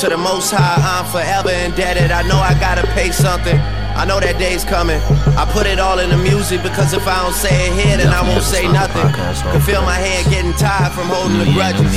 To 0.00 0.08
the 0.10 0.16
most 0.18 0.52
high, 0.52 0.76
I'm 0.76 1.06
forever 1.08 1.48
indebted. 1.48 2.10
I 2.10 2.20
know 2.28 2.36
I 2.36 2.52
gotta 2.60 2.86
pay 2.88 3.10
something. 3.10 3.56
I 3.96 4.04
know 4.04 4.20
that 4.20 4.38
day's 4.38 4.62
coming. 4.62 5.00
I 5.40 5.48
put 5.50 5.66
it 5.66 5.80
all 5.80 6.00
in 6.00 6.10
the 6.10 6.18
music 6.18 6.62
because 6.62 6.92
if 6.92 7.08
I 7.08 7.22
don't 7.24 7.32
say 7.32 7.68
it 7.68 7.72
here, 7.72 7.96
then 7.96 8.12
I 8.12 8.20
won't 8.20 8.44
say 8.44 8.68
nothing. 8.68 9.08
Can 9.08 9.60
feel 9.62 9.80
my 9.80 9.96
hand 9.96 10.28
getting 10.28 10.52
tired 10.52 10.92
from 10.92 11.08
holding 11.08 11.38
the 11.38 11.48
grudges. 11.56 11.96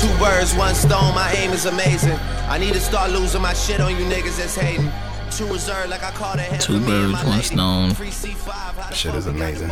Two 0.00 0.08
birds, 0.16 0.54
one 0.56 0.74
stone, 0.74 1.14
my 1.14 1.30
aim 1.36 1.52
is 1.52 1.66
amazing. 1.66 2.16
I 2.48 2.56
need 2.56 2.72
to 2.72 2.80
start 2.80 3.10
losing 3.12 3.42
my 3.42 3.52
shit 3.52 3.78
on 3.78 3.92
you 3.92 4.06
niggas 4.06 4.38
that's 4.38 4.56
hating. 4.56 4.90
Two 5.30 5.44
reserve, 5.52 5.90
like 5.90 6.02
I 6.02 6.12
call 6.12 6.36
that 6.36 6.62
Two 6.62 6.80
birds, 6.80 7.22
one 7.24 7.42
stone. 7.42 7.92
Shit 8.90 9.14
is 9.14 9.26
amazing. 9.26 9.70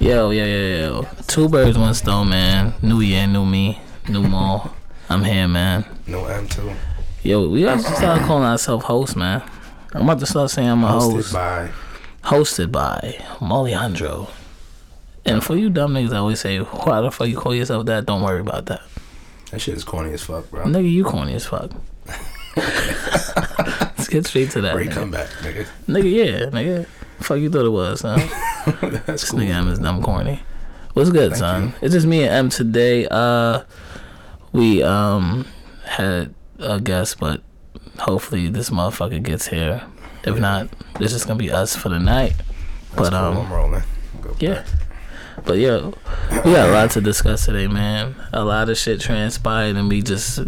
Yo, 0.00 0.30
yo, 0.30 0.44
yo, 0.44 0.66
yo. 0.74 1.08
Two 1.28 1.48
birds, 1.48 1.78
one 1.78 1.94
stone, 1.94 2.30
man. 2.30 2.74
New 2.82 3.00
year, 3.00 3.28
new 3.28 3.46
me, 3.46 3.80
new 4.08 4.22
mall. 4.22 4.74
I'm 5.10 5.24
here, 5.24 5.48
man. 5.48 5.84
No 6.06 6.22
M2. 6.24 6.74
Yo, 7.22 7.48
we 7.48 7.62
got 7.62 7.76
to 7.80 7.82
start 7.82 8.22
calling 8.22 8.44
ourselves 8.44 8.84
hosts, 8.84 9.16
man. 9.16 9.42
I'm 9.92 10.02
about 10.02 10.20
to 10.20 10.26
start 10.26 10.50
saying 10.50 10.68
I'm 10.68 10.84
a 10.84 10.88
Hosted 10.88 11.12
host. 11.12 11.32
by. 11.32 11.70
Hosted 12.24 12.70
by 12.72 13.16
Mollyandro. 13.40 14.30
And 15.26 15.42
for 15.44 15.56
you 15.56 15.68
dumb 15.68 15.94
niggas 15.94 16.10
that 16.10 16.16
always 16.18 16.40
say, 16.40 16.58
why 16.58 17.00
the 17.00 17.10
fuck 17.10 17.28
you 17.28 17.36
call 17.36 17.54
yourself 17.54 17.86
that? 17.86 18.06
Don't 18.06 18.22
worry 18.22 18.40
about 18.40 18.66
that. 18.66 18.82
That 19.50 19.60
shit 19.60 19.74
is 19.76 19.84
corny 19.84 20.12
as 20.12 20.22
fuck, 20.22 20.48
bro. 20.50 20.64
Nigga, 20.64 20.90
you 20.90 21.04
corny 21.04 21.34
as 21.34 21.44
fuck. 21.44 21.70
Let's 22.56 24.08
get 24.08 24.26
straight 24.26 24.50
to 24.52 24.60
that. 24.62 24.74
Great 24.74 24.90
nigga. 24.90 24.94
comeback, 24.94 25.28
nigga. 25.42 25.66
Nigga, 25.88 26.12
yeah, 26.12 26.46
nigga. 26.50 26.86
Fuck 27.20 27.38
you 27.38 27.50
thought 27.50 27.66
it 27.66 27.70
was, 27.70 28.00
huh? 28.02 28.16
That's 28.80 29.06
This 29.06 29.30
cool. 29.30 29.40
nigga 29.40 29.50
M 29.54 29.68
is 29.68 29.78
dumb 29.80 30.02
corny. 30.02 30.40
What's 30.94 31.10
good, 31.10 31.32
Thank 31.32 31.38
son? 31.40 31.62
you. 31.68 31.72
It's 31.82 31.94
just 31.94 32.06
me 32.06 32.22
and 32.24 32.32
M 32.32 32.48
today. 32.48 33.06
Uh, 33.10 33.62
we 34.52 34.82
um 34.82 35.46
had 35.84 36.34
a 36.58 36.80
guest, 36.80 37.18
but 37.18 37.42
hopefully 37.98 38.48
this 38.48 38.70
motherfucker 38.70 39.22
gets 39.22 39.46
here. 39.48 39.82
If 40.24 40.38
not, 40.38 40.68
it's 40.98 41.12
just 41.12 41.26
gonna 41.26 41.38
be 41.38 41.50
us 41.50 41.74
for 41.76 41.88
the 41.88 41.98
night. 41.98 42.34
That's 42.94 43.10
but 43.10 43.10
cool. 43.10 43.18
um, 43.18 43.36
I'm 43.38 43.52
rolling. 43.52 43.82
Go 44.20 44.36
yeah. 44.38 44.54
back. 44.54 44.66
But 45.44 45.58
yeah, 45.58 45.90
we 46.44 46.52
got 46.52 46.68
a 46.68 46.72
lot 46.72 46.90
to 46.92 47.00
discuss 47.00 47.46
today, 47.46 47.66
man. 47.66 48.14
A 48.32 48.44
lot 48.44 48.68
of 48.68 48.76
shit 48.76 49.00
transpired, 49.00 49.76
and 49.76 49.88
we 49.88 50.02
just. 50.02 50.38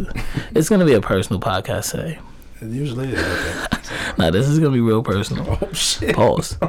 It's 0.55 0.69
gonna 0.69 0.84
be 0.84 0.92
a 0.94 1.00
personal 1.00 1.41
podcast 1.41 1.92
today. 1.92 2.19
It 2.61 2.69
usually 2.69 3.12
is. 3.12 3.19
Okay. 3.19 3.78
Nah, 4.19 4.31
this 4.31 4.47
is 4.47 4.59
gonna 4.59 4.72
be 4.72 4.81
real 4.81 5.03
personal. 5.03 5.59
Oh 5.61 5.72
shit. 5.72 6.14
Pause. 6.14 6.59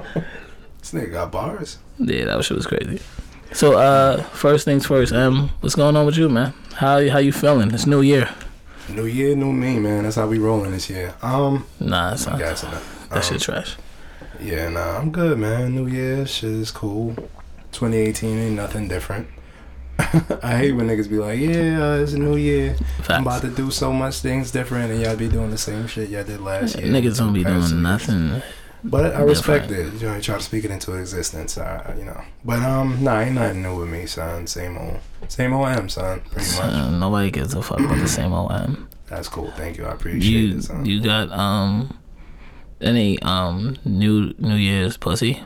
This 0.79 0.91
nigga 0.91 1.11
got 1.13 1.31
bars. 1.31 1.77
Yeah, 1.97 2.25
that 2.25 2.43
shit 2.43 2.57
was 2.57 2.67
crazy. 2.67 2.99
So, 3.53 3.77
uh, 3.77 4.21
first 4.21 4.65
things 4.65 4.85
first, 4.85 5.13
M, 5.13 5.49
what's 5.61 5.75
going 5.75 5.95
on 5.95 6.05
with 6.05 6.17
you, 6.17 6.27
man? 6.27 6.53
How 6.75 7.07
how 7.09 7.19
you 7.19 7.31
feeling? 7.31 7.71
It's 7.71 7.85
New 7.85 8.01
Year. 8.01 8.29
New 8.89 9.05
year, 9.05 9.35
new 9.35 9.53
me, 9.53 9.79
man. 9.79 10.03
That's 10.03 10.15
how 10.17 10.27
we 10.27 10.39
rolling 10.39 10.71
this 10.71 10.89
year. 10.89 11.13
Um, 11.21 11.65
Nah, 11.79 12.15
son, 12.15 12.37
guys, 12.39 12.61
that. 12.61 12.81
Um, 13.11 13.21
shit 13.21 13.41
trash. 13.41 13.77
Yeah, 14.41 14.69
nah, 14.69 14.97
I'm 14.97 15.11
good, 15.11 15.37
man. 15.37 15.73
New 15.75 15.87
year, 15.87 16.25
shit 16.25 16.51
is 16.51 16.71
cool. 16.71 17.15
2018 17.71 18.37
ain't 18.39 18.55
nothing 18.55 18.87
different. 18.87 19.27
I 20.43 20.57
hate 20.57 20.73
when 20.73 20.87
niggas 20.87 21.09
be 21.09 21.17
like, 21.17 21.39
yeah, 21.39 21.81
uh, 21.81 21.97
it's 21.99 22.13
a 22.13 22.19
new 22.19 22.35
year. 22.35 22.75
I'm 23.07 23.21
about 23.21 23.41
to 23.43 23.49
do 23.49 23.71
so 23.71 23.93
much 23.93 24.19
things 24.19 24.51
different, 24.51 24.91
and 24.91 25.01
y'all 25.01 25.15
be 25.15 25.29
doing 25.29 25.51
the 25.51 25.57
same 25.57 25.87
shit 25.87 26.09
y'all 26.09 26.23
did 26.23 26.41
last 26.41 26.77
year. 26.77 26.87
Niggas 26.87 27.17
don't 27.19 27.33
be 27.33 27.43
doing 27.43 27.81
nothing. 27.81 28.41
But 28.85 29.15
I 29.15 29.21
respect 29.21 29.69
different. 29.69 29.95
it. 29.95 30.01
You 30.01 30.07
know, 30.09 30.15
you 30.15 30.21
try 30.21 30.37
to 30.37 30.43
speak 30.43 30.65
it 30.65 30.71
into 30.71 30.93
existence. 30.95 31.57
I, 31.57 31.95
you 31.97 32.05
know. 32.05 32.21
But 32.43 32.59
um, 32.63 33.01
nah, 33.03 33.19
ain't 33.21 33.35
nothing 33.35 33.61
new 33.63 33.79
with 33.79 33.89
me, 33.89 34.05
son. 34.05 34.45
Same 34.47 34.77
old, 34.77 34.99
same 35.29 35.53
old 35.53 35.67
M, 35.69 35.87
son. 35.89 36.19
Pretty 36.31 36.51
much. 36.57 36.59
Uh, 36.65 36.89
nobody 36.91 37.31
gives 37.31 37.53
a 37.53 37.61
fuck 37.61 37.79
about 37.79 37.97
the 37.99 38.07
same 38.07 38.33
old 38.33 38.51
M. 38.51 38.89
That's 39.07 39.27
cool. 39.29 39.51
Thank 39.51 39.77
you. 39.77 39.85
I 39.85 39.93
appreciate 39.93 40.23
You 40.23 40.57
it, 40.57 40.63
son. 40.63 40.85
you 40.85 41.01
got 41.01 41.31
um 41.31 41.97
any 42.81 43.21
um 43.21 43.77
new 43.85 44.33
New 44.37 44.55
Year's 44.55 44.97
pussy? 44.97 45.41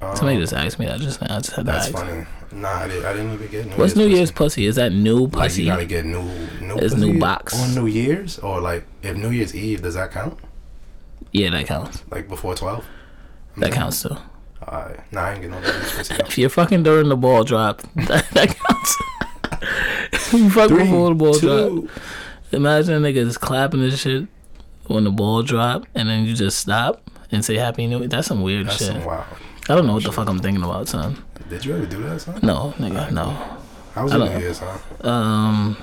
Um, 0.00 0.14
Somebody 0.14 0.38
just 0.38 0.52
asked 0.52 0.78
me 0.78 0.86
that 0.86 1.00
just 1.00 1.20
now. 1.22 1.36
I 1.36 1.38
just 1.40 1.50
had 1.56 1.64
to 1.66 1.72
That's 1.72 1.88
funny. 1.88 2.26
Nah, 2.52 2.68
I, 2.82 2.86
did, 2.88 3.04
I 3.04 3.12
didn't 3.12 3.32
even 3.34 3.48
get 3.48 3.64
New 3.66 3.70
What's 3.72 3.78
Year's 3.78 3.96
New 3.96 4.04
pussy. 4.04 4.16
Year's 4.16 4.30
pussy? 4.30 4.66
Is 4.66 4.76
that 4.76 4.92
new 4.92 5.24
Like 5.24 5.32
pussy? 5.32 5.62
you 5.64 5.68
gotta 5.70 5.84
get 5.86 6.04
new, 6.06 6.22
new. 6.60 6.76
It's 6.76 6.94
new 6.94 7.18
box. 7.18 7.60
on 7.60 7.74
New 7.74 7.86
Year's, 7.86 8.38
or 8.38 8.60
like 8.60 8.84
if 9.02 9.16
New 9.16 9.30
Year's 9.30 9.54
Eve 9.54 9.82
does 9.82 9.94
that 9.94 10.12
count? 10.12 10.38
Yeah, 11.32 11.50
that 11.50 11.66
counts. 11.66 12.02
Like 12.10 12.28
before 12.28 12.54
twelve? 12.54 12.84
That 13.58 13.72
counts 13.72 14.02
too. 14.02 14.16
Alright, 14.62 15.12
nah, 15.12 15.20
I 15.22 15.32
ain't 15.32 15.42
getting 15.42 15.50
no 15.52 15.60
New 15.60 15.66
Year's 15.66 15.92
pussy. 15.92 16.14
though. 16.14 16.24
If 16.26 16.38
you're 16.38 16.50
fucking 16.50 16.82
during 16.82 17.08
the 17.08 17.16
ball 17.16 17.44
drop, 17.44 17.82
that, 17.94 18.28
that 18.30 18.56
counts. 18.56 20.32
you 20.32 20.50
fuck 20.50 20.68
Three, 20.68 20.82
before 20.84 21.10
the 21.10 21.14
ball 21.14 21.38
drop. 21.38 21.68
two. 21.68 21.88
Imagine 22.52 23.02
niggas 23.02 23.38
clapping 23.38 23.80
this 23.80 24.00
shit 24.00 24.26
when 24.86 25.04
the 25.04 25.10
ball 25.10 25.42
drop, 25.42 25.86
and 25.94 26.08
then 26.08 26.24
you 26.24 26.34
just 26.34 26.58
stop 26.58 27.02
and 27.30 27.44
say 27.44 27.56
Happy 27.56 27.86
New 27.86 28.00
Year. 28.00 28.08
That's 28.08 28.26
some 28.28 28.42
weird 28.42 28.66
That's 28.66 28.78
shit. 28.78 28.88
some 28.88 29.04
wild. 29.04 29.24
I 29.68 29.74
don't 29.74 29.86
know 29.86 29.94
what 29.94 30.04
the 30.04 30.12
fuck 30.12 30.28
I'm 30.28 30.38
thinking 30.38 30.62
about, 30.64 30.88
son. 30.88 31.22
Did 31.48 31.64
you 31.64 31.76
ever 31.76 31.86
do 31.86 32.02
that, 32.04 32.20
son? 32.20 32.40
No, 32.42 32.72
nigga, 32.78 33.10
no. 33.12 33.30
How 33.94 34.04
was 34.04 34.12
I 34.12 34.18
don't- 34.18 34.40
Year's, 34.40 34.58
huh? 34.60 35.08
Um, 35.08 35.76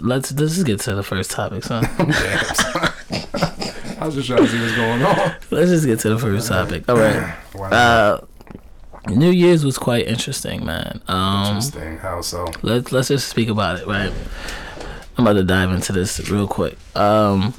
let's 0.00 0.32
let's 0.32 0.54
just 0.54 0.66
get 0.66 0.80
to 0.80 0.94
the 0.94 1.02
first 1.02 1.30
topic, 1.30 1.64
son. 1.64 1.82
Damn, 1.98 2.54
son. 2.54 2.92
I 3.98 4.06
was 4.06 4.14
just 4.14 4.28
trying 4.28 4.44
to 4.44 4.48
see 4.48 4.60
what's 4.60 4.76
going 4.76 5.02
on. 5.02 5.16
let's 5.50 5.70
just 5.70 5.86
get 5.86 6.00
to 6.00 6.10
the 6.10 6.18
first 6.18 6.48
topic. 6.48 6.88
All 6.88 6.96
right. 6.96 7.34
Uh, 7.56 8.20
New 9.08 9.30
Year's 9.30 9.64
was 9.64 9.78
quite 9.78 10.06
interesting, 10.06 10.64
man. 10.64 11.00
Um, 11.08 11.46
Interesting. 11.46 11.96
How 11.98 12.20
so? 12.20 12.46
let's 12.62 12.92
let's 12.92 13.08
just 13.08 13.28
speak 13.28 13.48
about 13.48 13.80
it, 13.80 13.86
right? 13.86 14.12
I'm 15.16 15.26
about 15.26 15.34
to 15.34 15.44
dive 15.44 15.70
into 15.70 15.92
this 15.92 16.28
real 16.28 16.46
quick. 16.46 16.76
Um, 16.94 17.54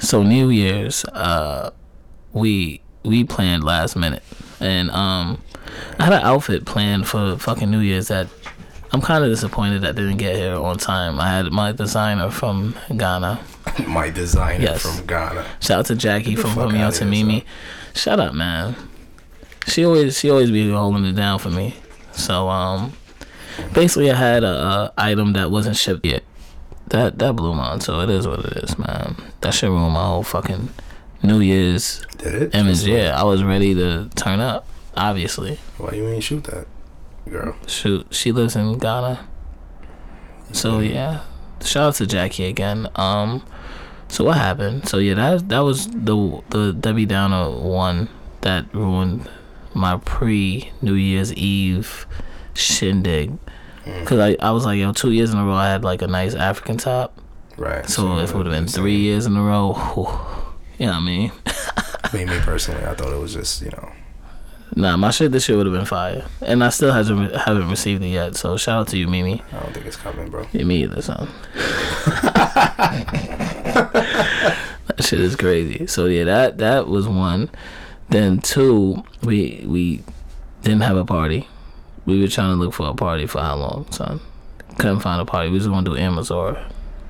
so 0.00 0.22
New 0.24 0.48
Year's, 0.50 1.04
uh, 1.04 1.70
we 2.32 2.80
we 3.04 3.22
planned 3.22 3.62
last 3.62 3.94
minute, 3.94 4.24
and 4.58 4.90
um, 4.90 5.40
I 5.98 6.04
had 6.04 6.12
an 6.14 6.22
outfit 6.22 6.64
planned 6.64 7.06
for 7.06 7.38
fucking 7.38 7.70
New 7.70 7.80
Year's 7.80 8.08
that 8.08 8.26
I'm 8.90 9.00
kind 9.00 9.22
of 9.22 9.30
disappointed 9.30 9.82
that 9.82 9.94
didn't 9.94 10.16
get 10.16 10.34
here 10.36 10.56
on 10.56 10.78
time. 10.78 11.20
I 11.20 11.28
had 11.28 11.52
my 11.52 11.72
designer 11.72 12.30
from 12.30 12.74
Ghana. 12.96 13.40
My 13.86 14.10
designer 14.10 14.62
Yes. 14.62 14.82
from 14.82 15.06
Ghana. 15.06 15.44
Shout 15.60 15.78
out 15.80 15.86
to 15.86 15.94
Jackie 15.96 16.36
from 16.36 16.50
fuck 16.50 16.54
putting 16.64 16.72
me 16.74 16.78
on 16.80 16.86
outta 16.88 16.98
to 17.00 17.04
Mimi. 17.06 17.44
Shut 17.94 18.20
up, 18.20 18.34
man. 18.34 18.74
She 19.66 19.84
always 19.84 20.18
she 20.18 20.30
always 20.30 20.50
be 20.50 20.70
holding 20.70 21.04
it 21.06 21.12
down 21.16 21.38
for 21.38 21.50
me. 21.50 21.74
So 22.12 22.48
um, 22.48 22.92
basically 23.72 24.10
I 24.10 24.16
had 24.16 24.44
a, 24.44 24.48
a 24.48 24.92
item 24.98 25.32
that 25.34 25.50
wasn't 25.50 25.76
shipped 25.76 26.04
yet. 26.04 26.22
That 26.88 27.18
that 27.18 27.34
blew 27.34 27.54
mine. 27.54 27.80
So 27.80 28.00
it 28.00 28.10
is 28.10 28.26
what 28.28 28.40
it 28.40 28.52
is, 28.64 28.78
man. 28.78 29.16
That 29.40 29.54
shit 29.54 29.70
ruined 29.70 29.94
my 29.94 30.04
whole 30.06 30.22
fucking 30.22 30.68
New 31.22 31.40
Year's 31.40 32.04
Did 32.18 32.34
it? 32.34 32.54
image. 32.54 32.82
Yeah, 32.84 33.18
I 33.18 33.24
was 33.24 33.42
ready 33.42 33.74
to 33.74 34.10
turn 34.14 34.40
up. 34.40 34.66
Obviously, 34.96 35.58
Why 35.78 35.92
you 35.94 36.06
ain't 36.08 36.22
shoot 36.22 36.44
that, 36.44 36.66
girl? 37.28 37.56
shoot, 37.66 38.06
she 38.14 38.30
lives 38.30 38.54
in 38.54 38.78
Ghana. 38.78 39.26
So 40.52 40.78
yeah, 40.80 41.20
shout 41.62 41.82
out 41.88 41.94
to 41.96 42.06
Jackie 42.06 42.44
again. 42.44 42.86
Um, 42.94 43.42
so 44.08 44.24
what 44.24 44.36
happened? 44.36 44.88
So 44.88 44.98
yeah, 44.98 45.14
that 45.14 45.48
that 45.48 45.60
was 45.60 45.88
the 45.88 46.42
the 46.50 46.72
Debbie 46.72 47.06
Downer 47.06 47.50
one 47.50 48.08
that 48.42 48.72
ruined 48.74 49.28
my 49.74 49.96
pre 49.98 50.72
New 50.82 50.94
Year's 50.94 51.32
Eve 51.34 52.06
shindig. 52.54 53.36
Mm. 53.84 54.06
Cause 54.06 54.18
I, 54.18 54.36
I 54.40 54.50
was 54.52 54.64
like 54.64 54.78
yo 54.78 54.92
two 54.92 55.12
years 55.12 55.32
in 55.32 55.38
a 55.38 55.44
row 55.44 55.54
I 55.54 55.68
had 55.68 55.84
like 55.84 56.02
a 56.02 56.06
nice 56.06 56.34
African 56.34 56.76
top. 56.76 57.18
Right. 57.56 57.88
So 57.88 58.18
if 58.18 58.30
it 58.30 58.36
would 58.36 58.46
have 58.46 58.54
been 58.54 58.66
three 58.66 58.96
years 58.96 59.26
in 59.26 59.36
a 59.36 59.42
row, 59.42 59.74
whew, 59.74 60.08
you 60.78 60.86
know 60.86 60.92
what 60.92 60.98
I 60.98 61.00
mean? 61.00 61.32
I 61.46 62.10
mean, 62.12 62.28
me 62.28 62.38
personally, 62.40 62.84
I 62.84 62.94
thought 62.94 63.12
it 63.12 63.20
was 63.20 63.34
just 63.34 63.62
you 63.62 63.70
know. 63.70 63.92
Nah, 64.76 64.96
my 64.96 65.10
shit 65.10 65.30
this 65.30 65.44
shit 65.44 65.56
would 65.56 65.66
have 65.66 65.74
been 65.74 65.84
fire, 65.84 66.24
and 66.40 66.64
I 66.64 66.70
still 66.70 66.92
hasn't 66.92 67.32
re- 67.32 67.38
haven't 67.38 67.70
received 67.70 68.02
it 68.02 68.08
yet. 68.08 68.36
So 68.36 68.56
shout 68.56 68.80
out 68.80 68.88
to 68.88 68.98
you, 68.98 69.06
Mimi. 69.06 69.42
I 69.52 69.60
don't 69.60 69.72
think 69.72 69.86
it's 69.86 69.96
coming, 69.96 70.30
bro. 70.30 70.46
Yeah, 70.52 70.64
me 70.64 70.82
either, 70.82 71.00
son. 71.00 71.28
that 71.54 72.96
shit 75.00 75.20
is 75.20 75.36
crazy. 75.36 75.86
So 75.86 76.06
yeah, 76.06 76.24
that 76.24 76.58
that 76.58 76.88
was 76.88 77.06
one. 77.06 77.50
Then 78.08 78.40
two, 78.40 79.04
we 79.22 79.64
we 79.66 80.02
didn't 80.62 80.82
have 80.82 80.96
a 80.96 81.04
party. 81.04 81.48
We 82.06 82.20
were 82.20 82.28
trying 82.28 82.50
to 82.50 82.56
look 82.56 82.74
for 82.74 82.88
a 82.88 82.94
party 82.94 83.26
for 83.26 83.40
how 83.40 83.56
long, 83.56 83.90
son? 83.90 84.20
Couldn't 84.78 85.00
find 85.00 85.20
a 85.20 85.24
party. 85.24 85.50
We 85.50 85.58
was 85.58 85.68
gonna 85.68 85.88
do 85.88 85.96
Amazon. 85.96 86.58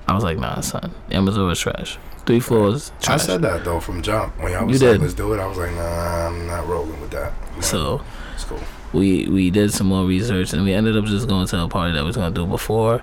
I 0.07 0.15
was 0.15 0.23
like, 0.23 0.39
nah, 0.39 0.61
son. 0.61 0.93
Amazon 1.11 1.50
is 1.50 1.59
trash. 1.59 1.99
Three 2.26 2.41
floors, 2.41 2.91
I 3.06 3.19
said 3.19 3.43
that 3.43 3.65
though 3.65 3.81
from 3.81 4.00
jump 4.00 4.38
when 4.41 4.53
y'all 4.53 4.62
You 4.62 4.69
was 4.69 4.82
like, 4.82 4.93
did. 4.93 5.00
"Let's 5.03 5.15
do 5.15 5.35
it." 5.35 5.41
I 5.41 5.47
was 5.47 5.59
like, 5.59 5.73
"Nah, 5.75 6.26
I'm 6.29 6.47
not 6.47 6.67
rolling 6.67 6.99
with 7.00 7.11
that." 7.11 7.32
So 7.61 8.03
it's 8.35 8.44
cool. 8.44 8.61
we 8.93 9.29
we 9.29 9.50
did 9.50 9.73
some 9.73 9.88
more 9.88 10.06
research 10.06 10.53
and 10.53 10.65
we 10.65 10.73
ended 10.73 10.97
up 10.97 11.05
just 11.05 11.29
going 11.29 11.47
to 11.47 11.62
a 11.62 11.69
party 11.69 11.93
that 11.93 12.00
we 12.00 12.06
was 12.06 12.17
gonna 12.17 12.35
do 12.35 12.47
before 12.47 13.03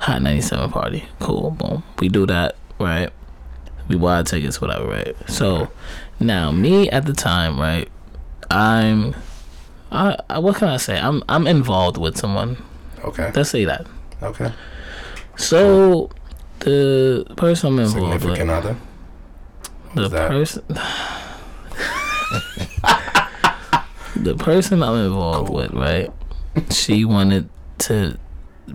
Hot 0.00 0.22
97 0.22 0.70
party. 0.70 1.04
Cool, 1.20 1.50
boom. 1.50 1.82
We 1.98 2.08
do 2.08 2.24
that, 2.26 2.56
right? 2.78 3.10
We 3.88 3.96
buy 3.96 4.22
tickets, 4.22 4.60
whatever, 4.60 4.86
right? 4.86 5.16
So 5.28 5.68
now 6.20 6.52
me 6.52 6.88
at 6.90 7.04
the 7.06 7.12
time, 7.12 7.58
right? 7.60 7.88
I'm, 8.50 9.14
I, 9.90 10.16
I 10.30 10.38
what 10.38 10.56
can 10.56 10.68
I 10.68 10.76
say? 10.76 10.98
I'm 10.98 11.22
I'm 11.28 11.46
involved 11.46 11.96
with 11.96 12.16
someone. 12.16 12.62
Okay. 13.04 13.32
Let's 13.34 13.50
say 13.50 13.64
that. 13.64 13.86
Okay. 14.22 14.52
So 15.36 16.10
the 16.60 17.24
person 17.36 17.68
I'm 17.74 17.78
involved 17.80 18.24
with, 18.24 18.36
Significant 18.36 18.50
other. 18.50 18.76
the 19.94 20.08
person, 20.10 20.62
the 24.16 24.34
person 24.36 24.82
I'm 24.82 24.96
involved 25.06 25.48
Cool. 25.48 25.56
with, 25.56 25.72
right? 25.72 26.10
She 26.70 27.04
wanted 27.04 27.48
to 27.80 28.18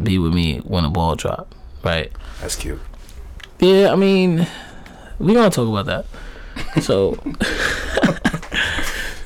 be 0.02 0.18
with 0.18 0.34
me 0.34 0.60
when 0.60 0.84
the 0.84 0.90
ball 0.90 1.16
dropped, 1.16 1.54
right? 1.84 2.12
That's 2.42 2.56
cute. 2.56 2.80
Yeah, 3.60 3.92
I 3.92 3.96
mean, 3.96 4.48
we 5.20 5.34
gonna 5.34 5.50
talk 5.50 5.68
about 5.68 5.86
that. 5.86 6.06
So, 6.84 7.18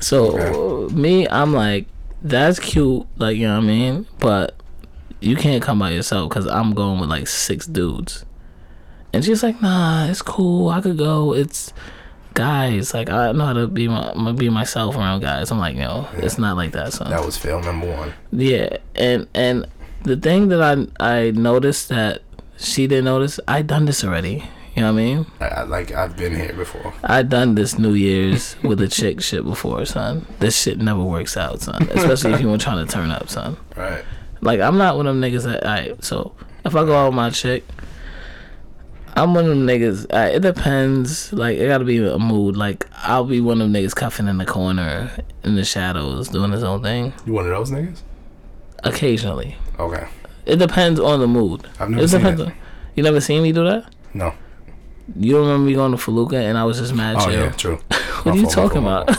so 0.00 0.88
me, 0.92 1.28
I'm 1.28 1.52
like, 1.52 1.86
that's 2.22 2.58
cute, 2.58 3.06
like 3.16 3.36
you 3.36 3.46
know 3.46 3.56
what 3.56 3.64
I 3.64 3.66
mean, 3.66 4.06
but 4.18 4.54
you 5.20 5.36
can't 5.36 5.62
come 5.62 5.78
by 5.78 5.90
yourself 5.90 6.28
because 6.28 6.46
I'm 6.46 6.74
going 6.74 6.98
with 7.00 7.08
like 7.10 7.26
six 7.28 7.66
dudes, 7.66 8.24
and 9.18 9.24
she's 9.24 9.42
like, 9.42 9.60
nah, 9.60 10.06
it's 10.06 10.22
cool, 10.22 10.68
I 10.68 10.80
could 10.80 10.96
go. 10.96 11.34
It's 11.34 11.72
guys, 12.34 12.94
like 12.94 13.10
I 13.10 13.32
know 13.32 13.46
how 13.46 13.52
to 13.52 13.66
be 13.66 13.88
my, 13.88 14.30
be 14.30 14.48
myself 14.48 14.94
around 14.94 15.22
guys. 15.22 15.50
I'm 15.50 15.58
like, 15.58 15.74
no, 15.74 16.08
it's 16.18 16.38
not 16.38 16.56
like 16.56 16.70
that, 16.70 16.92
son. 16.92 17.10
That 17.10 17.24
was 17.24 17.36
fail 17.36 17.60
number 17.60 17.92
one. 17.92 18.12
Yeah, 18.30 18.76
and 18.94 19.26
and 19.34 19.66
the 20.04 20.16
thing 20.16 20.50
that 20.50 20.62
I 20.62 20.86
I 21.04 21.32
noticed 21.32 21.88
that 21.88 22.22
she 22.58 22.86
didn't 22.86 23.06
notice, 23.06 23.40
I 23.48 23.62
done 23.62 23.86
this 23.86 24.04
already. 24.04 24.48
You 24.76 24.82
know 24.82 24.92
what 24.92 25.00
I 25.00 25.04
mean? 25.04 25.26
I, 25.40 25.46
I, 25.46 25.62
like 25.64 25.90
I've 25.90 26.16
been 26.16 26.36
here 26.36 26.52
before. 26.52 26.94
I 27.02 27.24
done 27.24 27.56
this 27.56 27.76
New 27.76 27.94
Year's 27.94 28.54
with 28.62 28.80
a 28.80 28.86
chick 28.86 29.20
shit 29.20 29.42
before, 29.42 29.84
son. 29.84 30.26
This 30.38 30.56
shit 30.56 30.78
never 30.78 31.02
works 31.02 31.36
out, 31.36 31.60
son. 31.60 31.88
Especially 31.90 32.34
if 32.34 32.40
you 32.40 32.48
were 32.48 32.56
trying 32.56 32.86
to 32.86 32.92
turn 32.92 33.10
up, 33.10 33.28
son. 33.28 33.56
Right. 33.76 34.04
Like 34.40 34.60
I'm 34.60 34.78
not 34.78 34.96
one 34.96 35.08
of 35.08 35.16
them 35.16 35.28
niggas 35.28 35.42
that 35.42 35.66
I 35.66 35.94
so 35.98 36.36
if 36.64 36.76
I 36.76 36.84
go 36.84 36.94
out 36.94 37.06
with 37.06 37.16
my 37.16 37.30
chick, 37.30 37.64
I'm 39.20 39.34
one 39.34 39.44
of 39.44 39.50
them 39.50 39.66
niggas. 39.66 40.12
I, 40.14 40.28
it 40.28 40.40
depends. 40.40 41.32
Like 41.32 41.58
it 41.58 41.66
gotta 41.66 41.84
be 41.84 41.98
a 41.98 42.18
mood. 42.18 42.56
Like 42.56 42.86
I'll 43.02 43.24
be 43.24 43.40
one 43.40 43.60
of 43.60 43.70
them 43.70 43.82
niggas 43.82 43.94
cuffing 43.94 44.28
in 44.28 44.38
the 44.38 44.46
corner 44.46 45.10
in 45.44 45.56
the 45.56 45.64
shadows 45.64 46.28
doing 46.28 46.52
his 46.52 46.62
own 46.62 46.82
thing. 46.82 47.12
You 47.26 47.32
one 47.32 47.44
of 47.46 47.50
those 47.50 47.70
niggas? 47.70 48.00
Occasionally, 48.84 49.56
Okay. 49.78 50.06
it 50.46 50.56
depends 50.56 51.00
on 51.00 51.18
the 51.20 51.26
mood. 51.26 51.66
I've 51.80 51.90
never 51.90 52.06
seen 52.06 52.20
depends 52.20 52.40
it. 52.42 52.46
on- 52.46 52.52
you 52.94 53.02
never 53.02 53.20
seen 53.20 53.42
me 53.42 53.52
do 53.52 53.64
that? 53.64 53.92
No. 54.14 54.34
You 55.16 55.32
don't 55.32 55.42
remember 55.42 55.66
me 55.66 55.74
going 55.74 55.92
to 55.92 55.96
Faluka 55.98 56.34
and 56.34 56.56
I 56.58 56.64
was 56.64 56.78
just 56.78 56.94
mad 56.94 57.16
at 57.16 57.22
you? 57.22 57.28
Oh 57.28 57.32
chill. 57.32 57.42
yeah, 57.44 57.50
true. 57.52 57.76
what 58.22 58.26
My 58.26 58.32
are 58.32 58.36
you 58.36 58.42
fault, 58.42 58.54
talking 58.54 58.82
fault, 58.82 59.08
about? 59.10 59.18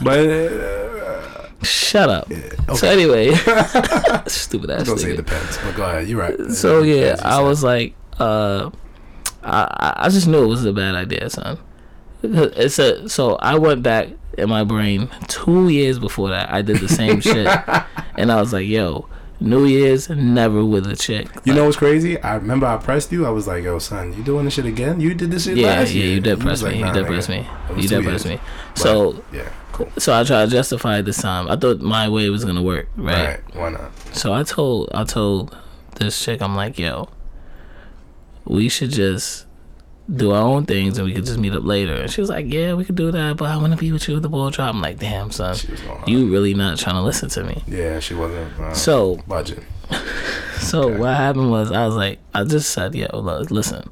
But 0.02 0.18
uh, 0.28 1.48
Shut 1.62 2.08
up. 2.08 2.32
So 2.32 2.72
okay. 2.88 2.88
anyway, 2.92 3.34
stupid 4.26 4.70
ass 4.70 4.86
don't 4.86 4.98
say 4.98 5.12
it 5.12 5.16
depends. 5.16 5.58
But 5.58 5.76
go 5.76 5.84
ahead. 5.84 6.08
You're 6.08 6.18
right. 6.20 6.50
So 6.52 6.82
yeah, 6.82 7.16
I 7.22 7.42
was 7.42 7.62
like, 7.62 7.94
uh, 8.18 8.70
I 9.42 9.94
I- 9.96 10.08
just 10.08 10.26
knew 10.26 10.44
it 10.44 10.48
was 10.48 10.64
a 10.64 10.72
bad 10.72 10.94
idea, 10.94 11.28
son. 11.30 11.58
It's 12.22 12.78
a 12.78 13.08
so 13.08 13.36
I 13.36 13.56
went 13.56 13.82
back 13.82 14.08
in 14.36 14.48
my 14.48 14.62
brain 14.64 15.08
two 15.28 15.68
years 15.68 15.98
before 15.98 16.28
that. 16.30 16.52
I 16.52 16.62
did 16.62 16.76
the 16.78 16.88
same 16.88 17.20
shit, 17.30 17.46
and 18.16 18.30
I 18.30 18.38
was 18.40 18.52
like, 18.52 18.66
yo, 18.66 19.08
New 19.40 19.64
Year's 19.64 20.10
never 20.10 20.62
with 20.62 20.86
a 20.86 20.94
chick. 20.96 21.28
You 21.44 21.54
know 21.54 21.64
what's 21.64 21.78
crazy? 21.78 22.20
I 22.20 22.34
remember 22.36 22.66
I 22.66 22.76
pressed 22.76 23.10
you. 23.10 23.24
I 23.24 23.30
was 23.30 23.46
like, 23.46 23.64
"Yo, 23.64 23.78
son, 23.78 24.12
you 24.12 24.22
doing 24.22 24.44
this 24.44 24.52
shit 24.54 24.66
again? 24.66 25.00
You 25.00 25.14
did 25.14 25.30
this 25.30 25.44
shit 25.44 25.56
Yeah, 25.56 25.68
last 25.68 25.94
yeah, 25.94 26.02
year." 26.04 26.14
you 26.16 26.20
did 26.20 26.40
press 26.40 26.62
me. 26.62 26.68
like, 26.68 26.76
you 26.78 26.84
"Nah, 26.84 26.92
did 26.92 27.06
press 27.06 27.28
me. 27.30 27.46
You 27.74 27.88
did 27.88 28.04
press 28.04 28.26
years." 28.26 28.38
me. 28.38 28.40
So 28.74 29.24
yeah, 29.32 29.48
cool. 29.72 29.88
so 29.96 30.12
I 30.12 30.24
tried 30.24 30.44
to 30.44 30.50
justify 30.50 30.98
it 30.98 31.02
this 31.06 31.22
time. 31.22 31.48
I 31.48 31.56
thought 31.56 31.80
my 31.80 32.06
way 32.10 32.28
was 32.28 32.44
gonna 32.44 32.62
work, 32.62 32.88
right? 32.96 33.40
Right. 33.40 33.56
Why 33.56 33.70
not? 33.70 33.90
So 34.12 34.34
I 34.34 34.42
told 34.42 34.90
I 34.92 35.04
told 35.04 35.56
this 35.96 36.22
chick, 36.22 36.42
I'm 36.42 36.54
like, 36.54 36.78
yo, 36.78 37.08
we 38.44 38.68
should 38.68 38.90
just 38.90 39.46
do 40.12 40.32
our 40.32 40.42
own 40.42 40.66
things 40.66 40.98
and 40.98 41.06
we 41.06 41.12
could 41.14 41.24
just 41.24 41.38
meet 41.38 41.52
up 41.52 41.62
later. 41.64 41.94
And 41.94 42.10
she 42.10 42.20
was 42.20 42.30
like, 42.30 42.46
yeah, 42.52 42.74
we 42.74 42.84
could 42.84 42.96
do 42.96 43.10
that, 43.12 43.36
but 43.36 43.48
I 43.48 43.56
want 43.56 43.72
to 43.72 43.78
be 43.78 43.92
with 43.92 44.08
you 44.08 44.14
with 44.14 44.22
the 44.24 44.28
ball 44.28 44.50
drop. 44.50 44.74
I'm 44.74 44.80
like, 44.80 44.98
damn, 44.98 45.30
son, 45.30 45.54
She 45.54 45.70
was 45.70 45.80
going 45.82 46.00
on. 46.02 46.08
you 46.08 46.28
really 46.30 46.52
not 46.54 46.78
trying 46.78 46.96
to 46.96 47.02
listen 47.02 47.28
to 47.30 47.44
me. 47.44 47.62
Yeah, 47.68 48.00
she 48.00 48.14
wasn't. 48.14 48.58
Uh, 48.58 48.74
So 48.74 49.16
budget. 49.28 49.62
so 50.60 50.84
Okay. 50.90 50.98
what 50.98 51.16
happened 51.16 51.50
was 51.50 51.70
I 51.70 51.86
was 51.86 51.94
like, 51.94 52.18
I 52.34 52.42
just 52.44 52.70
said, 52.70 52.94
yo, 52.94 53.06
look, 53.20 53.50
listen, 53.50 53.88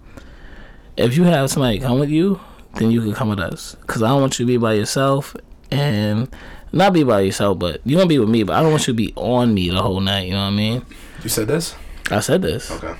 if 0.96 1.16
you 1.16 1.24
have 1.24 1.50
somebody 1.50 1.78
come 1.78 1.98
with 2.00 2.10
you, 2.10 2.40
then 2.74 2.90
you 2.90 3.00
can 3.00 3.12
come 3.14 3.28
with 3.28 3.40
us, 3.40 3.76
cause 3.86 4.02
I 4.02 4.08
don't 4.08 4.20
want 4.20 4.38
you 4.38 4.44
to 4.44 4.48
be 4.48 4.56
by 4.56 4.72
yourself 4.74 5.36
and. 5.70 6.28
Not 6.70 6.92
be 6.92 7.02
by 7.02 7.20
yourself, 7.20 7.58
but 7.58 7.80
you're 7.86 7.96
gonna 7.98 8.10
be 8.10 8.18
with 8.18 8.28
me. 8.28 8.42
But 8.42 8.56
I 8.56 8.60
don't 8.62 8.70
want 8.72 8.86
you 8.86 8.92
to 8.92 8.96
be 8.96 9.14
on 9.16 9.54
me 9.54 9.70
the 9.70 9.80
whole 9.80 10.00
night. 10.00 10.26
You 10.26 10.32
know 10.32 10.40
what 10.42 10.48
I 10.52 10.56
mean? 10.56 10.84
You 11.22 11.30
said 11.30 11.48
this? 11.48 11.74
I 12.10 12.20
said 12.20 12.42
this. 12.42 12.70
Okay. 12.70 12.94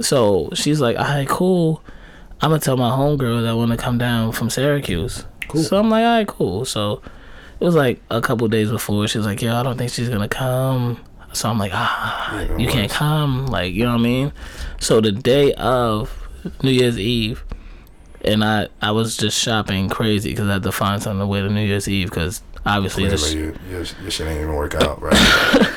So 0.00 0.50
she's 0.54 0.80
like, 0.80 0.96
all 0.96 1.04
right, 1.04 1.28
cool. 1.28 1.82
I'm 2.40 2.50
gonna 2.50 2.60
tell 2.60 2.76
my 2.76 2.90
homegirl 2.90 3.42
that 3.42 3.50
I 3.50 3.54
want 3.54 3.70
to 3.70 3.76
come 3.76 3.98
down 3.98 4.32
from 4.32 4.48
Syracuse. 4.48 5.24
Cool. 5.48 5.62
So 5.62 5.78
I'm 5.78 5.90
like, 5.90 6.04
all 6.04 6.16
right, 6.16 6.26
cool. 6.26 6.64
So 6.64 7.02
it 7.58 7.64
was 7.64 7.74
like 7.74 8.00
a 8.10 8.20
couple 8.20 8.48
days 8.48 8.70
before. 8.70 9.06
She 9.08 9.18
was 9.18 9.26
like, 9.26 9.42
yo, 9.42 9.54
I 9.54 9.62
don't 9.62 9.76
think 9.76 9.90
she's 9.92 10.08
gonna 10.08 10.28
come. 10.28 10.98
So 11.32 11.48
I'm 11.48 11.58
like, 11.58 11.72
ah, 11.74 12.40
Yeah, 12.40 12.56
you 12.56 12.66
can't 12.66 12.90
come. 12.90 13.46
Like, 13.46 13.72
you 13.74 13.84
know 13.84 13.92
what 13.92 14.00
I 14.00 14.02
mean? 14.02 14.32
So 14.80 15.00
the 15.00 15.12
day 15.12 15.52
of 15.54 16.10
New 16.62 16.70
Year's 16.70 16.98
Eve, 16.98 17.44
and 18.24 18.42
I 18.42 18.68
I 18.80 18.92
was 18.92 19.16
just 19.16 19.38
shopping 19.38 19.88
crazy 19.88 20.30
because 20.30 20.48
I 20.48 20.54
had 20.54 20.62
to 20.62 20.72
find 20.72 21.02
something 21.02 21.20
to 21.20 21.26
wear 21.26 21.42
to 21.42 21.50
New 21.50 21.64
Year's 21.64 21.88
Eve 21.88 22.08
because 22.08 22.42
obviously 22.64 23.04
Clearly, 23.04 23.16
this, 23.16 23.34
you, 23.34 23.54
your, 23.70 23.84
your 24.02 24.10
shit 24.10 24.26
ain't 24.28 24.40
even 24.40 24.54
work 24.54 24.74
out, 24.74 25.00
right? 25.02 25.68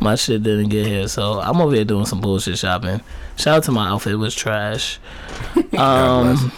My 0.00 0.14
shit 0.14 0.42
didn't 0.42 0.68
get 0.68 0.86
here. 0.86 1.08
So 1.08 1.40
I'm 1.40 1.60
over 1.60 1.74
here 1.74 1.84
doing 1.84 2.06
some 2.06 2.20
bullshit 2.20 2.58
shopping. 2.58 3.00
Shout 3.36 3.58
out 3.58 3.62
to 3.64 3.72
my 3.72 3.88
outfit, 3.88 4.12
it 4.12 4.16
was 4.16 4.34
trash. 4.34 4.98
Um, 5.74 6.52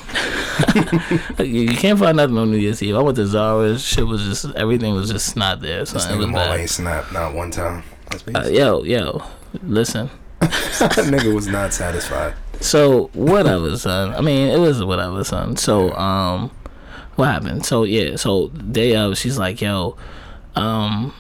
you 1.39 1.69
can't 1.69 1.99
find 1.99 2.19
nothing 2.19 2.37
on 2.37 2.51
New 2.51 2.59
Year's 2.59 2.83
Eve. 2.83 2.97
I 2.97 3.01
went 3.01 3.17
to 3.17 3.27
Zara. 3.27 3.79
Shit 3.79 4.07
was 4.07 4.23
just 4.23 4.55
everything 4.55 4.95
was 4.95 5.11
just 5.11 5.37
not 5.37 5.63
there. 5.63 5.87
So 5.87 5.95
this 5.95 6.07
nigga 6.07 6.31
Mo 6.31 6.53
ain't 6.53 6.69
snapped 6.69 7.13
not 7.13 7.33
one 7.33 7.51
time. 7.51 7.83
Uh, 8.35 8.47
yo, 8.49 8.83
yo, 8.83 9.23
listen. 9.63 10.11
that 10.41 11.07
nigga 11.09 11.35
was 11.35 11.47
not 11.47 11.73
satisfied. 11.73 12.35
So 12.61 13.07
whatever, 13.15 13.77
son. 13.79 14.15
I 14.15 14.21
mean, 14.21 14.49
it 14.49 14.59
was 14.59 14.85
whatever, 14.85 15.25
son. 15.25 15.57
So 15.57 15.93
um, 15.95 16.51
what 17.15 17.27
happened? 17.27 17.65
So 17.65 17.85
yeah, 17.85 18.17
so 18.17 18.49
day 18.49 18.97
of, 18.97 19.17
she's 19.17 19.39
like, 19.39 19.61
yo, 19.61 19.97
um, 20.55 21.15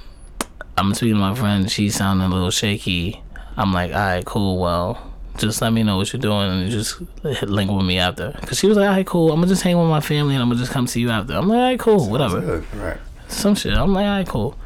I'm 0.79 0.93
speaking 0.95 1.15
to 1.15 1.21
my 1.21 1.35
friend. 1.35 1.71
She's 1.71 1.95
sounding 1.95 2.27
a 2.27 2.31
little 2.35 2.51
shaky. 2.51 3.23
I'm 3.57 3.73
like, 3.73 3.93
all 3.93 3.99
right, 3.99 4.25
cool. 4.25 4.59
Well, 4.59 5.13
just 5.39 5.63
let 5.63 5.73
me 5.73 5.83
know 5.83 5.97
what 5.97 6.13
you're 6.13 6.21
doing 6.21 6.51
and 6.51 6.71
just 6.71 7.01
link 7.43 7.71
with 7.71 7.87
me 7.87 7.99
after. 7.99 8.33
Cause 8.43 8.59
she 8.59 8.67
was 8.67 8.77
like, 8.77 8.89
all 8.89 8.95
right, 8.95 9.07
cool. 9.07 9.31
I'm 9.33 9.37
gonna 9.37 9.47
just 9.49 9.63
hang 9.63 9.79
with 9.79 9.89
my 9.89 10.01
family 10.01 10.35
and 10.35 10.43
I'm 10.43 10.49
gonna 10.49 10.61
just 10.61 10.73
come 10.73 10.87
see 10.87 11.01
you 11.01 11.11
after. 11.11 11.35
I'm 11.35 11.49
like, 11.49 11.57
all 11.57 11.63
right, 11.63 11.79
cool, 11.79 12.11
whatever 12.11 12.41
Good. 12.41 12.75
Right. 12.75 12.99
some 13.29 13.55
shit. 13.55 13.75
I'm 13.75 13.93
like, 13.93 14.05
all 14.05 14.11
right, 14.11 14.29
cool. 14.29 14.59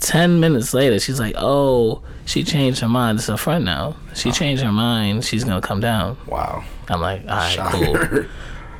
Ten 0.00 0.40
minutes 0.40 0.74
later, 0.74 0.98
she's 1.00 1.18
like, 1.18 1.34
oh, 1.38 2.02
she 2.26 2.44
changed 2.44 2.80
her 2.80 2.88
mind. 2.88 3.18
It's 3.18 3.28
a 3.28 3.36
friend 3.38 3.64
now. 3.64 3.96
She 4.14 4.30
changed 4.30 4.62
her 4.62 4.72
mind. 4.72 5.24
She's 5.24 5.44
gonna 5.44 5.60
come 5.62 5.80
down. 5.80 6.16
Wow. 6.26 6.64
I'm 6.88 7.00
like, 7.00 7.22
all 7.22 7.36
right, 7.36 7.58
cool. 7.58 7.94
Shocker. 7.94 8.28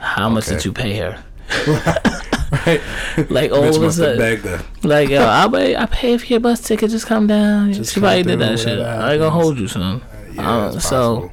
How 0.01 0.29
much 0.29 0.47
did 0.47 0.65
you 0.65 0.73
pay 0.73 0.97
her? 0.99 1.23
right. 2.67 2.81
Like 3.31 3.51
all 3.53 3.65
of 3.65 3.83
a 3.83 3.93
sudden, 3.93 4.63
like 4.83 5.09
yo, 5.09 5.27
I 5.27 5.49
pay, 5.53 5.77
I 5.77 5.87
pay 5.87 6.17
for 6.19 6.27
your 6.27 6.41
bus 6.41 6.61
ticket. 6.61 6.91
Just 6.91 7.07
come 7.07 7.27
down. 7.27 7.73
Just 7.73 7.93
she 7.95 8.01
probably 8.01 8.23
did 8.23 8.39
that 8.39 8.59
shit. 8.59 8.79
whatever 8.79 9.03
I 9.03 9.13
ain't 9.13 9.19
gonna 9.21 9.31
hold 9.31 9.59
you, 9.59 9.69
son. 9.69 10.03
Yeah, 10.33 10.51
Uh, 10.51 10.79
so. 10.79 11.31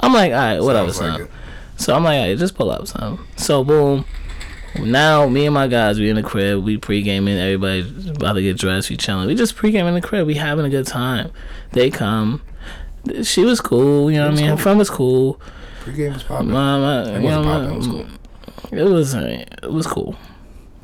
I'm 0.00 0.12
like, 0.12 0.30
all 0.32 0.38
right, 0.38 0.60
whatever, 0.60 0.92
Sounds 0.92 1.00
like 1.10 1.18
son. 1.18 1.20
it. 1.22 1.30
So 1.76 1.94
I'm 1.94 2.04
like, 2.04 2.18
all 2.20 2.28
right, 2.28 2.38
just 2.38 2.54
pull 2.54 2.70
up, 2.70 2.86
son. 2.86 3.18
So 3.36 3.64
boom. 3.64 4.04
Now 4.78 5.26
me 5.28 5.46
and 5.46 5.54
my 5.54 5.66
guys, 5.66 5.98
we 5.98 6.08
in 6.10 6.16
the 6.16 6.22
crib, 6.22 6.62
we 6.62 6.76
pre 6.76 7.02
gaming. 7.02 7.36
Everybody 7.38 7.80
about 8.10 8.34
to 8.34 8.42
get 8.42 8.58
dressed, 8.58 8.90
we 8.90 8.96
chilling. 8.96 9.26
We 9.26 9.34
just 9.34 9.56
pre 9.56 9.70
gaming 9.72 9.94
in 9.94 10.00
the 10.00 10.06
crib. 10.06 10.26
We 10.26 10.34
having 10.34 10.64
a 10.64 10.68
good 10.70 10.86
time. 10.86 11.30
They 11.72 11.90
come. 11.90 12.42
She 13.22 13.44
was 13.44 13.60
cool, 13.60 14.10
you 14.10 14.18
know 14.18 14.26
what 14.26 14.34
I 14.34 14.36
mean. 14.36 14.44
Her 14.46 14.50
cool. 14.52 14.58
friend 14.58 14.78
was 14.78 14.90
cool. 14.90 15.40
Pre-game 15.80 16.12
was 16.12 16.22
popping. 16.22 16.50
My, 16.50 16.78
my, 16.78 17.10
It 17.16 17.22
wasn't 17.22 17.44
popping. 17.44 17.70
It 17.70 17.76
was 17.76 17.86
cool. 17.86 18.06
it 18.72 18.82
was 18.84 19.14
uh, 19.14 19.44
it 19.62 19.72
was 19.72 19.86
cool. 19.86 20.16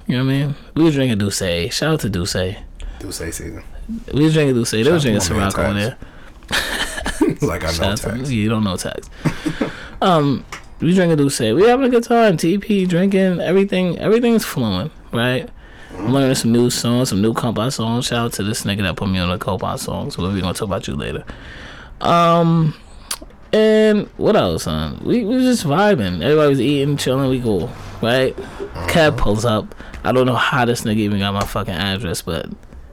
You 0.06 0.18
know 0.18 0.24
what 0.24 0.30
I 0.32 0.38
mean? 0.38 0.54
We 0.74 0.84
was 0.84 0.94
drinking 0.94 1.18
D'USSÉ. 1.18 1.72
Shout 1.72 1.94
out 1.94 2.00
to 2.00 2.10
D'USSÉ. 2.10 2.56
We 2.56 2.84
Do 2.98 3.12
say 3.12 3.30
season. 3.30 3.62
was 4.12 4.32
drinking 4.34 4.54
D'USSÉ. 4.56 4.84
They 4.84 4.92
was 4.92 5.02
drinking 5.02 5.22
to 5.22 5.34
my 5.34 5.40
man 5.40 5.50
Ciroc 5.50 5.64
over 5.64 5.74
there. 5.74 7.38
like 7.48 7.64
I 7.64 7.70
know 7.78 7.96
to- 7.96 8.02
tax. 8.02 8.30
You 8.30 8.48
don't 8.48 8.64
know 8.64 8.76
tax. 8.76 9.08
um, 10.02 10.44
we 10.80 10.94
drinking 10.94 11.18
D'USSÉ. 11.18 11.54
We 11.56 11.66
having 11.68 11.86
a 11.86 11.88
good 11.88 12.04
time. 12.04 12.36
TP 12.36 12.86
drinking. 12.88 13.40
Everything. 13.40 13.98
Everything's 13.98 14.44
flowing. 14.44 14.90
Right. 15.12 15.48
I'm 15.96 16.12
learning 16.12 16.34
some 16.34 16.50
new 16.52 16.70
songs, 16.70 17.10
some 17.10 17.22
new 17.22 17.32
compa 17.32 17.72
songs. 17.72 18.06
Shout 18.06 18.18
out 18.26 18.32
to 18.34 18.42
this 18.42 18.64
nigga 18.64 18.82
that 18.82 18.96
put 18.96 19.08
me 19.08 19.18
on 19.20 19.30
the 19.30 19.38
compa 19.38 19.78
songs. 19.78 20.16
But 20.16 20.32
we 20.32 20.40
gonna 20.40 20.52
talk 20.52 20.66
about 20.68 20.86
you 20.88 20.96
later. 20.96 21.24
Um, 22.00 22.74
and 23.52 24.08
what 24.16 24.34
else, 24.36 24.64
son? 24.64 25.00
We 25.04 25.24
we 25.24 25.36
was 25.36 25.44
just 25.44 25.64
vibing. 25.64 26.20
Everybody 26.22 26.48
was 26.48 26.60
eating, 26.60 26.96
chilling. 26.96 27.30
We 27.30 27.40
cool, 27.40 27.70
right? 28.02 28.36
Cab 28.88 29.16
pulls 29.16 29.44
up. 29.44 29.72
I 30.04 30.12
don't 30.12 30.26
know 30.26 30.34
how 30.34 30.64
this 30.64 30.82
nigga 30.82 30.98
even 30.98 31.18
got 31.18 31.32
my 31.32 31.44
fucking 31.44 31.74
address, 31.74 32.22
but 32.22 32.46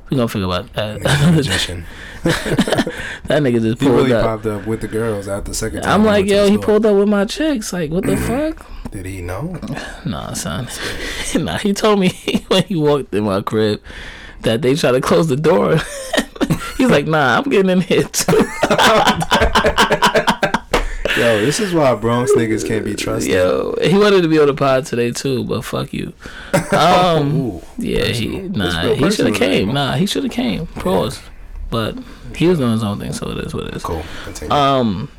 We 0.10 0.18
gonna 0.18 0.28
figure 0.28 0.46
about 0.46 0.72
that. 0.74 1.00
Nigga's 1.00 1.24
a 1.24 1.32
magician. 1.32 1.86
that 2.24 3.42
nigga 3.44 3.62
just 3.62 3.82
He 3.82 3.88
pulled 3.88 3.98
really 3.98 4.14
up. 4.14 4.24
popped 4.24 4.46
up 4.46 4.66
with 4.66 4.82
the 4.82 4.88
girls 4.88 5.28
at 5.28 5.46
the 5.46 5.54
second 5.54 5.84
time. 5.84 6.02
I'm 6.02 6.06
like, 6.06 6.26
yo, 6.26 6.48
he 6.48 6.56
store. 6.56 6.64
pulled 6.66 6.86
up 6.86 6.96
with 6.96 7.10
my 7.10 7.26
chicks. 7.26 7.72
Like, 7.74 7.92
what 7.92 8.06
the 8.06 8.16
mm-hmm. 8.16 8.58
fuck? 8.58 8.92
Did 8.92 9.06
he 9.06 9.22
know? 9.22 9.58
Nah, 10.06 10.34
son. 10.34 10.68
nah, 11.36 11.58
he 11.58 11.74
told 11.74 12.00
me 12.00 12.10
when 12.48 12.64
he 12.64 12.76
walked 12.76 13.14
in 13.14 13.24
my 13.24 13.42
crib 13.42 13.82
that 14.42 14.62
they 14.62 14.76
tried 14.76 14.92
to 14.92 15.02
close 15.02 15.28
the 15.28 15.38
door. 15.38 15.78
He's 16.78 16.90
like, 16.90 17.08
nah, 17.08 17.38
I'm 17.38 17.50
getting 17.50 17.70
in 17.70 17.82
here 17.82 18.04
too. 18.04 18.46
Yo, 21.22 21.46
this 21.46 21.60
is 21.60 21.74
why 21.74 21.94
Bronx 21.96 22.32
niggas 22.34 22.68
can't 22.68 22.84
be 22.84 22.96
trusted. 22.96 23.32
Yo, 23.32 23.76
he 23.82 23.98
wanted 23.98 24.22
to 24.24 24.28
be 24.28 24.40
on 24.40 24.48
the 24.48 24.54
pod 24.54 24.86
today 24.86 25.12
too, 25.12 25.44
but 25.44 25.64
fuck 25.64 25.94
you. 25.94 26.14
Um, 26.72 27.36
Ooh, 27.42 27.62
yeah, 27.78 28.06
he 28.06 28.28
nah, 28.28 28.94
he 28.94 29.12
should 29.12 29.28
have 29.28 29.36
came. 29.36 29.74
Nah, 29.74 29.94
he 29.94 30.06
should 30.06 30.24
have 30.24 30.32
came. 30.34 30.66
Pause. 30.68 31.22
But 31.70 31.96
he 32.36 32.48
was 32.48 32.58
doing 32.58 32.72
his 32.74 32.84
own 32.84 33.00
thing, 33.00 33.14
so 33.14 33.30
it 33.30 33.38
is 33.46 33.54
what 33.54 33.68
it 33.68 33.76
is. 33.76 33.84
Cool. 33.84 34.04
Continue. 34.26 34.54
Um, 34.54 35.10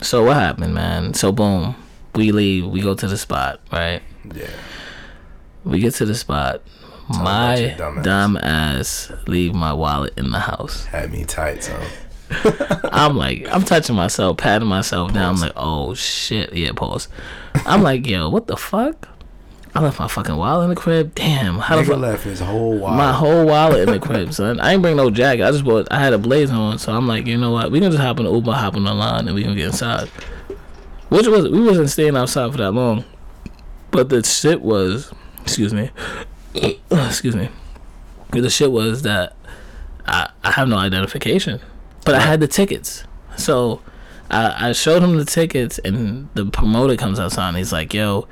so 0.00 0.24
what 0.24 0.36
happened, 0.36 0.74
man? 0.74 1.14
So 1.14 1.32
boom, 1.32 1.76
we 2.14 2.32
leave. 2.32 2.66
We 2.66 2.80
go 2.80 2.94
to 2.94 3.06
the 3.06 3.16
spot, 3.16 3.60
right? 3.70 4.02
yeah. 4.34 4.50
We 5.64 5.78
get 5.78 5.94
to 5.94 6.04
the 6.04 6.14
spot. 6.16 6.60
your 7.08 7.22
My 7.22 7.74
dumb 7.78 7.98
ass. 7.98 8.04
dumb 8.04 8.36
ass 8.38 9.12
leave 9.28 9.54
my 9.54 9.72
wallet 9.72 10.12
in 10.16 10.32
the 10.32 10.40
house. 10.40 10.86
Had 10.86 11.12
me 11.12 11.24
tight, 11.24 11.62
son. 11.62 11.80
I'm 12.92 13.16
like, 13.16 13.46
I'm 13.50 13.62
touching 13.62 13.96
myself, 13.96 14.36
patting 14.36 14.68
myself 14.68 15.12
down. 15.12 15.34
I'm 15.34 15.40
like, 15.40 15.52
oh 15.56 15.94
shit, 15.94 16.52
yeah, 16.52 16.72
pause. 16.72 17.08
I'm 17.66 17.82
like, 17.82 18.06
yo, 18.06 18.28
what 18.28 18.46
the 18.46 18.56
fuck? 18.56 19.08
I 19.74 19.80
left 19.80 19.98
my 19.98 20.08
fucking 20.08 20.36
wallet 20.36 20.64
in 20.64 20.70
the 20.70 20.76
crib. 20.76 21.14
Damn, 21.14 21.58
how 21.58 21.76
the 21.76 21.84
fuck? 21.84 21.98
left 21.98 22.24
his 22.24 22.40
whole 22.40 22.76
wallet. 22.76 22.98
My 22.98 23.12
whole 23.12 23.46
wallet 23.46 23.88
in 23.88 23.90
the 23.90 23.98
crib, 23.98 24.34
son. 24.34 24.60
I 24.60 24.72
ain't 24.74 24.82
bring 24.82 24.96
no 24.96 25.10
jacket. 25.10 25.44
I 25.44 25.50
just 25.50 25.64
bought. 25.64 25.88
I 25.90 25.98
had 25.98 26.12
a 26.12 26.18
blazer 26.18 26.54
on, 26.54 26.78
so 26.78 26.92
I'm 26.92 27.08
like, 27.08 27.26
you 27.26 27.38
know 27.38 27.52
what? 27.52 27.70
We 27.70 27.80
can 27.80 27.90
just 27.90 28.02
hop 28.02 28.18
in 28.18 28.26
the 28.26 28.32
Uber, 28.32 28.52
hop 28.52 28.76
on 28.76 28.84
the 28.84 28.92
line, 28.92 29.26
and 29.26 29.34
we 29.34 29.42
can 29.42 29.56
get 29.56 29.66
inside. 29.66 30.08
Which 31.08 31.26
was 31.26 31.48
we 31.48 31.62
wasn't 31.62 31.88
staying 31.88 32.16
outside 32.16 32.52
for 32.52 32.58
that 32.58 32.72
long, 32.72 33.04
but 33.90 34.10
the 34.10 34.22
shit 34.22 34.60
was, 34.60 35.10
excuse 35.40 35.72
me, 35.72 35.90
excuse 36.90 37.34
me. 37.34 37.48
The 38.30 38.50
shit 38.50 38.72
was 38.72 39.02
that 39.02 39.36
I 40.06 40.30
I 40.44 40.50
have 40.52 40.68
no 40.68 40.76
identification, 40.76 41.60
but 42.04 42.14
I 42.14 42.20
had 42.20 42.40
the 42.40 42.48
tickets. 42.48 43.04
So 43.36 43.80
I 44.30 44.68
I 44.68 44.72
showed 44.72 45.02
him 45.02 45.16
the 45.16 45.24
tickets, 45.24 45.78
and 45.78 46.28
the 46.34 46.46
promoter 46.46 46.96
comes 46.96 47.18
outside, 47.18 47.48
and 47.48 47.56
he's 47.56 47.72
like, 47.72 47.94
yo. 47.94 48.28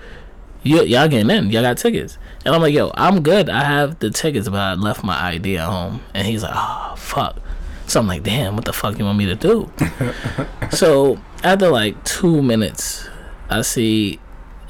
Y- 0.63 0.73
y'all 0.83 1.09
getting 1.09 1.31
in? 1.31 1.49
Y'all 1.51 1.63
got 1.63 1.79
tickets? 1.79 2.19
And 2.45 2.55
I'm 2.55 2.61
like, 2.61 2.75
yo, 2.75 2.91
I'm 2.95 3.23
good. 3.23 3.49
I 3.49 3.65
have 3.65 3.99
the 3.99 4.11
tickets, 4.11 4.47
but 4.47 4.59
I 4.59 4.75
left 4.75 5.03
my 5.03 5.19
ID 5.29 5.57
at 5.57 5.67
home. 5.67 6.03
And 6.13 6.27
he's 6.27 6.43
like, 6.43 6.53
oh 6.55 6.95
fuck. 6.99 7.39
So 7.87 7.99
I'm 7.99 8.07
like, 8.07 8.23
damn, 8.23 8.57
what 8.57 8.67
the 8.67 8.73
fuck 8.75 8.99
you 8.99 9.07
want 9.07 9.17
me 9.17 9.25
to 9.25 9.35
do? 9.35 9.73
so 10.71 11.19
after 11.43 11.71
like 11.71 12.05
two 12.05 12.43
minutes, 12.43 13.09
I 13.49 13.63
see 13.63 14.21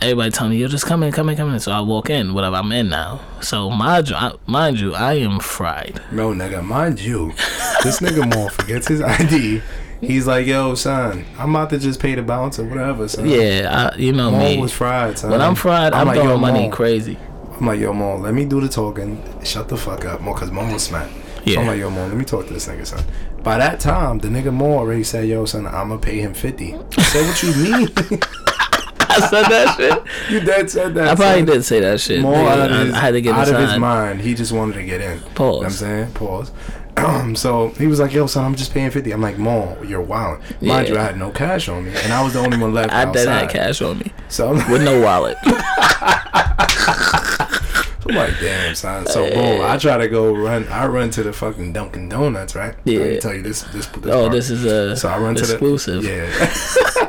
everybody 0.03 0.31
telling 0.31 0.53
me, 0.53 0.59
yo, 0.59 0.69
just 0.69 0.87
come 0.87 1.03
in, 1.03 1.13
come 1.13 1.29
in, 1.29 1.37
come 1.37 1.53
in. 1.53 1.61
So 1.61 1.73
I 1.73 1.81
walk 1.81 2.11
in, 2.11 2.35
whatever. 2.35 2.57
I'm 2.57 2.73
in 2.73 2.89
now. 2.89 3.21
So 3.41 3.71
mind 3.71 4.09
you, 4.09 4.17
I, 4.17 4.33
mind 4.47 4.81
you, 4.81 4.95
I 4.95 5.15
am 5.15 5.41
fried. 5.41 6.01
No, 6.11 6.33
nigga, 6.33 6.65
mind 6.65 7.01
you, 7.01 7.29
this 7.83 8.01
nigga 8.01 8.35
more 8.35 8.51
forgets 8.51 8.89
his 8.89 9.01
ID. 9.03 9.63
He's 10.01 10.27
like, 10.27 10.47
yo, 10.47 10.75
son, 10.75 11.27
I'm 11.39 11.55
about 11.55 11.71
to 11.71 11.79
just 11.79 12.01
pay 12.01 12.15
the 12.15 12.23
bounce 12.23 12.59
or 12.59 12.65
whatever, 12.65 13.07
son. 13.07 13.29
Yeah, 13.29 13.91
I, 13.93 13.99
you 13.99 14.13
know 14.13 14.31
Mo 14.31 14.39
me. 14.39 14.59
was 14.59 14.73
fried, 14.73 15.19
son. 15.19 15.31
when 15.31 15.43
I'm 15.43 15.55
fried, 15.55 15.93
I'm, 15.93 16.07
like, 16.07 16.17
throwing 16.17 16.31
yo, 16.31 16.39
money 16.39 16.69
Mo. 16.69 16.75
crazy. 16.75 17.19
I'm 17.59 17.67
like, 17.67 17.81
yo, 17.81 17.93
Mo, 17.93 18.17
let 18.17 18.33
me 18.33 18.47
do 18.47 18.61
the 18.63 18.69
talking. 18.69 19.23
Shut 19.45 19.69
the 19.69 19.77
fuck 19.77 20.07
up, 20.07 20.23
Mo, 20.23 20.33
because 20.33 20.51
Mo 20.51 20.73
was 20.73 20.85
smacked. 20.85 21.13
Yeah. 21.45 21.57
So 21.57 21.61
I'm 21.61 21.67
like, 21.67 21.79
yo, 21.81 21.91
Mo, 21.91 22.07
let 22.07 22.17
me 22.17 22.25
talk 22.25 22.47
to 22.47 22.55
this 22.55 22.67
nigga, 22.67 22.87
son. 22.87 23.05
By 23.43 23.59
that 23.59 23.79
time, 23.79 24.19
the 24.19 24.29
nigga 24.29 24.53
Mo 24.53 24.79
already 24.79 25.05
said, 25.05 25.29
yo, 25.29 25.45
son, 25.45 25.67
I'm 25.67 25.89
gonna 25.89 25.99
pay 25.99 26.21
him 26.21 26.33
50. 26.33 26.75
I 26.75 27.03
said, 27.03 27.27
what 27.27 27.43
you 27.43 27.55
mean? 27.63 28.21
I 29.11 29.21
said 29.29 29.43
that 29.45 29.77
shit. 29.77 30.03
you 30.33 30.41
dead 30.41 30.71
said 30.71 30.95
that. 30.95 31.09
I 31.09 31.15
probably 31.15 31.41
son. 31.41 31.45
did 31.47 31.65
say 31.65 31.81
that 31.81 32.01
shit. 32.01 32.21
Mo 32.23 32.33
Nigga, 32.33 32.49
out, 32.49 32.71
of 32.71 32.87
his, 32.87 32.95
I 32.95 32.99
had 33.01 33.11
to 33.13 33.21
get 33.21 33.35
out 33.35 33.49
of 33.49 33.69
his 33.69 33.79
mind. 33.79 34.21
He 34.21 34.35
just 34.35 34.53
wanted 34.53 34.75
to 34.75 34.83
get 34.85 35.01
in. 35.01 35.19
You 35.19 35.25
know 35.39 35.51
what 35.57 35.65
I'm 35.67 35.71
saying? 35.71 36.13
Pause. 36.13 36.53
so 37.37 37.69
he 37.79 37.87
was 37.87 37.99
like, 38.01 38.13
yo, 38.13 38.27
son, 38.27 38.45
I'm 38.45 38.55
just 38.55 38.73
paying 38.75 38.91
50. 38.91 39.11
I'm 39.13 39.23
like, 39.23 39.39
Mo, 39.39 39.77
you're 39.83 40.01
wild. 40.03 40.41
Mind 40.61 40.89
Yeah. 40.89 40.95
you, 40.95 40.99
I 40.99 41.03
had 41.05 41.17
no 41.19 41.31
cash 41.31 41.69
on 41.69 41.85
me. 41.85 41.93
And 41.97 42.13
I 42.13 42.23
was 42.23 42.33
the 42.35 42.41
only 42.41 42.59
one 42.59 42.75
left 42.75 42.93
I 42.93 43.05
outside. 43.05 43.13
did 43.25 43.29
had 43.29 43.51
cash 43.51 43.81
on 43.83 43.99
me 44.01 44.13
So 44.29 44.51
like, 44.53 44.69
with 44.69 44.83
no 44.83 45.01
wallet. 45.01 45.37
I'm 48.09 48.17
like, 48.17 48.41
damn, 48.41 48.75
son. 48.75 49.07
So 49.07 49.31
boom, 49.31 49.61
I 49.63 49.77
try 49.79 49.97
to 49.99 50.09
go 50.09 50.35
run. 50.35 50.67
I 50.69 50.87
run 50.87 51.11
to 51.11 51.23
the 51.23 51.33
fucking 51.33 51.73
Dunkin' 51.73 52.09
Donuts, 52.09 52.57
right? 52.57 52.75
Let 52.85 52.87
me 52.87 53.15
Yeah. 53.15 53.21
tell 53.21 53.35
you 53.35 53.43
this. 53.43 53.63
This. 53.63 53.87
this 53.87 54.07
oh, 54.07 54.23
part. 54.23 54.33
this 54.33 54.51
is 54.51 54.65
a 54.65 54.97
So 54.97 55.09
I 55.09 55.19
run 55.19 55.37
exclusive. 55.37 56.03
to 56.03 56.09
the 56.09 56.43
exclusive. 56.43 56.97
yeah. 56.97 57.07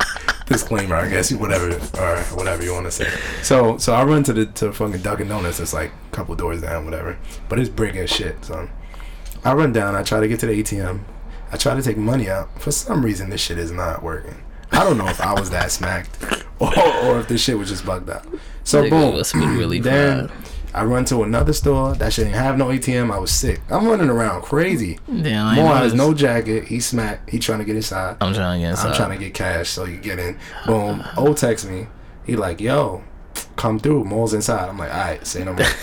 Disclaimer, 0.51 0.96
I 0.96 1.10
guess, 1.10 1.31
whatever, 1.34 1.72
or 2.00 2.17
whatever 2.36 2.63
you 2.63 2.74
want 2.74 2.86
to 2.86 2.91
say. 2.91 3.10
So, 3.41 3.77
so 3.77 3.93
I 3.93 4.03
run 4.03 4.24
to 4.24 4.34
the 4.34 4.46
to 4.48 4.72
fucking 4.74 5.01
Dunkin' 5.01 5.27
Donuts. 5.27 5.60
It's 5.60 5.74
like 5.74 5.91
a 5.91 6.15
couple 6.15 6.36
doors 6.36 6.62
down, 6.62 6.86
whatever. 6.86 7.17
But 7.50 7.60
it's 7.60 7.70
big 7.70 7.96
as 7.96 8.10
shit, 8.10 8.43
So, 8.43 8.70
I 9.43 9.53
run 9.53 9.72
down. 9.74 9.96
I 9.96 10.03
try 10.03 10.20
to 10.20 10.27
get 10.27 10.39
to 10.41 10.46
the 10.48 10.62
ATM. 10.62 11.01
I 11.51 11.58
try 11.58 11.75
to 11.75 11.81
take 11.81 11.98
money 11.98 12.29
out. 12.29 12.62
For 12.62 12.72
some 12.72 13.03
reason, 13.03 13.29
this 13.29 13.41
shit 13.41 13.58
is 13.58 13.72
not 13.72 14.03
working. 14.03 14.41
I 14.72 14.84
don't 14.84 14.98
know 14.98 15.08
if 15.08 15.20
I 15.20 15.34
was 15.34 15.50
that 15.50 15.72
smacked 15.72 16.17
or, 16.60 16.77
or 17.03 17.20
if 17.20 17.27
this 17.27 17.41
shit 17.41 17.58
was 17.58 17.70
just 17.70 17.86
bugged 17.86 18.10
out. 18.10 18.25
So 18.63 18.89
boom, 18.89 19.15
must 19.15 19.34
been 19.34 19.58
really 19.58 19.81
fried. 19.81 20.31
I 20.74 20.84
run 20.86 21.06
to 21.06 21.24
another 21.24 21.54
store 21.54 21.94
that 21.96 22.13
shit 22.13 22.25
didn't 22.25 22.38
have 22.38 22.58
no 22.58 22.68
ATM. 22.68 23.12
I 23.12 23.20
was 23.20 23.32
sick. 23.32 23.62
I'm 23.70 23.86
running 23.88 24.10
around 24.10 24.44
crazy. 24.44 25.00
Damn, 25.08 25.48
I 25.48 25.56
Mo 25.56 25.74
has 25.74 25.94
no 25.94 26.13
jacket. 26.13 26.66
He 26.66 26.80
smacked. 26.80 27.30
He 27.30 27.40
trying 27.40 27.60
to 27.60 27.66
get 27.66 27.75
inside. 27.75 28.18
I'm 28.22 28.34
trying 28.34 28.60
to 28.60 28.63
get 28.63 28.72
inside. 28.72 28.90
I'm 28.90 28.96
trying 28.96 29.18
to 29.18 29.24
get 29.24 29.34
cash 29.34 29.70
so 29.70 29.86
you 29.86 29.98
get 29.98 30.20
in. 30.20 30.38
Boom. 30.66 31.04
O 31.18 31.34
text 31.34 31.70
me. 31.70 31.88
He 32.25 32.36
like, 32.36 32.62
yo, 32.62 33.04
come 33.56 33.80
through. 33.80 34.06
Mo's 34.06 34.34
inside. 34.34 34.70
I'm 34.70 34.78
like, 34.78 34.92
all 34.92 34.98
right, 35.00 35.28
say 35.28 35.44
no 35.44 35.54
more. 35.54 35.66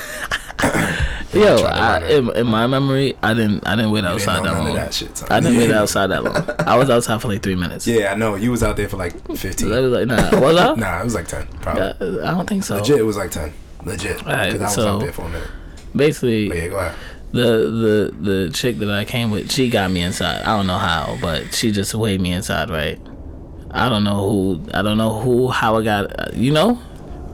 Yo, 1.32 1.56
I, 1.58 2.04
in, 2.08 2.34
in 2.34 2.46
my 2.46 2.66
memory, 2.66 3.16
I 3.22 3.34
didn't. 3.34 3.66
I 3.66 3.76
didn't 3.76 3.92
wait 3.92 3.98
You 4.00 4.08
didn't 4.08 4.28
outside 4.28 4.44
that 4.44 4.64
long. 4.64 4.74
that 4.74 4.94
shit. 4.94 5.22
I 5.30 5.40
didn't 5.40 5.58
wait 5.58 5.70
outside 5.70 6.08
that 6.08 6.24
long. 6.24 6.50
I 6.66 6.76
was 6.76 6.90
outside 6.90 7.20
for 7.20 7.28
like 7.28 7.42
three 7.42 7.54
minutes. 7.54 7.86
Yeah, 7.86 8.12
I 8.12 8.16
know. 8.16 8.34
You 8.34 8.50
was 8.50 8.62
out 8.62 8.76
there 8.76 8.88
for 8.88 8.96
like 8.96 9.12
fifteen. 9.36 9.70
I 9.70 9.76
15. 9.76 9.82
was 9.82 9.92
like, 9.92 10.06
nah, 10.06 10.40
was 10.40 10.56
I? 10.56 10.74
Nah, 10.74 11.00
it 11.00 11.04
was 11.04 11.14
like 11.14 11.28
10. 11.28 11.46
Probably. 11.60 11.82
Yeah, 11.82 12.30
I 12.30 12.34
don't 12.34 12.48
think 12.48 12.64
so. 12.64 12.76
Legit, 12.76 12.98
it 12.98 13.02
was 13.02 13.16
like 13.16 13.30
10. 13.30 13.52
Legit. 13.84 14.22
Alright, 14.26 14.52
Because 14.52 14.60
I 14.60 14.64
was 14.64 14.74
so- 14.74 14.88
out 14.96 15.00
there 15.00 15.12
for 15.12 15.22
a 15.22 15.28
minute. 15.28 15.48
Basically, 15.96 16.48
But 16.48 16.56
yeah, 16.58 16.68
go 16.68 16.76
ahead. 16.76 16.94
the 17.32 17.40
the 18.20 18.30
the 18.30 18.50
chick 18.50 18.78
that 18.78 18.90
I 18.90 19.04
came 19.04 19.30
with, 19.30 19.50
she 19.50 19.70
got 19.70 19.90
me 19.90 20.02
inside. 20.02 20.42
I 20.42 20.56
don't 20.56 20.66
know 20.66 20.78
how, 20.78 21.16
but 21.20 21.54
she 21.54 21.72
just 21.72 21.94
waved 21.94 22.20
me 22.22 22.32
inside, 22.32 22.68
right? 22.70 23.00
I 23.70 23.88
don't 23.88 24.04
know 24.04 24.28
who. 24.28 24.62
I 24.74 24.82
don't 24.82 24.98
know 24.98 25.20
who. 25.20 25.48
How 25.48 25.76
I 25.78 25.82
got. 25.84 26.04
Uh, 26.20 26.30
you 26.34 26.52
know? 26.52 26.78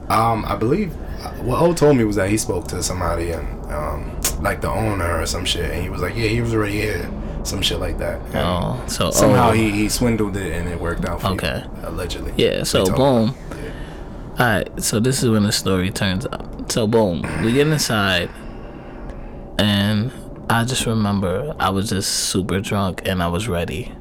Um, 0.09 0.45
I 0.47 0.55
believe 0.55 0.93
what 1.41 1.61
O 1.61 1.73
told 1.73 1.97
me 1.97 2.03
was 2.05 2.15
that 2.15 2.29
he 2.29 2.37
spoke 2.37 2.67
to 2.69 2.81
somebody 2.81 3.31
and 3.31 3.45
um, 3.71 4.11
like 4.41 4.61
the 4.61 4.69
owner 4.69 5.19
or 5.21 5.25
some 5.25 5.43
shit, 5.45 5.69
and 5.71 5.81
he 5.83 5.89
was 5.89 6.01
like, 6.01 6.15
"Yeah, 6.15 6.27
he 6.29 6.39
was 6.41 6.53
already 6.53 6.79
here," 6.79 7.09
some 7.43 7.61
shit 7.61 7.79
like 7.79 7.97
that. 7.97 8.21
And 8.27 8.35
Oh, 8.37 8.83
so 8.87 9.11
somehow 9.11 9.49
oh, 9.49 9.51
he, 9.53 9.69
he 9.71 9.89
swindled 9.89 10.37
it 10.37 10.53
and 10.53 10.69
it 10.69 10.79
worked 10.79 11.05
out 11.05 11.21
for 11.21 11.27
Okay. 11.29 11.63
you, 11.65 11.87
allegedly. 11.89 12.33
Yeah. 12.37 12.63
So 12.63 12.85
They 12.85 12.91
told 12.91 13.27
me. 13.29 13.33
boom. 13.33 13.35
All 14.37 14.45
right. 14.45 14.83
So 14.83 14.99
this 14.99 15.23
is 15.23 15.29
when 15.29 15.43
the 15.43 15.51
story 15.51 15.91
turns 15.91 16.25
up. 16.25 16.71
So 16.71 16.87
boom, 16.87 17.21
we 17.43 17.53
get 17.53 17.67
inside, 17.67 18.29
and 19.59 20.11
I 20.49 20.63
just 20.65 20.85
remember 20.85 21.55
I 21.59 21.69
was 21.69 21.89
just 21.89 22.11
super 22.29 22.59
drunk 22.59 23.01
and 23.05 23.21
I 23.23 23.27
was 23.27 23.47
ready. 23.47 23.91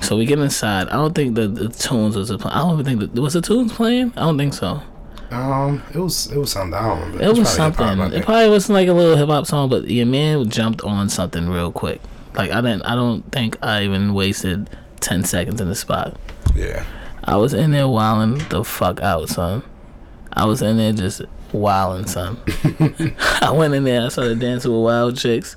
So 0.00 0.16
we 0.16 0.24
get 0.24 0.38
inside. 0.38 0.88
I 0.88 0.92
don't 0.94 1.14
think 1.14 1.34
the, 1.34 1.46
the 1.48 1.68
tunes 1.68 2.16
was 2.16 2.30
playing. 2.30 2.56
I 2.56 2.60
don't 2.60 2.80
even 2.80 2.98
think 2.98 3.14
that 3.14 3.20
was 3.20 3.34
the 3.34 3.42
tunes 3.42 3.72
playing. 3.72 4.12
I 4.16 4.20
don't 4.20 4.38
think 4.38 4.54
so. 4.54 4.82
Um, 5.30 5.82
it 5.94 5.98
was 5.98 6.32
it 6.32 6.38
was 6.38 6.52
something. 6.52 6.74
I 6.74 6.88
don't 6.88 7.00
remember. 7.00 7.22
It 7.22 7.28
was 7.28 7.54
probably 7.54 7.70
hip-hop, 7.70 7.98
something. 7.98 8.18
It 8.18 8.24
probably 8.24 8.48
wasn't 8.48 8.74
like 8.74 8.88
a 8.88 8.92
little 8.92 9.16
hip 9.16 9.28
hop 9.28 9.46
song, 9.46 9.68
but 9.68 9.88
your 9.88 10.06
man 10.06 10.48
jumped 10.48 10.82
on 10.82 11.08
something 11.08 11.48
real 11.48 11.70
quick. 11.70 12.00
Like 12.34 12.50
I 12.50 12.60
didn't. 12.62 12.82
I 12.82 12.94
don't 12.94 13.30
think 13.30 13.58
I 13.62 13.84
even 13.84 14.14
wasted 14.14 14.70
ten 15.00 15.24
seconds 15.24 15.60
in 15.60 15.68
the 15.68 15.74
spot. 15.74 16.16
yeah. 16.54 16.84
I 17.24 17.36
was 17.36 17.54
in 17.54 17.70
there 17.72 17.88
wilding 17.88 18.38
the 18.48 18.64
fuck 18.64 19.00
out, 19.00 19.28
son. 19.28 19.62
I 20.32 20.46
was 20.46 20.62
in 20.62 20.76
there 20.76 20.92
just 20.92 21.22
wilding, 21.52 22.06
son. 22.06 22.40
I 23.40 23.50
went 23.52 23.74
in 23.74 23.84
there. 23.84 24.02
I 24.02 24.08
started 24.08 24.38
dancing 24.38 24.70
with 24.72 24.82
wild 24.82 25.16
chicks, 25.16 25.56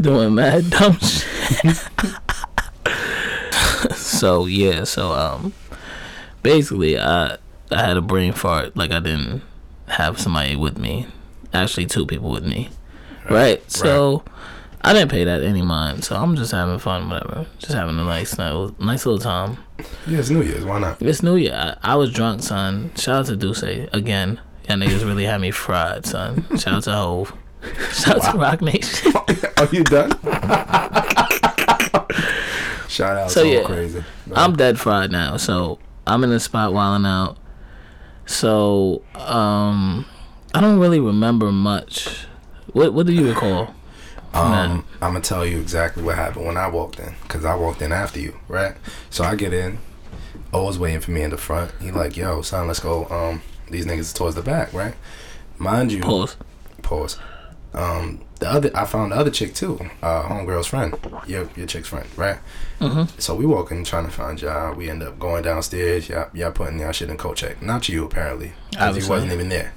doing 0.00 0.34
mad 0.34 0.70
dumb 0.70 0.98
shit. 1.00 1.76
so 3.96 4.46
yeah, 4.46 4.84
so 4.84 5.12
um, 5.12 5.52
basically, 6.42 6.98
I 6.98 7.38
I 7.70 7.80
had 7.80 7.96
a 7.96 8.02
brain 8.02 8.32
fart. 8.32 8.76
Like 8.76 8.90
I 8.90 9.00
didn't 9.00 9.42
have 9.88 10.20
somebody 10.20 10.56
with 10.56 10.78
me. 10.78 11.06
Actually, 11.54 11.86
two 11.86 12.06
people 12.06 12.30
with 12.30 12.44
me. 12.44 12.70
Right. 13.30 13.68
So. 13.70 14.24
I 14.84 14.92
didn't 14.92 15.10
pay 15.10 15.24
that 15.24 15.42
any 15.42 15.62
mind, 15.62 16.04
so 16.04 16.16
I'm 16.16 16.34
just 16.34 16.50
having 16.50 16.78
fun, 16.78 17.08
whatever. 17.08 17.46
Just 17.58 17.72
having 17.72 17.98
a 17.98 18.04
nice, 18.04 18.36
nice, 18.36 18.72
nice 18.80 19.06
little 19.06 19.20
time. 19.20 19.58
Yeah, 20.08 20.18
it's 20.18 20.30
New 20.30 20.42
Year's. 20.42 20.64
Why 20.64 20.80
not? 20.80 21.00
It's 21.00 21.22
New 21.22 21.36
Year. 21.36 21.54
I, 21.54 21.92
I 21.92 21.94
was 21.94 22.12
drunk, 22.12 22.42
son. 22.42 22.90
Shout 22.96 23.20
out 23.20 23.26
to 23.26 23.36
D'USSÉ 23.36 23.92
again. 23.92 24.40
Y'all 24.68 24.78
niggas 24.78 25.04
really 25.04 25.24
had 25.24 25.40
me 25.40 25.50
fried, 25.52 26.04
son. 26.06 26.44
Shout 26.58 26.74
out 26.74 26.82
to 26.84 26.92
Hove. 26.94 27.32
Shout 27.92 28.24
out 28.24 28.32
to 28.32 28.38
Roc 28.38 28.60
Nation. 28.60 29.12
Are 29.58 29.68
you 29.70 29.84
done? 29.84 30.10
Shout 32.88 33.16
out 33.16 33.30
So, 33.30 33.42
so 33.42 33.42
yeah. 33.44 33.62
crazy. 33.64 34.04
I'm 34.34 34.56
dead 34.56 34.78
fried 34.80 35.10
now, 35.12 35.36
so 35.36 35.78
I'm 36.06 36.24
in 36.24 36.30
the 36.30 36.40
spot 36.40 36.72
wilding 36.74 37.06
out. 37.06 37.38
So 38.26 39.02
um, 39.14 40.06
I 40.54 40.60
don't 40.60 40.78
really 40.78 41.00
remember 41.00 41.52
much. 41.52 42.26
What 42.72 42.92
What 42.94 43.06
do 43.06 43.12
you 43.12 43.28
recall? 43.28 43.74
Um, 44.34 44.84
I'm 45.02 45.12
gonna 45.12 45.20
tell 45.20 45.44
you 45.44 45.60
exactly 45.60 46.02
what 46.02 46.16
happened 46.16 46.46
when 46.46 46.56
I 46.56 46.68
walked 46.68 46.98
in, 46.98 47.14
cause 47.28 47.44
I 47.44 47.54
walked 47.54 47.82
in 47.82 47.92
after 47.92 48.18
you, 48.18 48.38
right? 48.48 48.74
So 49.10 49.24
I 49.24 49.34
get 49.34 49.52
in. 49.52 49.78
O 50.54 50.64
was 50.64 50.78
waiting 50.78 51.00
for 51.00 51.10
me 51.10 51.22
in 51.22 51.30
the 51.30 51.36
front. 51.38 51.70
He 51.80 51.90
like, 51.90 52.16
yo, 52.16 52.42
son, 52.42 52.66
let's 52.66 52.80
go. 52.80 53.06
Um, 53.08 53.42
these 53.70 53.86
niggas 53.86 54.14
towards 54.14 54.34
the 54.36 54.42
back, 54.42 54.72
right? 54.72 54.94
Mind 55.58 55.92
you, 55.92 56.00
Pause. 56.02 56.36
pause. 56.82 57.18
Um, 57.74 58.20
the 58.38 58.50
other, 58.50 58.70
I 58.74 58.84
found 58.84 59.12
the 59.12 59.16
other 59.16 59.30
chick 59.30 59.54
too, 59.54 59.78
uh, 60.02 60.24
homegirl's 60.24 60.66
friend, 60.66 60.94
your 61.26 61.48
your 61.56 61.66
chick's 61.66 61.88
friend, 61.88 62.06
right? 62.16 62.38
Mm-hmm. 62.80 63.18
So 63.18 63.34
we 63.34 63.46
walk 63.46 63.70
in 63.70 63.84
trying 63.84 64.04
to 64.04 64.10
find 64.10 64.40
y'all. 64.42 64.74
We 64.74 64.90
end 64.90 65.02
up 65.02 65.18
going 65.18 65.42
downstairs. 65.44 66.08
Y'all, 66.08 66.28
y'all 66.34 66.52
putting 66.52 66.80
y'all 66.80 66.92
shit 66.92 67.08
in 67.08 67.16
coat 67.16 67.36
check. 67.36 67.62
Not 67.62 67.88
you 67.88 68.04
apparently, 68.04 68.52
cause 68.74 68.88
Obviously. 68.88 69.10
wasn't 69.10 69.32
even 69.32 69.48
there. 69.48 69.72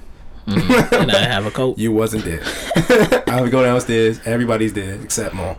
Mhm. 0.46 0.92
and 1.02 1.10
I 1.12 1.18
have 1.28 1.46
a 1.46 1.50
coat. 1.50 1.78
You 1.78 1.92
wasn't 1.92 2.24
there. 2.24 2.42
I 3.26 3.40
would 3.40 3.50
go 3.50 3.62
downstairs. 3.64 4.20
Everybody's 4.24 4.72
there 4.72 4.94
except 5.02 5.34
Maul. 5.34 5.56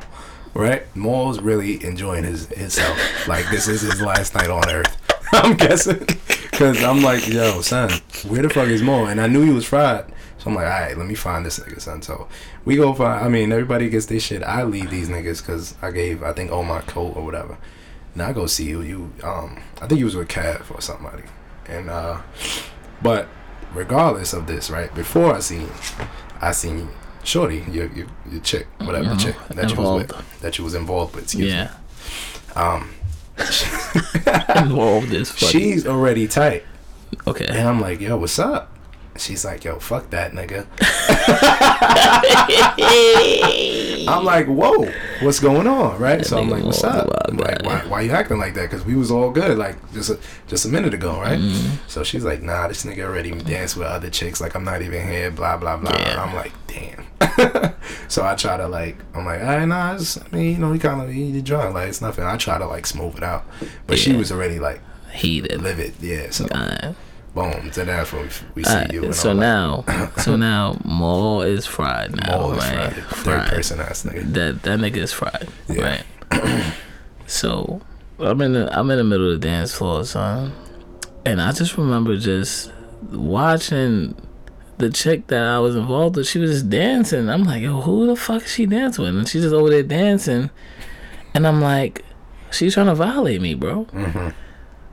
Right? 0.54 0.84
Maul's 0.96 1.40
really 1.40 1.84
enjoying 1.84 2.24
his 2.24 2.48
himself. 2.48 2.98
Like 3.28 3.50
this 3.50 3.68
is 3.68 3.82
his 3.82 4.02
last 4.02 4.34
night 4.34 4.50
on 4.50 4.68
Earth. 4.70 4.98
I'm 5.34 5.56
guessing. 5.56 6.06
Cause 6.54 6.82
I'm 6.84 7.04
like, 7.04 7.28
yo, 7.28 7.62
son, 7.62 7.92
where 8.28 8.42
the 8.42 8.50
fuck 8.50 8.68
is 8.70 8.82
Maul? 8.82 9.08
And 9.08 9.22
I 9.22 9.28
knew 9.28 9.44
he 9.44 9.52
was 9.52 9.66
fried. 9.66 10.06
So 10.40 10.50
I'm 10.50 10.56
like, 10.56 10.66
all 10.66 10.72
right, 10.72 10.98
let 10.98 11.06
me 11.06 11.14
find 11.16 11.46
this 11.46 11.60
nigga, 11.60 11.80
son. 11.82 12.02
So 12.02 12.28
we 12.66 12.76
go 12.78 12.94
find. 12.94 13.24
I 13.24 13.28
mean, 13.28 13.52
everybody 13.52 13.90
gets 13.90 14.08
their 14.08 14.20
shit. 14.20 14.42
I 14.42 14.64
leave 14.64 14.90
these 14.90 15.10
niggas 15.10 15.46
because 15.46 15.76
I 15.82 15.92
gave, 15.92 16.24
I 16.24 16.32
think, 16.34 16.50
oh 16.52 16.64
my 16.64 16.82
coat 16.82 17.16
or 17.16 17.24
whatever. 17.26 17.58
Now 18.16 18.30
I 18.30 18.34
go 18.34 18.48
see 18.48 18.66
you. 18.66 18.82
You, 18.82 19.14
um, 19.24 19.62
I 19.82 19.86
think 19.88 20.00
you 20.00 20.06
was 20.06 20.16
with 20.16 20.30
Cav 20.30 20.74
or 20.74 20.82
somebody. 20.82 21.24
And 21.68 21.90
uh, 21.90 22.22
but 23.02 23.28
regardless 23.74 24.34
of 24.34 24.48
this, 24.48 24.70
right? 24.70 24.94
Before 24.96 25.34
I 25.36 25.40
seen, 25.40 25.70
I 26.42 26.52
seen 26.52 26.90
Shorty, 27.24 27.64
your 27.72 27.88
your, 27.94 28.08
your 28.32 28.42
chick, 28.42 28.68
whatever 28.80 29.10
the 29.10 29.16
Mhm. 29.16 29.20
chick 29.22 29.36
that 29.50 29.70
you 29.70 29.76
was 29.76 29.80
Involved. 29.80 30.12
with, 30.14 30.40
that 30.42 30.58
you 30.58 30.64
was 30.64 30.74
involved 30.76 31.16
with. 31.16 31.24
Excuse 31.26 31.52
Yeah, 31.52 31.72
me. 32.56 32.62
Um, 32.62 32.90
involved 34.56 35.14
is 35.14 35.30
funny. 35.40 35.52
she's 35.52 35.86
already 35.88 36.28
tight, 36.28 36.64
okay. 37.28 37.46
and 37.48 37.68
I'm 37.68 37.80
like, 37.82 38.00
yo, 38.02 38.18
what's 38.18 38.40
up? 38.40 38.72
She's 39.18 39.46
like, 39.46 39.64
yo, 39.64 39.80
fuck 39.80 40.10
that 40.12 40.32
nigga. 40.32 40.68
I'm 44.08 44.24
like, 44.24 44.48
whoa, 44.48 44.90
what's 45.22 45.40
going 45.40 45.68
on, 45.68 46.00
right? 46.00 46.26
So 46.26 46.38
I'm 46.38 46.50
like, 46.50 46.64
what's 46.64 46.84
up? 46.84 47.10
I'm 47.26 47.38
like, 47.38 47.64
why, 47.64 47.80
why 47.88 48.02
you 48.02 48.12
acting 48.12 48.38
like 48.38 48.54
that? 48.54 48.70
Because 48.70 48.86
we 48.86 48.96
was 48.96 49.12
all 49.12 49.32
good, 49.32 49.58
like 49.58 49.76
just 49.94 50.10
a, 50.10 50.20
just 50.48 50.66
a 50.66 50.70
minute 50.70 50.94
ago, 50.94 51.20
right? 51.20 51.40
Mm-hmm. 51.40 51.76
So 51.88 52.04
she's 52.04 52.24
like, 52.24 52.42
nah, 52.42 52.68
this 52.68 52.86
nigga 52.86 53.04
already 53.04 53.32
danced 53.32 53.76
with 53.76 53.88
other 53.88 54.10
chicks. 54.10 54.40
Like 54.40 54.56
I'm 54.56 54.64
not 54.64 54.82
even 54.82 55.08
here. 55.08 55.32
Blah 55.32 55.58
blah 55.58 55.78
blah. 55.78 55.98
Yeah. 55.98 56.24
I'm 56.24 56.36
like, 56.36 56.54
damn. 56.68 57.06
so 58.08 58.26
I 58.26 58.36
try 58.36 58.58
to 58.58 58.68
like, 58.68 58.98
I'm 59.14 59.26
like, 59.26 59.42
all 59.42 59.48
right, 59.48 59.66
nah, 59.66 59.96
it's, 59.96 60.18
I 60.18 60.28
mean, 60.32 60.52
you 60.54 60.58
know, 60.58 60.72
he 60.72 60.80
kind 60.80 61.02
of 61.02 61.12
he 61.12 61.42
drunk, 61.42 61.74
like 61.74 61.90
it's 61.90 62.02
nothing. 62.02 62.24
I 62.24 62.38
try 62.38 62.58
to 62.58 62.68
like 62.68 62.86
smooth 62.86 63.18
it 63.18 63.24
out, 63.24 63.46
but 63.88 64.00
she 64.00 64.16
was 64.16 64.32
already 64.32 64.60
like 64.60 64.82
Heated. 65.12 65.62
livid. 65.62 65.96
Yeah. 66.00 66.30
So. 66.30 66.48
Boom. 67.38 67.72
So 67.72 67.86
that's 67.86 68.12
when 68.12 68.24
we, 68.24 68.30
we 68.56 68.64
see 68.64 68.70
Alright, 68.72 68.94
you. 68.94 69.04
And 69.06 69.16
So 69.16 69.32
I'm 69.32 69.40
now, 69.40 69.84
so 70.18 70.36
now, 70.36 70.78
Maul 70.84 71.42
is 71.44 71.66
fried 71.66 72.12
like, 72.12 72.28
now, 72.28 72.52
it's 72.52 72.64
right? 72.66 72.94
fried. 72.94 73.06
Third 73.26 73.48
person 73.50 73.80
ass 73.80 74.04
nigga. 74.04 74.34
That 74.34 74.64
that 74.64 74.80
nigga 74.80 74.98
is 74.98 75.14
fried, 75.14 75.48
Yeah. 75.70 76.02
right? 76.32 76.74
so 77.28 77.82
I'm 78.20 78.42
in 78.42 78.54
the 78.54 78.78
I'm 78.78 78.90
in 78.92 78.98
the 78.98 79.04
middle 79.04 79.32
of 79.32 79.40
the 79.40 79.48
dance 79.48 79.74
floor, 79.74 80.04
son, 80.06 80.52
and 81.26 81.42
I 81.42 81.52
just 81.52 81.78
remember 81.78 82.18
just 82.18 82.72
watching 83.12 84.16
the 84.80 84.90
chick 84.90 85.28
that 85.28 85.44
I 85.44 85.60
was 85.60 85.76
involved 85.76 86.16
with. 86.16 86.28
She 86.28 86.40
was 86.40 86.52
just 86.52 86.70
dancing. 86.70 87.30
I'm 87.30 87.44
like, 87.44 87.62
yo, 87.62 87.82
who 87.82 88.08
the 88.08 88.16
fuck 88.16 88.44
is 88.44 88.52
she 88.52 88.66
dancing 88.66 89.06
with? 89.06 89.16
And 89.18 89.28
she's 89.28 89.42
just 89.44 89.54
over 89.54 89.70
there 89.70 89.84
dancing, 89.84 90.50
and 91.34 91.46
I'm 91.48 91.62
like, 91.62 92.04
she's 92.52 92.74
trying 92.74 92.88
to 92.88 92.96
violate 92.96 93.42
me, 93.42 93.54
bro. 93.54 93.86
Mm-hmm. 93.86 94.30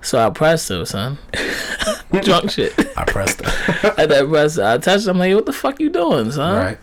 So 0.04 0.18
I 0.24 0.30
pressed 0.30 0.68
her, 0.68 0.84
son. 0.84 1.18
Drunk 2.22 2.50
shit. 2.50 2.72
I 2.96 3.04
pressed 3.04 3.40
her. 3.42 3.94
At 3.98 4.08
that 4.10 4.28
press, 4.28 4.58
I 4.58 4.78
touched. 4.78 5.06
her, 5.06 5.10
I'm 5.10 5.18
like, 5.18 5.34
what 5.34 5.46
the 5.46 5.52
fuck 5.52 5.80
you 5.80 5.90
doing, 5.90 6.30
son? 6.30 6.56
right. 6.56 6.78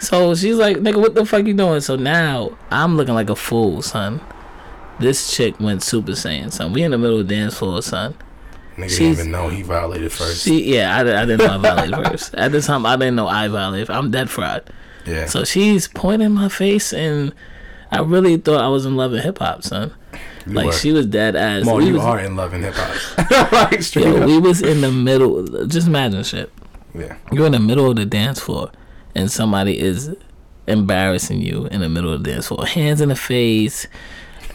So 0.00 0.34
she's 0.34 0.56
like, 0.56 0.76
nigga, 0.78 1.00
what 1.00 1.14
the 1.14 1.24
fuck 1.24 1.46
you 1.46 1.54
doing? 1.54 1.80
So 1.80 1.96
now 1.96 2.56
I'm 2.70 2.96
looking 2.96 3.14
like 3.14 3.30
a 3.30 3.36
fool, 3.36 3.80
son. 3.82 4.20
This 5.00 5.34
chick 5.34 5.58
went 5.60 5.82
Super 5.82 6.12
Saiyan, 6.12 6.52
son. 6.52 6.72
We 6.72 6.82
in 6.82 6.90
the 6.92 6.98
middle 6.98 7.20
of 7.20 7.26
the 7.28 7.34
dance 7.34 7.56
floor, 7.58 7.80
son. 7.82 8.14
Nigga 8.76 8.82
She's- 8.90 8.98
didn't 8.98 9.12
even 9.18 9.30
know 9.32 9.48
he 9.48 9.62
violated 9.62 10.12
first. 10.12 10.44
She, 10.44 10.74
yeah, 10.74 10.96
I, 10.96 11.00
I 11.00 11.24
didn't 11.26 11.38
know 11.38 11.54
I 11.54 11.58
violated 11.58 12.06
first. 12.10 12.34
At 12.34 12.52
this 12.52 12.66
time, 12.66 12.84
I 12.86 12.96
didn't 12.96 13.16
know 13.16 13.28
I 13.28 13.48
violated. 13.48 13.90
I'm 13.90 14.10
dead 14.10 14.28
fried. 14.30 14.62
yeah. 15.06 15.26
So 15.26 15.44
she's 15.44 15.88
pointing 15.88 16.32
my 16.32 16.48
face, 16.48 16.92
and 16.92 17.32
I 17.90 18.00
really 18.00 18.36
thought 18.36 18.60
I 18.62 18.68
was 18.68 18.84
in 18.86 18.96
love 18.96 19.12
with 19.12 19.22
hip 19.24 19.38
hop, 19.38 19.62
son. 19.64 19.94
You 20.46 20.52
like 20.52 20.66
were. 20.66 20.72
she 20.72 20.92
was 20.92 21.06
dead 21.06 21.36
ass. 21.36 21.64
Mo, 21.64 21.76
we 21.76 21.86
you 21.86 21.94
was, 21.94 22.02
are 22.02 22.20
in 22.20 22.36
love 22.36 22.52
and 22.52 22.64
hip 22.64 22.74
hop. 22.76 23.52
like 23.70 23.82
straight 23.82 24.06
yo, 24.06 24.18
up. 24.18 24.26
we 24.26 24.38
was 24.38 24.60
in 24.60 24.80
the 24.80 24.92
middle. 24.92 25.66
Just 25.66 25.86
imagine 25.86 26.22
shit. 26.22 26.52
yeah. 26.94 27.16
You're 27.32 27.46
in 27.46 27.52
the 27.52 27.58
middle 27.60 27.88
of 27.90 27.96
the 27.96 28.04
dance 28.04 28.40
floor, 28.40 28.70
and 29.14 29.30
somebody 29.30 29.78
is 29.78 30.14
embarrassing 30.66 31.40
you 31.40 31.66
in 31.66 31.80
the 31.80 31.88
middle 31.88 32.12
of 32.12 32.22
the 32.22 32.30
dance 32.30 32.48
floor. 32.48 32.66
Hands 32.66 33.00
in 33.00 33.08
the 33.08 33.16
face. 33.16 33.86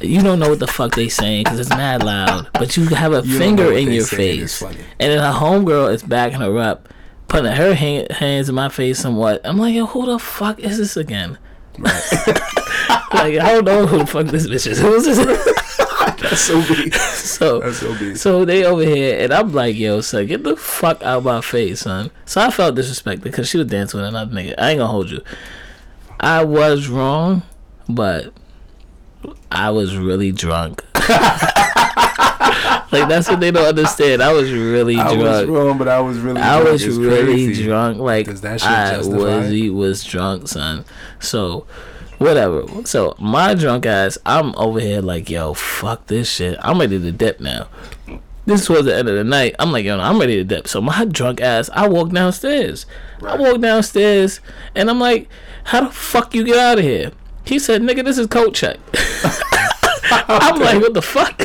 You 0.02 0.22
don't 0.22 0.40
know 0.40 0.50
what 0.50 0.60
the 0.60 0.68
fuck 0.68 0.96
they 0.96 1.10
saying 1.10 1.44
because 1.44 1.60
it's 1.60 1.70
mad 1.70 2.04
loud, 2.04 2.50
but 2.54 2.78
you 2.78 2.86
have 2.88 3.12
a 3.12 3.22
You 3.26 3.38
finger 3.38 3.74
in 3.74 3.92
your 3.92 4.06
face, 4.06 4.62
and 4.62 4.78
then 4.98 5.20
her 5.20 5.38
homegirl 5.38 5.94
is 5.94 6.04
backing 6.04 6.40
her 6.40 6.58
up, 6.58 6.88
putting 7.28 7.52
her 7.52 7.74
hand, 7.74 8.10
hands 8.12 8.48
in 8.48 8.56
my 8.56 8.70
face 8.70 9.00
somewhat. 9.00 9.42
I'm 9.44 9.58
like, 9.58 9.74
yo, 9.74 9.88
who 9.88 10.06
the 10.06 10.18
fuck 10.18 10.60
is 10.60 10.78
this 10.78 10.96
again? 10.96 11.38
like, 11.80 13.40
I 13.40 13.54
don't 13.54 13.66
know 13.66 13.88
who 13.88 13.98
the 14.00 14.08
fuck 14.08 14.28
this 14.28 14.48
bitch 14.48 14.68
is. 14.68 14.80
Who's 14.80 15.04
this? 15.04 15.66
That's 16.30 16.42
so 16.46 16.62
big. 16.68 16.94
so, 16.94 17.60
That's 17.60 17.78
so 17.78 17.98
big. 17.98 18.18
so 18.18 18.46
they 18.46 18.64
over 18.64 18.84
here, 18.84 19.20
and 19.24 19.34
I'm 19.34 19.52
like, 19.52 19.76
yo, 19.76 20.02
son, 20.02 20.26
get 20.28 20.44
the 20.44 20.56
fuck 20.56 21.02
out 21.04 21.24
my 21.24 21.42
face, 21.42 21.82
son. 21.82 22.12
So 22.26 22.42
I 22.42 22.52
felt 22.52 22.76
disrespected 22.76 23.22
because 23.24 23.48
she 23.50 23.58
was 23.58 23.68
dancing 23.68 24.00
with 24.00 24.08
another 24.10 24.32
nigga. 24.34 24.54
I 24.58 24.72
ain't 24.72 24.80
gonna 24.80 24.92
hold 24.92 25.10
you. 25.10 25.22
I 26.20 26.44
was 26.44 26.88
wrong, 26.88 27.44
but 27.88 28.34
I 29.52 29.70
was 29.72 29.96
really 29.98 30.32
drunk. 30.32 30.84
like 32.92 33.08
that's 33.08 33.30
what 33.30 33.40
they 33.40 33.52
don't 33.52 33.66
understand. 33.68 34.22
I 34.22 34.34
was 34.34 34.52
really 34.52 34.98
I 34.98 35.12
was 35.14 35.46
wrong, 35.48 35.78
but 35.78 35.88
I 35.88 36.00
was 36.02 36.20
really. 36.20 36.42
I 36.42 36.58
drunk. 36.60 36.72
was 36.74 36.84
It's 36.84 36.98
really 36.98 37.46
crazy. 37.46 37.64
drunk. 37.64 37.98
Like 38.00 38.28
I 38.28 38.98
was, 38.98 39.08
it? 39.52 39.70
was 39.70 40.04
drunk, 40.04 40.48
son. 40.48 40.86
So, 41.20 41.66
whatever. 42.20 42.64
So 42.86 43.16
my 43.20 43.56
drunk 43.56 43.86
ass, 43.86 44.18
I'm 44.26 44.56
over 44.56 44.80
here 44.80 45.02
like, 45.02 45.30
yo, 45.30 45.54
fuck 45.54 46.06
this 46.08 46.30
shit. 46.30 46.58
I'm 46.62 46.80
ready 46.80 47.00
to 47.00 47.12
dip 47.12 47.40
now. 47.40 47.68
This 48.46 48.70
was 48.70 48.86
the 48.86 48.96
end 48.96 49.10
of 49.10 49.16
the 49.16 49.24
night. 49.24 49.56
I'm 49.60 49.72
like, 49.72 49.86
yo, 49.86 49.98
no, 49.98 50.04
I'm 50.04 50.20
ready 50.20 50.36
to 50.38 50.44
dip. 50.44 50.68
So 50.68 50.82
my 50.82 51.06
drunk 51.12 51.42
ass, 51.42 51.70
I 51.74 51.88
walk 51.88 52.12
downstairs. 52.12 52.86
I 53.26 53.36
walk 53.36 53.62
downstairs, 53.62 54.40
and 54.76 54.90
I'm 54.90 55.00
like, 55.00 55.28
how 55.66 55.82
the 55.82 55.92
fuck 55.92 56.34
you 56.34 56.44
get 56.44 56.58
out 56.58 56.78
of 56.78 56.84
here? 56.84 57.12
He 57.46 57.60
said, 57.60 57.82
nigga, 57.82 58.04
this 58.04 58.18
is 58.18 58.28
coat 58.28 58.54
check. 58.54 58.78
I'm 60.12 60.60
like, 60.60 60.82
what 60.82 60.94
the 60.94 61.02
fuck? 61.02 61.42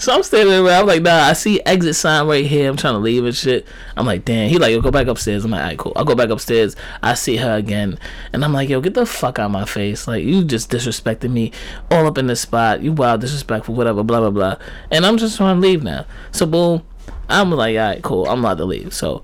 So 0.00 0.14
I'm 0.14 0.22
standing 0.22 0.64
there. 0.64 0.80
I'm 0.80 0.86
like, 0.86 1.02
nah, 1.02 1.24
I 1.24 1.34
see 1.34 1.60
exit 1.66 1.94
sign 1.94 2.26
right 2.26 2.46
here. 2.46 2.70
I'm 2.70 2.76
trying 2.76 2.94
to 2.94 2.98
leave 2.98 3.24
and 3.24 3.36
shit. 3.36 3.66
I'm 3.96 4.06
like, 4.06 4.24
damn. 4.24 4.48
He 4.48 4.58
like, 4.58 4.72
yo, 4.72 4.80
go 4.80 4.90
back 4.90 5.06
upstairs. 5.06 5.44
I'm 5.44 5.50
like, 5.50 5.60
alright, 5.60 5.78
cool. 5.78 5.92
I'll 5.94 6.06
go 6.06 6.14
back 6.14 6.30
upstairs. 6.30 6.74
I 7.02 7.12
see 7.12 7.36
her 7.36 7.54
again. 7.54 7.98
And 8.32 8.42
I'm 8.42 8.54
like, 8.54 8.70
yo, 8.70 8.80
get 8.80 8.94
the 8.94 9.04
fuck 9.04 9.38
out 9.38 9.46
of 9.46 9.50
my 9.52 9.66
face. 9.66 10.08
Like, 10.08 10.24
you 10.24 10.42
just 10.42 10.70
disrespected 10.70 11.30
me 11.30 11.52
all 11.90 12.06
up 12.06 12.16
in 12.16 12.26
this 12.28 12.40
spot. 12.40 12.82
You 12.82 12.92
wild 12.92 13.20
disrespectful, 13.20 13.74
whatever, 13.74 14.02
blah, 14.02 14.20
blah, 14.20 14.30
blah. 14.30 14.56
And 14.90 15.04
I'm 15.04 15.18
just 15.18 15.36
trying 15.36 15.60
to 15.60 15.60
leave 15.60 15.82
now. 15.82 16.06
So, 16.32 16.46
boom. 16.46 16.82
I'm 17.28 17.50
like, 17.50 17.76
alright, 17.76 18.02
cool. 18.02 18.26
I'm 18.26 18.40
about 18.40 18.56
to 18.56 18.64
leave. 18.64 18.94
So, 18.94 19.22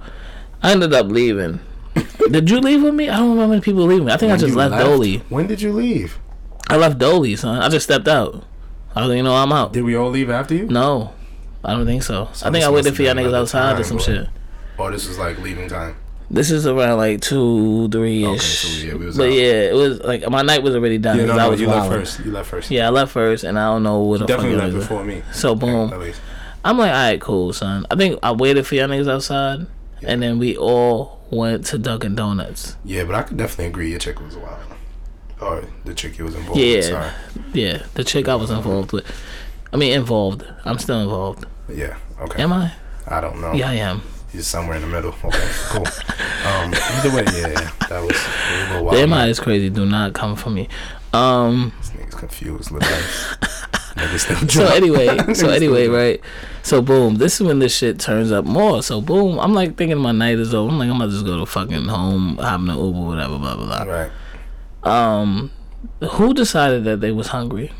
I 0.62 0.72
ended 0.72 0.92
up 0.92 1.06
leaving. 1.06 1.60
Did 2.30 2.50
you 2.50 2.60
leave 2.60 2.82
with 2.82 2.94
me? 2.94 3.08
I 3.08 3.16
don't 3.16 3.30
remember 3.30 3.52
many 3.52 3.62
people 3.62 3.84
leaving. 3.84 4.10
I 4.10 4.16
think 4.18 4.32
I 4.32 4.36
just 4.36 4.50
you 4.50 4.56
left 4.56 4.74
Dolly. 4.74 5.18
When 5.30 5.46
did 5.46 5.62
you 5.62 5.72
leave? 5.72 6.18
I 6.68 6.76
left 6.76 6.98
Dolly, 6.98 7.36
son. 7.36 7.62
I 7.62 7.68
just 7.68 7.84
stepped 7.84 8.08
out. 8.08 8.44
I 8.96 9.00
don't 9.00 9.12
even 9.12 9.24
know 9.26 9.34
I'm 9.34 9.52
out. 9.52 9.72
Did 9.74 9.84
we 9.84 9.94
all 9.94 10.08
leave 10.10 10.30
after 10.30 10.54
you? 10.54 10.66
No, 10.66 11.12
I 11.62 11.74
don't 11.74 11.84
think 11.86 12.02
so. 12.02 12.28
So 12.32 12.46
I 12.46 12.50
think 12.50 12.64
I 12.64 12.70
waited 12.70 12.96
for 12.96 13.02
y'all 13.02 13.14
niggas 13.14 13.20
another 13.28 13.38
outside 13.38 13.78
or 13.78 13.84
some 13.84 13.98
boy. 13.98 14.02
shit. 14.02 14.28
Oh, 14.78 14.90
this 14.90 15.06
was 15.06 15.18
like 15.18 15.38
leaving 15.38 15.68
time. 15.68 15.96
This 16.30 16.50
is 16.50 16.66
around 16.66 16.96
like 16.98 17.20
two, 17.20 17.88
three 17.90 18.24
ish. 18.24 18.64
Okay, 18.64 18.72
so 18.80 18.86
yeah, 18.86 18.94
we 18.94 19.06
was 19.06 19.16
but 19.16 19.28
out. 19.28 19.32
yeah, 19.32 19.52
it 19.70 19.74
was 19.74 20.00
like 20.00 20.28
my 20.28 20.42
night 20.42 20.62
was 20.62 20.74
already 20.74 20.98
done 20.98 21.18
Yeah, 21.18 21.24
because 21.24 21.36
no, 21.36 21.44
I 21.44 21.48
was 21.48 21.60
you 21.60 21.68
left 21.68 21.88
first. 21.88 22.20
You 22.24 22.32
left 22.32 22.48
first. 22.50 22.70
Yeah, 22.70 22.86
I 22.86 22.90
left 22.90 23.12
first, 23.12 23.44
and 23.44 23.58
I 23.58 23.66
don't 23.66 23.82
know 23.84 24.00
what 24.00 24.20
the 24.20 24.26
Definitely 24.26 24.56
fuck 24.58 24.64
left 24.64 24.74
before 24.74 25.04
me. 25.04 25.22
So 25.32 25.54
boom, 25.54 25.92
At 25.92 26.00
least. 26.00 26.20
I'm 26.64 26.78
like, 26.78 26.90
all 26.90 26.96
right, 26.96 27.20
cool, 27.20 27.52
son. 27.52 27.86
I 27.90 27.94
think 27.96 28.18
I 28.24 28.32
waited 28.32 28.66
for 28.66 28.74
y'all 28.74 28.88
niggas 28.88 29.08
outside, 29.08 29.66
and 30.02 30.20
then 30.20 30.38
we 30.38 30.56
all 30.56 31.20
went 31.30 31.64
to 31.66 31.78
Dunkin' 31.78 32.16
Donuts. 32.16 32.76
Yeah, 32.84 33.04
but 33.04 33.14
I 33.14 33.22
could 33.22 33.36
definitely 33.36 33.66
agree 33.66 33.90
your 33.90 34.00
chick 34.00 34.18
was 34.20 34.34
a 34.34 34.40
wild. 34.40 34.58
Or 35.40 35.64
the 35.84 35.94
chick 35.94 36.18
you 36.18 36.24
was 36.24 36.34
involved 36.34 36.58
Yeah. 36.60 36.76
with. 36.76 36.84
Sorry. 36.86 37.10
Yeah, 37.52 37.82
the 37.94 38.04
chick 38.04 38.28
I 38.28 38.34
was 38.34 38.50
involved 38.50 38.92
with. 38.92 39.04
I 39.72 39.76
mean, 39.76 39.92
involved. 39.92 40.44
I'm 40.64 40.78
still 40.78 41.00
involved. 41.00 41.44
Yeah. 41.68 41.96
Okay. 42.20 42.42
Am 42.42 42.52
I? 42.52 42.72
I 43.06 43.20
don't 43.20 43.40
know. 43.40 43.52
Yeah, 43.52 43.68
I 43.70 43.74
am. 43.74 44.02
He's 44.32 44.46
somewhere 44.46 44.76
in 44.76 44.82
the 44.82 44.88
middle. 44.88 45.14
Okay. 45.24 45.48
Cool. 45.68 45.86
um. 46.46 46.74
Either 46.74 47.10
way, 47.16 47.24
yeah, 47.34 47.48
yeah. 47.48 47.70
That 47.88 48.02
was 48.02 48.16
a 48.16 48.72
little 48.74 48.90
The 48.90 48.98
wild. 49.06 49.10
MI 49.10 49.30
is 49.30 49.40
crazy. 49.40 49.70
Do 49.70 49.84
not 49.86 50.12
come 50.14 50.36
for 50.36 50.50
me. 50.50 50.68
Um. 51.12 51.72
This 51.78 51.90
nigga's 51.90 52.14
confused. 52.14 52.70
Look 52.70 52.82
like 52.82 53.50
So 54.50 54.66
anyway, 54.66 55.16
so 55.34 55.48
anyway, 55.48 55.86
right? 55.88 56.20
So 56.62 56.82
boom, 56.82 57.14
this 57.16 57.40
is 57.40 57.46
when 57.46 57.60
this 57.60 57.74
shit 57.74 57.98
turns 57.98 58.30
up 58.30 58.44
more. 58.44 58.82
So 58.82 59.00
boom, 59.00 59.38
I'm 59.38 59.54
like 59.54 59.76
thinking 59.76 59.96
my 59.98 60.12
night 60.12 60.38
is 60.38 60.52
over. 60.52 60.70
I'm 60.70 60.78
like, 60.78 60.90
I'm 60.90 60.96
about 60.96 61.06
to 61.06 61.12
just 61.12 61.24
go 61.24 61.38
to 61.38 61.46
fucking 61.46 61.84
home, 61.86 62.36
hop 62.36 62.60
in 62.60 62.66
the 62.66 62.74
Uber, 62.74 62.98
whatever, 63.00 63.38
blah 63.38 63.56
blah 63.56 63.64
blah. 63.66 63.82
Right. 63.84 64.10
Um, 64.86 65.50
who 66.12 66.32
decided 66.34 66.84
that 66.84 67.00
they 67.00 67.12
was 67.12 67.28
hungry? 67.28 67.72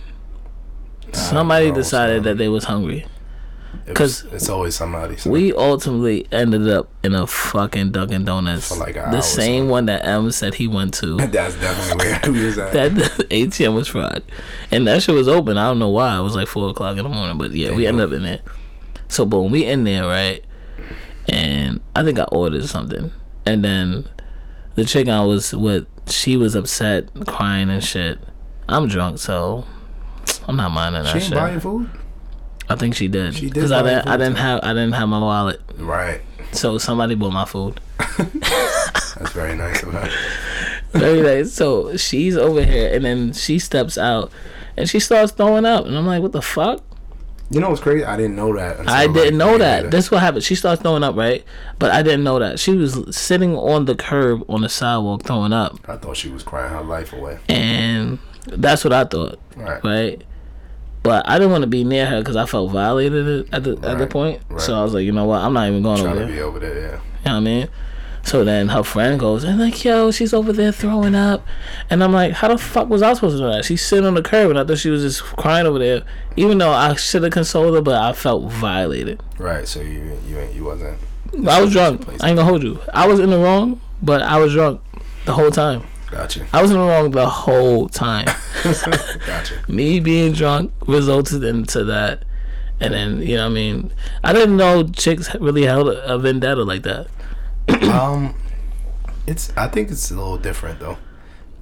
Somebody 1.12 1.68
know, 1.68 1.74
decided 1.76 2.24
that 2.24 2.36
they 2.38 2.48
was 2.48 2.64
hungry. 2.64 3.06
Because 3.84 4.24
was- 4.24 4.32
it's 4.34 4.48
always 4.48 4.74
somebody. 4.74 5.16
So. 5.16 5.30
We 5.30 5.52
ultimately 5.52 6.26
ended 6.32 6.68
up 6.68 6.88
in 7.04 7.14
a 7.14 7.26
fucking 7.26 7.92
Dunkin' 7.92 8.24
Donuts, 8.24 8.68
For 8.68 8.76
like 8.76 8.96
an 8.96 9.12
the 9.12 9.20
same 9.20 9.68
one 9.68 9.86
that 9.86 10.04
M 10.04 10.30
said 10.32 10.54
he 10.54 10.66
went 10.66 10.94
to. 10.94 11.16
That's 11.28 11.54
definitely 11.54 12.06
where 12.08 12.20
we 12.40 12.44
was 12.46 12.58
at. 12.58 12.72
that 12.72 12.92
ATM 13.30 13.74
was 13.74 13.88
fried, 13.88 14.22
and 14.72 14.86
that 14.88 15.02
shit 15.02 15.14
was 15.14 15.28
open. 15.28 15.56
I 15.58 15.68
don't 15.68 15.78
know 15.78 15.90
why. 15.90 16.18
It 16.18 16.22
was 16.22 16.34
like 16.34 16.48
four 16.48 16.68
o'clock 16.70 16.96
in 16.96 17.04
the 17.04 17.08
morning, 17.08 17.38
but 17.38 17.52
yeah, 17.52 17.70
we 17.74 17.84
Damn. 17.84 18.00
ended 18.00 18.08
up 18.08 18.16
in 18.16 18.22
there. 18.24 18.40
So 19.08 19.24
boom, 19.24 19.52
we 19.52 19.64
in 19.64 19.84
there 19.84 20.04
right, 20.06 20.44
and 21.28 21.80
I 21.94 22.02
think 22.02 22.18
I 22.18 22.24
ordered 22.24 22.66
something, 22.66 23.12
and 23.44 23.62
then 23.64 24.08
the 24.74 24.84
chick 24.84 25.06
I 25.08 25.22
was 25.24 25.54
with, 25.54 25.86
she 26.08 26.36
was 26.36 26.54
upset, 26.54 27.08
crying 27.26 27.70
and 27.70 27.82
shit. 27.82 28.18
I'm 28.68 28.88
drunk, 28.88 29.18
so 29.18 29.64
I'm 30.48 30.56
not 30.56 30.70
minding 30.70 31.02
that 31.04 31.10
she 31.12 31.18
ain't 31.18 31.24
shit. 31.26 31.34
buying 31.34 31.60
food. 31.60 31.88
I 32.68 32.74
think 32.74 32.96
she 32.96 33.06
did 33.06 33.34
She 33.34 33.42
did 33.42 33.54
because 33.54 33.70
I 33.72 33.82
buy 33.82 33.90
didn't. 33.90 34.08
I 34.08 34.16
didn't 34.16 34.36
have. 34.38 34.60
I 34.62 34.72
didn't 34.72 34.92
have 34.92 35.08
my 35.08 35.18
wallet, 35.20 35.60
Right. 35.76 36.20
so 36.52 36.78
somebody 36.78 37.14
bought 37.14 37.32
my 37.32 37.44
food. 37.44 37.80
That's 38.18 39.32
very 39.32 39.54
nice 39.56 39.82
of 39.82 39.92
her. 39.92 40.10
Very 40.92 41.20
nice. 41.22 41.52
So 41.52 41.96
she's 41.96 42.36
over 42.36 42.62
here, 42.64 42.92
and 42.94 43.04
then 43.04 43.32
she 43.32 43.58
steps 43.58 43.96
out, 43.96 44.30
and 44.76 44.88
she 44.88 44.98
starts 45.00 45.32
throwing 45.32 45.64
up, 45.64 45.86
and 45.86 45.96
I'm 45.96 46.06
like, 46.06 46.22
"What 46.22 46.32
the 46.32 46.42
fuck?" 46.42 46.82
You 47.50 47.60
know 47.60 47.70
what's 47.70 47.80
crazy? 47.80 48.04
I 48.04 48.16
didn't 48.16 48.34
know 48.34 48.54
that. 48.56 48.88
I 48.88 49.06
didn't 49.06 49.38
know 49.38 49.52
later. 49.52 49.58
that. 49.58 49.90
That's 49.92 50.10
what 50.10 50.20
happened. 50.20 50.42
She 50.42 50.54
starts 50.56 50.82
throwing 50.82 51.04
up, 51.04 51.14
right? 51.14 51.44
But 51.78 51.92
I 51.92 52.02
didn't 52.02 52.24
know 52.24 52.38
that 52.40 52.58
she 52.58 52.72
was 52.74 53.16
sitting 53.16 53.54
on 53.56 53.84
the 53.84 53.94
curb 53.94 54.42
on 54.48 54.62
the 54.62 54.68
sidewalk 54.68 55.22
throwing 55.22 55.52
up, 55.52 55.78
I 55.88 55.96
thought 55.96 56.16
she 56.16 56.28
was 56.28 56.42
crying 56.42 56.72
her 56.72 56.82
life 56.82 57.12
away. 57.12 57.38
and 57.48 58.18
that's 58.48 58.82
what 58.84 58.92
I 58.92 59.04
thought, 59.04 59.38
Right. 59.56 59.84
right? 59.84 60.22
But 61.04 61.28
I 61.28 61.38
didn't 61.38 61.52
want 61.52 61.62
to 61.62 61.68
be 61.68 61.84
near 61.84 62.04
her 62.06 62.18
because 62.20 62.34
I 62.34 62.46
felt 62.46 62.72
violated 62.72 63.48
at 63.54 63.62
the 63.62 63.78
at 63.84 63.98
the 63.98 64.08
point. 64.08 64.42
right. 64.48 64.60
So 64.60 64.74
I 64.74 64.82
was 64.82 64.92
like, 64.92 65.04
you 65.04 65.12
know 65.12 65.24
what? 65.26 65.40
I'm 65.40 65.52
not 65.52 65.68
even 65.68 65.82
going 65.84 66.00
over 66.00 66.08
Trying 66.08 66.18
there. 66.18 66.26
to 66.26 66.32
be 66.32 66.40
over 66.40 66.58
there. 66.58 66.74
Yeah. 66.74 66.82
You 66.82 66.90
know 66.90 67.00
what 67.24 67.30
I 67.36 67.40
mean? 67.40 67.68
So 68.26 68.42
then 68.42 68.70
her 68.70 68.82
friend 68.82 69.20
goes 69.20 69.44
and 69.44 69.60
like, 69.60 69.84
yo, 69.84 70.10
she's 70.10 70.34
over 70.34 70.52
there 70.52 70.72
throwing 70.72 71.14
up, 71.14 71.46
and 71.88 72.02
I'm 72.02 72.12
like, 72.12 72.32
how 72.32 72.48
the 72.48 72.58
fuck 72.58 72.88
was 72.88 73.00
I 73.00 73.12
supposed 73.12 73.36
to 73.36 73.42
know 73.42 73.52
that? 73.52 73.64
She's 73.64 73.86
sitting 73.86 74.04
on 74.04 74.14
the 74.14 74.22
curb, 74.22 74.50
and 74.50 74.58
I 74.58 74.64
thought 74.64 74.78
she 74.78 74.90
was 74.90 75.02
just 75.02 75.22
crying 75.22 75.64
over 75.64 75.78
there, 75.78 76.02
even 76.34 76.58
though 76.58 76.72
I 76.72 76.96
should 76.96 77.22
have 77.22 77.32
consoled 77.32 77.76
her, 77.76 77.80
but 77.80 77.94
I 77.94 78.12
felt 78.12 78.50
violated. 78.50 79.22
Right. 79.38 79.68
So 79.68 79.80
you 79.80 80.18
you 80.26 80.40
ain't 80.40 80.54
you 80.54 80.64
wasn't. 80.64 80.98
I 81.48 81.60
was 81.60 81.72
drunk. 81.72 82.04
I 82.20 82.30
ain't 82.30 82.36
gonna 82.36 82.44
hold 82.44 82.64
you. 82.64 82.80
I 82.92 83.06
was 83.06 83.20
in 83.20 83.30
the 83.30 83.38
wrong, 83.38 83.80
but 84.02 84.22
I 84.22 84.38
was 84.38 84.52
drunk 84.52 84.80
the 85.24 85.34
whole 85.34 85.52
time. 85.52 85.84
Gotcha. 86.10 86.48
I 86.52 86.62
was 86.62 86.72
in 86.72 86.78
the 86.78 86.84
wrong 86.84 87.12
the 87.12 87.28
whole 87.28 87.88
time. 87.88 88.26
Gotcha. 88.64 89.62
Me 89.68 90.00
being 90.00 90.32
drunk 90.32 90.72
resulted 90.88 91.44
into 91.44 91.84
that. 91.84 92.24
And 92.80 92.92
then, 92.92 93.22
you 93.22 93.36
know 93.36 93.44
what 93.44 93.52
I 93.52 93.54
mean? 93.54 93.92
I 94.22 94.32
didn't 94.32 94.56
know 94.56 94.84
chicks 94.84 95.34
really 95.36 95.64
held 95.64 95.88
a 95.88 96.18
vendetta 96.18 96.62
like 96.62 96.82
that. 96.82 97.08
um, 97.92 98.34
it's. 99.26 99.52
I 99.56 99.68
think 99.68 99.90
it's 99.90 100.10
a 100.10 100.14
little 100.14 100.38
different 100.38 100.80
though. 100.80 100.98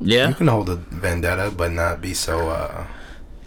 Yeah. 0.00 0.28
You 0.28 0.34
can 0.34 0.48
hold 0.48 0.68
a 0.68 0.76
vendetta, 0.76 1.52
but 1.56 1.72
not 1.72 2.00
be 2.00 2.14
so. 2.14 2.50
uh 2.50 2.86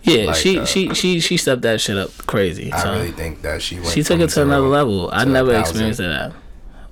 Yeah, 0.03 0.25
like, 0.25 0.36
she, 0.36 0.60
uh, 0.60 0.65
she 0.65 0.93
she 0.93 1.19
she 1.19 1.38
stepped 1.38 1.62
that 1.63 1.82
shit 1.82 1.97
up 1.97 2.12
crazy. 2.25 2.71
I 2.71 2.80
so. 2.80 2.93
really 2.93 3.12
think 3.12 3.41
that 3.41 3.62
she 3.62 3.75
went. 3.75 3.89
she 3.89 4.03
took 4.03 4.19
it 4.19 4.30
to 4.32 4.41
another 4.43 4.67
level. 4.67 5.10
I 5.12 5.23
to 5.23 5.30
a 5.30 5.34
never 5.34 5.58
experienced 5.60 5.99
that. 5.99 6.34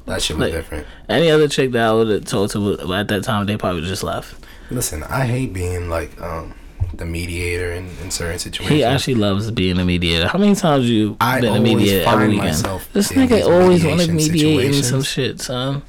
That 0.05 0.21
shit 0.21 0.37
was 0.37 0.45
like- 0.45 0.53
different. 0.53 0.85
Any 1.09 1.31
other 1.31 1.47
chick 1.47 1.71
that 1.71 1.87
I 1.87 1.93
would 1.93 2.09
have 2.09 2.25
told 2.25 2.51
to 2.51 2.93
at 2.93 3.07
that 3.07 3.23
time, 3.23 3.45
they 3.45 3.57
probably 3.57 3.81
just 3.81 4.03
left. 4.03 4.35
Listen, 4.69 5.03
I 5.03 5.25
hate 5.25 5.53
being 5.53 5.89
like 5.89 6.19
um 6.21 6.53
the 6.97 7.05
mediator 7.05 7.71
in, 7.71 7.87
in 8.03 8.11
certain 8.11 8.39
situations. 8.39 8.75
He 8.75 8.83
actually 8.83 9.15
loves 9.15 9.49
being 9.51 9.79
a 9.79 9.85
mediator. 9.85 10.27
How 10.27 10.39
many 10.39 10.55
times 10.55 10.89
you 10.89 11.17
I 11.19 11.41
been 11.41 11.55
a 11.55 11.59
mediator 11.59 12.07
every 12.09 12.29
weekend? 12.29 12.57
This 12.93 13.11
nigga 13.11 13.43
always 13.45 13.83
want 13.85 14.01
to 14.01 14.11
mediate 14.11 14.73
in 14.75 14.83
some 14.83 15.01
shit, 15.03 15.41
son. 15.41 15.83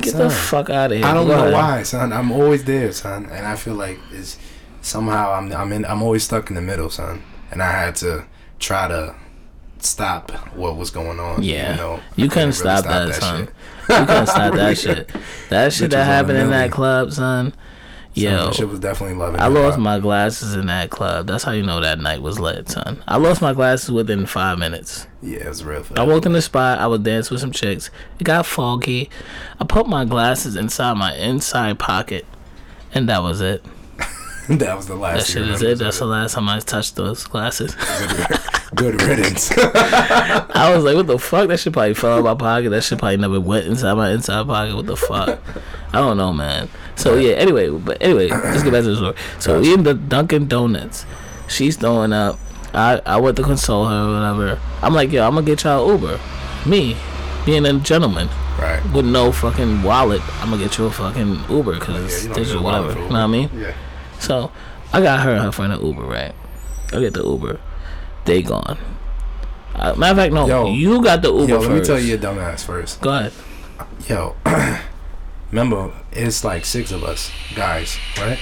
Get 0.00 0.10
Son, 0.12 0.20
the 0.22 0.30
fuck 0.30 0.70
out 0.70 0.90
of 0.90 0.98
here. 0.98 1.06
I 1.06 1.14
don't 1.14 1.26
Go 1.28 1.36
know 1.36 1.42
ahead. 1.42 1.52
why, 1.52 1.82
son. 1.84 2.12
I'm 2.12 2.32
always 2.32 2.64
there, 2.64 2.90
son, 2.90 3.26
and 3.26 3.46
I 3.46 3.54
feel 3.54 3.74
like 3.74 3.98
it's 4.12 4.38
somehow 4.82 5.32
I'm 5.32 5.52
I'm 5.52 5.72
in 5.72 5.84
I'm 5.84 6.02
always 6.02 6.24
stuck 6.24 6.48
in 6.50 6.56
the 6.56 6.60
middle, 6.62 6.90
son, 6.90 7.22
and 7.52 7.62
I 7.62 7.70
had 7.70 7.94
to 7.96 8.24
try 8.58 8.88
to 8.88 9.14
stop 9.78 10.32
what 10.56 10.76
was 10.76 10.90
going 10.90 11.20
on. 11.20 11.42
Yeah. 11.44 11.72
you 11.72 11.76
know, 11.76 12.00
You 12.16 12.28
couldn't 12.28 12.58
really 12.58 12.76
stop 12.80 12.84
that, 12.86 13.14
son. 13.14 13.46
shit. 13.46 13.54
You 14.00 14.06
couldn't 14.06 14.26
stop 14.26 14.54
that 14.54 14.78
shit. 14.84 15.10
That 15.50 15.72
shit 15.72 15.90
that 15.90 15.98
was 15.98 16.06
on 16.06 16.12
a 16.12 16.14
happened 16.16 16.38
in 16.38 16.50
that 16.50 16.70
club, 16.72 17.12
son. 17.12 17.54
Yo, 18.14 18.46
that 18.46 18.54
shit 18.54 18.68
was 18.68 18.78
definitely 18.78 19.16
loving. 19.16 19.40
I 19.40 19.48
lost 19.48 19.76
my 19.76 19.98
glasses 19.98 20.54
in 20.54 20.66
that 20.66 20.90
club. 20.90 21.26
That's 21.26 21.42
how 21.42 21.50
you 21.50 21.64
know 21.64 21.80
that 21.80 21.98
night 21.98 22.22
was 22.22 22.38
lit, 22.38 22.68
son. 22.68 23.02
I 23.08 23.16
lost 23.16 23.42
my 23.42 23.52
glasses 23.52 23.90
within 23.90 24.24
five 24.26 24.56
minutes. 24.56 25.08
Yeah, 25.20 25.38
it 25.38 25.48
was 25.48 25.64
real. 25.64 25.82
For 25.82 25.98
I 25.98 26.04
walked 26.04 26.24
in 26.24 26.32
the 26.32 26.42
spot. 26.42 26.78
I 26.78 26.86
was 26.86 27.00
dancing 27.00 27.34
with 27.34 27.40
some 27.40 27.50
chicks. 27.50 27.90
It 28.20 28.24
got 28.24 28.46
foggy. 28.46 29.10
I 29.60 29.64
put 29.64 29.88
my 29.88 30.04
glasses 30.04 30.54
inside 30.54 30.94
my 30.96 31.12
inside 31.16 31.80
pocket, 31.80 32.24
and 32.92 33.08
that 33.08 33.20
was 33.20 33.40
it. 33.40 33.64
that 34.48 34.76
was 34.76 34.86
the 34.86 34.94
last. 34.94 35.26
That 35.26 35.32
shit 35.32 35.48
is 35.48 35.62
it. 35.62 35.78
That's 35.78 35.98
the 35.98 36.06
last 36.06 36.34
time 36.34 36.48
I 36.48 36.60
touched 36.60 36.94
those 36.94 37.24
glasses. 37.24 37.74
Good 38.76 39.02
riddance. 39.02 39.50
I 39.58 40.72
was 40.74 40.84
like, 40.84 40.94
what 40.94 41.08
the 41.08 41.18
fuck? 41.18 41.48
That 41.48 41.58
shit 41.58 41.72
probably 41.72 41.94
fell 41.94 42.18
out 42.18 42.24
my 42.24 42.34
pocket. 42.34 42.70
That 42.70 42.82
shit 42.82 42.98
probably 43.00 43.16
never 43.16 43.40
went 43.40 43.66
inside 43.66 43.94
my 43.94 44.10
inside 44.12 44.46
pocket. 44.46 44.76
What 44.76 44.86
the 44.86 44.96
fuck? 44.96 45.40
I 45.92 45.98
don't 45.98 46.16
know, 46.16 46.32
man. 46.32 46.68
So 46.96 47.16
yeah. 47.16 47.32
Anyway, 47.34 47.70
but 47.70 47.98
anyway, 48.00 48.28
let's 48.28 48.62
get 48.62 48.72
back 48.72 48.82
to 48.82 48.90
the 48.90 48.96
story. 48.96 49.16
So 49.38 49.60
we 49.60 49.74
in 49.74 49.82
the 49.82 49.94
Dunkin' 49.94 50.48
Donuts. 50.48 51.06
She's 51.48 51.76
throwing 51.76 52.12
up. 52.12 52.38
I 52.72 53.00
I 53.06 53.16
went 53.18 53.36
to 53.36 53.42
console 53.42 53.86
her 53.86 54.10
or 54.10 54.14
whatever. 54.14 54.60
I'm 54.82 54.94
like, 54.94 55.12
yo, 55.12 55.26
I'm 55.26 55.34
gonna 55.34 55.46
get 55.46 55.64
y'all 55.64 55.90
Uber. 55.90 56.20
Me, 56.66 56.96
being 57.44 57.66
a 57.66 57.72
gentleman 57.80 58.28
right. 58.58 58.82
with 58.92 59.04
no 59.04 59.32
fucking 59.32 59.82
wallet, 59.82 60.22
I'm 60.42 60.50
gonna 60.50 60.62
get 60.62 60.78
you 60.78 60.86
a 60.86 60.90
fucking 60.90 61.40
Uber 61.48 61.74
because 61.74 62.24
Yeah, 62.24 62.30
it's 62.30 62.38
digital, 62.38 62.62
whatever. 62.62 62.92
You 62.92 63.00
know 63.00 63.04
what 63.06 63.16
I 63.16 63.26
mean? 63.26 63.50
Yeah. 63.54 63.74
So 64.18 64.50
I 64.92 65.00
got 65.02 65.20
her 65.20 65.32
and 65.34 65.44
her 65.44 65.52
friend 65.52 65.72
an 65.72 65.84
Uber, 65.84 66.02
right? 66.02 66.34
I 66.92 67.00
get 67.00 67.14
the 67.14 67.22
Uber. 67.22 67.60
They 68.24 68.42
gone. 68.42 68.78
Uh, 69.74 69.94
matter 69.96 70.12
of 70.12 70.16
fact, 70.16 70.32
no, 70.32 70.46
Yo. 70.46 70.66
you 70.72 71.02
got 71.02 71.20
the 71.20 71.32
Uber 71.32 71.48
Yo, 71.48 71.58
first. 71.58 71.68
let 71.68 71.78
me 71.78 71.84
tell 71.84 71.98
you 71.98 72.14
a 72.14 72.18
dumbass 72.18 72.64
first. 72.64 73.00
Go 73.00 73.10
ahead. 73.10 73.32
Yo, 74.08 74.36
remember 75.54 75.92
it's 76.12 76.42
like 76.44 76.64
six 76.64 76.90
of 76.92 77.04
us 77.04 77.30
guys, 77.54 77.96
right? 78.18 78.38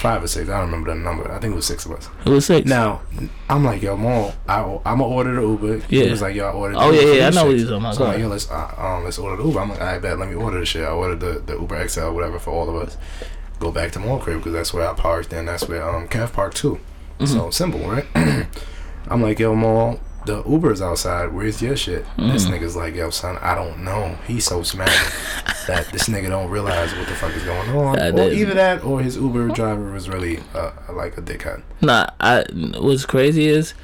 Five 0.00 0.22
or 0.22 0.28
six. 0.28 0.48
I 0.48 0.58
don't 0.60 0.66
remember 0.70 0.94
the 0.94 1.00
number. 1.00 1.28
I 1.32 1.40
think 1.40 1.52
it 1.54 1.56
was 1.56 1.66
six 1.66 1.84
of 1.84 1.92
us. 1.92 2.08
It 2.24 2.28
was 2.30 2.46
six. 2.46 2.68
Now, 2.68 3.00
I'm 3.50 3.64
like, 3.64 3.82
yo, 3.82 3.96
Mo, 3.96 4.32
I, 4.46 4.60
I'm 4.84 4.98
gonna 4.98 5.06
order 5.08 5.34
the 5.34 5.42
Uber. 5.42 5.76
Yeah. 5.88 6.04
He 6.04 6.10
was 6.10 6.22
like, 6.22 6.36
yo, 6.36 6.46
I 6.46 6.52
ordered. 6.52 6.76
Oh, 6.78 6.90
yeah, 6.92 7.12
yeah, 7.14 7.26
I 7.26 7.30
know 7.30 7.46
what 7.46 7.56
you're 7.56 7.66
talking 7.66 7.78
about. 7.80 7.94
So 7.96 8.04
I'm 8.04 8.12
like, 8.12 8.20
yo, 8.20 8.28
let's 8.28 8.48
uh, 8.48 8.74
um, 8.78 9.04
let's 9.04 9.18
order 9.18 9.42
the 9.42 9.48
Uber. 9.48 9.58
I'm 9.58 9.70
like, 9.70 9.80
I 9.80 9.98
bet, 9.98 10.18
let 10.18 10.28
me 10.28 10.36
order 10.36 10.60
the 10.60 10.66
shit. 10.66 10.84
I 10.84 10.90
ordered 10.90 11.18
the, 11.18 11.40
the 11.40 11.58
Uber 11.60 11.88
XL, 11.88 12.10
whatever, 12.10 12.38
for 12.38 12.50
all 12.52 12.68
of 12.68 12.76
us. 12.76 12.96
Go 13.58 13.72
back 13.72 13.90
to 13.92 13.98
Mall 13.98 14.20
Crib 14.20 14.38
because 14.38 14.52
that's 14.52 14.72
where 14.72 14.88
I 14.88 14.94
parked, 14.94 15.32
and 15.32 15.48
that's 15.48 15.66
where 15.68 15.82
um 15.82 16.06
Calf 16.06 16.32
Park 16.32 16.54
too. 16.54 16.78
Mm-hmm. 17.18 17.26
So 17.26 17.50
simple, 17.50 17.80
right? 17.80 18.06
I'm 19.08 19.20
like, 19.20 19.40
yo, 19.40 19.56
Mall, 19.56 19.98
the 20.26 20.44
Uber's 20.44 20.80
outside. 20.80 21.32
Where's 21.32 21.60
your 21.60 21.74
shit? 21.76 22.04
This 22.16 22.44
Mm-hmm. 22.44 22.54
nigga's 22.54 22.76
like, 22.76 22.94
yo, 22.94 23.10
son, 23.10 23.36
I 23.40 23.56
don't 23.56 23.82
know. 23.82 24.16
He's 24.28 24.44
so 24.44 24.62
smashed 24.62 25.12
that 25.68 25.86
this 25.92 26.08
nigga 26.08 26.28
don't 26.28 26.50
realize 26.50 26.92
what 26.94 27.06
the 27.06 27.14
fuck 27.14 27.32
is 27.34 27.44
going 27.44 27.70
on. 27.70 27.98
I 28.00 28.08
or 28.08 28.12
didn't. 28.12 28.38
either 28.38 28.54
that, 28.54 28.82
or 28.84 29.00
his 29.00 29.16
Uber 29.16 29.48
driver 29.48 29.92
was 29.92 30.08
really 30.08 30.40
uh, 30.54 30.72
like 30.90 31.16
a 31.16 31.22
dickhead. 31.22 31.62
Nah, 31.80 32.08
I. 32.18 32.44
What's 32.80 33.06
crazy 33.06 33.46
is 33.46 33.74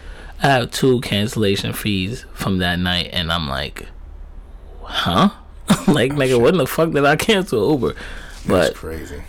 I 0.42 0.48
have 0.48 0.70
two 0.72 1.00
cancellation 1.02 1.72
fees 1.72 2.26
from 2.34 2.58
that 2.58 2.78
night, 2.80 3.10
and 3.12 3.30
I'm 3.32 3.48
like, 3.48 3.86
huh? 4.82 5.30
like, 5.88 6.12
nigga, 6.12 6.40
when 6.40 6.56
the 6.58 6.66
fuck 6.66 6.90
did 6.90 7.04
I 7.04 7.16
cancel 7.16 7.70
Uber? 7.72 7.94
That's 7.94 8.46
But 8.46 8.74
crazy. 8.74 9.22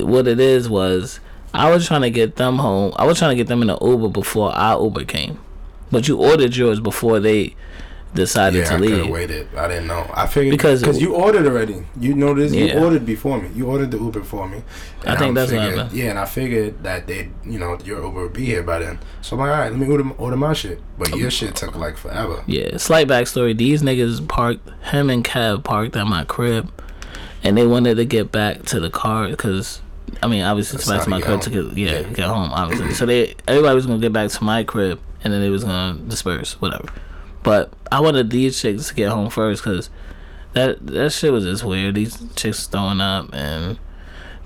what 0.00 0.26
it 0.28 0.40
is 0.40 0.68
was 0.68 1.20
I 1.54 1.70
was 1.70 1.86
trying 1.86 2.02
to 2.02 2.10
get 2.10 2.36
them 2.36 2.56
home. 2.58 2.92
I 2.96 3.06
was 3.06 3.18
trying 3.18 3.30
to 3.30 3.36
get 3.36 3.46
them 3.46 3.62
in 3.62 3.70
an 3.70 3.78
Uber 3.80 4.08
before 4.08 4.50
our 4.52 4.82
Uber 4.82 5.04
came. 5.04 5.38
But 5.90 6.06
you 6.08 6.18
ordered 6.18 6.54
yours 6.54 6.80
before 6.80 7.18
they 7.20 7.54
decided 8.14 8.60
Yeah, 8.60 8.64
to 8.70 8.74
I 8.74 8.78
leave. 8.78 9.08
waited. 9.10 9.48
I 9.56 9.68
didn't 9.68 9.86
know. 9.86 10.10
I 10.14 10.26
figured 10.26 10.52
Because- 10.52 10.80
because 10.80 11.00
you 11.00 11.14
ordered 11.14 11.46
already. 11.46 11.84
You 12.00 12.14
noticed 12.14 12.54
Yeah. 12.54 12.74
you 12.74 12.84
ordered 12.84 13.04
before 13.04 13.40
me. 13.40 13.48
You 13.54 13.66
ordered 13.66 13.90
the 13.90 13.98
Uber 13.98 14.22
for 14.24 14.48
me. 14.48 14.62
I 15.06 15.14
think 15.16 15.34
that's 15.34 15.52
what 15.52 15.60
happened. 15.60 15.92
Yeah, 15.92 16.06
and 16.10 16.18
I 16.18 16.24
figured 16.24 16.82
that 16.84 17.06
they, 17.06 17.28
you 17.44 17.58
know, 17.58 17.76
your 17.84 18.02
Uber 18.02 18.22
would 18.22 18.32
be 18.32 18.46
here 18.46 18.62
by 18.62 18.78
then. 18.80 18.98
So 19.20 19.36
I'm 19.36 19.40
like, 19.40 19.50
all 19.50 19.58
right, 19.58 19.70
let 19.70 19.78
me 19.80 19.86
order, 19.86 20.04
order 20.18 20.36
my 20.36 20.52
shit. 20.54 20.80
But 20.98 21.14
your 21.16 21.30
shit 21.30 21.54
took 21.54 21.76
like 21.76 21.96
forever. 21.96 22.42
Yeah, 22.46 22.76
slight 22.78 23.08
backstory. 23.08 23.56
These 23.56 23.82
niggas 23.82 24.26
parked, 24.26 24.68
him 24.90 25.10
and 25.10 25.22
Kev 25.24 25.62
parked 25.62 25.94
at 25.96 26.06
my 26.06 26.24
crib, 26.24 26.70
and 27.44 27.56
they 27.56 27.66
wanted 27.66 27.96
to 27.98 28.04
get 28.04 28.32
back 28.32 28.64
to 28.66 28.80
the 28.80 28.90
car 28.90 29.28
because, 29.28 29.80
I 30.22 30.26
mean, 30.26 30.42
obviously, 30.42 30.78
That's 30.78 30.86
to 30.88 30.92
back 30.94 31.04
to 31.04 31.10
my 31.10 31.20
crib 31.20 31.40
to 31.42 31.50
get, 31.50 31.64
yeah, 31.76 31.92
Yeah. 32.00 32.02
get 32.14 32.26
home, 32.26 32.50
obviously. 32.52 32.94
so 32.94 33.06
they, 33.06 33.34
everybody 33.46 33.74
was 33.74 33.86
gonna 33.86 33.98
get 34.00 34.12
back 34.12 34.30
to 34.30 34.42
my 34.44 34.64
crib, 34.64 34.98
and 35.22 35.32
then 35.32 35.40
they 35.42 35.50
was 35.50 35.62
gonna 35.64 35.98
disperse, 36.08 36.54
whatever. 36.60 36.86
But 37.42 37.72
I 37.90 38.00
wanted 38.00 38.30
these 38.30 38.60
chicks 38.60 38.88
to 38.88 38.94
get 38.94 39.10
home 39.10 39.30
first 39.30 39.62
because 39.62 39.90
that 40.52 40.86
that 40.86 41.10
shit 41.10 41.32
was 41.32 41.44
just 41.44 41.64
weird. 41.64 41.94
These 41.94 42.22
chicks 42.34 42.66
throwing 42.66 43.00
up 43.00 43.30
and 43.32 43.78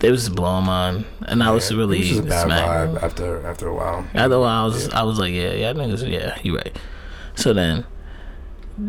they 0.03 0.11
was 0.11 0.25
just 0.25 0.35
blowing 0.35 0.67
mine, 0.67 1.05
and 1.29 1.43
I 1.45 1.53
was 1.53 1.73
really 1.73 2.01
was 2.01 2.21
bad 2.23 2.47
smacking. 2.47 2.97
vibe 2.97 3.03
after 3.03 3.47
after 3.47 3.69
a 3.69 3.75
while. 3.75 4.05
After 4.15 4.35
a 4.35 4.41
while, 4.41 4.63
I 4.63 4.65
was 4.65 4.89
I 4.89 5.03
was 5.05 5.19
like, 5.19 5.33
yeah, 5.33 5.53
yeah, 5.53 5.73
niggas, 5.73 6.11
yeah, 6.11 6.39
you 6.43 6.57
right. 6.57 6.77
So 7.37 7.53
then, 7.53 7.85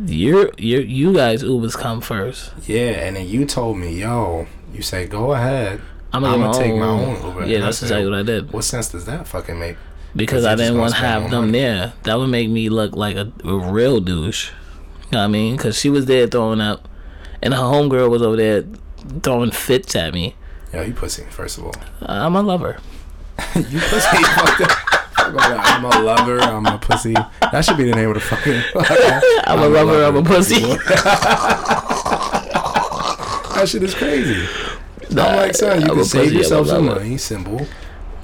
your 0.06 0.52
your 0.58 0.82
you 0.82 1.13
guys 1.13 1.44
Ubers 1.44 1.78
come 1.78 2.02
first. 2.02 2.52
Yeah, 2.66 3.06
and 3.06 3.16
then 3.16 3.28
you 3.28 3.46
told 3.46 3.78
me, 3.78 4.00
yo, 4.00 4.48
you 4.74 4.82
say 4.82 5.06
go 5.08 5.34
ahead. 5.34 5.82
I'm 6.12 6.26
I'ma 6.26 6.52
gonna, 6.52 6.58
take 6.58 6.76
my 6.76 6.86
own 6.88 7.24
Uber. 7.24 7.46
Yeah, 7.46 7.60
that's 7.60 7.78
said, 7.78 7.86
exactly 7.86 8.10
what 8.10 8.20
I 8.20 8.24
did 8.24 8.52
What 8.52 8.63
sense 8.63 8.89
does 8.89 9.06
that 9.06 9.28
fucking 9.28 9.60
make? 9.60 9.78
Because 10.15 10.43
'cause 10.43 10.45
I 10.45 10.56
didn't 10.56 10.78
want 10.78 10.93
to 10.93 10.99
have 10.99 11.30
them 11.32 11.45
money. 11.47 11.60
there. 11.60 11.93
That 12.04 12.17
would 12.19 12.28
make 12.28 12.49
me 12.49 12.69
look 12.69 12.95
like 12.95 13.15
a, 13.15 13.32
a 13.43 13.58
real 13.71 13.99
douche. 13.99 14.49
You 14.49 14.54
know 15.13 15.19
what 15.19 15.23
I 15.26 15.28
mean? 15.28 15.56
Because 15.58 15.78
she 15.80 15.89
was 15.89 16.06
there 16.08 16.28
throwing 16.28 16.62
up, 16.62 16.88
and 17.41 17.54
her 17.54 17.60
homegirl 17.62 18.10
was 18.10 18.21
over 18.21 18.36
there 18.36 18.63
throwing 19.21 19.52
fits 19.52 19.95
at 19.95 20.13
me. 20.13 20.36
Yo, 20.73 20.82
you 20.82 20.93
pussy, 20.93 21.23
first 21.30 21.58
of 21.60 21.65
all. 21.65 21.73
Uh, 22.02 22.06
I'm 22.26 22.36
a 22.36 22.41
lover. 22.41 22.78
you 23.56 23.63
pussy. 23.63 24.23
fucked 24.23 24.62
up. 24.62 24.71
Fuck 24.71 25.28
all 25.28 25.32
that. 25.34 25.60
I'm 25.65 25.86
a 25.86 25.99
lover. 26.04 26.39
I'm 26.39 26.65
a 26.65 26.78
pussy. 26.80 27.13
That 27.41 27.63
should 27.63 27.78
be 27.78 27.84
the 27.86 27.95
name 27.95 28.10
of 28.10 28.15
the 28.15 28.19
fucking. 28.21 28.54
I'm, 29.45 29.60
a 29.60 29.67
lover. 29.67 30.04
I'm 30.04 30.15
a 30.15 30.23
pussy. 30.23 30.60
that 33.54 33.65
shit 33.67 33.84
is 33.84 33.93
crazy. 33.93 34.47
I'm 35.12 35.15
like, 35.38 35.56
son, 35.56 35.82
you 35.82 35.88
I'm 35.89 35.95
can 35.95 36.06
save 36.06 36.32
I'm 36.32 36.38
yourself 36.38 36.67
some 36.67 36.86
money. 36.86 37.17
Simple. 37.17 37.67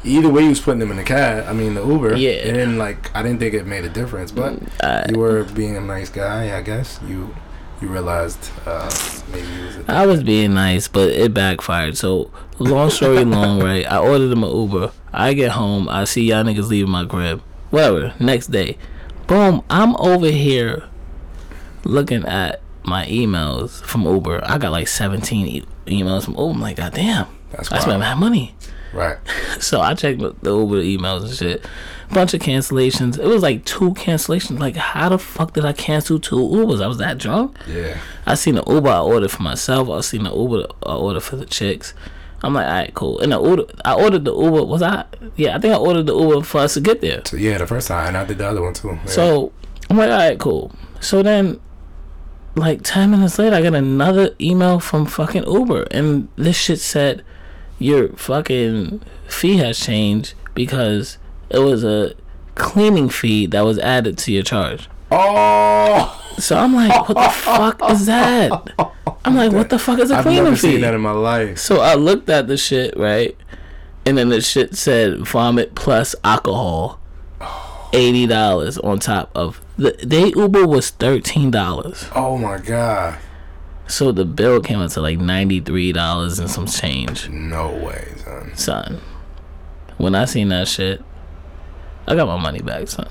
Either 0.03 0.29
way, 0.29 0.43
you 0.43 0.49
was 0.49 0.61
putting 0.61 0.79
them 0.79 0.91
in 0.91 0.97
the 0.97 1.03
cab. 1.03 1.45
I 1.47 1.53
mean, 1.53 1.73
the 1.73 1.85
Uber. 1.85 2.15
Yeah. 2.15 2.31
And 2.47 2.55
then, 2.55 2.77
like, 2.77 3.13
I 3.15 3.21
didn't 3.21 3.39
think 3.39 3.53
it 3.53 3.65
made 3.67 3.83
a 3.85 3.89
difference, 3.89 4.31
but 4.31 4.57
I- 4.81 5.05
you 5.09 5.19
were 5.19 5.43
being 5.43 5.75
a 5.75 5.81
nice 5.81 6.09
guy, 6.09 6.57
I 6.57 6.61
guess. 6.61 6.99
You 7.07 7.35
you 7.81 7.87
realized 7.87 8.51
uh, 8.65 8.89
maybe 9.31 9.47
you 9.47 9.65
was 9.65 9.77
a 9.77 9.85
I 9.87 10.05
was 10.05 10.21
being 10.21 10.53
nice, 10.53 10.89
but 10.89 11.09
it 11.09 11.33
backfired. 11.33 11.95
So, 11.97 12.29
long 12.59 12.89
story 12.89 13.23
long, 13.37 13.61
right? 13.63 13.89
I 13.89 13.97
ordered 13.99 14.31
him 14.33 14.43
an 14.43 14.51
Uber. 14.55 14.91
I 15.13 15.33
get 15.33 15.51
home, 15.51 15.87
I 15.89 16.03
see 16.03 16.23
y'all 16.25 16.43
niggas 16.43 16.67
leaving 16.69 16.91
my 16.91 17.05
crib. 17.05 17.41
Whatever. 17.69 18.13
Next 18.19 18.47
day, 18.47 18.77
boom, 19.27 19.63
I'm 19.69 19.95
over 19.97 20.27
here 20.27 20.83
looking 21.85 22.25
at 22.25 22.61
my 22.83 23.05
emails 23.05 23.81
from 23.83 24.03
Uber. 24.03 24.41
I 24.43 24.57
got 24.57 24.71
like 24.71 24.87
17 24.87 25.47
e- 25.47 25.65
emails 25.87 26.25
from 26.25 26.33
Uber. 26.35 26.51
I'm 26.51 26.61
like, 26.61 26.77
God 26.77 26.93
damn, 26.93 27.27
That's 27.51 27.71
I 27.71 27.77
spent 27.79 27.99
wild. 27.99 27.99
mad 28.01 28.15
money. 28.17 28.55
Right. 28.93 29.17
So 29.59 29.81
I 29.81 29.93
checked 29.93 30.19
the 30.19 30.55
Uber 30.55 30.81
emails 30.81 31.23
and 31.23 31.33
shit. 31.33 31.65
Bunch 32.11 32.33
of 32.33 32.39
cancellations. 32.39 33.19
It 33.19 33.25
was 33.25 33.43
like 33.43 33.65
two 33.65 33.91
cancellations. 33.91 34.57
Like, 34.57 34.77
how 34.77 35.09
the 35.09 35.19
fuck 35.19 35.53
did 35.53 35.65
I 35.65 35.73
cancel 35.73 36.17
two 36.17 36.37
Ubers? 36.37 36.81
I 36.81 36.87
was 36.87 36.97
that 36.97 37.17
drunk. 37.17 37.57
Yeah. 37.67 37.97
I 38.25 38.35
seen 38.35 38.55
the 38.55 38.63
Uber 38.65 38.89
I 38.89 39.01
ordered 39.01 39.31
for 39.31 39.43
myself. 39.43 39.89
I 39.89 39.99
seen 40.01 40.23
the 40.23 40.33
Uber 40.33 40.67
I 40.85 40.95
ordered 40.95 41.23
for 41.23 41.35
the 41.35 41.45
chicks. 41.45 41.93
I'm 42.41 42.53
like, 42.53 42.67
all 42.67 42.71
right, 42.71 42.93
cool. 42.93 43.19
And 43.19 43.31
the 43.31 43.37
order, 43.37 43.65
I 43.83 43.93
ordered 43.93 44.25
the 44.25 44.33
Uber. 44.33 44.63
Was 44.63 44.81
I? 44.81 45.05
Yeah, 45.35 45.57
I 45.57 45.59
think 45.59 45.73
I 45.73 45.77
ordered 45.77 46.07
the 46.07 46.17
Uber 46.17 46.43
for 46.43 46.59
us 46.59 46.75
to 46.75 46.81
get 46.81 47.01
there. 47.01 47.21
So 47.25 47.35
yeah, 47.37 47.57
the 47.57 47.67
first 47.67 47.89
time, 47.89 48.07
and 48.07 48.17
I 48.17 48.23
did 48.23 48.37
the 48.37 48.47
other 48.47 48.61
one 48.61 48.73
too. 48.73 48.91
Yeah. 48.91 49.05
So 49.05 49.51
I'm 49.89 49.97
like, 49.97 50.09
all 50.09 50.17
right, 50.17 50.39
cool. 50.39 50.71
So 51.01 51.21
then, 51.21 51.59
like 52.55 52.81
ten 52.83 53.11
minutes 53.11 53.37
later, 53.39 53.55
I 53.57 53.61
got 53.61 53.75
another 53.75 54.35
email 54.39 54.79
from 54.79 55.05
fucking 55.05 55.43
Uber, 55.45 55.87
and 55.91 56.29
this 56.37 56.55
shit 56.55 56.79
said 56.79 57.25
your 57.79 58.09
fucking 58.09 59.01
fee 59.27 59.57
has 59.57 59.79
changed 59.79 60.33
because 60.53 61.17
it 61.49 61.59
was 61.59 61.83
a 61.83 62.13
cleaning 62.55 63.09
fee 63.09 63.45
that 63.47 63.61
was 63.61 63.79
added 63.79 64.17
to 64.19 64.31
your 64.31 64.43
charge. 64.43 64.89
oh, 65.11 66.21
So 66.37 66.57
I'm 66.57 66.73
like, 66.75 67.07
what 67.09 67.15
the 67.17 67.29
fuck 67.29 67.91
is 67.91 68.05
that? 68.05 68.51
I'm 69.25 69.35
like, 69.35 69.51
what 69.51 69.69
the 69.69 69.79
fuck 69.79 69.99
is 69.99 70.11
a 70.11 70.17
I've 70.17 70.23
cleaning 70.23 70.43
never 70.45 70.55
fee? 70.55 70.73
seen 70.73 70.81
that 70.81 70.93
in 70.93 71.01
my 71.01 71.11
life. 71.11 71.57
So 71.57 71.81
I 71.81 71.95
looked 71.95 72.29
at 72.29 72.47
the 72.47 72.57
shit, 72.57 72.95
right? 72.97 73.35
And 74.05 74.17
then 74.17 74.29
the 74.29 74.41
shit 74.41 74.75
said 74.75 75.19
vomit 75.19 75.75
plus 75.75 76.15
alcohol. 76.23 76.99
Eighty 77.91 78.27
dollars 78.27 78.77
on 78.77 78.99
top 78.99 79.31
of 79.33 79.59
the 79.75 79.95
They 80.03 80.27
Uber 80.35 80.67
was 80.67 80.91
thirteen 80.91 81.49
dollars. 81.49 82.05
Oh 82.15 82.37
my 82.37 82.59
god. 82.59 83.17
So 83.89 84.11
the 84.11 84.23
bill 84.23 84.61
came 84.61 84.79
out 84.79 84.91
to 84.91 85.01
like 85.01 85.17
ninety 85.17 85.59
three 85.59 85.91
dollars 85.91 86.37
and 86.37 86.49
some 86.49 86.67
change. 86.67 87.27
No 87.29 87.71
way, 87.71 88.13
son. 88.23 88.55
Son. 88.55 89.01
When 89.97 90.13
I 90.13 90.25
seen 90.25 90.49
that 90.49 90.67
shit, 90.67 91.03
I 92.07 92.15
got 92.15 92.27
my 92.27 92.37
money 92.37 92.61
back, 92.61 92.87
son. 92.87 93.07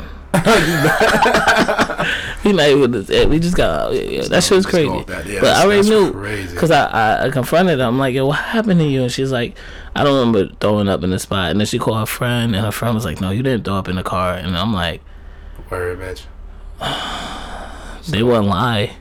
we 2.44 2.52
not 2.52 2.68
even 2.68 2.90
this. 2.92 3.26
We 3.26 3.40
just 3.40 3.56
got 3.56 3.92
yeah, 3.92 4.02
yeah, 4.02 4.22
that 4.28 4.44
shit 4.44 4.56
was 4.56 4.66
crazy. 4.66 5.02
that. 5.04 5.26
Yeah, 5.26 5.40
but 5.40 5.56
I 5.56 5.64
already 5.64 5.88
knew 5.88 6.12
because 6.12 6.70
I, 6.70 6.86
I 6.86 7.26
I 7.26 7.30
confronted 7.30 7.80
her. 7.80 7.84
I'm 7.84 7.98
like, 7.98 8.14
yo, 8.14 8.26
what 8.26 8.36
happened 8.36 8.78
to 8.78 8.86
you? 8.86 9.02
And 9.02 9.10
she's 9.10 9.32
like, 9.32 9.56
I 9.96 10.04
don't 10.04 10.18
remember 10.18 10.54
throwing 10.60 10.88
up 10.88 11.02
in 11.02 11.10
the 11.10 11.18
spot. 11.18 11.50
And 11.50 11.58
then 11.58 11.66
she 11.66 11.78
called 11.78 11.98
her 11.98 12.06
friend, 12.06 12.54
and 12.54 12.64
her 12.64 12.70
friend 12.70 12.94
was 12.94 13.04
like, 13.04 13.20
no, 13.20 13.30
you 13.30 13.42
didn't 13.42 13.64
throw 13.64 13.74
up 13.74 13.88
in 13.88 13.96
the 13.96 14.04
car. 14.04 14.34
And 14.34 14.56
I'm 14.56 14.72
like, 14.72 15.02
Word, 15.70 15.98
bitch. 15.98 16.22
they 18.10 18.22
wouldn't 18.22 18.46
lie. 18.46 18.96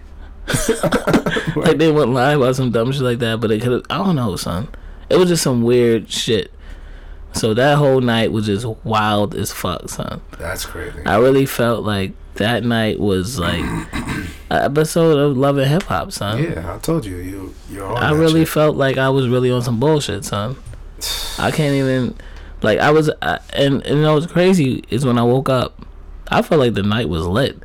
like 1.56 1.78
they 1.78 1.92
wouldn't 1.92 2.14
lie 2.14 2.34
about 2.34 2.56
some 2.56 2.72
dumb 2.72 2.92
shit 2.92 3.02
like 3.02 3.20
that. 3.20 3.40
But 3.40 3.48
they 3.48 3.60
could 3.60 3.72
have. 3.72 3.84
I 3.90 3.98
don't 3.98 4.16
know, 4.16 4.36
son. 4.36 4.70
It 5.10 5.18
was 5.18 5.30
just 5.30 5.44
some 5.44 5.62
weird 5.64 6.10
shit. 6.12 6.52
So 7.34 7.54
that 7.54 7.78
whole 7.78 8.02
night 8.02 8.32
was 8.32 8.46
just 8.46 8.66
wild 8.84 9.36
as 9.36 9.52
fuck, 9.52 9.90
son. 9.90 10.22
That's 10.40 10.66
crazy. 10.66 11.06
I 11.06 11.18
really 11.18 11.46
felt 11.46 11.84
like 11.84 12.14
that 12.36 12.64
night 12.64 13.00
was 13.00 13.38
like 13.40 13.62
an 13.94 14.28
episode 14.50 15.18
of 15.18 15.38
Love 15.38 15.58
and 15.58 15.70
Hip 15.70 15.84
Hop, 15.84 16.12
son. 16.12 16.44
Yeah, 16.44 16.76
I 16.76 16.80
told 16.80 17.06
you, 17.06 17.18
you 17.18 17.54
you're 17.70 17.94
I 17.96 18.12
really 18.12 18.42
shit. 18.42 18.50
felt 18.50 18.76
like 18.76 18.98
I 18.98 19.10
was 19.10 19.28
really 19.28 19.52
on 19.52 19.62
some 19.62 19.80
bullshit, 19.80 20.26
son. 20.26 20.56
I 21.38 21.52
can't 21.52 21.76
even 21.76 22.16
like 22.62 22.80
I 22.80 22.90
was, 22.92 23.12
I, 23.22 23.40
and 23.54 23.84
and 23.86 23.98
you 23.98 24.02
know 24.02 24.16
what's 24.16 24.26
crazy 24.32 24.84
is 24.90 25.06
when 25.06 25.18
I 25.20 25.24
woke 25.24 25.50
up, 25.50 25.86
I 26.30 26.42
felt 26.42 26.60
like 26.60 26.74
the 26.74 26.84
night 26.84 27.10
was 27.10 27.26
lit. 27.26 27.62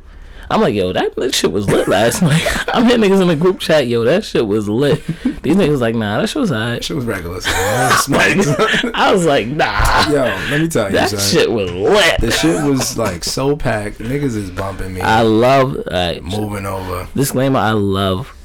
I'm 0.53 0.61
like, 0.61 0.75
yo, 0.75 0.93
that, 0.93 1.15
that 1.15 1.33
shit 1.33 1.51
was 1.51 1.67
lit 1.67 1.87
last 1.87 2.21
night. 2.21 2.45
I'm 2.67 2.85
hitting 2.85 3.01
niggas 3.09 3.21
in 3.21 3.27
the 3.27 3.35
group 3.35 3.59
chat, 3.59 3.87
yo, 3.87 4.03
that 4.03 4.23
shit 4.23 4.45
was 4.45 4.69
lit. 4.69 5.03
These 5.41 5.55
niggas 5.55 5.79
like, 5.81 5.95
nah, 5.95 6.21
that 6.21 6.27
shit 6.27 6.39
was 6.41 6.51
alright. 6.51 6.83
Shit 6.83 6.95
was 6.95 7.05
regular. 7.05 7.41
son. 7.41 7.51
That 7.51 8.37
was 8.37 8.45
smart. 8.45 8.95
I 8.95 9.11
was 9.11 9.25
like, 9.25 9.47
nah, 9.47 10.09
Yo, 10.09 10.21
let 10.51 10.61
me 10.61 10.67
tell 10.67 10.85
you, 10.87 10.93
that 10.93 11.09
son. 11.09 11.19
shit 11.19 11.51
was 11.51 11.71
lit. 11.71 12.21
The 12.21 12.31
shit 12.31 12.63
was 12.63 12.97
like 12.97 13.23
so 13.23 13.55
packed. 13.57 13.97
Niggas 13.97 14.35
is 14.35 14.51
bumping 14.51 14.93
me, 14.93 15.01
I 15.01 15.21
love, 15.23 15.75
like, 15.87 16.21
moving 16.21 16.65
over. 16.65 17.07
disclaimer 17.15 17.59
i 17.59 17.71
love 17.71 18.35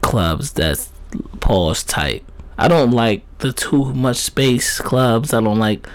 clubs 0.00 0.52
that's 0.52 0.90
pause 1.40 1.82
tight 1.82 2.24
i 2.56 2.66
don't 2.68 2.90
like 2.90 3.22
the 3.38 3.52
too 3.52 3.92
much 3.94 4.16
space 4.16 4.80
clubs 4.80 5.32
i 5.34 5.40
don't 5.40 5.58
like 5.58 5.86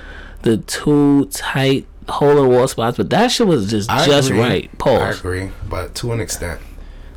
the 0.43 0.57
too 0.57 1.25
tight 1.25 1.85
hole 2.07 2.43
in 2.43 2.49
wall 2.49 2.67
spots 2.67 2.97
but 2.97 3.09
that 3.09 3.27
shit 3.27 3.47
was 3.47 3.69
just 3.69 3.89
I 3.89 4.05
just 4.05 4.29
agree. 4.29 4.41
right 4.41 4.79
I 5.01 5.11
agree, 5.11 5.51
but 5.69 5.95
to 5.95 6.11
an 6.11 6.19
extent. 6.19 6.61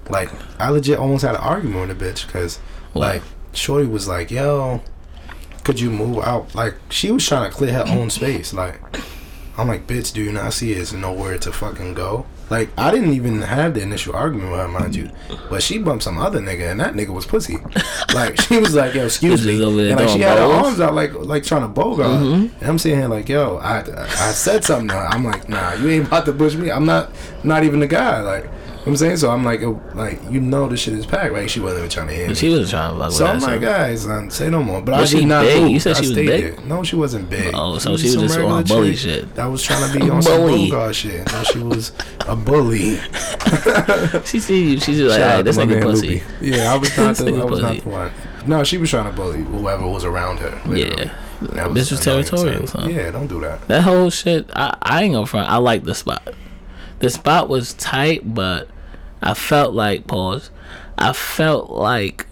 Like, 0.09 0.31
I 0.61 0.69
legit 0.69 0.99
almost 1.01 1.25
had 1.25 1.35
an 1.35 1.41
argument 1.41 1.89
with 1.89 2.01
a 2.01 2.05
bitch 2.05 2.27
because, 2.27 2.61
like, 2.95 3.23
Shorty 3.53 3.89
was 3.89 4.07
like, 4.07 4.31
yo, 4.31 4.81
could 5.65 5.81
you 5.81 5.91
move 5.91 6.19
out? 6.25 6.55
Like, 6.55 6.77
she 6.91 7.11
was 7.11 7.27
trying 7.27 7.51
to 7.51 7.57
clear 7.57 7.73
her 7.73 7.85
own 7.89 8.11
space. 8.11 8.53
Like, 8.53 8.81
I'm 9.59 9.67
like, 9.67 9.89
bitch, 9.89 10.13
do 10.13 10.23
you 10.23 10.31
not 10.31 10.53
see 10.53 10.75
there's 10.75 10.93
nowhere 10.93 11.39
to 11.39 11.51
fucking 11.51 11.95
go? 11.95 12.25
Like, 12.49 12.71
I 12.79 12.93
didn't 12.93 13.13
even 13.13 13.43
have 13.43 13.75
the 13.75 13.83
initial 13.83 14.15
argument 14.15 14.53
with 14.53 14.61
her, 14.61 14.69
mind 14.69 14.95
you. 14.95 15.11
But 15.51 15.63
she 15.63 15.79
bumped 15.79 16.05
some 16.05 16.17
other 16.17 16.41
nigga, 16.41 16.71
and 16.71 16.79
that 16.81 16.95
nigga 16.95 17.09
was 17.09 17.27
pussy. 17.27 17.59
Like, 18.15 18.41
she 18.41 18.59
was 18.59 18.75
like, 18.75 18.95
yo, 18.95 19.05
excuse 19.05 19.45
me. 19.45 19.63
And, 19.63 19.97
like, 20.01 20.09
she 20.09 20.21
had 20.21 20.39
her 20.39 20.45
arms 20.45 20.81
out, 20.81 20.95
like, 20.95 21.13
like 21.13 21.43
trying 21.43 21.63
to 21.63 21.69
bogart. 21.69 22.07
Mm-hmm. 22.07 22.61
And 22.61 22.71
I'm 22.71 22.79
sitting 22.79 22.99
here 22.99 23.09
like, 23.09 23.29
yo, 23.29 23.59
I, 23.59 23.81
I 23.81 24.33
said 24.33 24.65
something. 24.65 24.89
to 24.89 24.95
her. 24.95 25.07
I'm 25.09 25.23
like, 25.23 25.49
nah, 25.49 25.75
you 25.75 25.89
ain't 25.91 26.07
about 26.07 26.25
to 26.27 26.33
push 26.33 26.55
me. 26.55 26.71
I'm 26.71 26.87
not, 26.87 27.11
not 27.45 27.65
even 27.65 27.81
the 27.81 27.87
guy. 27.87 28.21
Like, 28.23 28.49
I'm 28.87 28.97
saying 28.97 29.17
so. 29.17 29.31
I'm 29.31 29.45
like, 29.45 29.63
oh, 29.63 29.83
like 29.95 30.21
you 30.31 30.41
know, 30.41 30.69
this 30.69 30.81
shit 30.81 30.95
is 30.95 31.05
packed. 31.07 31.33
Right? 31.33 31.51
She 31.51 31.59
wasn't 31.61 31.81
even 31.81 31.91
trying 31.91 32.07
to 32.09 32.15
hear 32.15 32.29
me. 32.29 32.35
She 32.35 32.49
was 32.51 32.71
trying 32.71 32.93
to 32.95 32.99
fuck 32.99 33.09
with 33.09 33.17
So 33.17 33.27
I'm 33.27 33.41
that. 33.41 33.47
like, 33.47 33.61
guys, 33.61 34.03
son, 34.03 34.31
say 34.31 34.49
no 34.49 34.63
more. 34.63 34.81
But 34.81 35.01
Was 35.01 35.11
I 35.11 35.13
did 35.15 35.21
she 35.21 35.25
not 35.27 35.43
big? 35.43 35.63
move. 35.63 35.71
You 35.73 35.81
said 35.81 35.97
I 35.97 36.01
she 36.01 36.07
was 36.07 36.13
stayed 36.13 36.27
big? 36.27 36.57
there. 36.57 36.67
No, 36.67 36.83
she 36.85 36.97
wasn't 36.97 37.29
big. 37.29 37.51
Oh, 37.55 37.79
so 37.79 37.91
was 37.93 38.01
she 38.01 38.07
was 38.17 38.17
just 38.17 38.39
on 38.39 38.63
bully 38.65 38.95
shit. 38.97 39.35
That 39.35 39.47
was 39.47 39.63
trying 39.63 39.93
to 39.93 39.99
be 39.99 40.09
on 40.11 40.23
some 40.23 40.41
Bully. 40.41 40.93
Shit. 40.93 41.33
No, 41.33 41.43
she 41.43 41.59
was 41.59 41.93
a 42.29 42.37
bully. 42.37 42.97
she 44.25 44.39
see 44.41 44.71
you. 44.73 44.81
She's 44.81 44.99
just 44.99 45.11
like, 45.11 45.19
Shout 45.19 45.31
hey, 45.31 45.39
out 45.39 45.45
this 45.45 45.57
to 45.57 45.67
my 45.67 45.73
nigga 45.73 45.83
pussy. 45.83 46.09
Loopy. 46.09 46.23
Yeah, 46.57 46.73
I 46.73 46.77
was 46.77 46.97
not 46.97 47.09
This 47.17 47.19
the, 47.19 47.41
I 47.41 47.45
was 47.45 47.61
not 47.61 47.77
the 47.79 47.89
one. 47.89 48.13
No, 48.47 48.63
she 48.65 48.79
was 48.79 48.91
trying 48.91 49.07
to 49.11 49.13
bully 49.17 49.43
whoever 49.43 49.87
was 49.89 50.05
around 50.05 50.39
her. 50.39 50.51
literally. 50.67 51.07
Yeah. 51.07 51.15
That 51.43 51.69
Bitch 51.71 51.91
was 51.91 52.01
territorial, 52.01 52.67
son. 52.67 52.89
Yeah, 52.89 53.11
don't 53.11 53.27
do 53.27 53.41
that. 53.43 53.67
That 53.69 53.83
whole 53.83 54.09
shit, 54.09 54.49
I, 54.57 54.75
I 54.81 55.03
ain't 55.03 55.13
gonna 55.15 55.27
front. 55.27 55.51
I 55.51 55.57
like 55.57 55.85
the 55.85 55.95
spot. 55.95 56.33
The 57.01 57.11
spot 57.11 57.51
was 57.51 57.75
tight, 57.75 58.35
but 58.35 58.69
I 59.27 59.35
felt 59.35 59.75
like 59.75 60.07
pause. 60.07 60.51
I 60.97 61.13
felt 61.13 61.69
like 61.69 62.27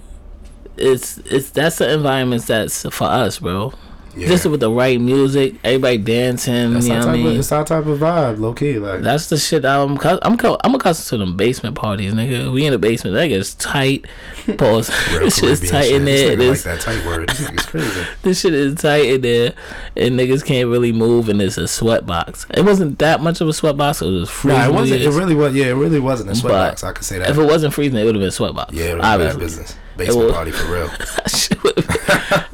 it's 0.76 1.18
it's 1.18 1.50
that's 1.50 1.78
the 1.78 1.92
environment 1.92 2.46
that's 2.46 2.82
for 2.88 3.08
us, 3.08 3.40
bro. 3.40 3.72
Yeah. 4.16 4.28
Just 4.28 4.46
with 4.46 4.60
the 4.60 4.70
right 4.70 5.00
music, 5.00 5.54
everybody 5.64 5.98
dancing. 5.98 6.74
That's 6.74 6.86
you 6.86 6.92
know 6.94 7.00
what 7.00 7.08
I 7.08 7.12
mean? 7.16 7.26
of, 7.26 7.38
it's 7.38 7.50
our 7.50 7.64
type 7.64 7.86
of 7.86 7.98
vibe, 7.98 8.38
low 8.38 8.54
key. 8.54 8.78
Like 8.78 9.00
That's 9.00 9.28
the 9.28 9.36
shit 9.36 9.64
I'm 9.64 9.98
I'm 10.00 10.38
I'm 10.40 10.74
accustomed 10.74 11.20
to 11.20 11.24
them 11.24 11.36
basement 11.36 11.74
parties, 11.74 12.14
nigga. 12.14 12.52
We 12.52 12.66
in 12.66 12.72
the 12.72 12.78
basement, 12.78 13.14
that 13.14 13.26
gets 13.26 13.54
tight. 13.54 14.06
Pause. 14.58 14.88
this 15.10 15.38
shit's 15.38 15.70
tight 15.70 15.84
shit. 15.84 15.96
in 15.96 16.04
there. 16.04 16.36
This, 16.36 16.64
like 16.64 16.76
that 16.76 16.82
tight 16.82 17.04
word. 17.06 17.28
This 17.28 17.66
crazy. 17.66 18.06
this 18.22 18.40
shit 18.40 18.54
is 18.54 18.76
tight 18.76 19.06
in 19.06 19.20
there, 19.22 19.54
and 19.96 20.18
niggas 20.18 20.44
can't 20.44 20.68
really 20.68 20.92
move, 20.92 21.28
and 21.28 21.40
it's 21.42 21.58
a 21.58 21.66
sweat 21.66 22.06
box. 22.06 22.46
It 22.50 22.64
wasn't 22.64 22.98
that 23.00 23.20
much 23.20 23.40
of 23.40 23.48
a 23.48 23.52
sweat 23.52 23.76
box. 23.76 24.02
It 24.02 24.06
was 24.06 24.30
freezing. 24.30 24.60
Nah, 24.60 24.68
it 24.68 24.72
wasn't. 24.72 25.02
It 25.02 25.10
really 25.10 25.34
was. 25.34 25.54
Yeah, 25.54 25.66
it 25.66 25.74
really 25.74 26.00
wasn't 26.00 26.30
a 26.30 26.34
sweat 26.34 26.52
But 26.52 26.70
box. 26.70 26.84
I 26.84 26.92
could 26.92 27.04
say 27.04 27.18
that. 27.18 27.30
If 27.30 27.38
it 27.38 27.44
wasn't 27.44 27.74
freezing, 27.74 27.98
it 27.98 28.04
would 28.04 28.14
have 28.14 28.22
been 28.22 28.30
sweat 28.30 28.54
box. 28.54 28.72
yeah, 28.72 28.84
it 28.84 29.00
bad 29.00 29.20
obviously. 29.20 29.40
business. 29.40 29.76
Basement 29.96 30.32
party 30.32 30.50
for 30.50 30.72
real. 30.72 30.88
Shit 31.28 31.62
would've 31.62 31.86
been- 31.86 31.94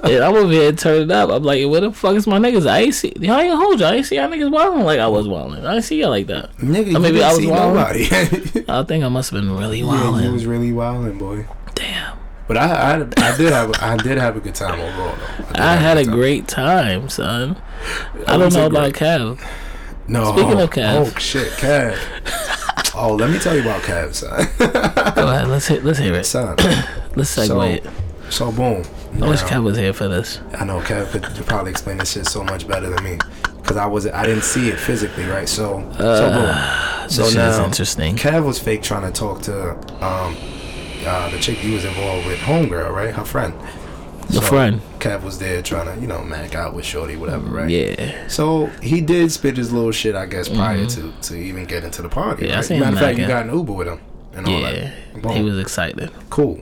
and 0.03 0.24
I'm 0.24 0.35
over 0.35 0.53
here 0.53 0.72
turning 0.72 1.11
up. 1.11 1.31
I'm 1.31 1.42
like, 1.42 1.64
where 1.68 1.81
the 1.81 1.92
fuck 1.92 2.16
is 2.16 2.26
my 2.26 2.38
niggas? 2.38 2.68
I 2.68 2.81
ain't 2.81 2.94
see. 2.94 3.12
Y'all 3.20 3.38
ain't 3.38 3.55
hold 3.55 3.81
y'all. 3.81 3.90
I 3.90 3.96
ain't 3.96 4.07
see 4.07 4.16
y'all 4.16 4.29
niggas 4.29 4.50
wilding 4.50 4.83
like 4.85 4.98
I 4.98 5.07
was 5.09 5.29
wilding. 5.29 5.64
I 5.64 5.76
ain't 5.76 5.85
see 5.85 6.00
y'all 6.00 6.11
like 6.11 6.26
that. 6.29 6.55
Nigga, 6.57 6.96
Or 6.96 7.00
maybe 7.00 7.18
you 7.18 7.22
I 7.22 7.33
was 7.35 7.46
wilding. 7.46 8.64
I 8.68 8.83
think 8.85 9.05
I 9.05 9.09
must 9.09 9.31
have 9.31 9.40
been 9.40 9.57
really 9.57 9.83
wilding. 9.83 10.20
yeah, 10.22 10.26
you 10.29 10.33
was 10.33 10.46
really 10.46 10.72
wilding, 10.72 11.18
boy. 11.18 11.46
Damn. 11.74 12.18
But 12.48 12.57
I, 12.57 12.66
I, 12.66 12.94
I 13.03 13.37
did 13.37 13.53
have, 13.53 13.72
I 13.81 13.96
did 13.96 14.18
have 14.18 14.37
a 14.37 14.40
good 14.40 14.55
time 14.55 14.81
overall. 14.81 15.14
Though. 15.38 15.44
did 15.53 15.57
I 15.61 15.76
had 15.76 15.98
a 15.98 16.05
time. 16.05 16.14
great 16.14 16.48
time, 16.48 17.09
son. 17.09 17.57
I 18.26 18.35
I 18.35 18.38
don't 18.38 18.53
know 18.53 18.66
about 18.66 18.92
Kev. 18.94 19.40
No. 20.09 20.33
Speaking 20.33 20.53
of 20.55 20.59
oh, 20.61 20.66
Cav. 20.68 20.94
Oh 21.07 21.18
shit, 21.18 21.48
Cav. 21.53 21.96
Oh, 22.94 23.14
let 23.18 23.31
me 23.31 23.38
tell 23.38 23.55
you 23.55 23.62
about 23.62 23.83
Cav, 23.83 24.14
son. 24.14 24.46
Go 25.14 25.29
ahead. 25.29 25.48
Let's 25.48 25.66
hit. 25.66 25.85
Let's 25.85 25.98
hear 25.98 26.14
it. 26.14 26.24
son. 26.24 26.57
Let's 27.16 27.35
segue 27.37 27.46
So, 27.46 27.61
it. 27.62 27.87
so 28.31 28.53
boom. 28.53 28.85
I 29.22 29.29
wish 29.29 29.42
Kev 29.42 29.62
was 29.64 29.76
here 29.76 29.92
for 29.92 30.07
this. 30.09 30.40
I 30.55 30.64
know 30.64 30.81
Kev 30.81 31.11
could 31.11 31.24
probably 31.46 31.72
explain 31.72 31.98
this 31.98 32.12
shit 32.12 32.26
so 32.26 32.44
much 32.44 32.68
better 32.68 32.88
than 32.88 33.03
me, 33.03 33.18
cause 33.64 33.76
I 33.76 33.87
was 33.87 34.07
I 34.07 34.24
didn't 34.24 34.44
see 34.44 34.68
it 34.68 34.79
physically, 34.79 35.24
right? 35.24 35.48
So, 35.48 35.81
so 35.98 36.31
boom. 36.31 37.09
So 37.11 37.22
this 37.24 37.33
shit 37.33 37.42
is 37.42 37.59
now, 37.59 37.64
interesting. 37.64 38.14
Kev 38.16 38.44
was 38.46 38.59
fake 38.61 38.83
trying 38.83 39.03
to 39.03 39.11
talk 39.12 39.42
to 39.42 39.72
um 40.05 40.37
uh, 41.07 41.29
the 41.31 41.38
chick 41.38 41.57
he 41.59 41.72
was 41.74 41.85
involved 41.85 42.26
with, 42.26 42.38
homegirl, 42.38 42.92
right? 42.92 43.12
Her 43.14 43.24
friend. 43.24 43.55
The 44.35 44.40
friend. 44.43 44.81
Kev 44.99 45.23
was 45.23 45.38
there 45.38 45.61
trying 45.62 45.93
to, 45.95 46.01
you 46.01 46.07
know, 46.07 46.23
mac 46.23 46.55
out 46.55 46.75
with 46.75 46.85
Shorty, 46.85 47.16
whatever, 47.16 47.49
right? 47.49 47.69
Yeah. 47.71 48.29
So 48.29 48.66
he 48.83 49.01
did 49.01 49.33
spit 49.33 49.57
his 49.57 49.73
little 49.73 49.93
shit, 49.93 50.14
I 50.14 50.27
guess, 50.27 50.49
prior 50.49 50.87
to 50.87 51.12
to 51.23 51.35
even 51.37 51.64
get 51.64 51.85
into 51.85 52.03
the 52.03 52.09
party. 52.09 52.43
Mm-hmm. 52.43 52.45
Yeah, 52.47 52.53
I 52.53 52.57
right? 52.57 52.64
seen 52.64 52.81
Matter 52.81 52.97
of 52.97 53.01
fact, 53.01 53.19
you 53.19 53.27
got 53.27 53.47
an 53.49 53.55
Uber 53.55 53.73
with 53.73 53.88
him 53.88 54.01
and 54.35 54.47
all 54.47 54.61
Yeah. 54.61 54.73
that. 55.12 55.23
Boom. 55.23 55.33
He 55.33 55.43
was 55.43 55.59
excited. 55.59 56.11
cool. 56.31 56.61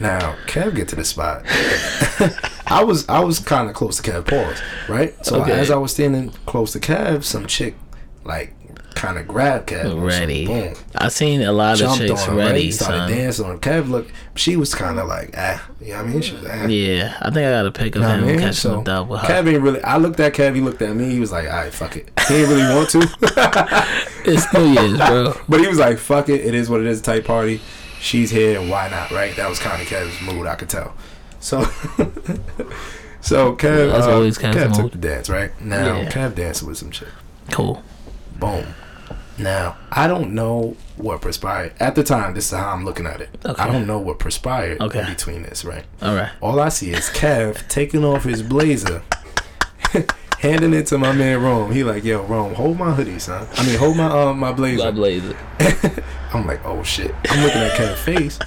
Now 0.00 0.36
Kev 0.46 0.76
get 0.76 0.88
to 0.88 0.96
the 0.96 1.04
spot. 1.04 1.42
I 2.66 2.84
was 2.84 3.08
I 3.08 3.20
was 3.20 3.38
kind 3.40 3.68
of 3.68 3.74
close 3.74 4.00
to 4.00 4.10
Kev. 4.10 4.26
Pause. 4.26 4.60
Right. 4.88 5.26
So 5.26 5.42
Okay. 5.42 5.52
as 5.52 5.70
I 5.70 5.76
was 5.76 5.92
standing 5.92 6.30
close 6.46 6.72
to 6.72 6.80
Kev, 6.80 7.24
some 7.24 7.46
chick 7.46 7.74
like 8.24 8.54
kind 8.94 9.16
of 9.18 9.28
grabbed 9.28 9.68
Kev. 9.68 10.04
Ready. 10.04 10.46
Boom. 10.46 10.74
I 10.96 11.08
seen 11.08 11.42
a 11.42 11.52
lot 11.52 11.74
of 11.74 11.78
Jumped 11.80 11.98
chicks 11.98 12.26
on 12.28 12.36
ready, 12.36 12.62
He 12.64 12.72
started 12.72 12.96
son. 12.98 13.10
dancing 13.10 13.44
on. 13.46 13.58
Kev 13.60 13.88
looked. 13.88 14.10
She 14.34 14.56
was 14.56 14.74
kind 14.74 14.98
of 14.98 15.06
like 15.06 15.34
ah. 15.36 15.68
You 15.80 15.88
know 15.88 15.96
what 15.96 16.04
I 16.04 16.08
mean? 16.08 16.20
She 16.22 16.34
was 16.34 16.44
ah. 16.46 16.66
Yeah, 16.66 17.16
I 17.20 17.24
think 17.30 17.46
I 17.46 17.50
got 17.50 17.66
a 17.66 17.70
pic 17.72 17.94
of 17.96 18.02
You 18.02 18.08
know 18.08 18.14
him 18.14 18.24
I 18.24 18.26
mean? 18.26 18.38
catching 18.40 18.52
So 18.54 18.82
the 18.82 19.02
with 19.04 19.20
her. 19.20 19.28
Kev 19.28 19.52
ain't 19.52 19.62
really. 19.62 19.82
I 19.82 19.96
looked 19.98 20.18
at 20.20 20.34
Kev. 20.34 20.54
He 20.54 20.60
looked 20.60 20.82
at 20.82 20.94
me. 20.96 21.10
He 21.10 21.20
was 21.20 21.30
like, 21.32 21.46
"All 21.46 21.52
right, 21.56 21.72
fuck 21.72 21.96
it." 21.96 22.10
He 22.26 22.34
didn't 22.34 22.50
really 22.56 22.74
want 22.74 22.90
to, 22.90 22.98
It's 24.24 24.52
New 24.52 24.64
Year's, 24.72 24.96
bro. 24.98 25.34
but 25.48 25.60
he 25.60 25.68
was 25.68 25.78
like, 25.78 25.98
"Fuck 25.98 26.28
it. 26.28 26.44
It 26.44 26.54
is 26.54 26.68
what 26.68 26.80
it 26.80 26.86
is." 26.86 27.00
Type 27.00 27.24
party. 27.24 27.60
She's 28.00 28.30
here. 28.30 28.60
Why 28.60 28.88
not? 28.88 29.10
Right? 29.10 29.34
That 29.36 29.48
was 29.48 29.58
kind 29.58 29.80
of 29.80 29.88
Kev's 29.88 30.20
mood. 30.22 30.46
I 30.46 30.54
could 30.54 30.68
tell. 30.68 30.94
So, 31.40 31.62
so 33.20 33.54
Kev. 33.56 33.92
That's 33.92 34.06
uh, 34.06 34.12
always 34.14 34.38
Kev 34.38 34.74
took 34.74 34.92
the 34.92 34.98
dance. 34.98 35.28
Right 35.28 35.58
now, 35.60 36.00
Yeah. 36.00 36.10
Kev 36.10 36.34
dancing 36.34 36.68
with 36.68 36.78
some 36.78 36.90
chick. 36.90 37.08
Cool. 37.50 37.82
Boom. 38.38 38.64
Now, 39.38 39.76
I 39.92 40.08
don't 40.08 40.34
know 40.34 40.76
what 40.96 41.20
perspired 41.20 41.72
at 41.78 41.94
the 41.94 42.02
time. 42.02 42.34
This 42.34 42.50
is 42.52 42.58
how 42.58 42.70
I'm 42.72 42.84
looking 42.84 43.06
at 43.06 43.20
it. 43.20 43.30
Okay. 43.44 43.62
I 43.62 43.66
don't 43.70 43.86
know 43.86 43.98
what 43.98 44.18
perspired 44.18 44.80
Okay. 44.80 45.00
in 45.00 45.06
between 45.06 45.42
this. 45.44 45.64
Right. 45.64 45.84
All 46.02 46.14
right. 46.14 46.30
All 46.40 46.58
I 46.60 46.70
see 46.70 46.90
is 46.90 47.08
Kev 47.10 47.66
taking 47.68 48.04
off 48.04 48.24
his 48.24 48.42
blazer, 48.42 49.02
handing 50.40 50.74
it 50.74 50.86
to 50.88 50.98
my 50.98 51.12
man 51.12 51.40
Rome. 51.40 51.70
He 51.72 51.84
like, 51.84 52.04
yo, 52.04 52.22
Rome, 52.24 52.54
hold 52.54 52.78
my 52.78 52.92
hoodie, 52.92 53.18
son. 53.20 53.46
I 53.54 53.64
mean, 53.66 53.78
hold 53.78 53.96
my 53.96 54.06
um 54.06 54.38
my 54.40 54.52
blazer. 54.52 54.84
My 54.84 54.90
blazer. 54.90 55.36
I'm 56.32 56.46
like, 56.46 56.64
oh 56.64 56.82
shit. 56.82 57.14
I'm 57.28 57.42
looking 57.44 57.60
at 57.62 57.72
Kev's 57.72 58.00
face, 58.00 58.38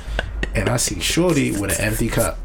and 0.56 0.67
I 0.69 0.75
see 0.77 0.99
Shorty 0.99 1.51
with 1.51 1.80
an 1.80 1.86
empty 1.86 2.10
cup. 2.10 2.38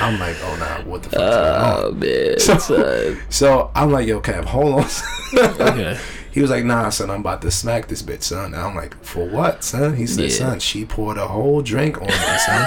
I'm 0.00 0.20
like, 0.20 0.36
oh 0.42 0.56
nah, 0.58 0.88
what 0.88 1.02
the 1.04 1.08
fuck? 1.10 1.20
Oh 1.22 1.92
man. 1.92 2.38
So- 2.38 3.16
so 3.30 3.70
I'm 3.74 3.90
like, 3.90 4.06
yo, 4.06 4.20
Kev, 4.20 4.44
hold 4.44 4.80
on. 4.80 5.50
Okay. 5.70 5.98
He 6.34 6.40
was 6.40 6.50
like, 6.50 6.64
nah, 6.64 6.88
son, 6.88 7.10
I'm 7.10 7.20
about 7.20 7.42
to 7.42 7.50
smack 7.52 7.86
this 7.86 8.02
bitch, 8.02 8.24
son. 8.24 8.46
And 8.54 8.56
I'm 8.56 8.74
like, 8.74 9.00
for 9.04 9.24
what, 9.24 9.62
son? 9.62 9.94
He 9.94 10.04
said, 10.04 10.30
Yeah. 10.30 10.36
son, 10.36 10.58
she 10.58 10.84
poured 10.84 11.16
a 11.16 11.28
whole 11.28 11.62
drink 11.62 12.00
on 12.02 12.08
me, 12.08 12.12
son. 12.12 12.66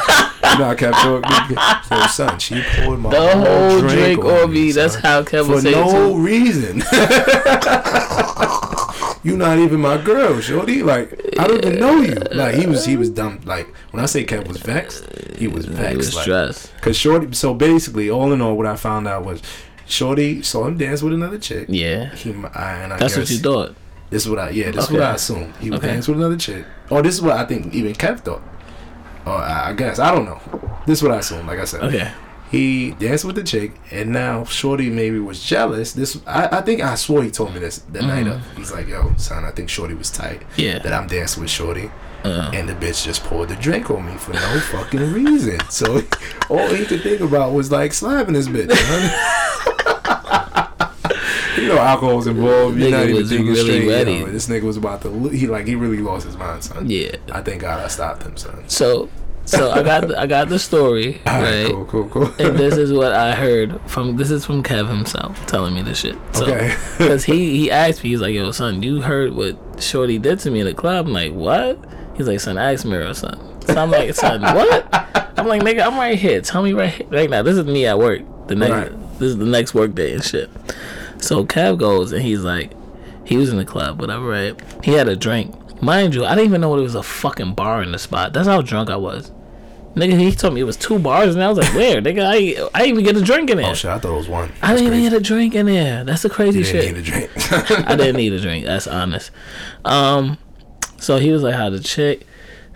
you 0.53 0.59
know, 0.59 0.69
I 0.69 0.75
kept 0.75 0.95
talking. 0.95 1.57
Yo, 1.91 2.07
son, 2.07 2.39
she 2.39 2.61
poured 2.61 3.01
my 3.01 3.09
The 3.09 3.37
whole 3.37 3.81
drink 3.81 4.23
on 4.23 4.53
me. 4.53 4.71
son, 4.71 4.83
That's 4.83 4.95
how 4.95 5.21
Kevin 5.23 5.51
for 5.55 5.61
said 5.61 5.71
no 5.73 6.13
too. 6.13 6.17
reason. 6.17 6.77
you 9.23 9.35
not 9.35 9.57
even 9.59 9.81
my 9.81 9.97
girl, 9.97 10.39
shorty. 10.39 10.81
Like 10.83 11.11
I 11.37 11.47
don't 11.47 11.65
even 11.65 11.79
know 11.79 11.99
you. 12.01 12.15
Like 12.31 12.55
he 12.55 12.65
was, 12.67 12.85
he 12.85 12.95
was 12.95 13.09
dumb. 13.09 13.41
Like 13.43 13.67
when 13.91 14.01
I 14.01 14.05
say 14.05 14.23
Kev 14.25 14.47
was 14.47 14.57
vexed, 14.57 15.05
he 15.37 15.47
was 15.47 15.65
vexed. 15.65 15.89
He 15.91 15.97
was 15.97 16.15
like, 16.15 16.23
stressed. 16.23 16.71
Cause 16.81 16.95
shorty. 16.97 17.33
So 17.33 17.53
basically, 17.53 18.09
all 18.09 18.31
in 18.31 18.41
all, 18.41 18.55
what 18.55 18.65
I 18.65 18.77
found 18.77 19.07
out 19.09 19.25
was, 19.25 19.41
shorty 19.87 20.41
saw 20.43 20.67
him 20.67 20.77
dance 20.77 21.01
with 21.01 21.13
another 21.13 21.37
chick. 21.39 21.65
Yeah. 21.69 22.13
He, 22.15 22.31
I, 22.53 22.73
and 22.83 22.93
I 22.93 22.97
That's 22.97 23.15
guess, 23.15 23.17
what 23.17 23.29
you 23.31 23.37
thought. 23.39 23.75
this 24.09 24.23
is 24.25 24.29
what 24.29 24.39
I 24.39 24.49
yeah. 24.51 24.71
This 24.71 24.85
is 24.85 24.91
what 24.91 25.01
I 25.01 25.13
assumed. 25.15 25.55
He 25.57 25.69
was 25.71 25.79
Okay. 25.79 25.87
dancing 25.87 26.13
with 26.15 26.21
another 26.23 26.37
chick. 26.37 26.65
Or 26.89 27.01
this 27.01 27.15
is 27.15 27.21
what 27.21 27.33
I 27.37 27.45
think 27.45 27.73
even 27.73 27.93
Kev 27.93 28.19
thought. 28.21 28.41
Or 29.25 29.33
I, 29.35 29.69
I 29.69 29.73
guess 29.73 29.99
I 29.99 30.11
don't 30.13 30.25
know. 30.25 30.39
This 30.85 30.99
is 30.99 31.03
what 31.03 31.11
I 31.11 31.17
assumed. 31.19 31.47
Like 31.47 31.59
I 31.59 31.65
said, 31.65 31.83
Okay. 31.83 32.11
he 32.49 32.91
danced 32.91 33.25
with 33.25 33.35
the 33.35 33.43
chick, 33.43 33.73
and 33.91 34.11
now 34.11 34.45
Shorty 34.45 34.89
maybe 34.89 35.19
was 35.19 35.43
jealous. 35.43 35.91
This 35.93 36.19
I, 36.25 36.59
I 36.59 36.61
think 36.61 36.81
I 36.81 36.95
swore 36.95 37.23
he 37.23 37.31
told 37.31 37.53
me 37.53 37.59
this 37.59 37.79
the 37.79 38.01
night 38.01 38.27
of. 38.27 38.41
He's 38.55 38.71
like, 38.71 38.87
"Yo, 38.87 39.13
son, 39.17 39.43
I 39.43 39.51
think 39.51 39.69
Shorty 39.69 39.93
was 39.95 40.09
tight. 40.11 40.39
Mm-hmm. 40.41 40.61
Yeah. 40.61 40.79
that 40.79 40.93
I'm 40.93 41.07
dancing 41.07 41.41
with 41.43 41.51
Shorty." 41.51 41.91
Uh, 42.23 42.51
And 42.53 42.67
the 42.67 42.73
bitch 42.73 43.03
just 43.05 43.23
poured 43.23 43.49
the 43.49 43.55
drink 43.55 43.89
on 43.91 44.05
me 44.05 44.17
for 44.17 44.33
no 44.33 44.59
fucking 44.71 45.13
reason. 45.13 45.59
So 45.69 46.01
all 46.49 46.67
he 46.73 46.85
could 46.85 47.01
think 47.01 47.21
about 47.21 47.53
was 47.53 47.71
like 47.71 47.93
slapping 47.93 48.33
this 48.33 48.47
bitch. 48.47 48.71
you 51.57 51.67
know, 51.67 51.77
alcohol's 51.79 52.27
involved. 52.27 52.77
You're 52.77 52.91
not 52.91 53.03
even 53.03 53.15
was 53.15 53.29
thinking 53.29 53.47
really 53.47 53.81
straight. 53.87 54.07
you 54.07 54.25
know, 54.25 54.31
this 54.31 54.47
nigga 54.47 54.63
was 54.63 54.77
about 54.77 55.01
to. 55.01 55.09
lo- 55.09 55.29
He 55.29 55.47
like 55.47 55.67
he 55.67 55.75
really 55.75 55.99
lost 56.01 56.25
his 56.25 56.37
mind, 56.37 56.63
son. 56.63 56.89
yeah. 56.89 57.15
I 57.31 57.41
thank 57.41 57.61
God 57.61 57.79
I 57.83 57.87
stopped 57.87 58.23
him, 58.23 58.35
son. 58.37 58.63
So, 58.67 59.09
so 59.45 59.71
I 59.71 59.81
got 59.83 60.07
the, 60.09 60.19
I 60.19 60.25
got 60.27 60.49
the 60.49 60.59
story 60.59 61.21
All 61.25 61.41
right, 61.41 61.63
right. 61.63 61.71
cool, 61.71 61.85
cool, 61.85 62.09
cool. 62.09 62.25
and 62.37 62.57
this 62.57 62.75
is 62.75 62.91
what 62.91 63.13
I 63.13 63.33
heard 63.33 63.79
from 63.89 64.17
this 64.17 64.29
is 64.29 64.45
from 64.45 64.61
Kev 64.61 64.89
himself 64.89 65.45
telling 65.45 65.73
me 65.73 65.81
this 65.83 65.99
shit. 65.99 66.17
So, 66.33 66.45
Okay. 66.47 66.75
Because 66.97 67.23
he 67.23 67.57
he 67.57 67.71
asked 67.71 68.03
me, 68.03 68.09
he's 68.09 68.19
like, 68.21 68.33
"Yo, 68.33 68.51
son, 68.51 68.83
you 68.83 69.01
heard 69.01 69.33
what 69.33 69.57
Shorty 69.81 70.19
did 70.19 70.39
to 70.39 70.51
me 70.51 70.59
in 70.59 70.65
the 70.65 70.73
club?" 70.73 71.07
I'm 71.07 71.13
like, 71.13 71.31
"What?" 71.33 71.79
He's 72.17 72.27
like, 72.27 72.39
"Son, 72.39 72.57
ask 72.57 72.85
Miro, 72.85 73.13
son." 73.13 73.39
So 73.67 73.75
I'm 73.77 73.91
like, 73.91 74.13
"Son, 74.15 74.41
what?" 74.41 74.87
I'm 75.37 75.47
like, 75.47 75.61
"Nigga, 75.61 75.85
I'm 75.85 75.95
right 75.97 76.17
here. 76.17 76.41
Tell 76.41 76.63
me 76.63 76.73
right 76.73 76.89
here, 76.91 77.07
right 77.09 77.29
now. 77.29 77.43
This 77.43 77.57
is 77.57 77.65
me 77.65 77.85
at 77.85 77.97
work. 77.99 78.21
The 78.47 78.55
next 78.55 78.71
Right. 78.71 79.19
this 79.19 79.29
is 79.29 79.37
the 79.37 79.45
next 79.45 79.73
work 79.73 79.93
day 79.95 80.13
and 80.13 80.23
shit." 80.23 80.49
So 81.19 81.45
Kev 81.45 81.77
goes 81.77 82.11
and 82.11 82.21
he's 82.21 82.41
like, 82.41 82.71
he 83.23 83.37
was 83.37 83.49
in 83.49 83.57
the 83.57 83.65
club, 83.65 83.99
whatever, 83.99 84.25
right? 84.27 84.59
He 84.83 84.93
had 84.93 85.07
a 85.09 85.15
drink. 85.15 85.53
Mind 85.81 86.15
you, 86.15 86.25
I 86.25 86.29
didn't 86.35 86.45
even 86.49 86.61
know 86.61 86.75
it 86.77 86.81
was 86.81 86.95
a 86.95 87.03
fucking 87.03 87.53
bar 87.55 87.83
in 87.83 87.91
the 87.91 87.99
spot. 87.99 88.33
That's 88.33 88.47
how 88.47 88.61
drunk 88.61 88.89
I 88.89 88.95
was. 88.97 89.31
Nigga, 89.95 90.17
he 90.19 90.31
told 90.31 90.53
me 90.53 90.61
it 90.61 90.63
was 90.63 90.77
two 90.77 90.99
bars, 90.99 91.33
and 91.33 91.43
I 91.43 91.49
was 91.49 91.57
like, 91.57 91.73
"Where, 91.73 91.99
nigga? 92.01 92.23
I 92.23 92.67
I 92.75 92.83
didn't 92.85 92.99
even 92.99 93.03
get 93.03 93.17
a 93.17 93.21
drink 93.25 93.49
in 93.49 93.57
there. 93.57 93.71
oh 93.71 93.73
shit, 93.73 93.89
I 93.89 93.97
thought 93.97 94.13
it 94.13 94.17
was 94.17 94.27
one. 94.29 94.51
I 94.61 94.75
didn't 94.75 94.93
even 94.93 95.01
get 95.01 95.13
a 95.13 95.19
drink 95.19 95.55
in 95.55 95.65
there. 95.65 96.03
That's 96.03 96.21
the 96.21 96.29
crazy 96.29 96.59
You 96.59 96.65
shit. 96.65 96.81
didn't 96.81 96.97
need 96.97 97.07
a 97.07 97.11
drink. 97.11 97.31
I 97.89 97.95
didn't 97.95 98.15
need 98.17 98.31
a 98.33 98.39
drink. 98.39 98.65
That's 98.65 98.85
honest. 98.87 99.31
Um, 99.85 100.37
so 100.99 101.17
he 101.17 101.31
was 101.31 101.43
like, 101.43 101.55
"How 101.55 101.69
the 101.69 101.79
chick 101.79 102.25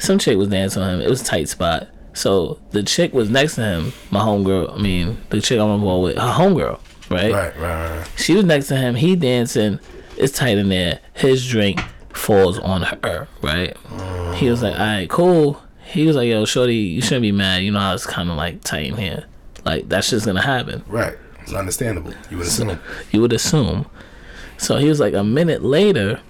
some 0.01 0.17
chick 0.17 0.37
was 0.37 0.47
dancing 0.47 0.81
on 0.81 0.95
him. 0.95 1.01
It 1.01 1.09
was 1.09 1.21
a 1.21 1.25
tight 1.25 1.47
spot. 1.47 1.87
So 2.13 2.59
the 2.71 2.83
chick 2.83 3.13
was 3.13 3.29
next 3.29 3.55
to 3.55 3.61
him, 3.61 3.93
my 4.09 4.19
homegirl. 4.19 4.77
I 4.77 4.81
mean, 4.81 5.21
the 5.29 5.39
chick 5.39 5.59
I'm 5.59 5.69
involved 5.69 6.03
with, 6.03 6.17
her 6.17 6.33
homegirl, 6.33 6.79
right? 7.09 7.31
Right, 7.31 7.57
right, 7.57 7.97
right. 7.97 8.07
She 8.17 8.33
was 8.33 8.43
next 8.43 8.67
to 8.67 8.75
him. 8.75 8.95
He 8.95 9.15
dancing. 9.15 9.79
It's 10.17 10.37
tight 10.37 10.57
in 10.57 10.69
there. 10.69 10.99
His 11.13 11.47
drink 11.47 11.79
falls 12.09 12.59
on 12.59 12.81
her, 12.81 13.27
right? 13.41 13.77
He 14.35 14.49
was 14.49 14.61
like, 14.61 14.73
all 14.73 14.79
right, 14.79 15.09
cool. 15.09 15.61
He 15.85 16.05
was 16.05 16.15
like, 16.15 16.27
yo, 16.27 16.45
shorty, 16.45 16.75
you 16.75 17.01
shouldn't 17.01 17.21
be 17.21 17.31
mad. 17.31 17.63
You 17.63 17.71
know 17.71 17.79
how 17.79 17.93
it's 17.93 18.05
kind 18.05 18.29
of 18.29 18.37
like 18.37 18.61
tight 18.63 18.87
in 18.87 18.97
here. 18.97 19.25
Like, 19.65 19.87
that's 19.87 20.09
just 20.09 20.25
going 20.25 20.35
to 20.35 20.41
happen. 20.41 20.83
Right. 20.87 21.15
It's 21.41 21.53
understandable. 21.53 22.13
You 22.29 22.37
would 22.37 22.47
assume. 22.47 22.79
You 23.11 23.21
would 23.21 23.33
assume. 23.33 23.85
So 24.57 24.77
he 24.77 24.89
was 24.89 24.99
like, 24.99 25.13
a 25.13 25.23
minute 25.23 25.63
later, 25.63 26.21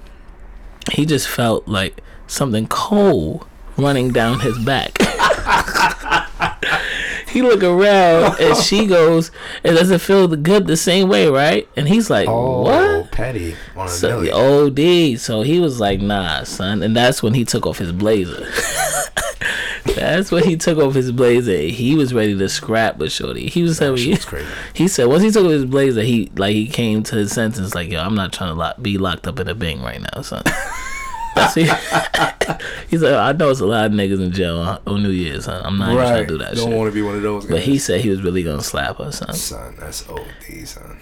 he 0.92 1.06
just 1.06 1.28
felt 1.28 1.68
like 1.68 2.02
something 2.28 2.68
cold 2.68 3.48
running 3.78 4.12
down 4.12 4.40
his 4.42 4.58
back. 4.60 4.98
he 7.30 7.42
look 7.42 7.64
around 7.64 8.40
and 8.40 8.58
she 8.58 8.86
goes, 8.88 9.32
it 9.64 9.72
doesn't 9.72 10.00
feel 10.00 10.28
good 10.28 10.68
the 10.68 10.78
same 10.78 11.10
way, 11.10 11.28
right? 11.28 11.68
And 11.78 11.88
he's 11.88 12.10
like, 12.10 12.28
Oh, 12.28 12.62
what? 12.64 13.12
petty 13.12 13.56
on 13.76 13.88
So. 13.88 14.68
OD. 14.68 15.20
So 15.20 15.42
he 15.42 15.60
was 15.60 15.80
like, 15.80 16.02
nah, 16.02 16.44
son. 16.44 16.84
And 16.84 16.96
that's 16.96 17.24
when 17.24 17.34
he 17.34 17.46
took 17.46 17.66
off 17.66 17.78
his 17.78 17.92
blazer. 17.92 18.48
that's 19.84 20.32
when 20.32 20.44
he 20.44 20.58
took 20.58 20.78
off 20.78 20.94
his 20.94 21.12
blazer. 21.12 21.58
He 21.58 21.96
was 21.96 22.14
ready 22.14 22.38
to 22.38 22.50
scrap 22.50 22.98
with 22.98 23.12
Shorty. 23.12 23.48
He 23.48 23.64
was 23.64 23.80
telling 23.80 23.96
me, 23.96 24.18
he 24.74 24.88
said 24.88 25.06
once 25.06 25.24
he 25.24 25.32
took 25.32 25.46
off 25.46 25.52
his 25.52 25.66
blazer, 25.66 26.02
he 26.02 26.32
like 26.36 26.54
he 26.54 26.68
came 26.68 27.04
to 27.04 27.16
his 27.16 27.32
sentence 27.32 27.76
like, 27.76 27.90
yo, 27.90 28.02
I'm 28.02 28.16
not 28.16 28.34
trying 28.34 28.52
to 28.52 28.56
lock, 28.56 28.82
be 28.82 28.98
locked 28.98 29.28
up 29.28 29.40
in 29.40 29.48
a 29.48 29.56
bing 29.56 29.82
right 29.82 30.02
now, 30.02 30.22
son. 30.22 30.44
That's 31.36 31.54
he, 32.90 32.98
said, 32.98 33.14
I 33.14 33.32
know 33.32 33.50
it's 33.50 33.62
a 33.62 33.66
lot 33.66 33.86
of 33.86 33.92
niggas 33.94 34.22
in 34.22 34.34
jail 34.34 34.58
on, 34.58 34.82
on 34.86 35.02
New 35.02 35.12
Year's, 35.12 35.46
son. 35.46 35.66
I'm 35.66 35.78
not 35.78 35.94
even 35.94 36.06
trying 36.06 36.24
to 36.24 36.28
do 36.28 36.38
that 36.40 36.56
Don't 36.56 36.70
shit. 36.70 36.78
want 36.78 36.92
to 36.92 36.94
be 36.94 37.02
one 37.02 37.16
of 37.16 37.22
those 37.22 37.46
guys. 37.46 37.52
But 37.52 37.62
he 37.62 37.78
said 37.80 38.02
he 38.02 38.10
was 38.10 38.22
really 38.22 38.44
gonna 38.44 38.62
slap 38.62 39.00
us, 39.00 39.20
son. 39.20 39.34
Son, 39.34 39.76
that's 39.80 40.10
OD, 40.10 40.68
son. 40.68 41.00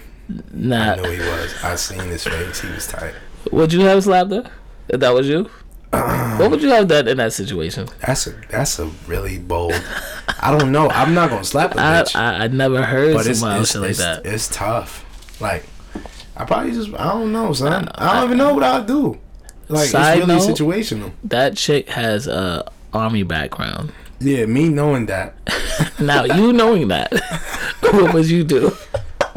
Nah, 0.52 0.92
I 0.92 0.96
know 0.96 1.10
he 1.10 1.18
was. 1.18 1.64
I 1.64 1.74
seen 1.74 1.98
his 2.08 2.24
face. 2.24 2.60
He 2.60 2.68
was 2.68 2.86
tight. 2.86 3.14
would 3.50 3.72
you 3.72 3.80
have 3.80 4.04
slapped 4.04 4.30
her? 4.30 4.48
If 4.88 5.00
that 5.00 5.12
was 5.12 5.28
you? 5.28 5.50
what 6.38 6.50
would 6.50 6.62
you 6.62 6.68
have 6.70 6.86
done 6.88 7.08
in 7.08 7.16
that 7.16 7.32
situation? 7.32 7.88
That's 8.06 8.26
a 8.26 8.30
that's 8.48 8.78
a 8.78 8.86
really 9.06 9.38
bold. 9.38 9.74
I 10.40 10.56
don't 10.56 10.70
know. 10.72 10.88
I'm 10.90 11.14
not 11.14 11.30
gonna 11.30 11.44
slap 11.44 11.74
a 11.74 11.80
I, 11.80 11.82
bitch, 12.02 12.14
I 12.16 12.44
I 12.44 12.48
never 12.48 12.82
heard 12.82 13.14
but 13.14 13.26
it's 13.26 13.42
it's, 13.42 13.74
like 13.74 13.90
it's, 13.90 13.98
that. 13.98 14.24
it's 14.24 14.48
tough. 14.48 15.04
Like 15.40 15.64
I 16.36 16.44
probably 16.44 16.72
just 16.72 16.94
I 16.94 17.12
don't 17.12 17.32
know, 17.32 17.52
son. 17.52 17.88
I 17.94 18.14
don't 18.14 18.24
even 18.26 18.38
know 18.38 18.54
what 18.54 18.62
I'd 18.62 18.86
do. 18.86 19.18
Like 19.68 19.88
Side 19.88 20.18
it's 20.18 20.26
really 20.28 20.38
note- 20.38 20.56
situational. 20.56 21.12
That 21.24 21.56
chick 21.56 21.88
has 21.90 22.26
a 22.26 22.70
army 22.92 23.22
background. 23.24 23.92
Yeah, 24.20 24.44
me 24.46 24.68
knowing 24.68 25.06
that, 25.06 25.34
Now 26.00 26.24
you 26.24 26.52
knowing 26.52 26.88
that, 26.88 27.10
what 27.80 28.12
would 28.12 28.28
you 28.28 28.44
do? 28.44 28.76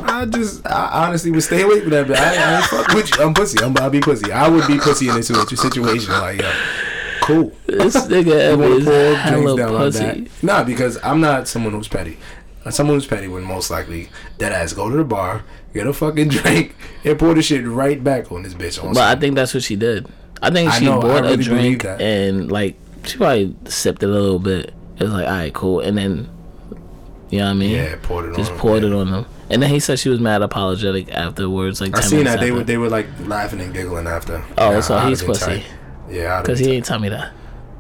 I 0.06 0.26
just 0.26 0.66
I 0.66 1.06
honestly 1.08 1.32
would 1.32 1.44
stay 1.44 1.62
away 1.62 1.82
from 1.82 1.90
that. 1.92 2.08
But 2.08 2.18
I, 2.20 2.36
I 2.36 2.56
ain't 2.58 2.66
fuck 2.66 2.88
with 2.94 3.18
you. 3.18 3.24
I'm 3.24 3.34
pussy. 3.34 3.60
I'm 3.64 3.72
about 3.72 3.86
to 3.86 3.92
be 3.92 4.02
pussy. 4.02 4.32
I 4.32 4.48
would 4.48 4.68
be 4.68 4.78
pussy 4.78 5.10
in 5.10 5.16
this 5.16 5.28
situation. 5.28 6.12
Like 6.12 6.42
yo, 6.42 6.52
cool. 7.22 7.52
This 7.68 7.96
nigga 8.08 8.58
wanna 8.58 8.76
is 8.76 8.86
pour 8.86 8.94
drinks 8.94 9.22
hella 9.22 9.58
down 9.58 9.74
like 9.74 9.94
that? 9.94 10.16
pussy. 10.18 10.32
Nah, 10.42 10.64
because 10.64 10.98
I'm 11.04 11.22
not 11.22 11.48
someone 11.48 11.74
who's 11.74 11.88
petty. 11.88 12.18
Uh, 12.66 12.72
Someone 12.72 12.96
who's 12.96 13.06
petty 13.06 13.28
would 13.28 13.44
most 13.44 13.70
likely 13.70 14.08
dead 14.38 14.54
ass 14.54 14.72
go 14.72 14.90
to 14.90 14.96
the 14.96 15.04
bar, 15.04 15.44
get 15.74 15.86
a 15.86 15.92
fucking 15.92 16.28
drink, 16.30 16.76
and 17.04 17.20
pour 17.20 17.34
the 17.34 17.42
shit 17.42 17.68
right 17.68 18.02
back 18.02 18.32
on 18.32 18.44
this 18.44 18.54
bitch. 18.54 18.82
On 18.82 18.94
But 18.94 19.18
I 19.18 19.20
think 19.20 19.36
that's 19.36 19.54
what 19.54 19.64
she 19.64 19.76
did. 19.76 20.08
I 20.42 20.50
think 20.50 20.72
I 20.72 20.80
she 20.80 20.86
know, 20.86 21.00
I 21.00 21.02
bought 21.02 21.22
really 21.24 21.34
a 21.34 21.38
drink 21.38 21.84
and 21.86 22.50
like 22.50 22.78
she 23.06 23.18
probably 23.18 23.54
sipped 23.66 24.02
it 24.02 24.08
a 24.10 24.12
little 24.14 24.40
bit. 24.40 24.74
It 24.98 25.04
was 25.04 25.12
like, 25.12 25.26
all 25.28 25.34
right, 25.34 25.54
cool, 25.54 25.82
and 25.82 25.98
then 25.98 26.30
you 27.30 27.40
know 27.40 27.46
what 27.46 27.52
I 27.52 27.54
mean? 27.56 27.72
yeah, 27.72 27.96
poured 28.02 28.32
it 28.32 28.38
Just 28.38 28.52
on. 28.52 28.58
poured 28.60 28.84
yeah. 28.84 28.90
it 28.90 28.94
on 28.94 29.12
them. 29.12 29.26
And 29.54 29.62
then 29.62 29.70
he 29.70 29.80
said 29.80 30.00
she 30.00 30.10
was 30.10 30.20
mad 30.20 30.42
apologetic 30.42 31.12
afterwards, 31.14 31.80
like 31.80 31.96
I 31.96 32.02
10 32.02 32.10
seen 32.10 32.24
that 32.26 32.40
they 32.40 32.52
were 32.52 32.64
they 32.64 32.78
were 32.78 32.90
like 32.90 33.08
laughing 33.26 33.62
and 33.62 33.74
giggling 33.74 34.08
after. 34.08 34.44
Oh, 34.58 34.72
Yeah, 34.72 34.80
so 34.82 34.98
he's 35.00 35.22
pussy. 35.24 35.46
tight. 35.46 35.66
Yeah, 36.10 36.42
Cause 36.44 36.60
he 36.60 36.72
ain't 36.72 36.86
tell 36.86 37.00
me 37.00 37.10
that. 37.10 37.32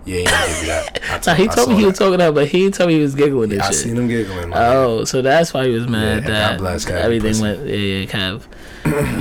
yeah, 0.05 0.17
he 0.19 0.23
didn't 0.25 0.47
give 0.47 0.61
you 0.61 0.67
that. 0.67 0.99
Told- 1.23 1.37
he 1.37 1.47
told 1.47 1.69
me 1.69 1.75
he 1.75 1.85
was 1.85 1.97
talking 1.97 2.17
that, 2.19 2.33
but 2.33 2.47
he 2.47 2.59
didn't 2.63 2.75
tell 2.75 2.87
me 2.87 2.93
he 2.95 3.01
was 3.01 3.15
giggling 3.15 3.49
shit. 3.51 3.61
I 3.61 3.67
shit. 3.67 3.75
seen 3.75 3.97
him 3.97 4.07
giggling. 4.07 4.49
man. 4.49 4.59
Oh, 4.61 5.03
so 5.05 5.21
that's 5.21 5.53
why 5.53 5.67
he 5.67 5.73
was 5.73 5.87
mad 5.87 6.23
Yeah, 6.23 6.27
God 6.29 6.29
that 6.29 6.57
bless 6.59 6.85
Kev, 6.85 6.91
everything 6.91 7.41
went. 7.41 7.65
Yeah, 7.67 7.75
yeah, 7.75 8.05
Kev. 8.05 8.43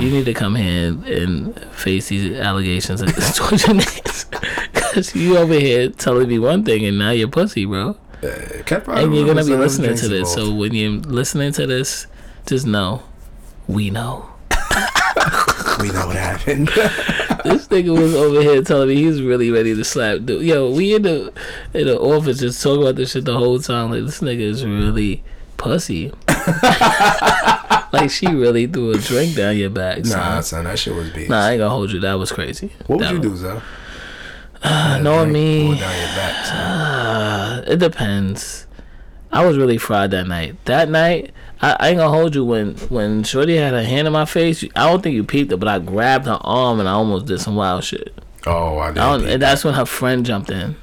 you 0.01 0.09
need 0.11 0.25
to 0.25 0.33
come 0.33 0.55
here 0.55 0.89
and, 0.89 1.05
and 1.05 1.59
face 1.73 2.09
these 2.09 2.37
allegations 2.39 3.01
towards 3.37 3.65
your 3.65 3.75
names. 3.75 4.25
Cause 4.73 5.15
you 5.15 5.37
over 5.37 5.53
here 5.53 5.89
telling 5.89 6.27
me 6.27 6.37
one 6.39 6.63
thing 6.65 6.85
and 6.85 6.97
now 6.99 7.11
you're 7.11 7.27
pussy, 7.29 7.65
bro. 7.65 7.97
Uh, 8.21 8.27
And 8.87 9.13
you're 9.15 9.25
gonna 9.27 9.43
be 9.43 9.55
listening 9.55 9.95
to 9.97 10.07
this. 10.07 10.29
involved. 10.35 10.49
So 10.49 10.53
when 10.55 10.73
you're 10.73 10.91
listening 11.01 11.51
to 11.53 11.65
this, 11.67 12.07
just 12.45 12.65
know, 12.65 13.03
we 13.67 13.89
know. 13.89 14.29
we 15.79 15.89
know 15.91 16.07
what 16.07 16.15
happened. 16.15 16.69
This 17.43 17.67
nigga 17.67 17.91
was 17.97 18.15
over 18.15 18.41
here 18.41 18.61
telling 18.61 18.87
me 18.87 18.95
he's 18.95 19.21
really 19.21 19.51
ready 19.51 19.75
to 19.75 19.83
slap 19.83 20.19
dude. 20.23 20.43
Yo, 20.45 20.71
we 20.71 20.95
in 20.95 21.01
the 21.01 21.33
in 21.73 21.87
the 21.87 21.99
office 21.99 22.39
just 22.39 22.63
talking 22.63 22.83
about 22.83 22.95
this 22.95 23.11
shit 23.11 23.25
the 23.25 23.37
whole 23.37 23.59
time. 23.59 23.91
Like 23.91 24.05
this 24.05 24.21
nigga 24.21 24.39
is 24.39 24.65
really 24.65 25.21
pussy. 25.57 26.13
like 27.91 28.09
she 28.09 28.27
really 28.27 28.65
threw 28.67 28.91
a 28.93 28.97
drink 28.97 29.35
down 29.35 29.57
your 29.57 29.69
back. 29.69 30.05
nah, 30.05 30.09
son. 30.09 30.43
son, 30.43 30.63
that 30.65 30.79
shit 30.79 30.95
was 30.95 31.09
beast. 31.09 31.29
Nah, 31.29 31.47
I 31.47 31.51
ain't 31.51 31.59
gonna 31.59 31.69
hold 31.69 31.91
you. 31.91 31.99
That 31.99 32.13
was 32.13 32.31
crazy. 32.31 32.71
what 32.87 32.99
would 32.99 33.09
you 33.09 33.19
was- 33.19 33.41
do, 33.41 33.47
Zell? 33.47 33.61
Uh, 34.63 34.99
knowing 35.03 35.33
me, 35.33 35.77
down 35.77 35.77
your 35.77 36.15
back, 36.15 36.45
son. 36.45 36.55
uh, 36.57 37.63
it 37.67 37.79
depends. 37.79 38.67
I 39.33 39.45
was 39.45 39.57
really 39.57 39.77
fried 39.77 40.11
that 40.11 40.27
night. 40.27 40.55
That 40.65 40.89
night, 40.89 41.31
I, 41.61 41.75
I 41.79 41.89
ain't 41.89 41.97
gonna 41.97 42.09
hold 42.15 42.35
you. 42.35 42.45
When 42.45 42.75
when 42.89 43.23
Shorty 43.23 43.55
had 43.57 43.73
her 43.73 43.83
hand 43.83 44.07
in 44.07 44.13
my 44.13 44.25
face, 44.25 44.63
I 44.75 44.89
don't 44.89 45.01
think 45.01 45.15
you 45.15 45.23
peeped 45.23 45.51
it, 45.51 45.57
but 45.57 45.67
I 45.67 45.79
grabbed 45.79 46.25
her 46.27 46.37
arm 46.41 46.79
and 46.79 46.87
I 46.87 46.93
almost 46.93 47.25
did 47.25 47.41
some 47.41 47.55
wild 47.55 47.83
shit. 47.83 48.13
Oh, 48.45 48.77
I 48.77 48.91
didn't. 48.91 49.27
and 49.29 49.41
that's 49.41 49.63
when 49.63 49.73
her 49.73 49.85
friend 49.85 50.25
jumped 50.25 50.49
in. 50.51 50.75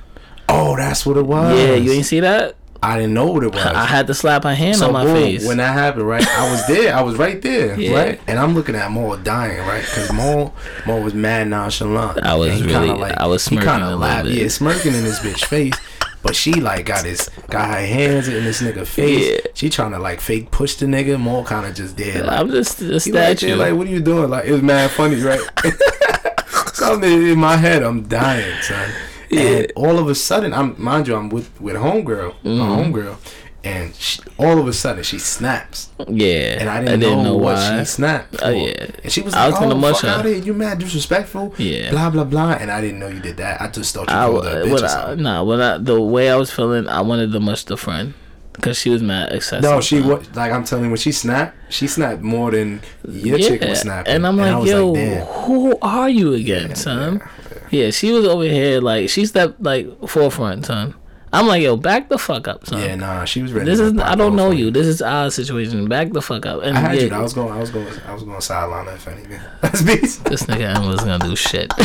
Oh, 0.49 0.77
that's 0.77 1.07
what 1.07 1.17
it 1.17 1.27
was. 1.27 1.59
Yeah, 1.59 1.75
you 1.75 1.93
ain't 1.93 2.07
see 2.07 2.21
that? 2.21 2.57
I 2.83 2.97
didn't 2.97 3.13
know 3.13 3.27
what 3.31 3.45
it 3.45 3.53
was. 3.53 3.63
I 3.63 3.85
had 3.85 4.07
to 4.07 4.15
slap 4.15 4.45
her 4.45 4.55
hand 4.55 4.79
so 4.79 4.87
on 4.87 4.95
my 4.95 5.05
boom, 5.05 5.15
face. 5.15 5.47
when 5.47 5.59
that 5.59 5.75
happened, 5.75 6.09
right? 6.09 6.27
I 6.27 6.51
was 6.51 6.67
there. 6.67 6.95
I 6.97 7.03
was 7.03 7.17
right 7.17 7.41
there, 7.43 7.75
Yeah. 7.79 7.95
right? 7.95 8.21
And 8.27 8.39
I'm 8.39 8.55
looking 8.55 8.75
at 8.75 8.91
Mo 8.91 9.17
dying, 9.19 9.59
right? 9.69 9.83
Because 9.85 10.11
Mo, 10.15 10.55
Mo 10.87 11.03
was 11.03 11.13
mad 11.13 11.49
nonchalant. 11.49 12.25
I 12.25 12.35
was 12.37 12.63
really- 12.63 12.89
kinda 12.89 13.23
I 13.23 13.27
was 13.27 13.45
he 13.47 13.57
smirking 13.57 13.71
kinda 13.71 13.95
a 13.95 13.97
laughed- 13.97 14.29
Yeah, 14.31 14.49
smirking 14.49 14.95
in 14.95 15.05
this 15.05 15.21
bitch 15.21 15.45
face. 15.45 15.75
But 16.23 16.37
she 16.37 16.53
like 16.55 16.85
got 16.87 17.05
his 17.07 17.31
got 17.49 17.69
her 17.69 17.85
hands 17.87 18.29
in 18.29 18.45
this 18.45 18.61
nigga 18.63 18.87
face. 18.87 19.29
Yeah. 19.31 19.51
She 19.55 19.71
trying 19.71 19.93
to 19.93 19.99
like 19.99 20.21
fake 20.21 20.51
push 20.51 20.75
the 20.75 20.87
nigga. 20.87 21.19
Mo 21.19 21.45
kind 21.45 21.67
of 21.67 21.75
just 21.75 21.97
dead. 21.97 22.27
Like, 22.27 22.39
I'm 22.41 22.51
just 22.51 22.81
a 22.83 22.85
he 22.85 22.91
like, 22.91 23.39
statue. 23.39 23.55
like, 23.57 23.75
what 23.75 23.87
are 23.87 23.91
you 23.91 24.01
doing? 24.01 24.29
Like, 24.31 24.45
it's 24.47 24.63
mad 24.63 24.91
funny, 24.91 25.17
right? 25.23 25.41
Something 26.75 27.11
in 27.29 27.39
my 27.39 27.57
head, 27.57 27.83
I'm 27.83 28.03
dying, 28.09 28.61
son. 28.63 28.91
And 29.31 29.71
all 29.77 29.99
of 29.99 30.09
a 30.09 30.15
sudden, 30.15 30.53
I'm 30.53 30.75
mind 30.83 31.07
you, 31.09 31.15
I'm 31.15 31.29
with 31.29 31.49
with 31.61 31.77
homegirl, 31.77 32.35
my 32.43 32.51
Mm-hmm. 32.51 32.93
homegirl, 32.95 33.17
and 33.63 33.95
she, 33.95 34.21
all 34.39 34.59
of 34.59 34.67
a 34.67 34.73
sudden 34.73 35.03
she 35.05 35.19
snaps, 35.19 35.91
yeah, 36.09 36.59
and 36.61 36.69
I 36.69 36.85
didn't, 36.85 37.23
know, 37.23 37.37
what 37.37 37.57
why. 37.57 37.79
she 37.81 37.85
snapped. 37.85 38.37
Oh, 38.43 38.47
for. 38.47 38.53
yeah. 38.53 38.87
and 39.03 39.13
she 39.13 39.21
was 39.21 39.35
I 39.35 39.45
like, 39.45 39.53
was 39.53 39.61
gonna 39.61 39.75
"Oh, 39.75 39.79
mush 39.79 40.01
fuck 40.01 40.19
out 40.19 40.25
here! 40.25 40.37
You 40.37 40.55
mad 40.55 40.79
disrespectful? 40.79 41.55
Yeah. 41.59 41.91
blah 41.91 42.11
blah 42.11 42.25
blah." 42.25 42.53
And 42.53 42.71
I 42.71 42.81
didn't 42.81 42.99
know 43.01 43.09
you 43.09 43.21
did 43.21 43.37
that. 43.37 43.61
I 43.61 43.69
just 43.69 43.95
thought 43.95 44.09
you 44.09 44.17
I, 44.17 44.27
called 44.27 44.45
her 44.47 44.63
a 44.63 44.65
bitch 44.65 45.09
I, 45.09 45.15
nah, 45.15 45.43
when 45.43 45.61
I, 45.61 45.79
the 45.79 46.01
way 46.01 46.31
I 46.31 46.37
was 46.37 46.51
feeling, 46.51 46.89
I 46.89 47.01
wanted 47.03 47.33
to 47.33 47.41
mush 47.41 47.65
the 47.65 47.77
friend 47.77 48.15
because 48.53 48.79
she 48.79 48.91
was 48.91 49.03
mad 49.03 49.33
excessive. 49.33 49.63
No, 49.63 49.81
she 49.81 50.01
was 50.01 50.35
like 50.35 50.53
I'm 50.53 50.65
telling 50.65 50.85
you, 50.87 50.91
when 50.91 50.99
she 50.99 51.13
snapped, 51.13 51.57
she 51.73 51.87
snapped 51.87 52.23
more 52.23 52.51
than 52.51 52.81
your 53.09 53.39
chick 53.39 53.61
was 53.63 53.81
snapping. 53.81 54.13
And 54.13 54.27
I'm 54.27 54.39
I 54.41 54.53
like, 54.53 54.63
was 54.63 54.71
yo, 54.71 54.95
damn. 54.95 55.27
who 55.27 55.79
are 55.83 56.09
you 56.09 56.35
again, 56.35 56.75
son? 56.75 57.23
Yeah, 57.71 57.91
she 57.91 58.11
was 58.13 58.27
over 58.27 58.45
here 58.45 58.81
like 58.81 59.09
she 59.11 59.27
stepped 59.27 59.63
like 59.63 59.87
forefront, 60.09 60.67
son. 60.67 60.95
I'm 61.33 61.47
like, 61.47 61.63
yo, 61.63 61.77
back 61.77 62.09
the 62.09 62.19
fuck 62.19 62.49
up, 62.49 62.67
son. 62.67 62.81
Yeah, 62.81 62.97
nah, 62.97 63.25
she 63.25 63.41
was 63.41 63.53
ready. 63.53 63.71
this 63.71 63.79
is 63.79 63.97
I 63.99 64.17
don't 64.17 64.35
know 64.35 64.51
you. 64.51 64.73
This 64.73 64.87
is 64.87 65.01
our 65.01 65.31
situation. 65.31 65.89
Back 65.89 66.13
the 66.13 66.21
fuck 66.21 66.45
up. 66.45 66.63
And 66.65 66.77
I 66.77 66.81
had 66.81 66.97
yeah, 66.97 67.03
you. 67.03 67.15
I 67.15 67.21
was 67.21 67.33
going. 67.33 67.53
I 67.53 67.59
was 67.59 67.71
going. 67.71 67.87
I 68.07 68.13
was 68.13 68.25
going 68.25 68.37
to 68.37 68.43
sideline 68.43 68.87
her 68.87 68.95
if 68.95 69.07
anything. 69.07 69.41
That's 69.61 69.83
beast. 69.83 70.25
this 70.25 70.43
nigga 70.45 70.85
was 70.89 71.01
gonna 71.03 71.25
do 71.25 71.37
shit. 71.37 71.73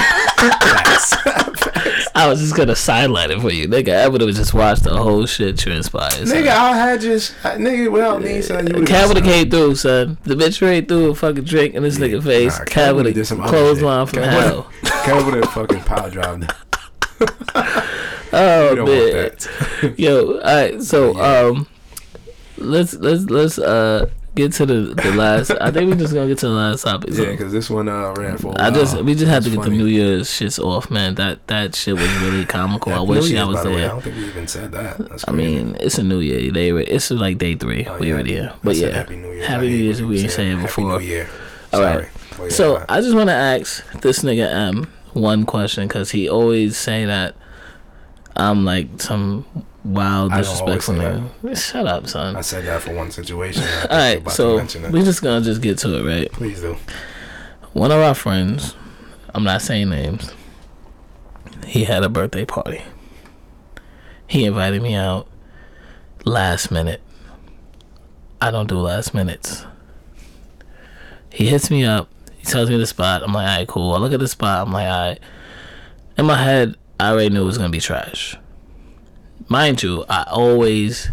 I 2.16 2.28
was 2.28 2.39
just 2.39 2.56
gonna 2.56 2.76
sideline 2.76 3.30
it 3.30 3.41
for 3.41 3.52
you, 3.52 3.68
nigga. 3.68 4.04
I 4.04 4.08
would 4.08 4.22
have 4.22 4.34
just 4.34 4.54
watched 4.54 4.84
the 4.84 4.96
whole 4.96 5.26
shit 5.26 5.58
transpire. 5.58 6.10
son. 6.10 6.26
nigga, 6.26 6.48
I 6.48 6.76
had 6.76 7.02
just 7.02 7.34
nigga 7.43 7.91
without 7.91 8.22
me, 8.22 8.41
son. 8.41 8.68
You 8.68 8.86
Cat 8.86 9.08
would 9.08 9.18
have 9.18 9.26
came 9.26 9.50
through, 9.50 9.76
son. 9.76 10.18
The 10.24 10.36
bitch 10.36 10.54
straight 10.54 10.88
through 10.88 11.12
a 11.12 11.16
fucking 11.16 11.43
drink 11.43 11.76
in 11.76 11.84
this 11.84 11.98
nigga 11.98 12.24
face. 12.24 12.58
Nah, 12.58 12.66
Cat 12.66 12.96
would 12.96 13.28
some 13.28 13.43
clothesline 13.43 14.08
from 14.08 14.20
Cat 14.20 14.32
hell. 14.32 14.72
Cat 14.84 15.26
would 15.26 15.36
have 15.36 15.54
fucking 15.54 15.82
power 15.82 16.10
dropped. 16.10 16.52
Oh 18.34 18.86
man. 18.86 19.93
Yo, 19.97 20.39
all 20.39 20.41
right. 20.41 20.82
So 20.82 21.16
um, 21.49 21.68
let's 22.57 22.93
let's 22.95 23.24
let's 23.26 23.57
uh 23.59 24.09
get 24.36 24.51
to 24.53 24.66
the 24.66 24.93
the 24.95 25.11
last. 25.13 25.51
I 25.51 25.72
think 25.72 25.89
we're 25.89 25.97
just 25.97 26.13
gonna 26.13 26.28
get 26.28 26.39
to 26.39 26.47
the 26.47 26.53
last 26.53 26.84
topic. 26.84 27.11
Yeah, 27.13 27.32
because 27.32 27.53
this 27.53 27.70
one 27.70 27.88
uh, 27.88 28.13
ran 28.18 28.38
for. 28.38 28.53
I 28.59 28.72
just 28.72 29.01
we 29.01 29.13
just 29.16 29.28
had 29.28 29.43
to 29.43 29.49
get 29.49 29.59
funny. 29.59 29.70
the 29.78 29.84
New 29.84 29.86
Year's 29.89 30.28
shits 30.28 30.59
off, 30.61 30.91
man. 30.91 31.16
That 31.16 31.45
that 31.47 31.76
shit 31.76 31.95
was 31.95 32.13
really 32.22 32.45
comical. 32.45 32.91
I 32.93 32.99
wish 32.99 33.30
New 33.32 33.38
I 33.39 33.45
was 33.45 33.57
by 33.57 33.63
the 33.63 33.70
way. 33.72 33.86
I 33.86 33.88
don't 33.89 34.01
think 34.01 34.18
we 34.18 34.26
even 34.26 34.47
said 34.47 34.72
that. 34.74 34.97
That's 34.97 35.24
I 35.24 35.32
crazy. 35.32 35.55
mean, 35.63 35.78
it's 35.80 35.97
a 35.97 36.03
New 36.03 36.20
Year. 36.20 36.51
They 36.51 36.74
were- 36.74 36.82
it's 36.82 37.09
like 37.11 37.38
day 37.38 37.55
three. 37.55 37.86
Oh, 37.88 37.97
we 37.99 38.07
yeah. 38.07 38.13
already 38.13 38.34
here, 38.34 38.53
but 38.63 38.76
yeah, 38.76 38.89
Happy 38.89 39.16
New 39.16 39.32
Year's. 39.32 39.47
Happy 39.47 39.70
New 39.70 39.76
Year's. 39.76 40.01
We 40.01 40.20
ain't 40.20 40.30
say 40.32 40.36
saying 40.38 40.57
Happy 40.57 40.68
before. 40.68 40.99
New 40.99 41.05
Year. 41.05 41.30
All 41.72 41.80
Sorry. 41.80 41.97
right. 42.03 42.09
But 42.38 42.43
yeah, 42.43 42.49
So 42.49 42.76
fine. 42.78 42.86
I 42.89 43.01
just 43.01 43.16
want 43.16 43.30
to 43.30 43.34
ask 43.34 43.91
this 44.01 44.20
nigga 44.24 44.49
M 44.51 44.91
one 45.16 45.45
question 45.45 45.88
because 45.88 46.11
he 46.11 46.30
always 46.30 46.78
say 46.78 47.05
that 47.05 47.36
I'm 48.36 48.66
like 48.66 49.01
some 49.01 49.45
wild 49.84 50.34
disrespectful 50.34 50.95
nigga. 50.95 51.57
Shut 51.57 51.88
up, 51.88 52.07
son. 52.07 52.36
I 52.36 52.41
said 52.41 52.66
that 52.66 52.82
for 52.82 52.93
one 52.93 53.11
situation. 53.11 53.63
All 53.63 53.70
right, 53.70 53.80
think 53.80 53.91
All 53.91 53.97
you're 53.97 53.99
right, 53.99 54.18
about 54.18 54.30
to 54.32 54.36
so 54.36 54.57
mention 54.57 54.86
it. 54.86 54.91
we 54.91 55.03
just 55.03 55.22
gonna 55.22 55.43
just 55.43 55.61
get 55.61 55.78
to 55.80 55.97
it, 55.97 56.03
right? 56.07 56.32
Please 56.32 56.61
do. 56.61 56.76
One 57.74 57.91
of 57.91 57.99
our 57.99 58.16
friends, 58.16 58.76
I'm 59.34 59.43
not 59.43 59.61
saying 59.61 59.89
names. 59.89 60.32
He 61.66 61.86
had 61.86 62.03
a 62.03 62.09
birthday 62.09 62.45
party. 62.45 62.82
He 64.28 64.45
invited 64.45 64.82
me 64.82 64.95
out 64.95 65.28
last 66.26 66.72
minute. 66.72 67.01
I 68.41 68.51
don't 68.51 68.68
do 68.68 68.80
last 68.80 69.13
minutes. 69.13 69.66
He 71.32 71.47
hits 71.47 71.70
me 71.72 71.84
up. 71.86 72.09
He 72.46 72.52
tells 72.52 72.70
me 72.70 72.78
the 72.78 72.86
spot. 72.86 73.24
I'm 73.24 73.34
like, 73.34 73.48
alright, 73.50 73.68
cool. 73.68 73.93
I 73.93 73.98
look 73.98 74.14
at 74.14 74.20
the 74.20 74.28
spot. 74.28 74.68
I'm 74.68 74.74
like, 74.74 74.86
alright. 74.86 75.20
In 76.18 76.26
my 76.28 76.41
head, 76.41 76.76
I 77.00 77.10
already 77.10 77.30
knew 77.34 77.41
it 77.41 77.46
was 77.46 77.58
gonna 77.58 77.70
be 77.70 77.80
trash. 77.80 78.38
Mind 79.50 79.82
you, 79.82 80.06
I 80.08 80.26
always 80.30 81.10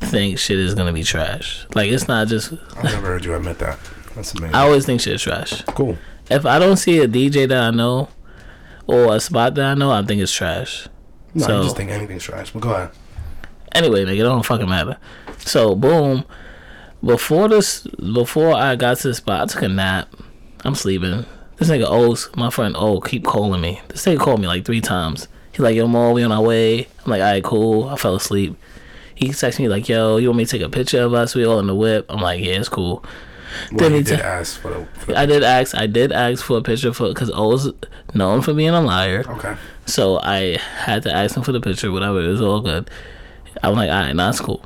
think 0.00 0.38
shit 0.38 0.58
is 0.58 0.74
gonna 0.74 0.92
be 0.92 1.02
trash. 1.02 1.66
Like 1.74 1.90
it's 1.90 2.06
not 2.06 2.28
just. 2.28 2.52
I've 2.76 2.84
never 2.84 3.06
heard 3.06 3.24
you 3.24 3.34
admit 3.34 3.58
that. 3.60 3.78
That's 4.14 4.34
amazing. 4.34 4.54
I 4.54 4.60
always 4.60 4.84
think 4.84 5.00
shit 5.00 5.14
is 5.14 5.22
trash 5.22 5.62
cool. 5.68 5.96
if 6.30 6.44
I 6.46 6.58
don't 6.58 6.76
see 6.76 6.98
a 7.00 7.08
DJ 7.08 7.48
that 7.48 7.60
I 7.62 7.70
know 7.70 8.08
or 8.86 9.14
a 9.16 9.20
spot 9.20 9.54
that 9.54 9.64
I 9.64 9.74
know, 9.74 9.90
I 9.90 10.02
think 10.02 10.20
it's 10.20 10.32
trash. 10.32 10.86
No, 11.34 11.46
So- 11.46 11.56
you 11.58 11.62
just 11.64 11.76
think 11.76 11.90
anything's 11.90 12.22
trash. 12.24 12.50
But 12.52 12.60
go 12.60 12.70
ahead. 12.74 12.90
Anyway, 13.72 14.04
nigga, 14.04 14.20
it 14.20 14.22
don't 14.22 14.44
fucking 14.44 14.68
matter. 14.68 14.98
So 15.38 15.74
boom, 15.74 16.24
before 17.02 17.48
this, 17.48 17.86
before 18.12 18.54
I 18.54 18.76
got 18.76 18.98
to 18.98 19.08
the 19.08 19.14
spot, 19.14 19.40
I 19.42 19.46
took 19.52 19.62
a 19.62 19.68
nap. 19.68 20.14
I'm 20.64 20.74
sleeping. 20.74 21.26
This 21.56 21.68
nigga 21.70 21.86
O's, 21.88 22.30
my 22.36 22.50
friend 22.50 22.74
O, 22.76 23.00
keep 23.00 23.24
calling 23.24 23.60
me. 23.60 23.80
This 23.88 24.04
nigga 24.06 24.18
called 24.18 24.40
me 24.40 24.46
like 24.48 24.64
three 24.64 24.80
times. 24.80 25.28
He 25.52 25.62
like, 25.62 25.76
yo, 25.76 25.86
Mo, 25.86 26.12
we 26.12 26.22
on 26.24 26.32
our 26.32 26.42
way. 26.42 26.88
I'm 27.04 27.10
like, 27.10 27.20
alright, 27.20 27.44
cool. 27.44 27.88
I 27.88 27.96
fell 27.96 28.16
asleep. 28.16 28.56
He 29.14 29.28
texts 29.32 29.60
me 29.60 29.68
like, 29.68 29.88
yo, 29.88 30.16
you 30.16 30.28
want 30.28 30.38
me 30.38 30.44
to 30.46 30.50
take 30.50 30.62
a 30.62 30.68
picture 30.68 31.02
of 31.02 31.14
us? 31.14 31.34
We 31.36 31.46
all 31.46 31.60
in 31.60 31.68
the 31.68 31.74
whip. 31.74 32.06
I'm 32.08 32.20
like, 32.20 32.40
yeah, 32.42 32.54
it's 32.58 32.68
cool. 32.68 33.04
Well, 33.70 33.78
Then 33.88 33.92
he 33.92 34.02
did 34.02 34.18
ta- 34.18 34.24
ask 34.26 34.58
for 34.60 34.70
the. 34.70 34.86
For 34.98 35.06
the 35.12 35.16
I 35.18 35.26
did 35.26 35.44
ask. 35.44 35.76
I 35.76 35.86
did 35.86 36.10
ask 36.10 36.44
for 36.44 36.58
a 36.58 36.62
picture 36.62 36.92
for 36.92 37.08
because 37.08 37.30
O's 37.32 37.72
known 38.14 38.42
for 38.42 38.52
being 38.52 38.70
a 38.70 38.80
liar. 38.80 39.22
okay. 39.28 39.54
So 39.86 40.18
I 40.18 40.58
had 40.78 41.04
to 41.04 41.12
ask 41.14 41.36
him 41.36 41.44
for 41.44 41.52
the 41.52 41.60
picture, 41.60 41.92
whatever. 41.92 42.20
It 42.20 42.26
was 42.28 42.40
all 42.40 42.60
good. 42.60 42.90
I'm 43.62 43.74
like, 43.74 43.90
all 43.90 44.00
right, 44.00 44.12
nah, 44.16 44.30
it's 44.30 44.40
cool. 44.40 44.64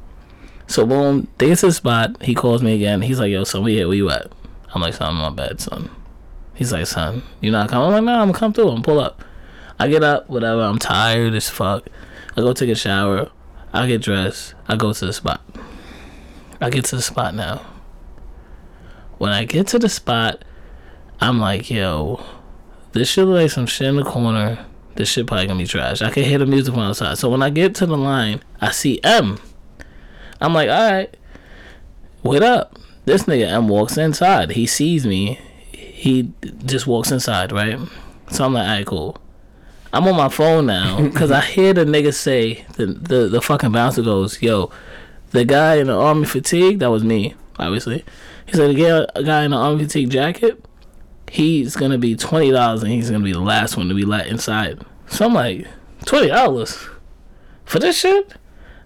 So 0.68 0.86
boom, 0.86 1.28
they 1.36 1.48
get 1.48 1.58
to 1.58 1.66
the 1.66 1.72
spot. 1.72 2.22
He 2.22 2.34
calls 2.34 2.62
me 2.62 2.74
again. 2.74 3.02
He's 3.02 3.18
like, 3.18 3.30
yo, 3.30 3.44
we 3.60 3.74
here. 3.74 3.88
Where 3.88 3.96
you 3.96 4.08
at? 4.10 4.32
I'm 4.74 4.82
like, 4.82 4.94
son, 4.94 5.16
I'm 5.16 5.34
bed, 5.34 5.60
son. 5.60 5.90
He's 6.54 6.72
like, 6.72 6.86
son, 6.86 7.22
you 7.40 7.50
not 7.50 7.68
coming? 7.68 7.88
I'm 7.88 8.04
like, 8.04 8.04
nah, 8.04 8.22
I'm 8.22 8.28
gonna 8.28 8.38
come 8.38 8.52
through. 8.52 8.70
I'm 8.70 8.82
pull 8.82 9.00
up. 9.00 9.22
I 9.78 9.88
get 9.88 10.02
up, 10.02 10.28
whatever. 10.28 10.62
I'm 10.62 10.78
tired 10.78 11.34
as 11.34 11.48
fuck. 11.48 11.86
I 12.36 12.40
go 12.40 12.52
take 12.52 12.70
a 12.70 12.74
shower. 12.74 13.30
I 13.72 13.86
get 13.86 14.02
dressed. 14.02 14.54
I 14.66 14.76
go 14.76 14.92
to 14.92 15.06
the 15.06 15.12
spot. 15.12 15.40
I 16.60 16.70
get 16.70 16.84
to 16.86 16.96
the 16.96 17.02
spot 17.02 17.34
now. 17.34 17.64
When 19.18 19.30
I 19.30 19.44
get 19.44 19.68
to 19.68 19.78
the 19.78 19.88
spot, 19.88 20.44
I'm 21.20 21.38
like, 21.38 21.70
yo, 21.70 22.24
this 22.92 23.08
shit 23.10 23.26
look 23.26 23.40
like 23.40 23.50
some 23.50 23.66
shit 23.66 23.86
in 23.86 23.96
the 23.96 24.04
corner. 24.04 24.64
This 24.96 25.08
shit 25.08 25.26
probably 25.26 25.46
gonna 25.46 25.60
be 25.60 25.66
trash. 25.66 26.02
I 26.02 26.10
can 26.10 26.24
hear 26.24 26.38
the 26.38 26.46
music 26.46 26.74
from 26.74 26.82
outside. 26.82 27.18
So 27.18 27.28
when 27.28 27.42
I 27.42 27.50
get 27.50 27.74
to 27.76 27.86
the 27.86 27.96
line, 27.96 28.42
I 28.60 28.72
see 28.72 29.00
M. 29.04 29.38
I'm 30.40 30.54
like, 30.54 30.68
all 30.68 30.90
right, 30.90 31.16
what 32.22 32.42
up? 32.42 32.78
This 33.08 33.24
nigga 33.24 33.48
M 33.48 33.68
walks 33.68 33.96
inside. 33.96 34.50
He 34.50 34.66
sees 34.66 35.06
me. 35.06 35.40
He 35.72 36.30
just 36.66 36.86
walks 36.86 37.10
inside, 37.10 37.52
right? 37.52 37.78
So 38.30 38.44
I'm 38.44 38.52
like, 38.52 38.68
all 38.68 38.74
right, 38.76 38.86
cool. 38.86 39.16
I'm 39.92 40.06
on 40.06 40.16
my 40.16 40.28
phone 40.28 40.66
now 40.66 41.00
because 41.02 41.30
I 41.30 41.40
hear 41.40 41.72
the 41.72 41.86
nigga 41.86 42.12
say 42.12 42.66
the, 42.76 42.84
the 42.86 43.28
the 43.28 43.40
fucking 43.40 43.72
bouncer 43.72 44.02
goes, 44.02 44.42
yo, 44.42 44.70
the 45.30 45.44
guy 45.46 45.76
in 45.76 45.86
the 45.86 45.98
army 45.98 46.26
fatigue. 46.26 46.80
That 46.80 46.90
was 46.90 47.02
me, 47.02 47.34
obviously. 47.58 48.04
He 48.46 48.52
said, 48.52 48.70
the 48.70 48.74
guy- 48.74 49.06
a 49.14 49.24
guy 49.24 49.44
in 49.44 49.52
the 49.52 49.56
army 49.56 49.84
fatigue 49.84 50.10
jacket 50.10 50.62
he's 51.30 51.76
gonna 51.76 51.98
be 51.98 52.16
twenty 52.16 52.50
dollars 52.50 52.82
and 52.82 52.92
he's 52.92 53.10
gonna 53.10 53.24
be 53.24 53.32
the 53.32 53.40
last 53.40 53.76
one 53.76 53.88
to 53.88 53.94
be 53.94 54.04
let 54.04 54.26
inside. 54.26 54.80
So 55.08 55.24
I'm 55.26 55.34
like, 55.34 55.66
twenty 56.04 56.28
dollars 56.28 56.86
for 57.64 57.78
this 57.78 57.98
shit? 57.98 58.34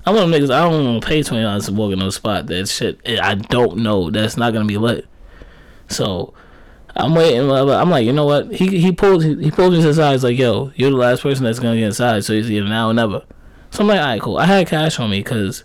I'm 0.05 0.15
one 0.15 0.25
of 0.25 0.41
niggas. 0.41 0.53
I 0.53 0.69
don't 0.69 0.85
want 0.85 1.03
to 1.03 1.09
pay 1.09 1.23
twenty 1.23 1.43
dollars 1.45 1.67
to 1.67 1.73
walk 1.73 1.93
in 1.93 1.99
no 1.99 2.11
spot 2.11 2.47
that 2.47 2.69
shit 2.69 3.01
eh, 3.05 3.19
I 3.23 3.35
don't 3.35 3.79
know 3.79 4.11
that's 4.11 4.37
not 4.37 4.53
gonna 4.53 4.65
be 4.65 4.79
lit. 4.79 5.07
So 5.89 6.35
I'm 6.95 7.15
waiting. 7.15 7.51
I'm 7.51 7.91
like, 7.91 8.05
you 8.05 8.13
know 8.13 8.27
what? 8.27 8.53
He 8.53 8.79
he 8.79 8.93
pulled 8.93 9.25
he, 9.25 9.51
pulled 9.51 9.73
me 9.73 9.83
to 9.83 9.95
side. 9.95 10.13
He's 10.13 10.25
like, 10.25 10.39
yo, 10.39 10.73
you're 10.75 10.91
the 10.91 10.97
last 10.97 11.23
person 11.23 11.45
that's 11.45 11.59
gonna 11.59 11.77
get 11.77 11.87
inside. 11.87 12.25
So 12.25 12.35
he's 12.35 12.51
either 12.51 12.69
now 12.69 12.91
or 12.91 12.95
never. 12.95 13.23
So 13.71 13.81
I'm 13.81 13.87
like, 13.87 14.01
alright, 14.01 14.21
cool. 14.21 14.39
I 14.39 14.47
had 14.47 14.67
cash 14.67 14.99
on 14.99 15.11
me 15.11 15.21
because 15.21 15.65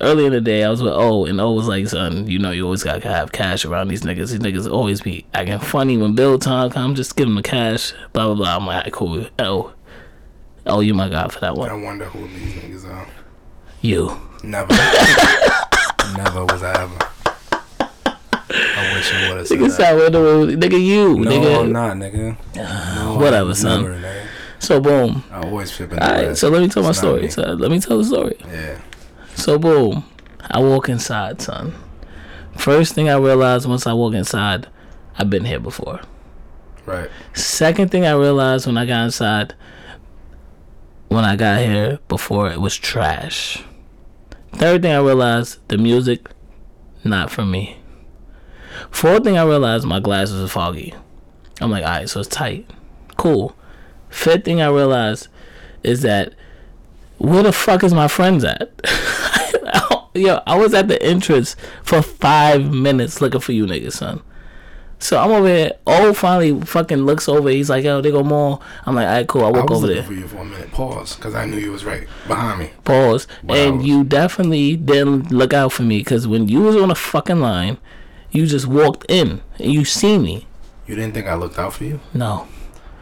early 0.00 0.26
in 0.26 0.32
the 0.32 0.40
day, 0.40 0.62
I 0.62 0.68
was 0.68 0.82
with 0.82 0.92
O, 0.92 1.24
and 1.24 1.40
O 1.40 1.52
was 1.52 1.68
like, 1.68 1.86
son, 1.88 2.26
you 2.26 2.38
know, 2.38 2.50
you 2.50 2.64
always 2.64 2.82
gotta 2.82 3.08
have 3.08 3.32
cash 3.32 3.64
around 3.64 3.88
these 3.88 4.02
niggas. 4.02 4.32
These 4.32 4.40
niggas 4.40 4.70
always 4.70 5.00
be 5.00 5.24
acting 5.32 5.58
funny 5.60 5.96
when 5.96 6.14
bill 6.14 6.38
time 6.38 6.70
come. 6.70 6.94
Just 6.94 7.16
give 7.16 7.26
them 7.26 7.36
the 7.36 7.42
cash, 7.42 7.94
blah, 8.12 8.26
blah, 8.26 8.34
blah. 8.34 8.56
I'm 8.56 8.66
like, 8.66 8.76
"Alright, 8.76 8.92
cool. 8.92 9.26
O. 9.38 9.72
Oh, 10.66 10.80
you 10.80 10.94
my 10.94 11.08
God 11.08 11.32
for 11.32 11.40
that 11.40 11.54
one. 11.56 11.70
I 11.70 11.74
wonder 11.74 12.06
who 12.06 12.26
these 12.28 12.54
niggas 12.54 12.90
are. 12.90 13.06
You. 13.84 14.18
Never. 14.42 14.72
Never 16.16 16.44
was 16.46 16.62
I 16.62 16.72
ever. 16.82 16.98
I 18.48 18.94
wish 18.94 19.12
you 19.12 19.28
would 19.28 19.36
have 19.36 19.46
said 19.46 19.58
Nigga, 19.58 19.76
that. 19.76 20.12
the 20.58 20.68
Nigga, 20.68 20.82
you. 20.82 21.18
No, 21.18 21.30
nigga. 21.30 21.60
I'm 21.60 21.72
not, 21.72 21.96
nigga. 21.98 22.36
Ah, 22.56 22.94
no, 22.96 23.18
Whatever, 23.22 23.50
I'm 23.50 23.54
son. 23.54 23.82
Never, 23.82 23.94
nigga. 23.96 24.26
So, 24.58 24.80
boom. 24.80 25.22
I 25.30 25.42
always 25.42 25.70
flip 25.70 25.90
in 25.92 25.96
the 25.98 26.02
Alright, 26.06 26.28
rest. 26.28 26.40
so 26.40 26.48
let 26.48 26.62
me 26.62 26.68
tell 26.70 26.82
my 26.82 26.88
It's 26.90 26.98
story. 26.98 27.28
So, 27.28 27.42
let 27.42 27.70
me 27.70 27.78
tell 27.78 27.98
the 27.98 28.04
story. 28.04 28.36
Yeah. 28.46 28.80
So 29.34 29.58
boom, 29.58 30.04
I 30.50 30.60
walk 30.60 30.88
inside, 30.88 31.42
son. 31.42 31.74
First 32.56 32.94
thing 32.94 33.10
I 33.10 33.16
realized 33.18 33.68
once 33.68 33.86
I 33.86 33.92
walk 33.92 34.14
inside, 34.14 34.66
I've 35.18 35.28
been 35.28 35.44
here 35.44 35.60
before. 35.60 36.00
Right. 36.86 37.10
Second 37.34 37.90
thing 37.90 38.06
I 38.06 38.12
realized 38.12 38.66
when 38.66 38.78
I 38.78 38.86
got 38.86 39.04
inside, 39.04 39.54
when 41.08 41.24
I 41.24 41.36
got 41.36 41.58
here 41.60 41.98
before, 42.08 42.48
it 42.50 42.60
was 42.62 42.76
trash. 42.76 43.62
Third 44.54 44.82
thing 44.82 44.92
I 44.92 45.00
realized, 45.00 45.58
the 45.68 45.78
music, 45.78 46.28
not 47.02 47.30
for 47.30 47.44
me. 47.44 47.78
Fourth 48.90 49.24
thing 49.24 49.36
I 49.36 49.44
realized, 49.44 49.84
my 49.84 50.00
glasses 50.00 50.42
are 50.42 50.48
foggy. 50.48 50.94
I'm 51.60 51.70
like, 51.70 51.84
alright, 51.84 52.08
so 52.08 52.20
it's 52.20 52.28
tight. 52.28 52.68
Cool. 53.16 53.54
Fifth 54.08 54.44
thing 54.44 54.60
I 54.60 54.68
realized 54.68 55.28
is 55.82 56.02
that 56.02 56.34
where 57.18 57.42
the 57.42 57.52
fuck 57.52 57.84
is 57.84 57.94
my 57.94 58.08
friends 58.08 58.44
at? 58.44 58.70
Yo, 60.14 60.40
I 60.46 60.56
was 60.56 60.74
at 60.74 60.86
the 60.88 61.02
entrance 61.02 61.56
for 61.82 62.00
five 62.00 62.72
minutes 62.72 63.20
looking 63.20 63.40
for 63.40 63.52
you 63.52 63.66
niggas, 63.66 63.94
son. 63.94 64.22
So 65.04 65.18
I'm 65.18 65.30
over 65.32 65.46
here. 65.46 65.72
Oh, 65.86 66.14
finally, 66.14 66.58
fucking 66.62 67.04
looks 67.04 67.28
over. 67.28 67.50
He's 67.50 67.68
like, 67.68 67.84
"Yo, 67.84 68.00
they 68.00 68.10
go 68.10 68.22
more." 68.22 68.58
I'm 68.86 68.94
like, 68.94 69.06
"Alright, 69.06 69.26
cool." 69.28 69.44
I 69.44 69.48
I 69.48 69.50
walk 69.50 69.68
was 69.68 69.84
over 69.84 69.92
there. 69.92 70.02
for 70.02 70.14
you 70.14 70.26
for 70.26 70.38
a 70.38 70.44
minute. 70.46 70.72
Pause, 70.72 71.16
because 71.16 71.34
I 71.34 71.44
knew 71.44 71.58
you 71.58 71.72
was 71.72 71.84
right 71.84 72.08
behind 72.26 72.58
me. 72.60 72.70
Pause. 72.84 73.26
Wow. 73.42 73.54
And 73.54 73.86
you 73.86 74.02
definitely 74.02 74.76
didn't 74.76 75.30
look 75.30 75.52
out 75.52 75.72
for 75.72 75.82
me 75.82 75.98
because 75.98 76.26
when 76.26 76.48
you 76.48 76.62
was 76.62 76.74
on 76.76 76.88
the 76.88 76.94
fucking 76.94 77.38
line, 77.40 77.76
you 78.30 78.46
just 78.46 78.66
walked 78.66 79.04
in 79.10 79.42
and 79.58 79.72
you 79.74 79.84
see 79.84 80.16
me. 80.18 80.46
You 80.86 80.94
didn't 80.96 81.12
think 81.12 81.26
I 81.26 81.34
looked 81.34 81.58
out 81.58 81.74
for 81.74 81.84
you? 81.84 82.00
No, 82.14 82.46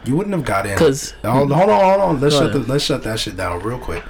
You 0.03 0.17
wouldn't 0.17 0.35
have 0.35 0.43
got 0.43 0.65
in. 0.65 0.77
'Cause- 0.77 1.13
hold, 1.23 1.53
hold 1.53 1.69
on, 1.69 1.81
hold 1.85 2.01
on. 2.01 2.19
Let's 2.19 2.35
shut 2.35 2.51
the, 2.51 2.59
let's 2.59 2.83
shut 2.83 3.03
that 3.03 3.17
shit 3.17 3.37
down 3.37 3.61
real 3.63 3.77
quick. 3.77 4.03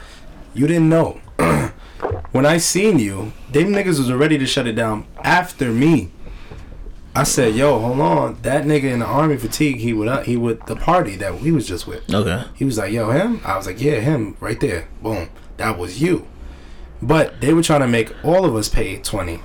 You 0.55 0.65
didn't 0.65 0.89
know. 0.89 1.19
when 2.31 2.45
I 2.47 2.57
seen 2.57 2.97
you, 2.97 3.33
them 3.51 3.67
niggas 3.71 3.99
was 3.99 4.11
ready 4.11 4.39
to 4.39 4.47
shut 4.47 4.65
it 4.65 4.73
down 4.73 5.05
after 5.23 5.69
me. 5.71 6.09
I 7.15 7.23
said, 7.23 7.55
"Yo, 7.55 7.77
hold 7.79 7.99
on. 7.99 8.37
That 8.41 8.65
nigga 8.65 8.85
in 8.85 8.99
the 8.99 9.05
army 9.05 9.37
fatigue. 9.37 9.77
He 9.77 9.93
would 9.93 10.07
uh, 10.07 10.21
he 10.23 10.35
would 10.35 10.65
the 10.65 10.75
party 10.75 11.15
that 11.17 11.39
we 11.41 11.51
was 11.51 11.67
just 11.67 11.85
with. 11.85 12.11
okay. 12.13 12.45
He 12.55 12.65
was 12.65 12.77
like, 12.77 12.91
"Yo, 12.91 13.11
him." 13.11 13.41
I 13.45 13.55
was 13.57 13.67
like, 13.67 13.81
"Yeah, 13.81 13.99
him 13.99 14.35
right 14.39 14.59
there. 14.59 14.87
Boom. 15.01 15.29
That 15.57 15.77
was 15.77 16.01
you." 16.01 16.27
But 17.01 17.41
they 17.41 17.53
were 17.53 17.61
trying 17.63 17.81
to 17.81 17.87
make 17.87 18.13
all 18.23 18.45
of 18.45 18.55
us 18.55 18.67
pay 18.69 18.97
twenty. 18.97 19.41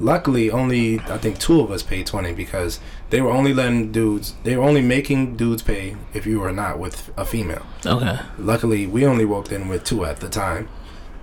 Luckily, 0.00 0.50
only 0.50 1.00
I 1.00 1.18
think 1.18 1.38
two 1.38 1.60
of 1.60 1.70
us 1.70 1.82
paid 1.82 2.06
twenty 2.06 2.32
because 2.32 2.80
they 3.10 3.20
were 3.20 3.30
only 3.30 3.52
letting 3.52 3.92
dudes. 3.92 4.34
They 4.42 4.56
were 4.56 4.64
only 4.64 4.80
making 4.82 5.36
dudes 5.36 5.62
pay 5.62 5.96
if 6.14 6.26
you 6.26 6.40
were 6.40 6.50
not 6.52 6.78
with 6.78 7.10
a 7.16 7.24
female. 7.26 7.66
Okay. 7.84 8.18
Luckily, 8.38 8.86
we 8.86 9.04
only 9.04 9.24
walked 9.26 9.52
in 9.52 9.68
with 9.68 9.84
two 9.84 10.04
at 10.06 10.20
the 10.20 10.28
time. 10.30 10.68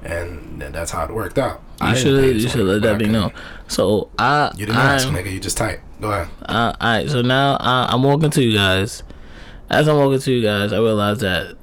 And 0.04 0.62
that's 0.62 0.91
how 0.91 1.06
it 1.06 1.14
worked 1.14 1.38
out. 1.38 1.62
You 1.82 1.95
should 1.95 2.41
you 2.41 2.50
should 2.50 2.66
let 2.66 2.82
that 2.84 2.97
be 2.97 3.08
known. 3.08 3.32
So 3.68 4.10
I 4.18 4.52
You 4.56 4.66
didn't 4.66 4.78
I, 4.78 4.95
ask, 4.95 5.08
nigga. 5.08 5.32
You 5.32 5.39
just 5.39 5.58
tight. 5.58 5.80
Go 6.02 6.12
ahead. 6.12 6.28
Uh, 6.43 6.74
alright, 6.82 7.10
so 7.10 7.22
now 7.22 7.54
uh, 7.56 7.88
I'm 7.89 8.04
walking 8.04 8.30
to 8.32 8.43
you 8.43 8.58
guys. 8.58 9.04
As 9.70 9.88
I'm 9.88 9.97
walking 9.97 10.20
to 10.20 10.32
you 10.32 10.41
guys, 10.41 10.74
I 10.74 10.78
realized 10.78 11.22
that 11.22 11.56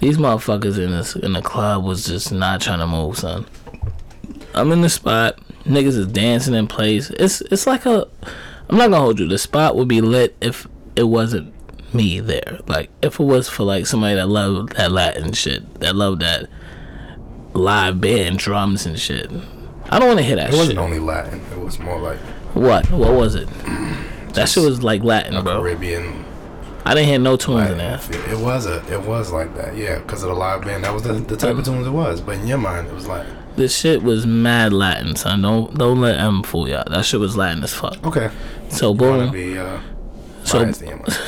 these 0.00 0.16
motherfuckers 0.16 0.78
in 0.78 0.90
this 0.90 1.16
in 1.16 1.32
the 1.32 1.42
club 1.42 1.84
was 1.84 2.06
just 2.06 2.32
not 2.32 2.60
trying 2.60 2.78
to 2.80 2.86
move, 2.86 3.18
son. 3.18 3.46
I'm 4.54 4.72
in 4.72 4.80
the 4.80 4.88
spot, 4.88 5.38
niggas 5.64 5.96
is 5.98 6.06
dancing 6.06 6.54
in 6.54 6.66
place. 6.66 7.10
It's 7.10 7.40
it's 7.42 7.66
like 7.66 7.86
a, 7.86 8.06
I'm 8.68 8.76
not 8.78 8.90
gonna 8.90 9.00
hold 9.00 9.18
you. 9.20 9.28
The 9.28 9.38
spot 9.38 9.76
would 9.76 9.88
be 9.88 10.00
lit 10.00 10.36
if 10.40 10.66
it 10.96 11.04
wasn't 11.04 11.54
me 11.94 12.20
there. 12.20 12.58
Like 12.66 12.90
if 13.02 13.20
it 13.20 13.24
was 13.24 13.48
for 13.48 13.64
like 13.64 13.86
somebody 13.86 14.14
that 14.16 14.28
loved 14.28 14.76
that 14.76 14.92
Latin 14.92 15.32
shit, 15.32 15.80
that 15.80 15.94
loved 15.94 16.22
that 16.22 16.48
live 17.54 18.00
band 18.00 18.38
drums 18.38 18.86
and 18.86 18.98
shit. 18.98 19.30
I 19.90 19.98
don't 19.98 20.08
want 20.08 20.18
to 20.18 20.24
hear 20.24 20.36
that 20.36 20.48
It 20.48 20.52
shit. 20.52 20.58
wasn't 20.58 20.78
only 20.78 20.98
Latin. 20.98 21.40
It 21.52 21.58
was 21.60 21.78
more 21.78 21.98
like 21.98 22.18
What? 22.54 22.90
What 22.90 23.12
was 23.14 23.34
it? 23.34 23.48
That 24.34 24.48
shit 24.48 24.62
was 24.62 24.82
like 24.84 25.02
Latin, 25.02 25.42
bro. 25.42 25.60
Caribbean. 25.62 26.24
I 26.84 26.94
didn't 26.94 27.08
hear 27.08 27.18
no 27.18 27.36
tunes 27.36 27.70
in 27.70 27.78
there. 27.78 27.98
It 28.30 28.38
was 28.38 28.66
a. 28.66 28.76
It 28.92 29.02
was 29.02 29.32
like 29.32 29.54
that. 29.56 29.74
Yeah, 29.76 29.98
because 29.98 30.22
of 30.22 30.28
the 30.28 30.34
live 30.34 30.62
band. 30.62 30.84
That 30.84 30.92
was 30.94 31.02
the, 31.02 31.14
the 31.14 31.36
type 31.36 31.56
of 31.56 31.64
tunes 31.64 31.86
it 31.86 31.90
was. 31.90 32.20
But 32.20 32.36
in 32.36 32.46
your 32.46 32.58
mind, 32.58 32.86
it 32.88 32.94
was 32.94 33.06
like 33.08 33.26
This 33.56 33.76
shit 33.76 34.02
was 34.02 34.26
mad 34.26 34.72
Latin, 34.72 35.16
son. 35.16 35.42
Don't 35.42 35.76
don't 35.76 36.00
let 36.00 36.20
M 36.20 36.42
fool 36.44 36.68
y'all. 36.68 36.84
That 36.88 37.04
shit 37.04 37.18
was 37.18 37.36
Latin 37.36 37.64
as 37.64 37.72
fuck. 37.74 38.06
okay. 38.06 38.30
So 38.68 38.94
boom, 38.94 39.32
be 39.32 39.58
uh, 39.58 39.80
So- 40.44 40.62
biased 40.62 40.82
in 40.82 40.88
your 40.88 40.98
mind. 40.98 41.18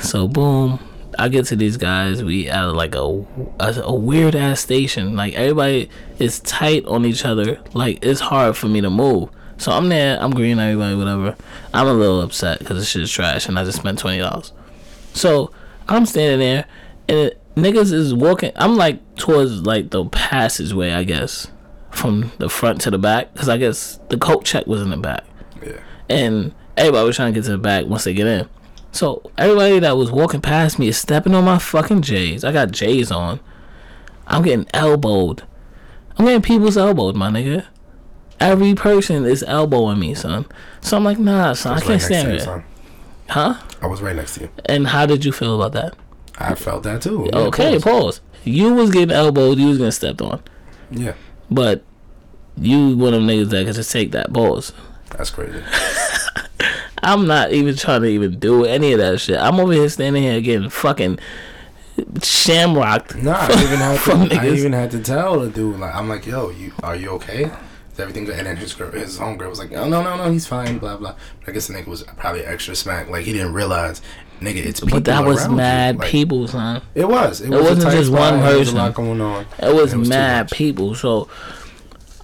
so 0.00 0.26
boom. 0.26 0.80
I 1.20 1.28
get 1.28 1.46
to 1.46 1.56
these 1.56 1.76
guys. 1.76 2.24
We 2.24 2.48
at 2.48 2.62
like 2.74 2.94
a 2.94 3.24
a, 3.60 3.80
a 3.84 3.94
weird 3.94 4.34
ass 4.34 4.60
station. 4.60 5.14
Like 5.16 5.34
everybody 5.34 5.90
is 6.18 6.40
tight 6.40 6.84
on 6.86 7.04
each 7.04 7.24
other. 7.24 7.60
Like 7.74 8.04
it's 8.04 8.20
hard 8.20 8.56
for 8.56 8.68
me 8.68 8.80
to 8.80 8.90
move. 8.90 9.28
So 9.58 9.70
I'm 9.72 9.88
there. 9.90 10.18
I'm 10.20 10.30
greeting 10.30 10.58
everybody. 10.58 10.94
Whatever. 10.96 11.36
I'm 11.74 11.86
a 11.86 11.92
little 11.92 12.22
upset 12.22 12.58
because 12.60 12.78
this 12.78 12.88
shit 12.88 13.02
is 13.02 13.10
trash, 13.12 13.46
and 13.48 13.58
I 13.58 13.64
just 13.64 13.78
spent 13.78 13.98
twenty 13.98 14.18
dollars. 14.18 14.52
So 15.12 15.52
I'm 15.88 16.06
standing 16.06 16.38
there, 16.40 16.64
and 17.08 17.18
it, 17.18 17.40
niggas 17.56 17.92
is 17.92 18.14
walking. 18.14 18.52
I'm 18.56 18.76
like 18.76 19.16
towards 19.16 19.66
like 19.66 19.90
the 19.90 20.06
passageway, 20.06 20.92
I 20.92 21.04
guess, 21.04 21.48
from 21.90 22.32
the 22.38 22.48
front 22.48 22.80
to 22.82 22.90
the 22.90 22.98
back, 22.98 23.32
because 23.34 23.48
I 23.50 23.58
guess 23.58 23.98
the 24.08 24.16
coat 24.16 24.44
check 24.44 24.66
was 24.66 24.80
in 24.80 24.90
the 24.90 24.96
back, 24.96 25.24
Yeah. 25.62 25.80
and 26.08 26.54
everybody 26.76 27.06
was 27.06 27.16
trying 27.16 27.34
to 27.34 27.38
get 27.38 27.44
to 27.46 27.52
the 27.52 27.58
back 27.58 27.84
once 27.86 28.04
they 28.04 28.14
get 28.14 28.26
in. 28.26 28.48
So 28.92 29.30
everybody 29.38 29.78
that 29.80 29.96
was 29.96 30.10
walking 30.10 30.40
past 30.40 30.78
me 30.78 30.88
is 30.88 30.96
stepping 30.98 31.34
on 31.34 31.44
my 31.44 31.58
fucking 31.58 32.02
J's. 32.02 32.44
I 32.44 32.52
got 32.52 32.70
J's 32.72 33.10
on. 33.10 33.40
I'm 34.26 34.42
getting 34.42 34.66
elbowed. 34.74 35.44
I'm 36.16 36.24
getting 36.26 36.42
people's 36.42 36.76
elbowed, 36.76 37.16
my 37.16 37.30
nigga. 37.30 37.66
Every 38.38 38.74
person 38.74 39.24
is 39.24 39.42
elbowing 39.42 39.98
me, 40.00 40.14
son. 40.14 40.46
So 40.80 40.96
I'm 40.96 41.04
like, 41.04 41.18
nah, 41.18 41.52
son, 41.52 41.72
I, 41.72 41.74
was 41.76 41.82
can't 41.82 41.92
right 41.92 42.02
stand 42.02 42.32
it. 42.32 42.40
son. 42.42 42.64
Huh? 43.28 43.60
I 43.80 43.86
was 43.86 44.00
right 44.02 44.16
next 44.16 44.34
to 44.34 44.42
you. 44.42 44.50
And 44.66 44.88
how 44.88 45.06
did 45.06 45.24
you 45.24 45.32
feel 45.32 45.60
about 45.60 45.72
that? 45.72 45.96
I 46.38 46.54
felt 46.54 46.82
that 46.84 47.02
too. 47.02 47.28
Yeah, 47.32 47.38
okay, 47.40 47.74
pause. 47.78 47.82
pause. 47.84 48.20
You 48.44 48.74
was 48.74 48.90
getting 48.90 49.10
elbowed. 49.14 49.58
You 49.58 49.68
was 49.68 49.78
getting 49.78 49.90
stepped 49.92 50.22
on. 50.22 50.42
Yeah, 50.90 51.14
But 51.50 51.84
you 52.56 52.96
one 52.96 53.14
of 53.14 53.20
them 53.20 53.28
niggas 53.28 53.50
that 53.50 53.66
could 53.66 53.74
just 53.74 53.92
take 53.92 54.10
that 54.12 54.32
pause. 54.32 54.72
that's 55.10 55.30
crazy. 55.30 55.62
I'm 57.02 57.26
not 57.26 57.52
even 57.52 57.76
trying 57.76 58.02
to 58.02 58.08
even 58.08 58.38
do 58.38 58.64
any 58.64 58.92
of 58.92 58.98
that 58.98 59.20
shit. 59.20 59.38
I'm 59.38 59.58
over 59.60 59.72
here 59.72 59.88
standing 59.88 60.22
here 60.22 60.40
getting 60.40 60.68
fucking 60.70 61.18
shamrocked. 62.22 63.16
Nah, 63.16 63.36
I 63.38 63.44
even 63.62 63.78
had 63.78 64.00
to. 64.00 64.12
I 64.12 64.14
niggas. 64.26 64.56
even 64.56 64.72
had 64.72 64.90
to 64.92 65.00
tell 65.00 65.40
the 65.40 65.48
dude 65.50 65.78
like, 65.78 65.94
I'm 65.94 66.08
like, 66.08 66.26
yo, 66.26 66.50
you 66.50 66.72
are 66.82 66.96
you 66.96 67.10
okay? 67.10 67.44
Is 67.92 67.98
everything 67.98 68.24
good? 68.24 68.36
And 68.38 68.46
then 68.46 68.56
his 68.56 68.72
girl, 68.74 68.90
his 68.92 69.18
homegirl 69.18 69.48
was 69.50 69.58
like, 69.58 69.72
oh, 69.72 69.88
no, 69.88 70.02
no, 70.02 70.16
no, 70.16 70.30
he's 70.30 70.46
fine. 70.46 70.78
Blah 70.78 70.96
blah. 70.96 71.14
But 71.40 71.48
I 71.48 71.52
guess 71.52 71.66
the 71.66 71.74
nigga 71.74 71.86
was 71.86 72.02
probably 72.16 72.42
extra 72.44 72.74
smack. 72.74 73.08
Like 73.08 73.24
he 73.24 73.32
didn't 73.32 73.52
realize, 73.52 74.00
nigga, 74.40 74.64
it's 74.64 74.80
people 74.80 74.96
But 74.98 75.04
that 75.06 75.24
was 75.24 75.40
around 75.42 75.50
you. 75.50 75.56
mad 75.56 75.98
Like, 75.98 76.08
people, 76.10 76.48
son. 76.48 76.82
It 76.94 77.08
was. 77.08 77.40
It, 77.40 77.46
It 77.46 77.50
was 77.56 77.62
wasn't 77.62 77.92
just 77.92 78.10
one 78.12 78.40
was 78.40 78.58
person. 78.58 78.74
lot 78.76 78.94
going 78.94 79.20
on. 79.20 79.46
It 79.58 79.74
was, 79.74 79.92
And 79.92 80.04
too 80.04 80.08
mad 80.10 80.50
people. 80.50 80.94
So 80.94 81.28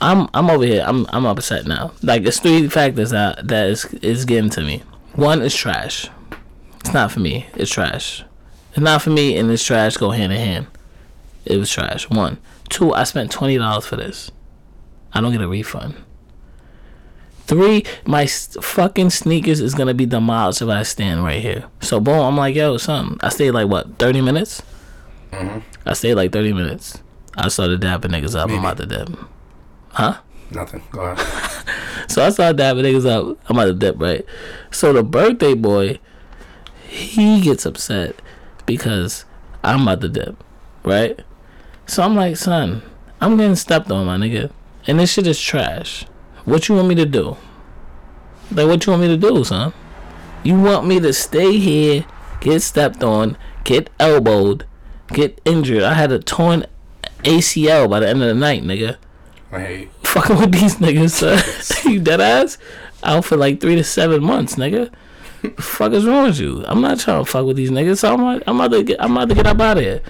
I'm 0.00 0.28
I'm 0.34 0.50
over 0.50 0.64
here. 0.64 0.84
I'm 0.86 1.06
I'm 1.10 1.26
upset 1.26 1.66
now. 1.66 1.92
Like 2.02 2.24
it's 2.26 2.40
three 2.40 2.68
factors 2.68 3.10
that 3.10 3.48
that 3.48 3.68
is 3.68 3.84
is 4.02 4.24
getting 4.24 4.50
to 4.50 4.60
me. 4.62 4.82
One 5.14 5.40
is 5.42 5.54
trash. 5.54 6.08
It's 6.80 6.92
not 6.92 7.10
for 7.12 7.20
me. 7.20 7.46
It's 7.54 7.70
trash. 7.70 8.24
It's 8.70 8.80
not 8.80 9.00
for 9.02 9.10
me, 9.10 9.36
and 9.38 9.50
it's 9.50 9.64
trash 9.64 9.96
go 9.96 10.10
hand 10.10 10.32
in 10.32 10.38
hand. 10.38 10.66
It 11.46 11.56
was 11.56 11.70
trash. 11.70 12.10
One, 12.10 12.38
two. 12.68 12.92
I 12.92 13.04
spent 13.04 13.30
twenty 13.30 13.56
dollars 13.56 13.86
for 13.86 13.96
this. 13.96 14.30
I 15.12 15.20
don't 15.20 15.32
get 15.32 15.40
a 15.40 15.48
refund. 15.48 15.94
Three, 17.46 17.84
my 18.04 18.26
fucking 18.26 19.10
sneakers 19.10 19.60
is 19.60 19.74
gonna 19.74 19.94
be 19.94 20.04
demolished 20.04 20.60
if 20.62 20.68
I 20.68 20.82
stand 20.82 21.22
right 21.24 21.40
here. 21.40 21.64
So 21.80 22.00
boom, 22.00 22.18
I'm 22.20 22.36
like, 22.36 22.54
yo, 22.56 22.76
something. 22.76 23.18
I 23.22 23.28
stayed 23.30 23.52
like 23.52 23.68
what, 23.68 23.98
thirty 23.98 24.20
minutes? 24.20 24.62
Mhm. 25.30 25.62
I 25.86 25.92
stayed 25.94 26.14
like 26.16 26.32
thirty 26.32 26.52
minutes. 26.52 26.98
I 27.36 27.48
started 27.48 27.80
dapping 27.80 28.10
niggas 28.10 28.34
up. 28.34 28.44
I'm 28.44 28.50
Maybe. 28.50 28.58
about 28.58 28.76
to 28.78 28.86
dip. 28.86 29.18
Huh? 29.96 30.18
Nothing. 30.50 30.82
Go 30.92 31.00
ahead. 31.00 31.62
So 32.08 32.24
I 32.24 32.30
started 32.30 32.56
dapping 32.62 32.82
niggas 32.82 33.04
up. 33.04 33.36
I'm 33.48 33.56
about 33.56 33.64
to 33.64 33.74
dip, 33.74 34.00
right? 34.00 34.24
So 34.70 34.92
the 34.92 35.02
birthday 35.02 35.54
boy, 35.54 35.98
he 36.86 37.40
gets 37.40 37.66
upset 37.66 38.22
because 38.64 39.24
I'm 39.64 39.82
about 39.82 40.02
to 40.02 40.08
dip, 40.08 40.42
right? 40.84 41.20
So 41.86 42.04
I'm 42.04 42.14
like, 42.14 42.36
son, 42.36 42.82
I'm 43.20 43.36
getting 43.36 43.56
stepped 43.56 43.90
on, 43.90 44.06
my 44.06 44.16
nigga. 44.16 44.52
And 44.86 45.00
this 45.00 45.12
shit 45.12 45.26
is 45.26 45.40
trash. 45.40 46.06
What 46.44 46.68
you 46.68 46.76
want 46.76 46.88
me 46.88 46.94
to 46.94 47.06
do? 47.06 47.36
Like, 48.52 48.68
what 48.68 48.86
you 48.86 48.92
want 48.92 49.02
me 49.02 49.08
to 49.08 49.16
do, 49.16 49.42
son? 49.42 49.74
You 50.44 50.60
want 50.60 50.86
me 50.86 51.00
to 51.00 51.12
stay 51.12 51.58
here, 51.58 52.06
get 52.40 52.62
stepped 52.62 53.02
on, 53.02 53.36
get 53.64 53.90
elbowed, 53.98 54.64
get 55.08 55.40
injured? 55.44 55.82
I 55.82 55.94
had 55.94 56.12
a 56.12 56.20
torn 56.20 56.66
ACL 57.24 57.90
by 57.90 57.98
the 58.00 58.08
end 58.08 58.22
of 58.22 58.28
the 58.28 58.34
night, 58.34 58.62
nigga 58.62 58.96
I 59.52 59.60
hate 59.60 59.90
fucking 60.02 60.38
with 60.38 60.52
these 60.52 60.76
niggas, 60.76 61.10
son. 61.10 61.92
you 61.92 62.00
dead 62.00 62.20
ass? 62.20 62.58
Out 63.02 63.24
for 63.24 63.36
like 63.36 63.60
three 63.60 63.76
to 63.76 63.84
seven 63.84 64.22
months, 64.22 64.56
nigga. 64.56 64.92
fuck 65.58 65.92
is 65.92 66.06
wrong 66.06 66.26
with 66.26 66.38
you? 66.38 66.64
I'm 66.66 66.80
not 66.80 66.98
trying 66.98 67.24
to 67.24 67.30
fuck 67.30 67.46
with 67.46 67.56
these 67.56 67.70
niggas. 67.70 67.98
So 67.98 68.12
I'm 68.12 68.22
like, 68.22 68.42
I'm 68.46 68.60
about 68.60 68.76
to 68.76 68.82
get 68.82 69.02
I'm 69.02 69.16
about 69.16 69.28
to 69.28 69.34
get 69.34 69.46
up 69.46 69.60
out 69.60 69.78
of 69.78 69.84
here. 69.84 70.02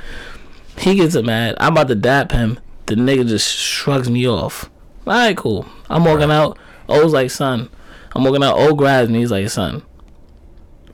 He 0.78 0.94
gets 0.94 1.16
mad. 1.16 1.56
I'm 1.58 1.72
about 1.72 1.88
to 1.88 1.94
dap 1.94 2.32
him. 2.32 2.60
The 2.86 2.94
nigga 2.94 3.26
just 3.26 3.52
shrugs 3.52 4.08
me 4.08 4.28
off. 4.28 4.70
Alright, 5.06 5.36
cool. 5.36 5.66
I'm 5.88 6.04
walking 6.04 6.30
out. 6.30 6.58
O's 6.88 7.12
like, 7.12 7.30
son. 7.30 7.68
I'm 8.14 8.24
walking 8.24 8.44
out. 8.44 8.56
O 8.56 8.74
grabs 8.74 9.10
me. 9.10 9.20
He's 9.20 9.30
like, 9.30 9.48
son. 9.50 9.82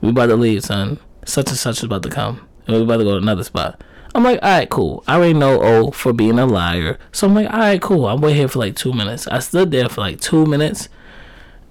We 0.01 0.09
about 0.09 0.27
to 0.27 0.35
leave, 0.35 0.63
son. 0.63 0.99
Such 1.25 1.49
and 1.49 1.57
such 1.57 1.77
is 1.77 1.83
about 1.83 2.03
to 2.03 2.09
come. 2.09 2.47
And 2.67 2.75
we 2.75 2.83
about 2.83 2.97
to 2.97 3.03
go 3.03 3.11
to 3.11 3.17
another 3.17 3.43
spot. 3.43 3.81
I'm 4.15 4.23
like, 4.23 4.39
alright, 4.41 4.69
cool. 4.69 5.03
I 5.07 5.15
already 5.15 5.33
know 5.33 5.61
O 5.61 5.91
for 5.91 6.13
being 6.13 6.37
a 6.37 6.45
liar. 6.45 6.99
So 7.11 7.27
I'm 7.27 7.33
like, 7.33 7.47
alright, 7.49 7.81
cool. 7.81 8.05
I'm 8.05 8.21
wait 8.21 8.35
here 8.35 8.47
for 8.47 8.59
like 8.59 8.75
two 8.75 8.93
minutes. 8.93 9.27
I 9.27 9.39
stood 9.39 9.71
there 9.71 9.89
for 9.89 10.01
like 10.01 10.21
two 10.21 10.45
minutes 10.45 10.87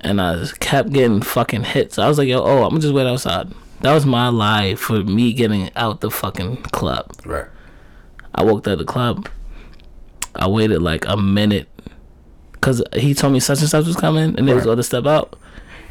and 0.01 0.21
I 0.21 0.37
just 0.37 0.59
kept 0.59 0.91
getting 0.91 1.23
fucking 1.23 1.63
hits. 1.65 1.99
I 1.99 2.09
was 2.09 2.19
like, 2.19 2.29
yo, 2.29 2.43
oh, 2.43 2.65
I'm 2.65 2.71
gonna 2.71 2.81
just 2.81 2.95
wait 2.95 3.07
outside. 3.07 3.49
That 3.81 3.95
was 3.95 4.05
my 4.07 4.29
lie 4.29 4.75
for 4.75 5.03
me 5.05 5.33
getting 5.33 5.71
out 5.77 6.01
the 6.01 6.11
fucking 6.11 6.57
club. 6.65 7.13
Right. 7.25 7.47
I 8.35 8.43
walked 8.43 8.67
out 8.67 8.79
the 8.79 8.85
club. 8.85 9.29
I 10.35 10.49
waited 10.49 10.81
like 10.83 11.05
a 11.07 11.17
minute 11.17 11.69
because 12.53 12.83
he 12.95 13.13
told 13.15 13.33
me 13.33 13.41
such 13.41 13.61
and 13.61 13.69
such 13.69 13.87
was 13.87 13.97
coming 13.97 14.37
and 14.39 14.49
they 14.49 14.55
was 14.55 14.63
Right. 14.63 14.67
going 14.67 14.77
to 14.79 14.83
step 14.83 15.07
out. 15.07 15.39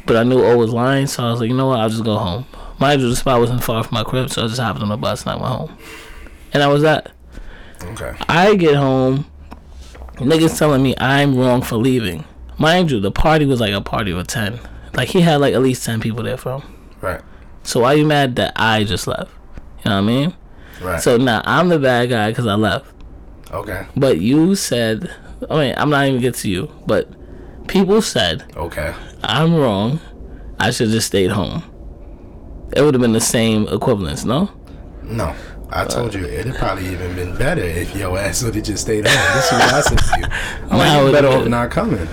But 0.04 0.16
I 0.16 0.24
knew 0.24 0.42
O 0.42 0.56
was 0.58 0.72
lying, 0.72 1.06
so 1.06 1.22
I 1.22 1.30
was 1.30 1.40
like, 1.40 1.48
you 1.48 1.56
know 1.56 1.68
what? 1.68 1.78
I'll 1.78 1.88
just 1.88 2.02
go 2.02 2.16
home. 2.16 2.44
My 2.80 2.96
the 2.96 3.14
spot 3.14 3.38
wasn't 3.38 3.62
far 3.62 3.84
from 3.84 3.94
my 3.94 4.02
crib, 4.02 4.30
so 4.30 4.42
I 4.42 4.48
just 4.48 4.58
hopped 4.58 4.80
on 4.80 4.88
the 4.88 4.96
bus 4.96 5.22
and 5.22 5.30
I 5.30 5.34
went 5.36 5.46
home. 5.46 5.78
And 6.52 6.62
that 6.62 6.68
was 6.68 6.82
that. 6.82 7.10
Okay. 7.82 8.14
I 8.28 8.54
get 8.54 8.76
home, 8.76 9.26
niggas 10.14 10.58
telling 10.58 10.82
me 10.82 10.94
I'm 10.98 11.36
wrong 11.36 11.62
for 11.62 11.76
leaving. 11.76 12.24
Mind 12.58 12.90
you, 12.90 13.00
the 13.00 13.10
party 13.10 13.44
was 13.46 13.60
like 13.60 13.72
a 13.72 13.80
party 13.80 14.12
of 14.12 14.26
10. 14.26 14.60
Like, 14.94 15.08
he 15.08 15.20
had 15.22 15.36
like 15.40 15.54
at 15.54 15.62
least 15.62 15.84
10 15.84 16.00
people 16.00 16.22
there 16.22 16.36
from. 16.36 16.62
Right. 17.00 17.20
So 17.64 17.80
why 17.80 17.94
you 17.94 18.06
mad 18.06 18.36
that 18.36 18.52
I 18.56 18.84
just 18.84 19.06
left? 19.06 19.30
You 19.84 19.90
know 19.90 19.96
what 19.96 19.96
I 19.96 20.00
mean? 20.02 20.34
Right. 20.80 21.00
So 21.00 21.16
now 21.16 21.42
I'm 21.44 21.68
the 21.68 21.78
bad 21.78 22.10
guy 22.10 22.30
because 22.30 22.46
I 22.46 22.54
left. 22.54 22.86
okay. 23.50 23.86
But 23.96 24.20
you 24.20 24.54
said, 24.54 25.12
I 25.50 25.56
mean, 25.58 25.74
I'm 25.76 25.90
not 25.90 26.06
even 26.06 26.20
get 26.20 26.34
to 26.36 26.50
you, 26.50 26.70
but 26.86 27.08
people 27.68 28.02
said 28.02 28.44
Okay. 28.56 28.94
I'm 29.24 29.54
wrong. 29.56 30.00
I 30.60 30.70
should 30.70 30.90
just 30.90 31.06
stayed 31.08 31.30
home. 31.30 31.62
It 32.76 32.82
would 32.82 32.94
have 32.94 33.00
been 33.00 33.12
the 33.12 33.20
same 33.20 33.66
equivalence, 33.68 34.24
no? 34.24 34.50
No. 35.02 35.34
I 35.72 35.82
uh, 35.82 35.84
told 35.86 36.14
you 36.14 36.24
it'd 36.26 36.54
probably 36.56 36.88
even 36.88 37.14
been 37.14 37.36
better 37.36 37.62
if 37.62 37.96
your 37.96 38.18
ass 38.18 38.42
would 38.42 38.54
have 38.54 38.64
just 38.64 38.84
stayed 38.84 39.06
home. 39.06 39.34
This 39.34 39.46
is 39.46 39.52
what 39.52 39.72
I 39.72 39.80
said 39.80 39.98
to 39.98 40.20
you. 40.20 40.26
I'm 40.70 40.78
like, 40.78 41.06
you 41.06 41.12
better 41.12 41.28
off 41.28 41.48
not 41.48 41.70
coming. 41.70 42.08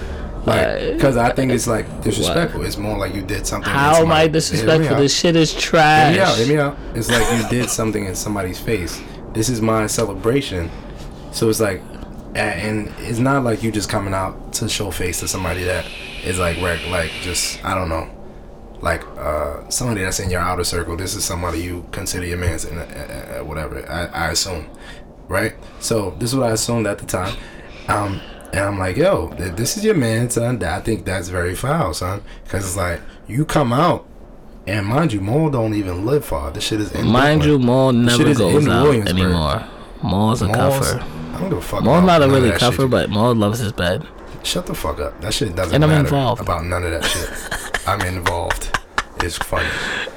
Like, 0.45 0.93
because 0.93 1.18
I 1.18 1.34
think 1.34 1.51
it's 1.51 1.68
like 1.68 2.01
disrespectful. 2.01 2.66
It's 2.66 2.78
more 2.78 2.97
like 2.97 3.14
you 3.14 3.22
did 3.22 3.45
something. 3.45 3.70
in 3.70 3.78
How 3.78 4.01
am 4.01 4.12
I 4.12 4.28
disrespectful? 4.28 4.97
This 4.97 5.16
shit 5.18 5.36
is 5.36 5.53
trash. 5.53 6.16
Hear 6.16 6.24
me 6.24 6.32
out. 6.32 6.38
Hear 6.38 6.47
me 6.47 6.57
out. 6.57 6.78
It's 6.95 7.10
like 7.10 7.32
you 7.38 7.47
did 7.49 7.70
something 7.70 8.05
in 8.05 8.16
somebody's 8.16 8.60
face. 8.60 9.01
This 9.34 9.49
is 9.49 9.62
my 9.62 9.88
celebration. 9.88 10.72
So 11.32 11.49
it's 11.49 11.60
like 11.60 11.82
and 12.36 12.91
it's 12.99 13.20
not 13.20 13.43
like 13.43 13.64
you 13.64 13.72
just 13.72 13.89
coming 13.89 14.14
out 14.14 14.53
to 14.53 14.70
show 14.70 14.91
face 14.91 15.20
to 15.20 15.28
somebody 15.28 15.64
that 15.64 15.86
is 16.24 16.39
like 16.39 16.57
like 16.62 17.12
just 17.22 17.64
I 17.66 17.76
don't 17.76 17.89
know, 17.89 18.10
like 18.82 19.04
uh 19.18 19.68
somebody 19.70 20.02
that's 20.02 20.20
in 20.20 20.30
your 20.30 20.42
outer 20.42 20.64
circle. 20.64 20.96
This 20.96 21.16
is 21.16 21.24
somebody 21.26 21.60
you 21.62 21.86
consider 21.92 22.26
your 22.26 22.38
man's 22.38 22.66
and 22.66 22.80
uh, 22.80 22.84
uh, 23.40 23.44
whatever. 23.44 23.88
I, 23.90 24.06
I 24.28 24.32
assume, 24.32 24.68
right? 25.28 25.54
So 25.80 26.12
this 26.20 26.30
is 26.32 26.36
what 26.36 26.50
I 26.50 26.54
assumed 26.54 26.88
at 26.88 26.98
the 27.00 27.06
time. 27.06 27.36
Um, 27.88 28.22
and 28.54 28.62
I'm 28.66 28.80
like, 28.80 28.98
yo, 28.98 29.30
this 29.38 29.78
is 29.78 29.84
your 29.86 29.96
man, 29.96 30.30
son. 30.30 30.64
I 30.64 30.80
think 30.80 31.06
that's 31.06 31.28
very 31.30 31.56
foul, 31.56 31.94
son, 31.94 32.22
because 32.44 32.66
it's 32.66 32.78
like 32.78 33.02
you 33.28 33.46
come 33.46 33.72
out. 33.74 34.06
And 34.68 34.86
mind 34.86 35.14
you, 35.14 35.22
Maul 35.22 35.50
don't 35.50 35.74
even 35.74 36.06
live 36.06 36.26
far. 36.26 36.52
This 36.52 36.64
shit 36.66 36.80
is 36.80 36.92
in 36.92 37.08
Mind 37.08 37.42
Brooklyn. 37.42 37.62
you, 37.62 37.66
Maul 37.66 37.92
never 37.94 38.34
goes 38.36 38.68
out 38.68 38.84
Williamsburg. 38.84 39.20
anymore. 39.20 39.64
Maul's 40.04 40.42
a 40.44 40.48
Maul's- 40.48 40.92
cuffer. 40.92 41.00
I 41.34 41.40
don't 41.40 41.50
give 41.50 41.58
a 41.58 41.62
fuck. 41.62 41.84
Maul's 41.84 42.06
not 42.06 42.22
a 42.22 42.28
really 42.28 42.52
cuffer, 42.52 42.84
shit. 42.84 42.92
but 42.92 43.10
Maul 43.10 43.34
loves 43.34 43.60
his 43.60 43.72
bed. 43.72 44.08
Shut 44.44 44.66
the 44.68 44.76
fuck 44.76 45.00
up. 45.00 45.20
That 45.22 45.34
shit 45.34 45.56
doesn't 45.56 45.74
And 45.74 45.84
I'm 45.84 45.90
matter 45.90 46.02
involved. 46.08 46.42
about 46.42 46.66
none 46.66 46.84
of 46.84 46.92
that 46.92 47.04
shit. 47.06 47.30
I'm 47.90 48.02
involved. 48.02 48.78
It's 49.22 49.38
funny. 49.38 49.68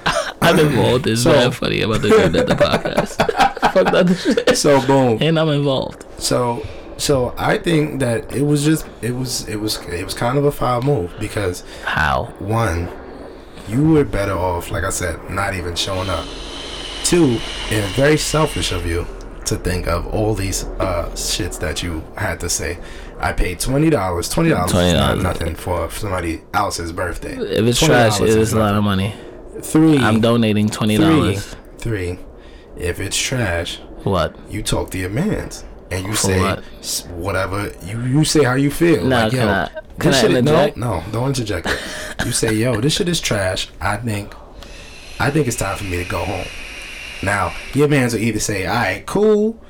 I'm 0.43 0.59
involved. 0.59 1.07
It's 1.07 1.23
So- 1.23 1.33
very 1.33 1.51
funny 1.51 1.81
about 1.83 2.03
the 2.03 2.09
dude 2.11 2.37
at 2.37 2.47
the 2.47 2.55
podcast. 2.55 3.17
Fuck 3.73 3.91
that 3.93 4.17
shit. 4.17 4.57
So 4.59 4.85
boom. 4.87 5.19
And 5.23 5.39
I'm 5.39 5.49
involved. 5.49 6.05
So 6.19 6.67
so 6.99 7.35
I 7.39 7.57
think 7.59 8.01
that 8.01 8.31
it 8.35 8.43
was 8.43 8.65
just 8.65 8.87
it 9.01 9.13
was 9.13 9.49
it 9.49 9.57
was 9.57 9.79
it 9.87 10.05
was 10.05 10.15
kind 10.15 10.37
of 10.39 10.45
a 10.45 10.53
foul 10.53 10.83
move 10.83 11.13
because 11.19 11.65
How? 11.85 12.27
one, 12.39 12.89
you 13.69 13.83
were 13.93 14.05
better 14.05 14.35
off, 14.35 14.71
like 14.71 14.85
I 14.85 14.91
said, 14.91 15.31
not 15.31 15.55
even 15.55 15.75
showing 15.75 16.11
up. 16.11 16.27
Two, 17.05 17.39
it's 17.71 17.93
very 17.97 18.19
selfish 18.19 18.71
of 18.73 18.87
you 18.87 19.07
to 19.47 19.57
think 19.57 19.87
of 19.89 20.07
all 20.09 20.35
these 20.35 20.65
uh 20.79 21.09
shits 21.15 21.59
that 21.61 21.83
you 21.83 22.05
had 22.17 22.39
to 22.41 22.49
say. 22.51 22.79
I 23.23 23.33
paid 23.33 23.61
twenty 23.61 23.89
dollars. 23.91 24.29
Twenty 24.29 24.51
dollars 24.51 24.73
is 24.73 24.95
not 24.95 25.19
nothing 25.19 25.55
for 25.55 25.91
somebody 25.91 26.43
else's 26.53 26.93
birthday. 26.93 27.37
If 27.37 27.65
it's 27.67 27.79
trash, 27.81 28.21
it 28.21 28.29
is 28.29 28.53
a 28.53 28.59
lot 28.59 28.75
of 28.75 28.83
money. 28.85 29.15
Three. 29.61 29.99
I'm 29.99 30.21
donating 30.21 30.69
twenty 30.69 30.97
dollars. 30.99 31.55
Three. 31.79 32.19
If 32.77 32.99
it's 33.01 33.17
trash, 33.17 33.79
What? 34.05 34.35
you 34.51 34.63
talk 34.63 34.91
to 34.91 34.99
your 34.99 35.11
mans 35.11 35.65
and 35.91 36.05
you 36.07 36.13
For 36.15 36.27
say 36.29 36.41
what? 36.41 36.65
whatever 37.17 37.73
you 37.85 38.01
you 38.03 38.25
say 38.25 38.45
how 38.45 38.55
you 38.55 38.71
feel. 38.71 39.05
Now, 39.05 39.25
like, 39.25 39.33
yo, 39.35 39.49
I- 39.49 39.71
this 39.99 40.21
shit 40.21 40.31
interject? 40.33 40.77
No, 40.77 41.01
no, 41.01 41.05
don't 41.13 41.29
interject 41.29 41.67
it. 41.69 41.79
you 42.27 42.33
say, 42.33 42.55
yo, 42.55 42.81
this 42.81 42.95
shit 42.95 43.09
is 43.09 43.21
trash. 43.21 43.69
I 43.81 43.99
think, 43.99 44.35
I 45.21 45.31
think 45.31 45.47
it's 45.47 45.57
time 45.59 45.77
for 45.77 45.85
me 45.85 46.03
to 46.03 46.09
go 46.11 46.25
home. 46.25 46.47
Now, 47.23 47.53
your 47.75 47.87
mans 47.89 48.15
will 48.15 48.23
either 48.23 48.41
say, 48.41 48.67
all 48.67 48.75
right, 48.75 49.07
cool, 49.07 49.61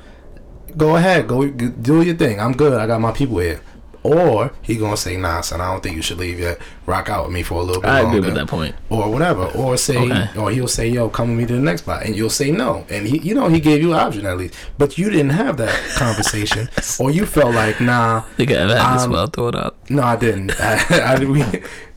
go 0.77 0.95
ahead, 0.95 1.27
go 1.27 1.47
do 1.47 2.01
your 2.01 2.15
thing. 2.15 2.39
I'm 2.39 2.53
good. 2.53 2.79
I 2.79 2.87
got 2.87 3.01
my 3.01 3.11
people 3.11 3.39
here. 3.39 3.61
Or 4.03 4.51
he 4.61 4.75
gonna 4.75 4.97
say, 4.97 5.15
nah, 5.15 5.39
son, 5.41 5.61
I 5.61 5.71
don't 5.71 5.81
think 5.81 5.95
you 5.95 6.01
should 6.01 6.17
leave 6.17 6.37
yet. 6.39 6.59
Rock 6.85 7.07
out 7.09 7.23
with 7.25 7.33
me 7.33 7.41
for 7.41 7.55
a 7.61 7.63
little 7.63 7.81
bit 7.81 7.89
I 7.89 8.01
longer 8.01 8.17
agree 8.17 8.27
with 8.31 8.35
that 8.37 8.47
point. 8.47 8.75
or 8.89 9.09
whatever, 9.09 9.45
or 9.55 9.77
say, 9.77 9.95
Okay. 9.97 10.27
or 10.37 10.51
he'll 10.51 10.67
say, 10.67 10.89
"Yo, 10.89 11.07
come 11.07 11.29
with 11.29 11.37
me 11.37 11.45
to 11.45 11.53
the 11.53 11.59
next 11.61 11.83
spot," 11.83 12.03
and 12.03 12.13
you'll 12.13 12.29
say 12.29 12.51
no, 12.51 12.85
and 12.89 13.07
he, 13.07 13.19
you 13.19 13.33
know, 13.33 13.47
he 13.47 13.61
gave 13.61 13.81
you 13.81 13.93
an 13.93 13.99
option 13.99 14.25
at 14.25 14.37
least, 14.37 14.55
but 14.77 14.97
you 14.97 15.09
didn't 15.09 15.29
have 15.29 15.55
that 15.55 15.73
conversation, 15.95 16.67
or 16.99 17.09
you 17.11 17.25
felt 17.25 17.55
like, 17.55 17.79
"Nah, 17.79 18.23
You 18.37 18.45
I 18.49 18.51
ever 18.59 18.75
had 18.77 18.95
this 18.95 19.03
Um, 19.03 19.11
well 19.13 19.27
throw 19.27 19.47
it 19.47 19.55
out. 19.55 19.77
no, 19.89 20.01
I 20.03 20.17
didn't, 20.17 20.51
I, 20.59 20.83
I, 21.13 21.15
didn't- 21.15 21.31
we, 21.31 21.41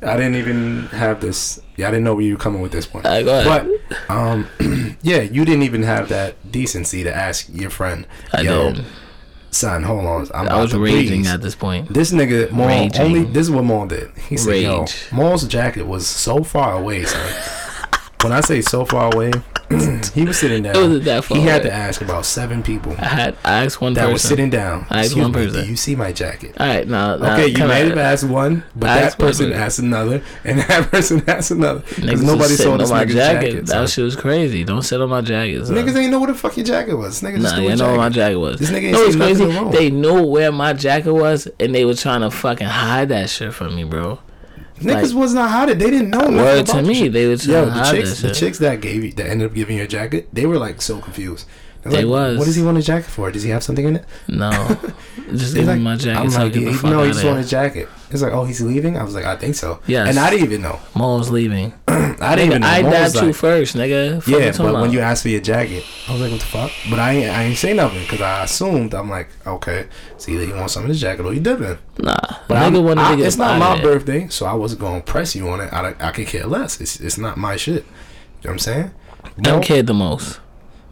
I 0.03 0.17
didn't 0.17 0.37
even 0.37 0.87
have 0.93 1.21
this. 1.21 1.61
Yeah, 1.77 1.89
I 1.89 1.91
didn't 1.91 2.05
know 2.05 2.15
where 2.15 2.23
you 2.25 2.35
were 2.35 2.39
coming 2.41 2.63
with 2.63 2.71
this 2.71 2.87
go 2.87 3.01
ahead. 3.01 3.27
But, 3.27 3.67
um, 4.09 4.47
yeah, 5.03 5.23
you 5.23 5.45
didn't 5.45 5.65
even 5.65 5.83
have 5.83 6.09
that 6.11 6.37
decency 6.53 7.03
to 7.03 7.13
ask 7.15 7.49
your 7.53 7.71
friend, 7.71 8.07
I 8.33 8.43
"Yo, 8.43 8.73
did. 8.75 8.85
Son, 9.57 9.83
hold 9.83 10.07
on, 10.07 10.29
I'm 10.35 10.49
I 10.49 10.61
was 10.61 10.75
raging 10.75 11.23
breeze." 11.23 11.33
at 11.33 11.43
this 11.43 11.55
point. 11.55 11.93
This 11.93 12.13
nigga 12.13 12.51
Maul 12.51 12.91
only 13.01 13.25
this 13.25 13.47
is 13.47 13.51
what 13.51 13.65
Maul 13.65 13.87
did. 13.87 14.11
He 14.29 14.37
said, 14.37 14.63
"Yo, 14.63 14.87
Maul's 15.13 15.47
jacket 15.47 15.87
was 15.87 16.07
so 16.07 16.43
far 16.45 16.75
away, 16.79 17.05
son. 17.05 17.33
When 18.23 18.33
I 18.33 18.41
say 18.41 18.61
so 18.63 18.85
far 18.85 19.13
away, 19.15 19.31
he 20.15 20.25
was 20.25 20.39
sitting 20.39 20.63
down. 20.63 20.77
It 20.77 20.81
wasn't 20.81 21.05
that 21.05 21.25
far 21.25 21.37
he 21.37 21.43
had 21.45 21.63
away. 21.63 21.71
to 21.71 21.75
ask 21.75 22.01
about 22.01 22.25
seven 22.25 22.63
people 22.63 22.93
I 22.99 23.05
had 23.07 23.37
I 23.45 23.65
asked 23.65 23.81
one 23.81 23.95
that 23.95 24.03
person. 24.03 24.13
was 24.13 24.23
sitting 24.23 24.49
down. 24.51 24.87
I 24.91 25.01
asked 25.01 25.07
Excuse 25.07 25.23
one 25.25 25.33
me, 25.33 25.45
person. 25.47 25.63
Do 25.65 25.69
you 25.71 25.77
see 25.77 25.97
my 25.97 26.13
jacket? 26.13 26.55
All 26.61 26.67
right, 26.67 26.87
now, 26.87 27.17
now 27.17 27.35
Okay, 27.35 27.49
you 27.49 27.59
may 27.67 27.89
have 27.89 27.99
asked 27.99 28.25
one, 28.25 28.63
but 28.77 28.91
I 28.91 29.01
that 29.01 29.19
person 29.19 29.47
person. 29.49 29.61
asked 29.63 29.79
another, 29.81 30.23
and 30.45 30.59
that 30.69 30.89
person 30.91 31.23
asked 31.29 31.51
another. 31.51 31.81
Because 31.81 32.23
nobody 32.23 32.55
saw 32.55 32.77
this 32.77 32.91
on 32.91 32.97
my 32.97 33.05
jacket. 33.05 33.51
jacket. 33.53 33.67
that 33.67 33.91
shit 33.91 34.05
was 34.05 34.15
crazy. 34.17 34.63
Don't 34.63 34.83
sit 34.83 35.01
on 35.01 35.09
my 35.11 35.21
jacket. 35.21 35.67
son. 35.67 35.75
Niggas 35.77 35.97
ain't 35.97 36.11
know 36.13 36.21
what 36.21 36.29
the 36.29 36.35
fuck 36.35 36.57
your 36.57 36.65
jacket 36.67 36.95
was. 36.95 37.21
Niggas 37.21 37.41
just 37.43 37.57
Nah, 37.57 37.63
what 37.65 37.79
know 37.79 37.91
what 37.91 37.97
my 37.99 38.09
jacket. 38.09 38.37
was. 38.37 38.61
This 38.61 38.71
nigga 38.71 38.95
ain't 38.95 39.17
no, 39.19 39.65
crazy. 39.65 39.77
They 39.77 39.91
knew 39.91 40.23
where 40.23 40.53
my 40.53 40.73
jacket 40.75 41.13
was, 41.13 41.49
and 41.59 41.75
they 41.75 41.85
were 41.85 41.95
trying 41.95 42.21
to 42.21 42.31
fucking 42.31 42.67
hide 42.69 43.09
that 43.09 43.29
shit 43.31 43.53
from 43.53 43.75
me, 43.75 43.83
bro. 43.85 44.21
Niggas 44.81 45.03
like- 45.03 45.15
was 45.15 45.35
not 45.35 45.51
hiding. 45.51 45.79
They 45.79 45.91
didn't 45.91 46.11
know. 46.11 46.19
nothing 46.21 46.37
Word 46.37 46.67
to 46.67 46.83
me, 46.83 46.95
shit. 46.95 47.13
they 47.13 47.27
was 47.27 47.47
Yo, 47.47 47.65
the 47.67 47.83
chicks, 47.91 48.21
that 48.21 48.29
the 48.29 48.35
chicks 48.35 48.59
that 48.59 48.81
gave 48.81 49.05
you, 49.05 49.13
that 49.13 49.27
ended 49.27 49.49
up 49.49 49.55
giving 49.55 49.79
you 49.79 49.85
a 49.85 49.87
jacket, 49.89 50.29
they 50.33 50.45
were 50.47 50.59
like 50.59 50.83
so 50.83 50.99
confused. 50.99 51.47
Like, 51.93 52.07
was. 52.07 52.39
What 52.39 52.45
does 52.45 52.57
he 52.57 52.63
want 52.63 52.79
a 52.79 52.83
jacket 52.83 53.09
for? 53.11 53.31
Does 53.31 53.43
he 53.43 53.51
have 53.51 53.63
something 53.63 53.87
in 53.87 53.97
it? 53.97 54.05
No, 54.29 54.51
just 55.33 55.55
give 55.55 55.67
like, 55.67 55.79
me 55.79 55.85
my 55.85 55.97
jacket. 55.97 56.21
I'm 56.21 56.29
like, 56.31 56.55
he- 56.55 56.65
no, 56.65 57.03
he 57.03 57.11
just 57.11 57.21
of 57.25 57.31
wanted 57.31 57.45
a 57.47 57.49
jacket. 57.49 57.89
It's 58.11 58.23
like, 58.23 58.33
oh, 58.33 58.45
he's 58.45 58.61
leaving. 58.61 58.97
I 58.97 59.03
was 59.03 59.15
like, 59.15 59.25
I 59.25 59.35
think 59.35 59.57
so. 59.57 59.81
Yes. 59.87 60.09
and 60.09 60.19
I 60.19 60.31
didn't 60.31 60.47
even 60.47 60.63
know. 60.63 60.79
Maul's 60.95 61.29
leaving. 61.31 61.75
I 61.89 62.37
didn't 62.37 62.47
even 62.51 62.61
know. 62.63 62.69
I 62.69 62.83
was 62.83 62.93
dabbed 62.93 63.15
you 63.17 63.21
like- 63.29 63.35
first, 63.35 63.75
nigga. 63.77 64.23
Fuck 64.23 64.29
Yeah, 64.41 64.53
but 64.57 64.81
when 64.81 64.93
you 64.93 65.01
asked 65.01 65.23
for 65.25 65.29
your 65.29 65.41
jacket, 65.41 65.85
I 66.09 66.13
was 66.13 66.21
like, 66.23 66.31
what 66.31 66.41
the 66.41 66.47
fuck? 66.47 66.71
But 66.89 66.99
I 67.01 67.13
ain't, 67.13 67.31
I 67.31 67.43
ain't 67.45 67.57
say 67.59 67.73
nothing 67.75 68.03
because 68.03 68.21
I 68.21 68.45
assumed 68.45 68.95
I'm 68.95 69.11
like, 69.11 69.29
okay, 69.47 69.89
it's 70.13 70.29
either 70.29 70.45
you 70.45 70.55
want 70.55 70.71
some 70.71 70.85
of 70.85 70.89
this 70.89 71.01
jacket 71.01 71.25
or 71.27 71.35
you 71.35 71.41
didn't. 71.41 71.81
nah, 71.99 72.15
But 72.49 72.73
nigga 72.73 72.99
I- 72.99 73.17
to 73.17 73.23
it's 73.25 73.37
not 73.37 73.59
my 73.59 73.81
birthday, 73.83 74.29
so 74.29 74.47
I 74.47 74.55
wasn't 74.55 74.81
gonna 74.81 75.01
press 75.03 75.35
you 75.35 75.49
on 75.49 75.61
it. 75.61 75.73
I, 75.73 75.95
I 75.99 76.13
could 76.13 76.29
care 76.29 76.47
less. 76.47 76.81
It's 76.81 77.01
it's 77.01 77.19
not 77.19 77.37
my 77.37 77.57
shit. 77.57 77.85
You 78.43 78.51
know 78.51 78.51
what 78.51 78.51
I'm 78.53 78.59
saying? 78.61 78.91
M 79.45 79.61
cared 79.63 79.87
the 79.89 79.95
most. 79.95 80.39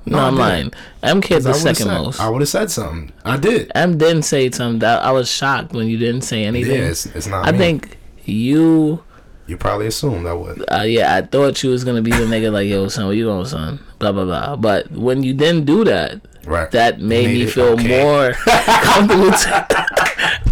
No, 0.07 0.19
I'm 0.19 0.37
lying. 0.37 0.71
M 1.03 1.21
cared 1.21 1.47
I 1.47 1.53
the 1.53 1.55
second 1.55 1.87
said, 1.87 2.03
most. 2.03 2.21
I 2.21 2.29
would 2.29 2.43
have 2.43 2.49
said 2.49 2.71
something. 2.71 3.13
I 3.25 3.37
did. 3.39 3.73
M 3.75 3.97
didn't 3.97 4.23
say 4.25 4.51
something. 4.51 4.81
That 4.81 5.03
I 5.03 5.13
was 5.13 5.31
shocked 5.31 5.73
when 5.73 5.87
you 5.89 5.97
didn't 5.99 6.23
say 6.23 6.43
Yeah, 6.43 6.49
anything. 6.49 6.83
it's, 6.83 7.07
it's 7.07 7.27
not. 7.27 7.47
I 7.47 7.53
me. 7.53 7.59
think 7.59 7.97
you. 8.25 9.03
you 9.47 9.57
probably 9.57 9.87
assumed 9.87 10.27
I 10.27 10.35
would. 10.35 10.63
Uh, 10.71 10.83
yeah, 10.83 11.15
I 11.17 11.23
thought 11.23 11.63
you 11.63 11.71
was 11.71 11.85
gonna 11.85 12.03
be 12.03 12.11
the 12.11 12.25
nigga 12.27 12.53
like, 12.53 12.69
yo, 12.69 12.89
son, 12.89 13.07
where 13.07 13.15
you 13.15 13.25
going, 13.27 13.47
son? 13.47 13.79
Blah 13.99 14.13
blah 14.13 14.25
blah. 14.25 14.57
But 14.57 14.91
when 14.91 15.23
you 15.23 15.33
didn't 15.35 15.65
do 15.65 15.85
that, 15.85 16.21
Right. 16.47 16.71
that 16.73 17.01
made, 17.01 17.27
Made 17.29 17.39
me 17.39 17.47
feel 17.47 17.65
okay. 17.69 18.03
more 18.03 18.33
comfortable. 18.83 19.33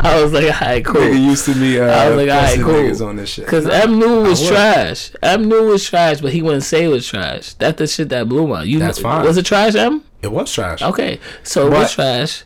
I 0.05 0.23
was 0.23 0.33
like, 0.33 0.45
alright, 0.47 0.85
cool. 0.85 1.01
Nigga 1.01 1.25
used 1.25 1.45
to 1.47 1.55
be 1.55 1.79
uh, 1.81 1.85
I 1.87 2.09
was 2.11 2.17
like, 2.17 2.29
alright, 2.29 2.59
cool. 2.61 2.75
niggas 2.75 3.07
on 3.07 3.17
this 3.17 3.29
shit. 3.31 3.47
Cause 3.47 3.67
M 3.69 3.99
knew 3.99 4.23
was 4.23 4.47
trash. 4.47 5.11
M 5.23 5.49
knew 5.49 5.67
was 5.69 5.89
trash, 5.89 6.21
but 6.21 6.33
he 6.33 6.43
wouldn't 6.43 6.65
say 6.65 6.85
it 6.85 6.89
was 6.89 7.07
trash. 7.07 7.55
That's 7.55 7.79
the 7.79 7.87
shit 7.87 8.09
that 8.09 8.29
blew 8.29 8.47
my. 8.49 8.65
You 8.65 8.79
That's 8.81 8.99
fine. 8.99 9.25
Was 9.25 9.37
it 9.37 9.47
trash, 9.47 9.75
M? 9.75 10.05
it 10.23 10.31
was 10.33 10.53
trash. 10.53 10.83
Okay, 10.83 11.19
so 11.43 11.67
it 11.67 11.71
was 11.71 11.93
trash, 11.93 12.45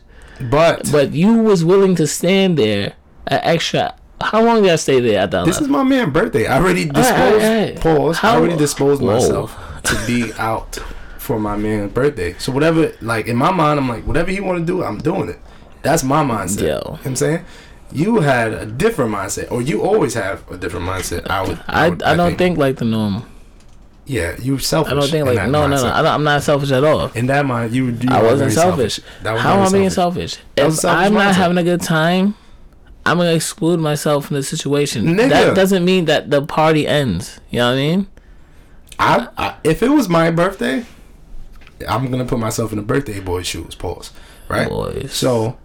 But, 0.49 0.91
but 0.91 1.13
you 1.13 1.33
was 1.35 1.63
willing 1.65 1.95
to 1.95 2.07
stand 2.07 2.57
there 2.57 2.93
an 3.27 3.39
extra. 3.43 3.95
How 4.21 4.43
long 4.43 4.63
did 4.63 4.71
I 4.71 4.77
stay 4.77 4.99
there 4.99 5.19
at 5.21 5.31
that? 5.31 5.45
this 5.45 5.61
is 5.61 5.67
my 5.67 5.83
man' 5.83 6.11
birthday. 6.11 6.47
I 6.47 6.57
already 6.57 6.85
disposed. 6.85 7.11
Alright, 7.13 7.43
alright. 7.43 7.79
Pause. 7.81 8.19
I 8.23 8.35
already 8.35 8.57
disposed 8.57 9.01
Whoa. 9.01 9.13
myself 9.13 9.55
to 9.83 10.05
be 10.07 10.31
out 10.39 10.75
for 11.17 11.39
my 11.39 11.55
man's 11.55 11.91
birthday. 11.91 12.33
So 12.39 12.51
whatever, 12.51 12.93
like 13.01 13.27
in 13.27 13.35
my 13.35 13.51
mind, 13.51 13.79
I'm 13.79 13.87
like, 13.89 14.07
whatever 14.07 14.31
he 14.31 14.39
want 14.39 14.59
to 14.59 14.65
do, 14.65 14.83
I'm 14.83 14.97
doing 14.97 15.29
it. 15.29 15.39
That's 15.81 16.03
my 16.03 16.23
mindset. 16.23 16.61
Yo. 16.61 16.65
You 16.65 16.71
know 16.73 16.89
what 16.91 17.05
I'm 17.05 17.15
saying. 17.15 17.45
You 17.91 18.19
had 18.19 18.53
a 18.53 18.65
different 18.65 19.13
mindset, 19.13 19.51
or 19.51 19.61
you 19.61 19.81
always 19.81 20.13
have 20.13 20.49
a 20.51 20.57
different 20.57 20.85
mindset. 20.85 21.29
I 21.29 21.47
would. 21.47 21.59
I, 21.67 21.89
would- 21.89 22.03
I 22.03 22.15
don't 22.15 22.37
think. 22.37 22.57
like 22.57 22.77
the 22.77 22.85
norm. 22.85 23.25
Yeah, 24.05 24.37
you 24.41 24.57
selfish. 24.57 24.91
I 24.91 24.95
don't 24.95 25.09
think 25.09 25.25
like 25.25 25.49
no 25.49 25.67
no 25.67 25.75
no. 25.75 25.85
I 25.85 26.13
I'm 26.13 26.23
not 26.23 26.41
selfish 26.41 26.71
at 26.71 26.83
all. 26.83 27.09
In 27.09 27.25
that 27.27 27.45
mind, 27.45 27.73
you. 27.73 27.87
you 27.87 28.09
I 28.09 28.23
wasn't 28.23 28.53
selfish. 28.53 29.01
That 29.21 29.33
was 29.33 29.41
How 29.41 29.55
am 29.59 29.67
I 29.67 29.71
being 29.71 29.89
selfish. 29.89 30.35
selfish? 30.35 30.45
If 30.55 30.73
selfish 30.75 31.07
I'm 31.07 31.13
not 31.13 31.35
having 31.35 31.57
a 31.57 31.63
good 31.63 31.81
time, 31.81 32.35
I'm 33.05 33.17
gonna 33.17 33.33
exclude 33.33 33.81
myself 33.81 34.27
from 34.27 34.37
the 34.37 34.43
situation. 34.43 35.05
Nigga. 35.07 35.29
That 35.29 35.55
doesn't 35.55 35.83
mean 35.83 36.05
that 36.05 36.29
the 36.29 36.41
party 36.41 36.87
ends. 36.87 37.41
You 37.49 37.59
know 37.59 37.67
what 37.67 37.73
I 37.73 37.75
mean? 37.75 38.07
I, 38.99 39.27
I 39.37 39.55
if 39.65 39.83
it 39.83 39.89
was 39.89 40.07
my 40.07 40.31
birthday, 40.31 40.85
I'm 41.87 42.09
gonna 42.09 42.25
put 42.25 42.39
myself 42.39 42.71
in 42.71 42.77
the 42.77 42.83
birthday 42.85 43.19
boy 43.19 43.43
shoes. 43.43 43.75
Pause. 43.75 44.11
Right. 44.47 44.69
Boys. 44.69 45.11
So, 45.13 45.57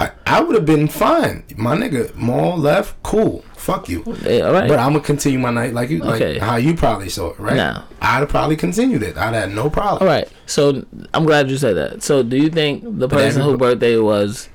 I, 0.00 0.10
I 0.26 0.40
would 0.40 0.54
have 0.56 0.66
been 0.66 0.88
fine. 0.88 1.44
My 1.56 1.76
nigga, 1.76 2.14
Maul 2.14 2.56
left. 2.58 3.00
Cool. 3.02 3.44
Fuck 3.54 3.88
you. 3.88 4.02
All 4.04 4.12
right. 4.52 4.68
But 4.68 4.78
I'm 4.78 4.92
gonna 4.92 5.00
continue 5.00 5.38
my 5.38 5.50
night 5.50 5.72
like 5.72 5.88
you, 5.88 5.98
like 6.00 6.20
Okay. 6.20 6.38
how 6.38 6.56
you 6.56 6.74
probably 6.74 7.08
saw 7.08 7.30
it, 7.30 7.38
right? 7.38 7.56
Now. 7.56 7.84
I'd 8.02 8.18
have 8.20 8.28
probably 8.28 8.56
continued 8.56 9.02
it. 9.02 9.16
I'd 9.16 9.32
had 9.34 9.52
no 9.54 9.70
problem. 9.70 10.02
All 10.02 10.08
right. 10.14 10.28
So 10.46 10.84
I'm 11.14 11.24
glad 11.24 11.48
you 11.48 11.56
said 11.56 11.74
that. 11.76 12.02
So 12.02 12.22
do 12.22 12.36
you 12.36 12.50
think 12.50 12.98
the 12.98 13.08
person 13.08 13.40
whose 13.42 13.56
birthday 13.56 13.96
was, 13.96 14.48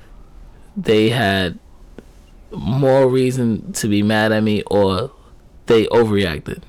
they 0.76 1.08
had 1.10 1.58
more 2.52 3.08
reason 3.08 3.72
to 3.74 3.88
be 3.88 4.02
mad 4.02 4.30
at 4.32 4.42
me, 4.42 4.62
or 4.70 5.10
they 5.66 5.86
overreacted? 5.86 6.62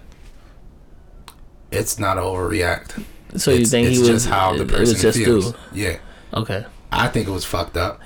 It's 1.72 2.00
not 2.00 2.18
overreact. 2.18 3.04
So 3.38 3.52
you 3.52 3.66
think 3.66 3.88
it's 3.88 3.98
he 3.98 4.02
was 4.02 4.10
just 4.10 4.28
how 4.28 4.58
the 4.58 4.66
person 4.66 4.82
it 4.82 4.90
was 4.90 5.02
just 5.02 5.18
feels. 5.18 5.54
Yeah. 5.74 5.98
Okay. 6.34 6.66
I 6.92 7.08
think 7.08 7.28
it 7.28 7.32
was 7.32 7.46
fucked 7.46 7.78
up, 7.78 8.02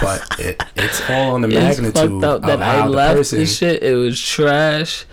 but 0.00 0.26
it, 0.38 0.62
it's 0.74 1.02
all 1.10 1.34
on 1.34 1.42
the 1.42 1.48
magnitude 1.60 1.94
fucked 1.94 2.24
up 2.24 2.36
of 2.36 2.42
that 2.46 2.58
how 2.60 2.84
I 2.84 2.86
the 2.86 2.90
left 2.90 3.16
person. 3.18 3.38
this 3.40 3.56
shit. 3.58 3.82
It 3.82 3.94
was 3.94 4.20
trash. 4.20 5.04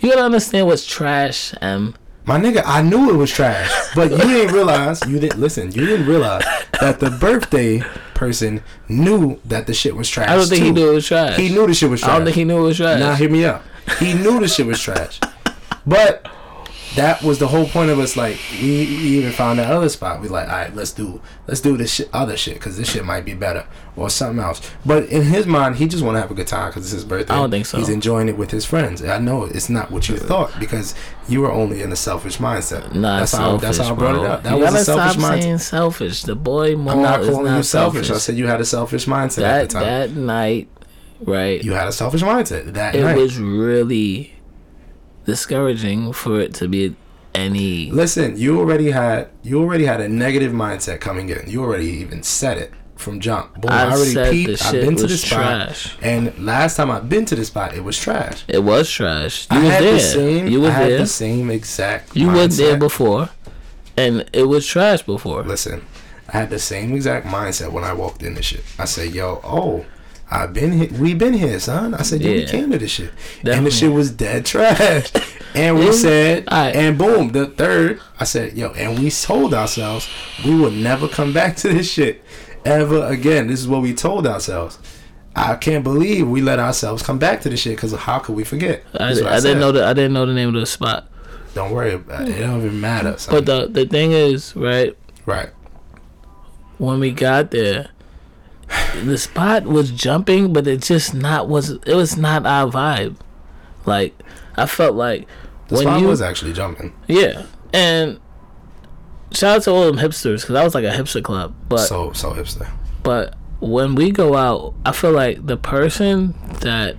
You 0.00 0.10
gotta 0.10 0.22
understand 0.24 0.66
what's 0.66 0.84
trash, 0.84 1.54
um 1.62 1.94
My 2.26 2.38
nigga, 2.38 2.62
I 2.64 2.82
knew 2.82 3.10
it 3.10 3.16
was 3.16 3.30
trash, 3.30 3.70
but 3.94 4.10
you 4.10 4.18
didn't 4.18 4.54
realize. 4.54 5.00
You 5.06 5.18
didn't 5.20 5.40
listen. 5.40 5.72
You 5.72 5.86
didn't 5.86 6.06
realize 6.06 6.44
that 6.80 7.00
the 7.00 7.10
birthday 7.10 7.80
person 8.14 8.62
knew 8.88 9.38
that 9.44 9.66
the 9.66 9.74
shit 9.74 9.94
was 9.94 10.08
trash. 10.08 10.28
I 10.28 10.36
don't 10.36 10.48
think 10.48 10.64
he 10.64 10.70
knew 10.72 10.90
it 10.90 10.94
was 10.94 11.06
trash. 11.06 11.36
He 11.36 11.48
knew 11.50 11.66
the 11.66 11.74
shit 11.74 11.90
was 11.90 12.00
trash. 12.00 12.10
I 12.10 12.16
don't 12.16 12.24
think 12.24 12.36
he 12.36 12.44
knew 12.44 12.58
it 12.58 12.62
was 12.62 12.76
trash. 12.76 12.98
Now 12.98 13.14
hear 13.14 13.30
me 13.30 13.44
out. 13.44 13.62
He 13.98 14.14
knew 14.14 14.40
the 14.40 14.48
shit 14.48 14.66
was 14.66 14.80
trash, 14.80 15.20
but 15.86 16.26
that 16.96 17.22
was 17.22 17.38
the 17.38 17.48
whole 17.48 17.66
point 17.66 17.90
of 17.90 17.98
us. 17.98 18.16
Like 18.16 18.38
we, 18.52 18.68
we 18.68 19.18
even 19.18 19.32
found 19.32 19.58
that 19.58 19.70
other 19.70 19.88
spot. 19.88 20.20
We 20.20 20.28
like, 20.28 20.48
all 20.48 20.54
right, 20.54 20.74
let's 20.74 20.92
do 20.92 21.20
let's 21.46 21.60
do 21.60 21.76
this 21.76 21.94
shit, 21.94 22.08
other 22.12 22.36
shit 22.36 22.54
because 22.54 22.76
this 22.76 22.90
shit 22.90 23.04
might 23.04 23.24
be 23.24 23.34
better 23.34 23.66
or 23.96 24.10
something 24.10 24.42
else. 24.42 24.60
But 24.84 25.08
in 25.08 25.22
his 25.22 25.46
mind, 25.46 25.76
he 25.76 25.86
just 25.88 26.04
want 26.04 26.16
to 26.16 26.20
have 26.20 26.30
a 26.30 26.34
good 26.34 26.46
time 26.46 26.70
because 26.70 26.84
it's 26.84 26.92
his 26.92 27.04
birthday. 27.04 27.34
I 27.34 27.38
don't 27.38 27.50
think 27.50 27.66
so. 27.66 27.78
He's 27.78 27.88
enjoying 27.88 28.28
it 28.28 28.36
with 28.36 28.50
his 28.50 28.64
friends. 28.64 29.02
I 29.04 29.18
know 29.18 29.44
it's 29.44 29.68
not 29.68 29.90
what 29.90 30.08
you 30.08 30.16
thought 30.16 30.58
because 30.58 30.94
you 31.28 31.40
were 31.40 31.52
only 31.52 31.82
in 31.82 31.90
a 31.92 31.96
selfish 31.96 32.38
mindset. 32.38 32.94
Not 32.94 33.20
that's 33.20 33.32
selfish, 33.32 33.50
how 33.50 33.56
that's 33.58 33.78
how 33.78 33.94
I 33.94 33.96
brought 33.96 34.14
bro. 34.14 34.24
it 34.24 34.30
up. 34.30 34.42
That 34.44 34.52
you 34.54 34.58
was 34.60 34.70
gotta 34.70 34.82
a 34.82 34.84
selfish 34.84 35.12
stop 35.12 35.32
mindset. 35.32 35.42
saying 35.42 35.58
selfish. 35.58 36.22
The 36.22 36.34
boy 36.36 36.72
I'm 36.74 36.84
not 36.84 37.20
calling 37.22 37.46
not 37.46 37.56
you 37.58 37.62
selfish. 37.62 38.06
selfish. 38.06 38.10
I 38.10 38.18
said 38.18 38.36
you 38.36 38.46
had 38.46 38.60
a 38.60 38.64
selfish 38.64 39.06
mindset 39.06 39.36
that 39.36 39.62
at 39.62 39.68
the 39.70 39.74
time. 39.74 39.82
that 39.84 40.10
night, 40.12 40.68
right? 41.20 41.62
you 41.62 41.72
had 41.72 41.88
a 41.88 41.92
selfish 41.92 42.22
mindset 42.22 42.72
that 42.74 42.94
it 42.94 43.02
night. 43.02 43.16
was 43.16 43.38
really 43.38 44.33
discouraging 45.24 46.12
for 46.12 46.40
it 46.40 46.54
to 46.54 46.68
be 46.68 46.96
any. 47.34 47.90
Listen, 47.90 48.36
you 48.38 48.58
already 48.58 48.90
had 48.90 49.28
you 49.42 49.60
already 49.60 49.84
had 49.86 50.00
a 50.00 50.08
negative 50.08 50.52
mindset 50.52 51.00
coming 51.00 51.28
in. 51.28 51.48
You 51.48 51.62
already 51.62 51.88
even 51.88 52.22
said 52.22 52.58
it 52.58 52.72
from 52.96 53.20
jump. 53.20 53.60
Boom, 53.60 53.70
I 53.70 53.84
I, 53.84 53.90
already 53.90 54.46
peeped. 54.46 54.64
I've 54.64 54.72
been 54.72 54.96
to 54.96 55.06
the 55.06 55.16
spot, 55.18 55.68
trash. 55.68 55.96
and 56.00 56.36
last 56.44 56.76
time 56.76 56.90
I've 56.90 57.08
been 57.08 57.24
to 57.26 57.34
the 57.34 57.44
spot, 57.44 57.74
it 57.74 57.82
was 57.82 57.98
trash. 57.98 58.44
It 58.48 58.60
was 58.62 58.90
trash. 58.90 59.46
You 59.50 59.58
I 59.58 59.62
was 59.62 59.70
had 59.72 59.82
there. 59.82 59.92
the 59.94 60.00
same. 60.00 60.46
you 60.48 60.66
I 60.66 60.70
had 60.70 60.90
there. 60.90 60.98
the 60.98 61.06
same 61.06 61.50
exact. 61.50 62.16
You 62.16 62.28
was 62.30 62.56
there 62.56 62.76
before, 62.76 63.30
and 63.96 64.24
it 64.32 64.44
was 64.44 64.66
trash 64.66 65.02
before. 65.02 65.42
Listen, 65.42 65.84
I 66.28 66.38
had 66.38 66.50
the 66.50 66.58
same 66.58 66.94
exact 66.94 67.26
mindset 67.26 67.72
when 67.72 67.84
I 67.84 67.92
walked 67.92 68.22
in 68.22 68.34
this 68.34 68.46
shit. 68.46 68.64
I 68.78 68.84
said, 68.84 69.12
"Yo, 69.12 69.40
oh." 69.44 69.84
I've 70.30 70.52
been 70.52 70.72
here. 70.72 70.88
We 71.00 71.14
been 71.14 71.34
here, 71.34 71.58
son. 71.60 71.94
I 71.94 72.02
said, 72.02 72.22
yeah, 72.22 72.30
we 72.32 72.40
Yeah. 72.42 72.46
came 72.50 72.70
to 72.70 72.78
this 72.78 72.90
shit, 72.90 73.10
and 73.44 73.66
the 73.66 73.70
shit 73.70 73.92
was 73.92 74.10
dead 74.10 74.46
trash. 74.46 75.10
and 75.54 75.78
we 75.78 75.92
said, 75.92 76.48
Alright. 76.48 76.74
and 76.74 76.96
boom, 76.98 77.28
the 77.32 77.46
third, 77.46 78.00
I 78.18 78.24
said, 78.24 78.56
yo, 78.56 78.70
and 78.72 78.98
we 78.98 79.10
told 79.10 79.54
ourselves 79.54 80.08
we 80.44 80.54
will 80.54 80.70
never 80.70 81.08
come 81.08 81.32
back 81.32 81.56
to 81.58 81.68
this 81.68 81.90
shit 81.90 82.24
ever 82.64 83.04
again. 83.06 83.46
This 83.48 83.60
is 83.60 83.68
what 83.68 83.82
we 83.82 83.94
told 83.94 84.26
ourselves. 84.26 84.78
I 85.36 85.56
can't 85.56 85.82
believe 85.84 86.28
we 86.28 86.40
let 86.40 86.58
ourselves 86.58 87.02
come 87.02 87.18
back 87.18 87.40
to 87.42 87.48
this 87.48 87.60
shit 87.60 87.76
because 87.76 87.92
how 87.92 88.18
could 88.20 88.36
we 88.36 88.44
forget? 88.44 88.84
I, 88.94 89.12
what 89.14 89.26
I 89.26 89.40
didn't 89.40 89.58
know 89.60 89.72
the 89.72 89.84
I 89.84 89.92
didn't 89.92 90.12
know 90.12 90.26
the 90.26 90.32
name 90.34 90.48
of 90.48 90.54
the 90.54 90.64
spot. 90.66 91.08
Don't 91.54 91.72
worry 91.72 91.94
about 91.94 92.28
it. 92.28 92.36
It 92.36 92.40
don't 92.40 92.64
even 92.64 92.80
matter. 92.80 93.18
Son. 93.18 93.34
But 93.34 93.46
the 93.46 93.66
the 93.66 93.84
thing 93.86 94.12
is, 94.12 94.54
right? 94.56 94.96
right. 95.26 95.50
When 96.78 97.00
we 97.00 97.10
got 97.12 97.50
there, 97.50 97.88
the 99.04 99.18
spot 99.18 99.64
was 99.64 99.90
jumping, 99.90 100.52
but 100.52 100.66
it 100.66 100.82
just 100.82 101.14
not 101.14 101.48
was. 101.48 101.70
It 101.70 101.94
was 101.94 102.16
not 102.16 102.46
our 102.46 102.70
vibe. 102.70 103.16
Like 103.86 104.14
I 104.56 104.66
felt 104.66 104.94
like 104.94 105.26
The 105.68 105.76
when 105.76 105.82
spot 105.84 106.00
you 106.00 106.08
was 106.08 106.22
actually 106.22 106.52
jumping. 106.52 106.92
yeah, 107.06 107.44
and 107.72 108.18
shout 109.32 109.56
out 109.56 109.62
to 109.64 109.70
all 109.72 109.84
them 109.86 109.96
hipsters 109.98 110.40
because 110.42 110.54
that 110.54 110.64
was 110.64 110.74
like 110.74 110.84
a 110.84 110.90
hipster 110.90 111.22
club. 111.22 111.54
But 111.68 111.78
so 111.86 112.12
so 112.12 112.32
hipster. 112.32 112.70
But 113.02 113.34
when 113.60 113.94
we 113.94 114.10
go 114.10 114.34
out, 114.36 114.74
I 114.86 114.92
feel 114.92 115.12
like 115.12 115.44
the 115.46 115.56
person 115.56 116.34
that 116.60 116.96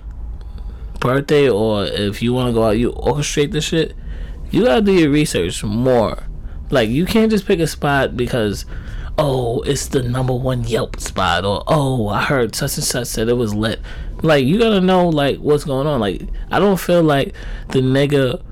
birthday 1.00 1.48
or 1.48 1.84
if 1.84 2.22
you 2.22 2.32
want 2.32 2.48
to 2.48 2.52
go 2.52 2.64
out, 2.64 2.78
you 2.78 2.92
orchestrate 2.92 3.52
the 3.52 3.60
shit. 3.60 3.94
You 4.50 4.64
gotta 4.64 4.82
do 4.82 4.92
your 4.92 5.10
research 5.10 5.62
more. 5.64 6.22
Like 6.70 6.88
you 6.88 7.04
can't 7.06 7.30
just 7.30 7.46
pick 7.46 7.58
a 7.60 7.66
spot 7.66 8.16
because 8.16 8.64
oh 9.18 9.62
it's 9.62 9.86
the 9.88 10.02
number 10.02 10.34
one 10.34 10.64
Yelp 10.64 11.00
spot 11.00 11.44
or 11.44 11.62
oh 11.66 12.08
I 12.08 12.22
heard 12.22 12.54
such 12.54 12.76
and 12.76 12.84
such 12.84 13.06
said 13.08 13.28
it 13.28 13.34
was 13.34 13.54
lit. 13.54 13.80
Like 14.22 14.44
you 14.44 14.58
gotta 14.58 14.80
know 14.80 15.08
like 15.08 15.38
what's 15.38 15.64
going 15.64 15.86
on. 15.86 16.00
Like 16.00 16.22
I 16.50 16.58
don't 16.58 16.78
feel 16.80 17.02
like 17.02 17.34
the 17.68 17.80
nigga 17.80 18.42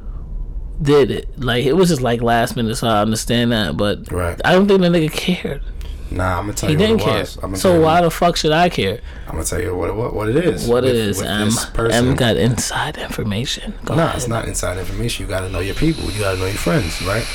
did 0.83 1.11
it. 1.11 1.39
Like 1.39 1.65
it 1.65 1.75
was 1.75 1.89
just 1.89 2.03
like 2.03 2.21
last 2.23 2.57
minute, 2.57 2.77
so 2.77 2.89
I 2.89 3.01
understand 3.01 3.53
that. 3.53 3.77
But 3.77 4.11
Right. 4.11 4.41
I 4.45 4.53
don't 4.53 4.67
think 4.67 4.81
the 4.81 4.89
nigga 4.89 5.12
cared. 5.12 5.62
Nah, 6.11 6.39
I'm 6.39 6.45
gonna 6.45 6.53
tell 6.53 6.69
He 6.69 6.75
you 6.75 6.79
He 6.79 6.87
didn't 6.87 7.01
what 7.01 7.09
it 7.09 7.12
care. 7.12 7.21
was. 7.21 7.37
I'm 7.37 7.41
gonna 7.43 7.53
tell 7.55 7.61
So 7.73 7.75
you, 7.77 7.81
why 7.83 8.01
the 8.03 8.11
fuck 8.11 8.37
should 8.37 8.53
I 8.53 8.69
care? 8.69 9.01
I'm 9.27 9.33
gonna 9.33 9.45
tell 9.45 9.61
you 9.61 9.75
what 9.75 9.95
what, 9.97 10.15
what 10.15 10.29
it 10.29 10.37
is. 10.37 10.67
What 10.67 10.85
with- 10.85 10.93
it 10.93 10.97
is? 10.97 11.23
M. 11.23 11.51
M 11.91 12.15
got 12.15 12.37
inside 12.37 12.99
information. 12.99 13.75
Go 13.85 13.95
No, 13.97 14.05
ahead. 14.05 14.17
it's 14.17 14.29
not 14.29 14.47
inside 14.47 14.79
information. 14.79 15.25
You 15.25 15.29
got 15.31 15.41
to 15.41 15.49
know 15.49 15.61
your 15.61 15.75
people. 15.75 16.05
You 16.11 16.21
got 16.21 16.33
to 16.35 16.39
know 16.39 16.47
your 16.47 16.55
friends, 16.55 17.01
right? 17.03 17.27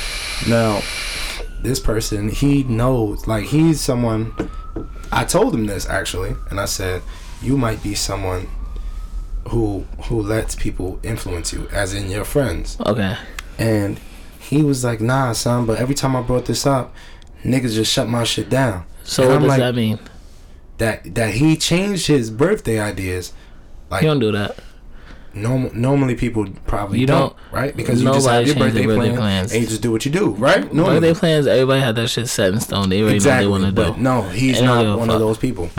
Now, 0.48 0.82
this 1.62 1.80
person, 1.80 2.30
he 2.30 2.64
knows, 2.64 3.28
like, 3.28 3.46
he's 3.46 3.82
someone. 3.82 4.34
I 5.12 5.26
told 5.26 5.54
him 5.54 5.66
this 5.66 5.88
actually, 5.90 6.36
and 6.50 6.60
I 6.60 6.66
said, 6.66 7.02
"You 7.42 7.58
might 7.58 7.82
be 7.84 7.96
someone 7.96 8.48
who 9.50 9.86
who 10.06 10.22
lets 10.22 10.56
people 10.56 11.00
influence 11.04 11.52
you, 11.54 11.68
as 11.72 11.94
in 11.94 12.10
your 12.10 12.24
friends." 12.26 12.78
Okay. 12.86 13.18
And 13.58 14.00
he 14.40 14.64
was 14.64 14.84
like, 14.84 15.02
"Nah, 15.02 15.34
son," 15.34 15.66
but 15.66 15.80
every 15.80 15.96
time 15.96 16.16
I 16.16 16.22
brought 16.22 16.46
this 16.46 16.66
up, 16.66 16.94
niggas 17.44 17.74
just 17.74 17.92
shut 17.92 18.08
my 18.08 18.24
shit 18.24 18.50
down. 18.50 18.86
So 19.04 19.24
And 19.24 19.30
what 19.32 19.36
I'm 19.38 19.42
does 19.42 19.50
like- 19.50 19.60
that 19.60 19.76
mean? 19.76 20.00
That 20.78 21.16
that 21.16 21.34
he 21.34 21.58
changed 21.58 22.08
his 22.08 22.30
birthday 22.30 22.80
ideas. 22.80 23.34
Like 23.90 24.04
You 24.04 24.10
don't 24.10 24.20
do 24.20 24.32
that. 24.32 24.56
Norm- 25.42 25.70
normally 25.74 26.16
people 26.16 26.48
probably 26.68 27.00
You 27.00 27.08
don't, 27.08 27.20
don't- 27.20 27.36
right? 27.52 27.76
Because 27.76 28.02
you 28.02 28.12
just 28.12 28.28
have 28.28 28.46
your 28.46 28.56
birthday, 28.56 28.80
their 28.86 28.88
birthday 28.96 29.08
plan 29.10 29.18
plans. 29.18 29.52
and 29.54 29.62
you 29.62 29.68
just 29.68 29.82
do 29.82 29.92
what 29.92 30.06
you 30.06 30.12
do, 30.12 30.32
right? 30.32 30.72
Normally. 30.74 31.00
Birthday 31.00 31.20
plans, 31.20 31.48
everybody 31.48 31.82
had 31.82 31.96
that 31.96 32.08
shit 32.10 32.28
set 32.28 32.54
in 32.54 32.60
stone. 32.60 32.90
They 32.90 33.02
already 33.02 33.16
exactly. 33.16 33.46
know 33.46 33.52
what 33.52 33.58
they 33.60 33.64
want 33.66 33.76
to 33.76 33.82
but 33.82 33.96
do. 33.96 34.02
no, 34.02 34.22
he's 34.24 34.60
They 34.60 34.66
don't 34.66 34.78
give 34.80 34.88
not 34.88 34.98
one 35.00 35.08
fuck. 35.08 35.14
of 35.16 35.20
those 35.22 35.38
people. 35.38 35.70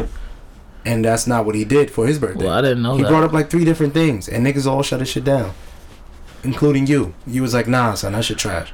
And 0.84 1.04
that's 1.04 1.26
not 1.26 1.44
what 1.44 1.54
he 1.54 1.64
did 1.64 1.90
for 1.90 2.06
his 2.06 2.18
birthday. 2.18 2.44
Well, 2.46 2.54
I 2.54 2.62
didn't 2.62 2.82
know 2.82 2.96
he 2.96 3.02
that. 3.02 3.08
brought 3.10 3.22
up 3.22 3.32
like 3.32 3.50
three 3.50 3.64
different 3.66 3.92
things, 3.92 4.28
and 4.28 4.46
niggas 4.46 4.66
all 4.66 4.82
shut 4.82 5.00
his 5.00 5.10
shit 5.10 5.24
down, 5.24 5.52
including 6.42 6.86
you. 6.86 7.12
You 7.26 7.42
was 7.42 7.52
like, 7.52 7.68
"Nah, 7.68 7.94
son, 7.94 8.12
that 8.12 8.24
shit 8.24 8.38
trash." 8.38 8.72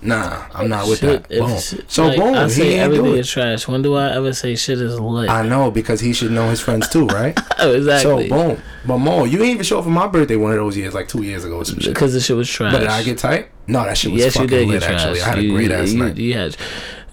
Nah, 0.00 0.46
I'm 0.54 0.68
not 0.68 0.86
with 0.88 1.00
Shit, 1.00 1.24
that. 1.28 1.38
Boom. 1.40 1.58
So 1.88 2.06
like, 2.06 2.16
boom, 2.18 2.34
I 2.34 2.44
he 2.44 2.50
say 2.50 2.68
ain't 2.74 2.80
everything 2.82 3.16
is 3.16 3.28
trash. 3.28 3.66
When 3.66 3.82
do 3.82 3.94
I 3.96 4.14
ever 4.14 4.32
say 4.32 4.54
shit 4.54 4.80
is 4.80 4.98
lit? 5.00 5.28
I 5.28 5.42
know 5.46 5.72
because 5.72 6.00
he 6.00 6.12
should 6.12 6.30
know 6.30 6.48
his 6.50 6.60
friends 6.60 6.88
too, 6.88 7.06
right? 7.06 7.36
Oh, 7.60 7.72
exactly. 7.74 8.28
So 8.28 8.36
boom. 8.54 8.62
But 8.86 8.98
Mo, 8.98 9.24
you 9.24 9.38
ain't 9.42 9.50
even 9.54 9.64
show 9.64 9.78
up 9.78 9.84
for 9.84 9.90
my 9.90 10.06
birthday 10.06 10.36
one 10.36 10.52
of 10.52 10.58
those 10.58 10.76
years, 10.76 10.94
like 10.94 11.08
two 11.08 11.24
years 11.24 11.44
ago 11.44 11.56
or 11.56 11.64
some 11.64 11.80
shit. 11.80 11.92
Because 11.92 12.12
the 12.12 12.20
shit 12.20 12.36
was 12.36 12.48
trash. 12.48 12.72
But 12.72 12.78
did 12.78 12.88
I 12.88 13.02
get 13.02 13.18
tight? 13.18 13.48
No, 13.66 13.82
that 13.84 13.98
shit 13.98 14.12
was 14.12 14.20
yes, 14.20 14.36
you 14.36 14.42
fucking 14.42 14.56
did 14.56 14.68
lit. 14.68 14.80
get 14.80 14.86
trash. 14.88 15.00
Actually, 15.02 15.20
I 15.22 15.24
had 15.24 15.38
a 15.38 15.42
You- 15.42 15.52
great 15.54 15.72
ass 15.72 15.90
you, 15.92 15.98
night. 15.98 16.16
You 16.16 16.34
had. 16.34 16.56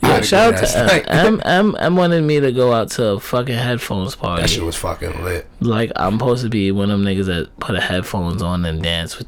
Yeah, 0.03 0.21
shout 0.21 0.53
out 0.53 0.59
to 0.63 0.79
uh, 0.79 0.85
night. 0.85 1.05
M, 1.07 1.41
M. 1.45 1.75
M 1.79 1.95
wanted 1.95 2.21
me 2.23 2.39
to 2.39 2.51
go 2.51 2.71
out 2.73 2.91
to 2.91 3.07
a 3.13 3.19
fucking 3.19 3.55
headphones 3.57 4.13
party. 4.15 4.43
That 4.43 4.49
shit 4.49 4.63
was 4.63 4.75
fucking 4.75 5.23
lit. 5.23 5.47
like 5.61 5.91
I'm 5.95 6.19
supposed 6.19 6.43
to 6.43 6.49
be 6.49 6.71
one 6.71 6.91
of 6.91 6.99
them 6.99 7.07
niggas 7.07 7.25
that 7.25 7.49
put 7.59 7.73
the 7.73 7.81
headphones 7.81 8.43
on 8.43 8.63
and 8.65 8.83
dance 8.83 9.17
with. 9.17 9.27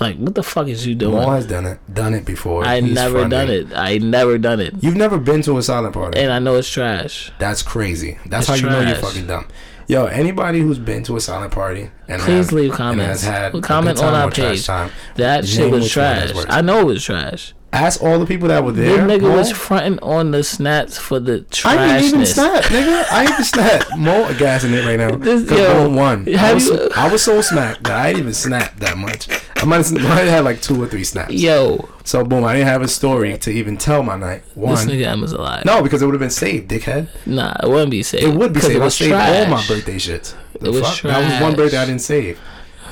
Like 0.00 0.16
what 0.16 0.34
the 0.34 0.42
fuck 0.42 0.68
is 0.68 0.86
you 0.86 0.94
doing? 0.94 1.14
Mo 1.14 1.30
has 1.30 1.46
done 1.46 1.64
it, 1.66 1.78
done 1.92 2.14
it 2.14 2.24
before. 2.24 2.64
I 2.64 2.80
He's 2.80 2.94
never 2.94 3.28
done 3.28 3.48
it. 3.48 3.68
I 3.74 3.98
never 3.98 4.36
done 4.38 4.60
it, 4.60 4.74
You've 4.80 4.96
never 4.96 5.18
been 5.18 5.42
to 5.42 5.56
a 5.58 5.62
silent 5.62 5.94
party. 5.94 6.18
and 6.20 6.32
I 6.32 6.38
know 6.38 6.56
it's 6.56 6.68
trash. 6.68 7.32
That's 7.38 7.62
crazy. 7.62 8.18
That's 8.26 8.48
It's 8.48 8.60
how 8.60 8.66
you 8.66 8.70
know 8.72 8.80
you're 8.86 8.96
fucking 8.96 9.26
dumb. 9.26 9.46
Yo, 9.88 10.06
anybody 10.06 10.60
who's 10.60 10.78
been 10.78 11.02
to 11.04 11.16
a 11.16 11.20
silent 11.20 11.52
party 11.52 11.90
and 12.08 12.20
Please 12.20 12.46
have- 12.46 12.52
leave 12.52 12.72
comments. 12.72 13.22
has 13.22 13.32
had 13.34 13.54
a 13.54 13.60
Comment 13.60 13.98
on 14.02 14.14
our 14.14 14.30
page. 14.30 14.66
Time, 14.66 14.90
That 15.14 15.46
shit 15.46 15.70
was 15.70 15.84
which 15.84 15.96
one 15.96 16.16
is 16.18 16.32
trash. 16.32 16.44
I 16.48 16.60
know 16.60 16.80
it 16.80 16.84
was 16.86 17.04
trash. 17.04 17.54
Ask 17.72 18.02
all 18.02 18.18
the 18.18 18.26
people 18.26 18.48
that 18.48 18.64
were 18.64 18.72
there. 18.72 19.06
This 19.06 19.18
nigga 19.20 19.28
Mo, 19.28 19.36
was 19.36 19.50
fronting 19.52 19.98
on 20.00 20.30
the 20.30 20.42
snaps 20.42 20.96
for 20.98 21.20
the 21.20 21.40
trashness. 21.50 21.66
I 21.66 21.98
didn't 21.98 22.14
even 22.14 22.26
snap, 22.26 22.64
nigga. 22.64 23.04
I 23.12 23.20
ain't 23.22 23.30
even 23.32 23.44
snap. 23.44 23.84
Mo 23.98 24.34
gassing 24.38 24.72
it 24.72 24.84
right 24.86 24.98
now. 24.98 25.14
This- 25.16 25.50
yo, 25.50 25.88
Mo 25.90 25.96
won. 25.96 26.34
I 26.36 26.54
was, 26.54 26.66
you- 26.66 26.76
so, 26.76 26.88
I 26.96 27.08
was 27.12 27.22
so 27.22 27.40
smacked 27.42 27.84
that 27.84 27.92
I 27.96 28.06
didn't 28.08 28.20
even 28.22 28.34
snap 28.34 28.78
that 28.80 28.96
much. 28.96 29.28
I 29.56 29.64
might 29.66 29.76
have, 29.86 29.92
might 29.94 30.02
have 30.02 30.28
had 30.28 30.44
like 30.44 30.62
two 30.62 30.82
or 30.82 30.86
three 30.86 31.04
snaps. 31.04 31.34
Yo, 31.34 31.88
So 32.06 32.24
boom, 32.24 32.44
I 32.44 32.52
didn't 32.54 32.68
have 32.68 32.82
a 32.82 32.88
story 32.88 33.36
to 33.36 33.50
even 33.50 33.76
tell 33.76 34.02
my 34.04 34.16
night. 34.16 34.44
One. 34.54 34.74
this 34.76 34.84
nigga 34.86 35.06
Emma's 35.06 35.32
alive. 35.32 35.64
No, 35.64 35.82
because 35.82 36.00
it 36.02 36.06
would 36.06 36.14
have 36.14 36.20
been 36.20 36.30
saved, 36.30 36.70
dickhead. 36.70 37.08
Nah, 37.26 37.56
it 37.62 37.68
wouldn't 37.68 37.90
be 37.90 38.02
saved. 38.04 38.22
It 38.22 38.34
would 38.34 38.52
be 38.52 38.60
saved. 38.60 38.76
It 38.76 38.82
I 38.82 38.88
saved 38.88 39.10
trash. 39.10 39.44
all 39.44 39.50
my 39.50 39.66
birthday 39.66 39.96
shits. 39.96 40.34
The 40.60 40.68
It 40.68 40.70
was 40.72 40.82
fuck? 40.82 41.02
That 41.02 41.32
was 41.32 41.42
one 41.42 41.56
birthday 41.56 41.78
I 41.78 41.84
didn't 41.86 42.02
save. 42.02 42.38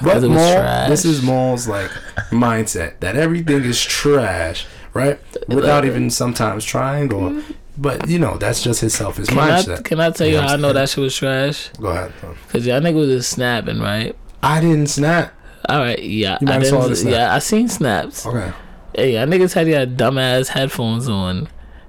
But 0.03 0.15
'Cause 0.15 0.25
it 0.25 0.29
was 0.29 0.37
Maul, 0.37 0.53
trash. 0.55 0.89
this 0.89 1.05
is 1.05 1.23
Maul's 1.23 1.69
like 1.69 1.91
mindset 2.33 2.99
that 3.01 3.15
everything 3.17 3.63
is 3.65 3.81
trash, 3.81 4.67
right? 4.93 5.21
Without 5.47 5.85
even 5.85 6.11
sometimes 6.11 6.65
trying 6.65 7.13
or, 7.13 7.31
mm-hmm. 7.31 7.53
but 7.79 8.09
you 8.09 8.19
know 8.19 8.37
that's 8.37 8.63
just 8.65 8.81
his 8.81 8.95
selfish 8.95 9.29
Can 9.29 9.39
I, 9.39 9.51
mindset. 9.63 9.85
can 9.85 10.01
I 10.01 10.11
tell 10.11 10.27
you 10.27 10.35
You 10.35 10.41
how 10.41 10.55
I 10.55 10.57
know 10.57 10.73
that 10.73 10.89
shit 10.89 10.99
was 10.99 11.15
trash? 11.17 11.69
Go 11.81 11.87
ahead. 11.89 12.13
Cause 12.49 12.67
y'all 12.67 12.81
nigga 12.81 12.95
was 12.95 13.09
just 13.09 13.31
snapping, 13.31 13.79
right? 13.79 14.17
I 14.43 14.61
didn't 14.61 14.89
snap. 14.89 15.33
All 15.69 15.79
right, 15.79 16.03
yeah, 16.03 16.39
You 16.41 16.49
I 16.49 16.59
didn't- 16.59 17.07
yeah, 17.09 17.33
I 17.33 17.39
seen 17.39 17.69
snaps. 17.69 18.27
Okay. 18.27 18.53
Hey, 18.95 19.15
y'all 19.15 19.27
niggas 19.27 19.55
had 19.55 19.67
y'all 19.69 19.87
dumbass 19.87 20.49
headphones 20.49 21.09
on, 21.09 21.49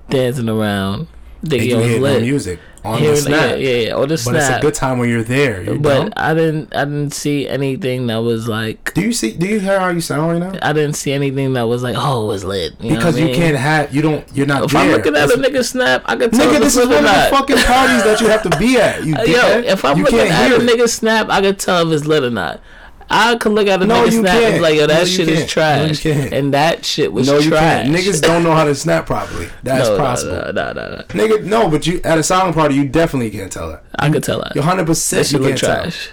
dancing 0.10 0.49
around, 0.49 1.08
They 1.43 1.60
you 1.66 1.78
hear 1.80 1.99
lit. 2.01 2.22
music 2.24 2.60
on 2.84 2.97
Hearing- 2.99 3.16
the 3.16 3.22
snap. 3.22 3.49
Yeah, 3.51 3.56
yeah, 3.58 3.88
yeah. 3.88 3.93
Or 3.93 4.08
the 4.08 4.22
But 4.26 4.36
it's 4.36 4.49
a 4.49 4.60
good 4.60 4.74
time 4.74 4.97
when 4.97 5.10
you're 5.10 5.24
there. 5.24 5.62
You 5.64 5.78
but 5.80 5.93
don't? 5.95 6.14
I 6.18 6.34
didn't. 6.34 6.76
I 6.76 6.86
didn't 6.86 7.12
see 7.14 7.47
anything 7.47 8.08
that 8.08 8.18
was 8.18 8.47
like. 8.47 8.93
do 8.95 9.01
you 9.01 9.14
see? 9.14 9.32
Do 9.34 9.45
you 9.47 9.60
hear 9.60 9.80
how 9.80 9.89
you 9.89 10.01
sound 10.01 10.41
right 10.41 10.53
now? 10.53 10.60
I 10.68 10.74
didn't 10.74 10.93
see 10.95 11.12
anything 11.12 11.53
that 11.53 11.64
was 11.68 11.84
like, 11.84 11.95
oh, 11.97 12.24
it 12.26 12.28
was 12.28 12.43
lit. 12.43 12.74
You 12.82 12.91
know 12.91 12.95
Because 12.97 13.20
you 13.20 13.26
mean? 13.26 13.36
can't 13.36 13.58
have. 13.58 13.93
You 13.93 14.01
don't. 14.01 14.24
You're 14.36 14.47
not 14.47 14.64
If 14.64 14.72
there. 14.72 14.82
I'm 14.82 14.91
looking 14.91 15.16
at 15.16 15.30
a 15.30 15.38
nigga 15.38 15.64
snap, 15.64 16.01
I 16.06 16.16
can 16.16 16.32
tell 16.32 16.47
Nigga, 16.47 16.56
if 16.56 16.62
this 16.64 16.76
it's 16.76 16.84
is 16.84 16.88
one 16.89 16.97
of 16.97 17.03
the 17.03 17.28
fucking 17.32 17.58
parties 17.58 18.03
that 18.03 18.18
you 18.22 18.28
have 18.30 18.41
to 18.43 18.58
be 18.58 18.78
at. 18.78 19.03
You. 19.03 19.14
Yo, 19.26 19.60
if 19.62 19.86
I'm 19.86 19.97
you 19.97 20.03
looking 20.06 20.20
at 20.20 20.51
a 20.51 20.58
nigga 20.58 20.89
snap, 20.89 21.28
I 21.30 21.41
can 21.41 21.56
tell 21.56 21.86
if 21.88 21.95
it's 21.95 22.08
lit 22.08 22.24
or 22.24 22.30
not. 22.32 22.62
I 23.10 23.36
could 23.36 23.51
look 23.51 23.68
at 23.68 23.82
a 23.82 23.86
No, 23.86 24.01
nigga 24.03 24.06
you 24.12 24.20
snap 24.22 24.39
can't. 24.39 24.53
be 24.56 24.60
like, 24.62 24.76
yo, 24.76 24.88
that 24.88 24.99
No, 24.99 25.06
shit 25.06 25.30
is 25.30 25.45
trash. 25.47 26.03
No. 26.06 26.12
And 26.12 26.53
that 26.53 26.84
shit 26.86 27.14
was 27.14 27.28
No, 27.28 27.38
you 27.39 27.49
trash. 27.49 27.86
can't. 27.86 27.95
Niggas 27.95 28.22
don't 28.22 28.43
know 28.43 28.53
how 28.53 28.64
to 28.64 28.74
snap 28.76 29.06
properly. 29.06 29.47
That's 29.64 29.88
no, 29.89 29.97
possible. 29.97 30.32
No, 30.34 30.51
no, 30.51 30.74
no, 30.74 30.89
no. 30.95 31.03
Nigga, 31.10 31.43
no, 31.43 31.70
but 31.70 31.86
you 31.86 32.01
at 32.03 32.18
a 32.18 32.24
silent 32.24 32.56
party, 32.56 32.76
you 32.76 32.88
definitely 32.88 33.30
can't 33.30 33.51
tell 33.51 33.70
that. 33.70 33.84
I 33.97 34.10
could 34.10 34.24
tell 34.24 34.39
that. 34.41 34.56
You 34.56 34.62
hundred 34.64 34.84
That 34.84 34.88
percent 34.88 35.28
shit 35.28 35.34
you 35.34 35.39
look 35.39 35.49
can't 35.49 35.60
tell. 35.62 35.82
trash. 35.84 36.10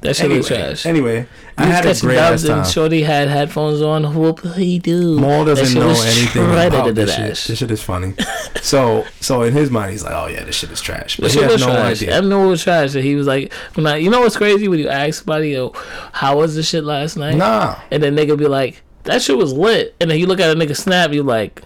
That 0.00 0.16
shit 0.16 0.24
Anyway, 0.24 0.38
look 0.38 0.46
trash. 0.48 0.86
anyway, 0.86 1.26
I 1.60 1.64
I 1.64 1.66
had 1.66 1.86
a 1.86 2.00
great 2.00 2.16
ass 2.18 2.42
and 2.44 2.64
time. 2.64 2.64
Shorty 2.72 3.02
had 3.02 3.28
headphones 3.28 3.82
on. 3.82 4.14
Whoop 4.14 4.40
he 4.54 4.78
do. 4.78 5.18
Maul 5.18 5.44
doesn't 5.44 5.78
know 5.78 5.88
anything 5.90 6.44
about 6.44 6.94
this 6.94 7.14
shit. 7.14 7.48
This 7.48 7.58
shit 7.58 7.70
is 7.70 7.82
funny. 7.82 8.14
so, 8.62 9.04
so 9.20 9.42
in 9.42 9.52
his 9.52 9.70
mind, 9.70 9.92
he's 9.92 10.02
like, 10.04 10.14
"Oh 10.14 10.26
yeah, 10.26 10.44
this 10.44 10.56
shit 10.56 10.70
is 10.70 10.80
trash," 10.80 11.16
but 11.16 11.30
he 11.30 11.34
shit 11.38 11.42
has 11.44 11.52
was 11.52 11.60
no 11.66 11.72
trash. 11.72 12.02
idea. 12.02 12.16
I 12.16 12.20
know 12.20 12.46
it 12.46 12.50
was 12.50 12.62
trash. 12.62 12.94
And 12.94 13.04
he 13.04 13.14
was 13.14 13.26
like, 13.26 13.52
when 13.74 13.86
I, 13.86 13.96
you 13.96 14.10
know 14.10 14.20
what's 14.20 14.36
crazy 14.36 14.68
when 14.68 14.78
you 14.78 14.88
ask 14.88 15.20
somebody, 15.24 15.50
yo, 15.50 15.72
how 16.12 16.38
was 16.38 16.54
the 16.54 16.62
shit 16.62 16.84
last 16.84 17.16
night? 17.16 17.36
Nah, 17.36 17.78
And 17.90 18.02
then 18.02 18.16
nigga 18.16 18.36
be 18.38 18.46
like, 18.46 18.82
that 19.04 19.22
shit 19.22 19.36
was 19.36 19.52
lit. 19.52 19.94
And 20.00 20.10
then 20.10 20.18
you 20.18 20.26
look 20.26 20.40
at 20.40 20.50
a 20.50 20.58
nigga 20.58 20.76
snap, 20.76 21.12
you 21.12 21.22
like, 21.22 21.62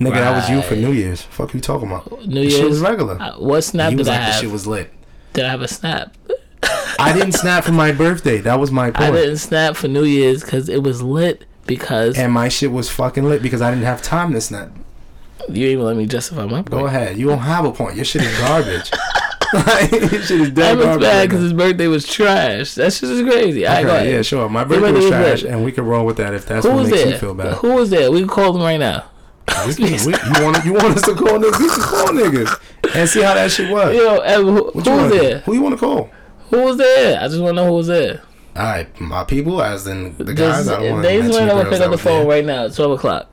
nigga, 0.00 0.14
that 0.14 0.34
was 0.36 0.48
you 0.50 0.62
for 0.62 0.74
New 0.76 0.92
Year's. 0.92 1.22
Fuck 1.22 1.54
you 1.54 1.60
talking 1.60 1.88
about? 1.90 2.26
New 2.26 2.44
This 2.44 2.54
shit 2.56 2.64
was 2.64 2.80
Year's. 2.80 2.90
regular. 2.90 3.20
Uh, 3.20 3.32
What 3.38 3.62
snap 3.62 3.90
he 3.90 3.96
was 3.96 4.06
did 4.06 4.12
I 4.14 4.16
like, 4.18 4.26
"This 4.26 4.34
have? 4.36 4.42
shit 4.44 4.50
was 4.52 4.66
lit." 4.66 4.92
did 5.32 5.44
I 5.44 5.50
have 5.50 5.60
a 5.62 5.68
snap? 5.68 6.16
I 6.98 7.12
didn't 7.12 7.32
snap 7.32 7.64
for 7.64 7.72
my 7.72 7.92
birthday. 7.92 8.38
That 8.38 8.58
was 8.58 8.70
my 8.70 8.90
point. 8.90 9.08
I 9.08 9.10
didn't 9.10 9.36
snap 9.38 9.76
for 9.76 9.88
New 9.88 10.04
Year's 10.04 10.42
because 10.42 10.68
it 10.68 10.82
was 10.82 11.02
lit. 11.02 11.44
Because 11.66 12.16
And 12.16 12.32
my 12.32 12.48
shit 12.48 12.70
was 12.70 12.88
fucking 12.88 13.24
lit 13.24 13.42
because 13.42 13.60
I 13.60 13.70
didn't 13.70 13.84
have 13.86 14.00
time 14.00 14.32
to 14.34 14.40
snap. 14.40 14.70
you 15.48 15.66
even 15.66 15.84
let 15.84 15.96
me 15.96 16.06
justify 16.06 16.44
my 16.44 16.62
point. 16.62 16.70
Go 16.70 16.86
ahead. 16.86 17.16
You 17.18 17.26
don't 17.26 17.38
have 17.40 17.64
a 17.64 17.72
point. 17.72 17.96
Your 17.96 18.04
shit 18.04 18.22
is 18.22 18.38
garbage. 18.38 18.90
your 19.52 19.62
shit 20.22 20.30
is 20.40 20.52
That 20.52 20.54
dead 20.54 20.76
was 20.76 20.86
garbage. 20.86 21.02
bad 21.02 21.28
because 21.28 21.42
his 21.42 21.52
birthday 21.52 21.86
was 21.88 22.06
trash. 22.06 22.74
That 22.74 22.92
shit 22.92 23.10
is 23.10 23.22
crazy. 23.22 23.66
I 23.66 23.80
Okay, 23.82 23.88
ahead. 23.88 24.10
yeah, 24.12 24.22
sure. 24.22 24.48
My 24.48 24.60
Your 24.60 24.68
birthday 24.68 24.92
was 24.92 25.04
was 25.04 25.10
trash, 25.10 25.42
and 25.44 25.64
we 25.64 25.72
can 25.72 25.84
roll 25.84 26.06
with 26.06 26.16
that 26.18 26.34
if 26.34 26.46
that's 26.46 26.64
Who 26.66 26.72
what 26.72 26.82
was 26.82 26.90
makes 26.90 27.02
there? 27.02 27.12
you 27.12 27.18
feel 27.18 27.34
bad. 27.34 27.54
Who 27.58 27.74
was 27.74 27.90
there? 27.90 28.10
We 28.10 28.20
can 28.20 28.28
call 28.28 28.52
them 28.52 28.62
right 28.62 28.78
now. 28.78 29.04
We 29.66 29.74
can- 29.74 29.86
we- 30.06 30.12
you 30.12 30.44
want 30.44 30.64
you 30.64 30.72
want 30.72 30.96
us 30.96 31.02
to 31.02 31.14
call 31.14 31.38
niggas? 31.38 31.58
We 31.60 31.68
can 31.68 31.80
call 31.80 32.06
niggas 32.08 32.60
and 32.96 33.08
see 33.08 33.22
how 33.22 33.34
that 33.34 33.50
shit 33.50 33.70
was. 33.72 33.94
Yo, 33.96 34.18
Ev, 34.18 34.42
who, 34.42 34.70
who 34.70 34.90
was 34.90 35.12
there? 35.12 35.38
Who 35.40 35.54
you 35.54 35.62
want 35.62 35.74
to 35.74 35.78
call? 35.80 36.10
Who 36.50 36.62
was 36.62 36.76
there? 36.76 37.20
I 37.20 37.28
just 37.28 37.40
want 37.40 37.56
to 37.56 37.62
know 37.62 37.66
who 37.68 37.74
was 37.74 37.86
there. 37.88 38.22
All 38.54 38.62
right, 38.62 39.00
my 39.00 39.24
people, 39.24 39.62
as 39.62 39.86
in 39.86 40.16
the 40.16 40.24
guys. 40.32 40.36
Just, 40.66 40.70
I 40.70 40.80
don't 40.80 40.90
want 40.92 41.02
to 41.02 41.08
they 41.08 41.20
just 41.20 41.32
went 41.38 41.48
the 41.48 41.54
over 41.54 41.64
pick 41.70 41.72
up 41.80 41.84
the 41.84 41.90
was 41.90 42.02
there. 42.02 42.18
phone 42.20 42.26
right 42.28 42.44
now. 42.44 42.68
Twelve 42.68 42.92
o'clock. 42.92 43.30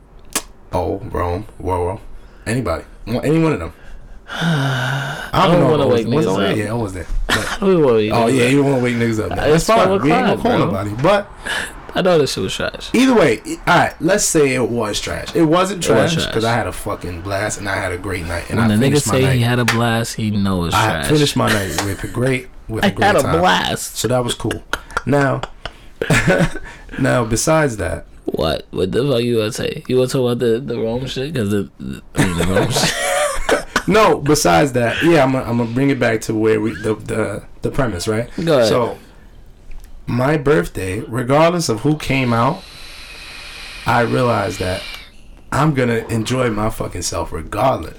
Oh, 0.74 0.98
Rome, 1.06 1.46
Woro, 1.62 2.00
anybody, 2.46 2.84
any 3.08 3.42
one 3.42 3.54
of 3.54 3.60
them. 3.60 3.74
I 4.28 5.30
I 5.32 5.48
don't 5.48 5.70
wanna 5.70 5.88
if 5.88 5.94
wake 5.94 6.08
was, 6.08 6.26
was 6.26 6.36
niggas 6.36 6.38
oh, 6.38 6.42
I 6.42 6.52
up. 6.52 6.58
Yeah, 6.58 6.70
I 6.72 6.74
was 6.74 6.94
there. 6.94 7.06
But- 7.60 7.62
oh 7.62 7.98
yeah, 8.28 8.46
you 8.48 8.58
don't 8.58 8.66
want 8.72 8.78
to 8.80 8.84
wake 8.84 8.96
niggas 8.96 9.24
up. 9.24 9.38
Now. 9.38 9.46
It's 9.46 9.66
fine. 9.66 9.86
12 9.88 10.04
We 10.04 10.12
ain't 10.12 10.28
gonna 10.28 10.42
call 10.42 10.60
nobody. 10.60 10.90
But 11.02 11.30
I 11.96 12.02
know 12.02 12.18
this 12.18 12.34
shit 12.34 12.44
was 12.44 12.54
trash. 12.56 12.90
either 12.94 13.14
way, 13.14 13.40
all 13.68 13.78
right. 13.78 13.94
Let's 14.02 14.26
say 14.26 14.56
it 14.56 14.68
was 14.70 15.00
trash. 15.00 15.36
It 15.36 15.44
wasn't 15.44 15.84
trash 15.84 16.16
because 16.16 16.44
I 16.44 16.54
had 16.54 16.68
a 16.68 16.72
fucking 16.72 17.22
blast 17.22 17.60
and 17.60 17.70
I 17.70 17.76
had 17.76 17.92
a 17.92 17.98
great 17.98 18.26
night. 18.26 18.50
And 18.50 18.60
When 18.60 18.72
I 18.72 18.76
the 18.76 18.84
nigga 18.86 19.00
say 19.00 19.22
night. 19.22 19.34
he 19.36 19.42
had 19.42 19.60
a 19.60 19.66
blast, 19.66 20.16
he 20.16 20.32
knows. 20.32 20.70
it's 20.70 20.76
I 20.76 20.92
trash. 20.92 21.08
finished 21.10 21.36
my 21.38 21.48
night 21.50 21.70
with 21.86 22.04
a 22.04 22.08
great 22.08 22.48
with 22.68 22.84
a 22.84 22.88
I 22.88 22.90
great 22.92 23.06
had 23.06 23.16
a 23.18 23.22
time. 23.22 23.40
blast. 23.40 23.98
So 23.98 24.08
that 24.08 24.24
was 24.24 24.34
cool. 24.36 24.64
Now, 25.06 25.42
now 27.00 27.26
besides 27.26 27.78
that, 27.78 28.06
What? 28.26 28.66
What 28.72 28.92
the 28.92 29.04
fuck 29.08 29.22
you 29.22 29.38
gonna 29.38 29.52
say? 29.52 29.84
You 29.88 29.98
wanna 29.98 30.10
talk 30.10 30.22
about 30.22 30.40
the 30.40 30.60
the 30.60 30.80
Rome 30.80 31.06
shit? 31.08 31.34
Because 31.34 31.50
the, 31.52 31.70
the, 31.80 32.02
the 32.14 32.46
Rome 32.50 32.72
shit. 32.72 32.94
no, 33.88 34.20
besides 34.20 34.72
that, 34.74 35.02
yeah, 35.04 35.24
I'm 35.24 35.34
gonna, 35.34 35.46
I'm 35.50 35.58
gonna 35.58 35.72
bring 35.72 35.90
it 35.90 36.00
back 36.00 36.22
to 36.22 36.34
where 36.34 36.60
we 36.62 36.74
the 36.74 36.96
the 36.96 37.44
the 37.62 37.72
premise, 37.72 38.08
right? 38.08 38.30
Go 38.44 38.58
ahead. 38.58 38.70
So, 38.70 38.98
my 40.06 40.38
birthday, 40.38 41.00
regardless 41.02 41.70
of 41.70 41.82
who 41.82 41.98
came 41.98 42.34
out, 42.34 42.64
I 43.86 44.02
realized 44.02 44.60
that 44.60 44.82
I'm 45.52 45.74
gonna 45.74 46.06
enjoy 46.10 46.50
my 46.50 46.70
fucking 46.70 47.02
self 47.04 47.32
regardless. 47.32 47.98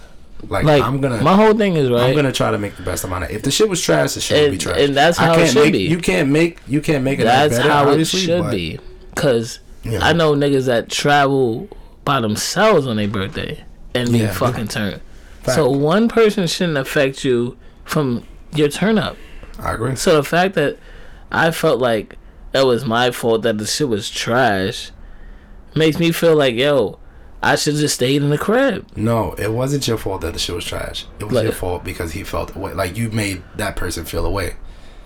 Like, 0.49 0.65
Like 0.65 0.83
I'm 0.83 1.01
gonna. 1.01 1.23
my 1.23 1.35
whole 1.35 1.55
thing 1.55 1.77
is 1.77 1.91
right. 1.91 2.03
I'm 2.05 2.15
gonna 2.17 2.33
try 2.33 2.51
to 2.51 2.59
make 2.59 2.77
the 2.77 2.83
best 2.83 3.05
amount 3.05 3.25
of. 3.25 3.31
If 3.31 3.43
the 3.43 3.51
shit 3.51 3.69
was 3.69 3.81
trash, 3.81 4.15
the 4.15 4.21
shit 4.21 4.43
would 4.43 4.49
be 4.51 4.53
And- 4.55 4.61
trash. 4.61 4.79
and 4.81 4.97
that's 4.97 5.19
how 5.19 5.33
it 5.33 5.37
can't 5.37 5.51
should 5.51 5.63
make, 5.65 5.73
be. 5.73 5.79
You 5.89 5.99
can't 5.99 6.29
make 6.31 6.59
you 6.67 6.81
can't 6.81 7.05
make 7.05 7.19
it 7.21 7.25
That's 7.25 7.57
better, 7.57 7.69
how 7.71 7.91
it 7.91 8.05
should 8.07 8.43
but, 8.43 8.51
be. 8.51 8.79
Cause 9.15 9.61
you 9.83 9.99
I 9.99 10.13
know 10.13 10.35
niggas 10.35 10.67
that 10.67 10.89
travel 10.91 11.69
by 12.05 12.21
themselves 12.21 12.87
on 12.87 12.97
their 12.97 13.09
birthday 13.09 13.65
and 13.95 14.11
be 14.13 14.19
Yeah. 14.19 14.33
fucking 14.33 14.69
turned. 14.69 15.01
Fact. 15.43 15.57
So 15.57 15.71
one 15.71 16.09
person 16.09 16.47
shouldn't 16.47 16.79
affect 16.79 17.25
you 17.25 17.57
from 17.85 18.25
your 18.55 18.69
turn 18.69 18.99
up. 18.99 19.17
I 19.59 19.73
agree. 19.75 19.95
So 19.97 20.17
the 20.17 20.25
fact 20.25 20.55
that 20.55 20.79
I 21.31 21.51
felt 21.51 21.81
like 21.81 22.17
it 22.53 22.65
was 22.65 22.85
my 22.85 23.11
fault 23.11 23.43
that 23.43 23.59
the 23.59 23.67
shit 23.67 23.89
was 23.89 24.09
trash 24.11 24.91
makes 25.75 25.99
me 25.99 26.13
feel 26.13 26.35
like 26.37 26.55
yo, 26.55 26.99
I 27.45 27.57
should 27.57 27.75
have 27.75 27.81
just 27.81 27.95
stayed 27.97 28.23
in 28.23 28.31
the 28.31 28.39
crib. 28.39 28.87
No, 28.97 29.35
it 29.39 29.53
wasn't 29.53 29.87
your 29.87 29.99
fault 29.99 30.23
that 30.23 30.33
the 30.33 30.39
shit 30.39 30.55
was 30.55 30.65
trash. 30.65 31.07
It 31.21 31.25
was 31.25 31.33
Like- 31.35 31.45
your 31.45 31.53
fault 31.53 31.85
because 31.85 32.13
he 32.13 32.25
felt 32.25 32.55
away. 32.57 32.73
Like 32.75 32.97
you 32.97 33.11
made 33.11 33.43
that 33.57 33.77
person 33.77 34.05
feel 34.05 34.25
away. 34.27 34.57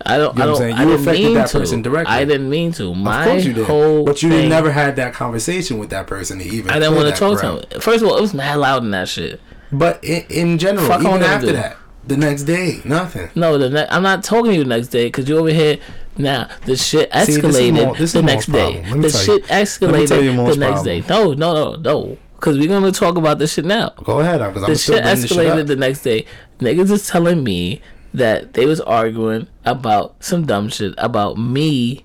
I 0.07 0.17
don't. 0.17 0.37
You 0.37 0.45
know 0.45 0.45
I 0.45 0.47
what 0.47 0.47
I'm 0.47 0.47
don't. 0.47 0.57
saying? 0.59 0.75
I 0.75 0.79
You 0.83 0.89
didn't 0.91 1.01
affected 1.01 1.25
mean 1.25 1.35
that 1.35 1.49
to. 1.49 1.59
person 1.59 1.83
directly. 1.83 2.15
I 2.15 2.25
didn't 2.25 2.49
mean 2.49 2.73
to. 2.73 2.95
My 2.95 3.25
of 3.25 3.29
course 3.31 3.45
you 3.45 3.53
did, 3.53 3.67
whole 3.67 4.05
but 4.05 4.23
you 4.23 4.31
thing, 4.31 4.49
never 4.49 4.71
had 4.71 4.95
that 4.97 5.13
conversation 5.13 5.79
with 5.79 5.91
that 5.91 6.07
person 6.07 6.39
to 6.39 6.45
even. 6.45 6.71
I 6.71 6.79
didn't 6.79 6.95
want 6.95 7.09
to 7.13 7.19
talk 7.19 7.41
ground. 7.41 7.67
to 7.69 7.75
him. 7.77 7.81
First 7.81 8.03
of 8.05 8.09
all, 8.09 8.17
it 8.17 8.21
was 8.21 8.33
mad 8.33 8.59
loud 8.59 8.85
in 8.85 8.93
that 8.93 9.09
shit. 9.09 9.41
But 9.73 10.03
in, 10.05 10.25
in 10.31 10.59
general, 10.59 10.87
Fuck 10.87 11.01
even 11.01 11.23
after 11.23 11.51
that, 11.53 11.77
the 12.07 12.17
next 12.17 12.45
day, 12.45 12.81
nothing. 12.85 13.29
No, 13.35 13.59
the 13.59 13.69
ne- 13.71 13.89
I'm 13.91 14.05
not 14.05 14.23
talking 14.23 14.53
to 14.53 14.57
you 14.59 14.63
the 14.63 14.69
next 14.71 14.89
day 14.89 15.07
because 15.09 15.29
you 15.29 15.37
over 15.37 15.51
here. 15.51 15.79
Now 16.17 16.49
the 16.65 16.77
shit 16.77 17.13
See, 17.13 17.19
escalated 17.19 17.93
this 17.99 18.01
is 18.03 18.13
the 18.13 18.23
next 18.23 18.47
day. 18.47 18.81
problem. 18.83 19.03
The 19.03 19.09
you. 19.09 19.15
shit 19.15 19.45
escalated 19.47 20.49
the 20.51 20.57
next 20.57 20.83
day. 20.85 21.03
No, 21.09 21.33
no, 21.33 21.53
no, 21.55 21.75
no. 21.77 22.19
Because 22.39 22.57
we're 22.59 22.69
gonna 22.69 22.93
talk 22.93 23.17
about 23.17 23.39
this 23.39 23.55
shit 23.55 23.65
now. 23.65 23.91
Go 24.05 24.21
ahead, 24.21 24.39
because 24.41 24.63
I'm 24.63 24.71
The 24.71 24.77
still 24.79 24.97
shit 24.97 25.05
shit 25.29 25.31
escalated 25.39 25.61
up. 25.63 25.67
the 25.67 25.77
next 25.77 26.03
day. 26.03 26.25
Niggas 26.61 26.91
is 26.91 27.07
telling 27.09 27.43
me 27.43 27.81
that 28.15 28.55
they 28.55 28.65
was 28.65 28.81
arguing 28.81 29.49
about 29.65 30.23
some 30.23 30.47
dumb 30.47 30.69
shit 30.69 30.95
about 30.99 31.37
me 31.37 32.05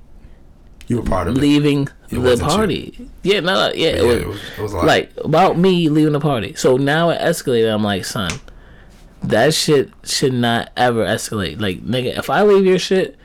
you 0.87 0.97
were 0.97 1.03
part 1.03 1.27
of 1.29 1.37
leaving 1.37 1.83
It 2.09 2.15
the 2.15 2.19
wasn't 2.19 2.49
you. 2.51 2.55
party. 2.57 3.09
Yeah, 3.23 3.39
no, 3.39 3.53
no, 3.53 3.73
yeah, 3.73 3.89
Yeah, 3.89 3.95
it 3.95 4.03
was, 4.03 4.17
it 4.17 4.27
was, 4.27 4.39
it 4.57 4.61
was 4.61 4.73
like 4.73 5.11
about 5.23 5.57
me 5.57 5.87
leaving 5.89 6.11
the 6.13 6.19
party. 6.19 6.55
So 6.55 6.75
now 6.77 7.09
it 7.11 7.21
escalated. 7.21 7.73
I'm 7.73 7.83
like, 7.83 8.03
son, 8.03 8.31
that 9.23 9.53
shit 9.53 9.91
should 10.03 10.33
not 10.33 10.71
ever 10.75 11.05
escalate. 11.05 11.61
Like, 11.61 11.83
nigga, 11.85 12.17
if 12.17 12.29
I 12.29 12.43
leave 12.43 12.65
your 12.65 12.79
shit, 12.79 13.15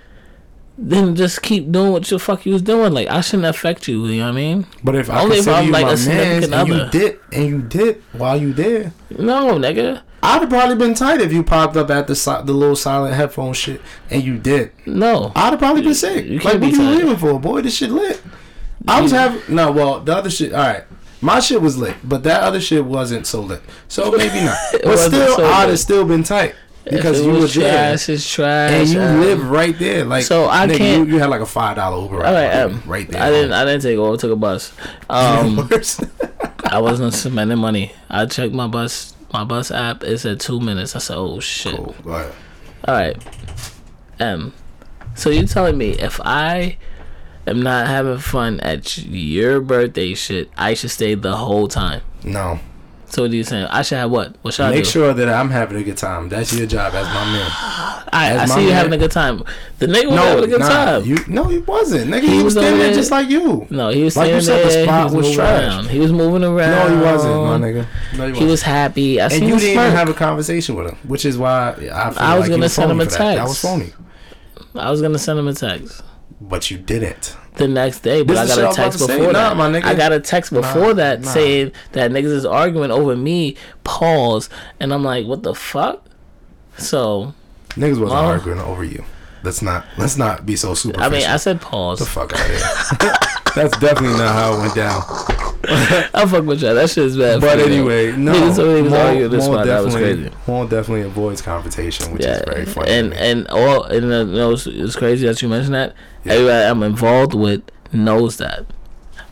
then 0.81 1.17
just 1.17 1.43
keep 1.43 1.71
doing 1.73 1.91
what 1.93 2.05
the 2.05 2.19
fuck 2.19 2.47
you 2.47 2.53
was 2.53 2.63
doing. 2.63 2.93
Like, 2.93 3.09
I 3.09 3.21
shouldn't 3.21 3.47
affect 3.47 3.89
you. 3.89 4.07
You 4.07 4.19
know 4.21 4.25
what 4.27 4.31
I 4.31 4.35
mean? 4.37 4.67
but 4.85 4.95
if 4.95 5.11
I 5.11 5.23
only 5.23 5.39
if 5.39 5.49
I'm 5.49 5.67
you 5.67 5.73
like 5.73 5.87
my 5.87 5.93
a 5.93 5.97
man 5.97 5.99
significant 6.43 6.55
and 6.55 6.69
you 6.69 6.75
other. 6.75 6.91
did 6.91 7.21
and 7.33 7.47
you 7.49 7.63
did 7.63 8.03
while 8.13 8.41
you 8.41 8.53
there, 8.53 8.93
No, 9.11 9.59
nigga. 9.59 10.03
I'd 10.23 10.41
have 10.41 10.49
probably 10.51 10.75
been 10.77 10.95
tight 10.95 11.21
if 11.21 11.33
you 11.33 11.43
popped 11.43 11.77
up 11.77 11.91
at 11.91 12.07
the 12.07 12.15
si- 12.17 12.43
the 12.45 12.53
little 12.53 12.75
silent 12.77 13.15
headphone 13.15 13.53
shit 13.55 13.81
and 14.11 14.23
you 14.23 14.37
did. 14.39 14.73
No. 14.87 15.33
I'd 15.37 15.51
have 15.51 15.59
probably 15.59 15.83
been 15.83 15.95
sick. 15.95 16.25
you 16.27 16.39
like, 16.41 16.61
what 16.61 16.71
you 16.73 16.83
leaving 16.83 17.17
for, 17.17 17.39
boy? 17.41 17.61
This 17.63 17.77
shit 17.77 17.91
lit. 17.91 18.21
I 18.87 19.01
was 19.01 19.11
having 19.13 19.43
no. 19.55 19.71
Well, 19.73 20.01
the 20.01 20.17
other 20.17 20.31
shit. 20.31 20.53
All 20.53 20.61
right, 20.67 20.85
my 21.21 21.41
shit 21.41 21.61
was 21.61 21.77
lit, 21.77 21.97
but 22.05 22.23
that 22.23 22.43
other 22.43 22.61
shit 22.61 22.85
wasn't 22.85 23.27
so 23.27 23.41
lit. 23.41 23.63
So 23.89 24.11
maybe 24.13 24.41
not. 24.45 24.57
But 24.85 24.97
still, 24.99 25.37
so 25.37 25.45
I'd 25.45 25.69
have 25.69 25.79
still 25.81 26.05
been 26.05 26.23
tight 26.23 26.55
because 26.91 27.21
you 27.21 27.33
were 27.33 27.39
was 27.41 27.55
there 27.55 27.71
trash. 27.73 28.09
It's 28.09 28.29
trash. 28.31 28.73
and 28.73 28.89
you 28.89 29.01
um, 29.01 29.21
live 29.21 29.51
right 29.51 29.79
there. 29.79 30.05
Like 30.05 30.25
so 30.25 30.49
I 30.49 30.67
nigga, 30.67 30.77
can't- 30.77 31.09
You, 31.09 31.15
you 31.15 31.21
had 31.21 31.31
like 31.31 31.41
a 31.41 31.47
five 31.47 31.77
dollar 31.77 32.03
Uber 32.03 32.17
All 32.17 32.33
right, 32.33 32.49
ride 32.49 32.55
um, 32.63 32.83
right 32.87 33.09
there. 33.09 33.23
I 33.23 33.31
didn't. 33.31 33.53
I 33.53 33.65
didn't 33.65 33.83
take 33.83 33.97
Uber. 33.97 34.13
I 34.15 34.17
took 34.17 34.33
a 34.33 34.37
bus. 34.37 34.73
Um, 35.11 35.69
I 36.65 36.81
wasn't 36.81 37.15
spending 37.15 37.59
money. 37.59 37.93
I 38.11 38.27
checked 38.27 38.53
my 38.53 38.67
bus. 38.67 39.15
My 39.33 39.45
bus 39.45 39.71
app. 39.71 40.03
It 40.05 40.19
said 40.19 40.41
two 40.41 40.61
minutes. 40.61 40.95
I 40.97 40.99
said, 40.99 41.17
"Oh 41.17 41.41
shit." 41.41 41.77
Cool. 41.77 41.95
Go 42.05 42.11
ahead. 42.13 42.33
All 42.87 42.95
right. 42.95 43.17
Um. 44.21 44.53
So 45.15 45.31
you 45.31 45.47
telling 45.47 45.77
me 45.79 45.91
if 45.93 46.21
I 46.25 46.77
am 47.47 47.63
not 47.63 47.87
having 47.89 48.19
fun 48.19 48.61
at 48.61 48.99
your 48.99 49.61
birthday 49.61 50.15
shit, 50.15 50.51
I 50.57 50.75
should 50.75 50.91
stay 50.91 51.15
the 51.15 51.37
whole 51.37 51.69
time? 51.69 52.03
No, 52.23 52.61
So 53.11 53.23
what 53.23 53.31
are 53.31 53.35
you 53.35 53.43
saying? 53.43 53.65
I 53.71 53.81
should 53.83 53.97
have 53.99 54.11
what? 54.11 54.37
What 54.43 54.53
should 54.53 54.67
I 54.67 54.71
make 54.71 54.85
sure 54.85 55.15
that 55.15 55.29
I'm 55.31 55.49
having 55.49 55.79
a 55.79 55.83
good 55.83 55.97
time. 55.97 56.29
That's 56.29 56.53
your 56.53 56.67
job 56.67 56.93
as 56.95 57.07
my 57.07 57.25
man. 57.33 57.51
I 57.51 58.05
I, 58.13 58.29
as 58.31 58.37
I 58.37 58.47
my 58.47 58.55
see 58.55 58.61
you 58.63 58.67
man- 58.69 58.77
having 58.77 58.93
a 58.93 58.99
good 58.99 59.11
time. 59.11 59.43
The 59.79 59.87
nigga 59.87 60.07
was 60.07 60.15
No, 60.17 60.23
having 60.23 60.45
a 60.45 60.47
good 60.47 60.61
nah, 60.61 60.69
time. 60.69 61.05
You, 61.05 61.17
no, 61.27 61.45
he 61.45 61.59
wasn't. 61.59 62.11
Nigga, 62.11 62.21
He 62.21 62.29
he, 62.29 62.35
was 62.37 62.45
was 62.45 62.53
standing 62.55 62.79
there 62.79 62.89
there- 62.89 62.95
just 62.97 63.11
like 63.11 63.31
you. 63.31 63.67
no, 63.71 63.89
he 63.89 64.05
was 64.05 64.15
Like 64.17 64.31
you 64.31 64.41
standing 64.43 64.71
said, 64.71 64.83
the 64.83 64.85
spot 64.85 65.11
he 65.11 65.17
was 65.17 65.27
was 65.27 65.37
trash. 65.37 65.63
around. 65.65 65.89
He 65.89 65.99
was 66.01 66.13
moving 66.13 66.45
around. 66.45 66.71
No, 66.91 66.97
he 66.97 67.03
wasn't, 67.03 67.35
my 67.45 67.59
nigga. 67.59 67.87
No, 68.19 68.33
he, 68.33 68.39
He 68.41 68.45
was 68.45 68.61
happy. 68.63 69.21
I 69.23 69.25
And 69.29 69.33
you 69.49 69.59
didn't 69.59 69.63
even 69.63 69.91
have 69.93 70.09
a 70.11 70.15
conversation 70.15 70.75
with 70.75 70.89
him, 70.91 70.99
which 71.05 71.25
is 71.25 71.39
why 71.39 71.71
I, 71.91 72.13
I 72.17 72.35
was 72.39 72.43
like 72.43 72.51
gonna 72.51 72.69
send 72.69 72.91
him 72.91 73.01
a 73.01 73.05
text. 73.05 73.19
that. 73.19 73.37
That 73.37 73.45
was 73.49 73.59
phony, 73.61 73.93
I 74.75 74.91
was 74.91 75.01
gonna 75.01 75.19
send 75.19 75.39
him 75.39 75.49
a 75.49 75.55
text 75.55 76.03
but 76.41 76.71
you 76.71 76.79
didn't. 76.79 77.37
The 77.59 77.69
next 77.69 78.01
day, 78.01 78.23
but 78.23 78.37
I 78.37 78.47
got 78.47 78.59
I 78.59 78.63
a 78.63 78.67
was 78.67 78.75
about 78.75 78.75
text 78.75 78.99
before 79.07 79.33
that. 79.33 79.85
I 79.85 79.95
got 79.95 80.13
a 80.13 80.21
text 80.21 80.53
before 80.53 80.95
that 80.95 81.25
saying 81.25 81.73
that 81.93 82.11
niggas 82.11 82.25
is 82.33 82.47
arguing 82.47 82.91
over 82.91 83.15
me. 83.17 83.57
Pause, 83.85 84.49
and 84.81 84.93
I'm 84.95 85.05
like, 85.05 85.27
what 85.27 85.43
the 85.43 85.55
fuck? 85.55 86.05
So 86.79 87.35
Niggas 87.71 87.91
wasn't 88.01 88.11
Well- 88.11 88.25
arguing 88.25 88.61
over 88.61 88.85
you. 88.85 89.05
Let's 89.45 89.63
not. 89.63 89.85
Let's 89.97 90.17
not 90.17 90.45
be 90.47 90.57
so 90.57 90.75
superficial. 90.75 91.15
I 91.15 91.17
mean, 91.17 91.27
I 91.29 91.37
said 91.37 91.61
pause. 91.61 92.01
the 92.01 92.07
fuck 92.07 92.33
out 92.35 92.41
of 92.41 92.47
here. 92.47 93.13
That's 93.55 93.79
definitely 93.79 94.19
not 94.19 94.35
how 94.35 94.55
it 94.55 94.59
went 94.59 94.75
down. 94.75 95.03
I 96.15 96.27
fuck 96.29 96.45
with 96.45 96.61
y'all. 96.61 96.75
That 96.75 96.91
shit 96.91 97.05
is 97.05 97.17
bad. 97.17 97.41
But 97.41 97.53
for 97.53 97.57
me, 97.59 97.63
though. 97.79 97.89
anyway, 97.89 98.17
no. 98.17 98.33
Niggas, 98.33 98.93
arguing 98.99 99.31
this 99.31 99.45
Maul 99.47 99.55
spot. 99.55 99.67
That 99.67 99.85
was 99.85 99.95
definitely- 99.95 100.23
crazy. 100.31 100.37
Maul 100.49 100.67
definitely 100.67 101.03
avoids 101.03 101.41
confrontation, 101.41 102.13
which 102.13 102.23
Yeah, 102.23 102.33
is 102.39 102.43
very 102.47 102.67
funny. 102.67 102.91
and 102.91 103.15
and 103.15 103.47
all 103.49 103.85
and 103.85 104.13
uh, 104.13 104.17
you 104.19 104.35
know, 104.35 104.53
it's, 104.53 104.67
it's 104.67 104.97
crazy 104.97 105.27
that 105.29 105.41
you 105.41 105.49
mentioned 105.49 105.75
that. 105.75 105.95
Yeah. 106.25 106.33
Everybody 106.35 106.65
I'm 106.67 106.83
involved 106.83 107.35
with 107.35 107.63
knows 107.93 108.37
that. 108.39 108.67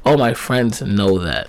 All 0.05 0.17
my 0.17 0.35
friends 0.35 0.81
know 0.83 1.19
that. 1.19 1.49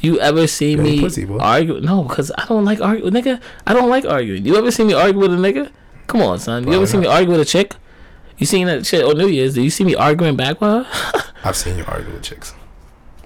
You 0.00 0.20
ever 0.20 0.46
see 0.46 0.72
You 0.72 0.78
me 0.78 1.00
pussy, 1.00 1.26
argue? 1.40 1.80
No, 1.80 2.02
because 2.02 2.30
I 2.36 2.44
don't 2.46 2.64
like 2.64 2.80
arguing, 2.80 3.12
nigga. 3.14 3.40
I 3.66 3.72
don't 3.72 3.88
like 3.88 4.04
arguing. 4.04 4.44
You 4.44 4.56
ever 4.56 4.70
see 4.70 4.84
me 4.84 4.92
argue 4.92 5.18
with 5.20 5.32
a 5.32 5.36
nigga? 5.36 5.70
Come 6.08 6.20
on, 6.22 6.38
son. 6.38 6.62
You 6.62 6.66
Probably 6.66 6.76
ever 6.76 6.86
see 6.86 6.98
me 6.98 7.06
argue 7.06 7.30
with 7.30 7.40
a 7.40 7.44
chick? 7.46 7.74
You 8.36 8.46
seen 8.46 8.66
that 8.66 8.84
shit 8.84 9.04
on 9.04 9.16
New 9.16 9.28
Year's? 9.28 9.54
Did 9.54 9.62
you 9.64 9.70
see 9.70 9.84
me 9.84 9.94
arguing 9.94 10.36
back 10.36 10.60
with 10.60 10.70
her? 10.86 11.22
I've 11.44 11.56
seen 11.56 11.78
you 11.78 11.84
argue 11.86 12.12
with 12.12 12.22
chicks, 12.22 12.52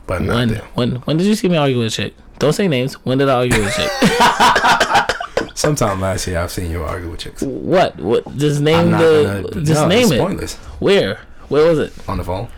but 0.07 0.23
not 0.23 0.35
when? 0.35 0.49
them. 0.49 0.67
When? 0.75 0.91
When 0.97 1.17
did 1.17 1.27
you 1.27 1.35
see 1.35 1.49
me 1.49 1.57
argue 1.57 1.79
with 1.79 1.87
a 1.89 1.91
chick? 1.91 2.15
Don't 2.39 2.53
say 2.53 2.69
names. 2.69 2.95
When 3.05 3.19
did 3.19 3.29
I 3.29 3.35
argue 3.39 3.59
with 3.59 3.77
a 3.77 3.83
chick? 3.83 5.49
Sometime 5.57 6.01
last 6.01 6.27
year, 6.29 6.39
I've 6.39 6.53
seen 6.53 6.71
you 6.71 6.85
argue 6.85 7.11
with 7.11 7.21
chicks. 7.21 7.43
what? 7.43 7.97
What? 7.97 8.37
Just 8.37 8.61
name 8.61 8.91
the. 8.93 9.43
gonna- 9.53 9.65
just 9.65 9.81
no, 9.83 9.89
name 9.89 10.03
it's 10.05 10.11
it. 10.13 10.21
Pointless. 10.21 10.55
Where? 10.79 11.19
Where 11.49 11.69
was 11.69 11.79
it? 11.79 11.93
On 12.09 12.19
the 12.19 12.25
phone. 12.25 12.49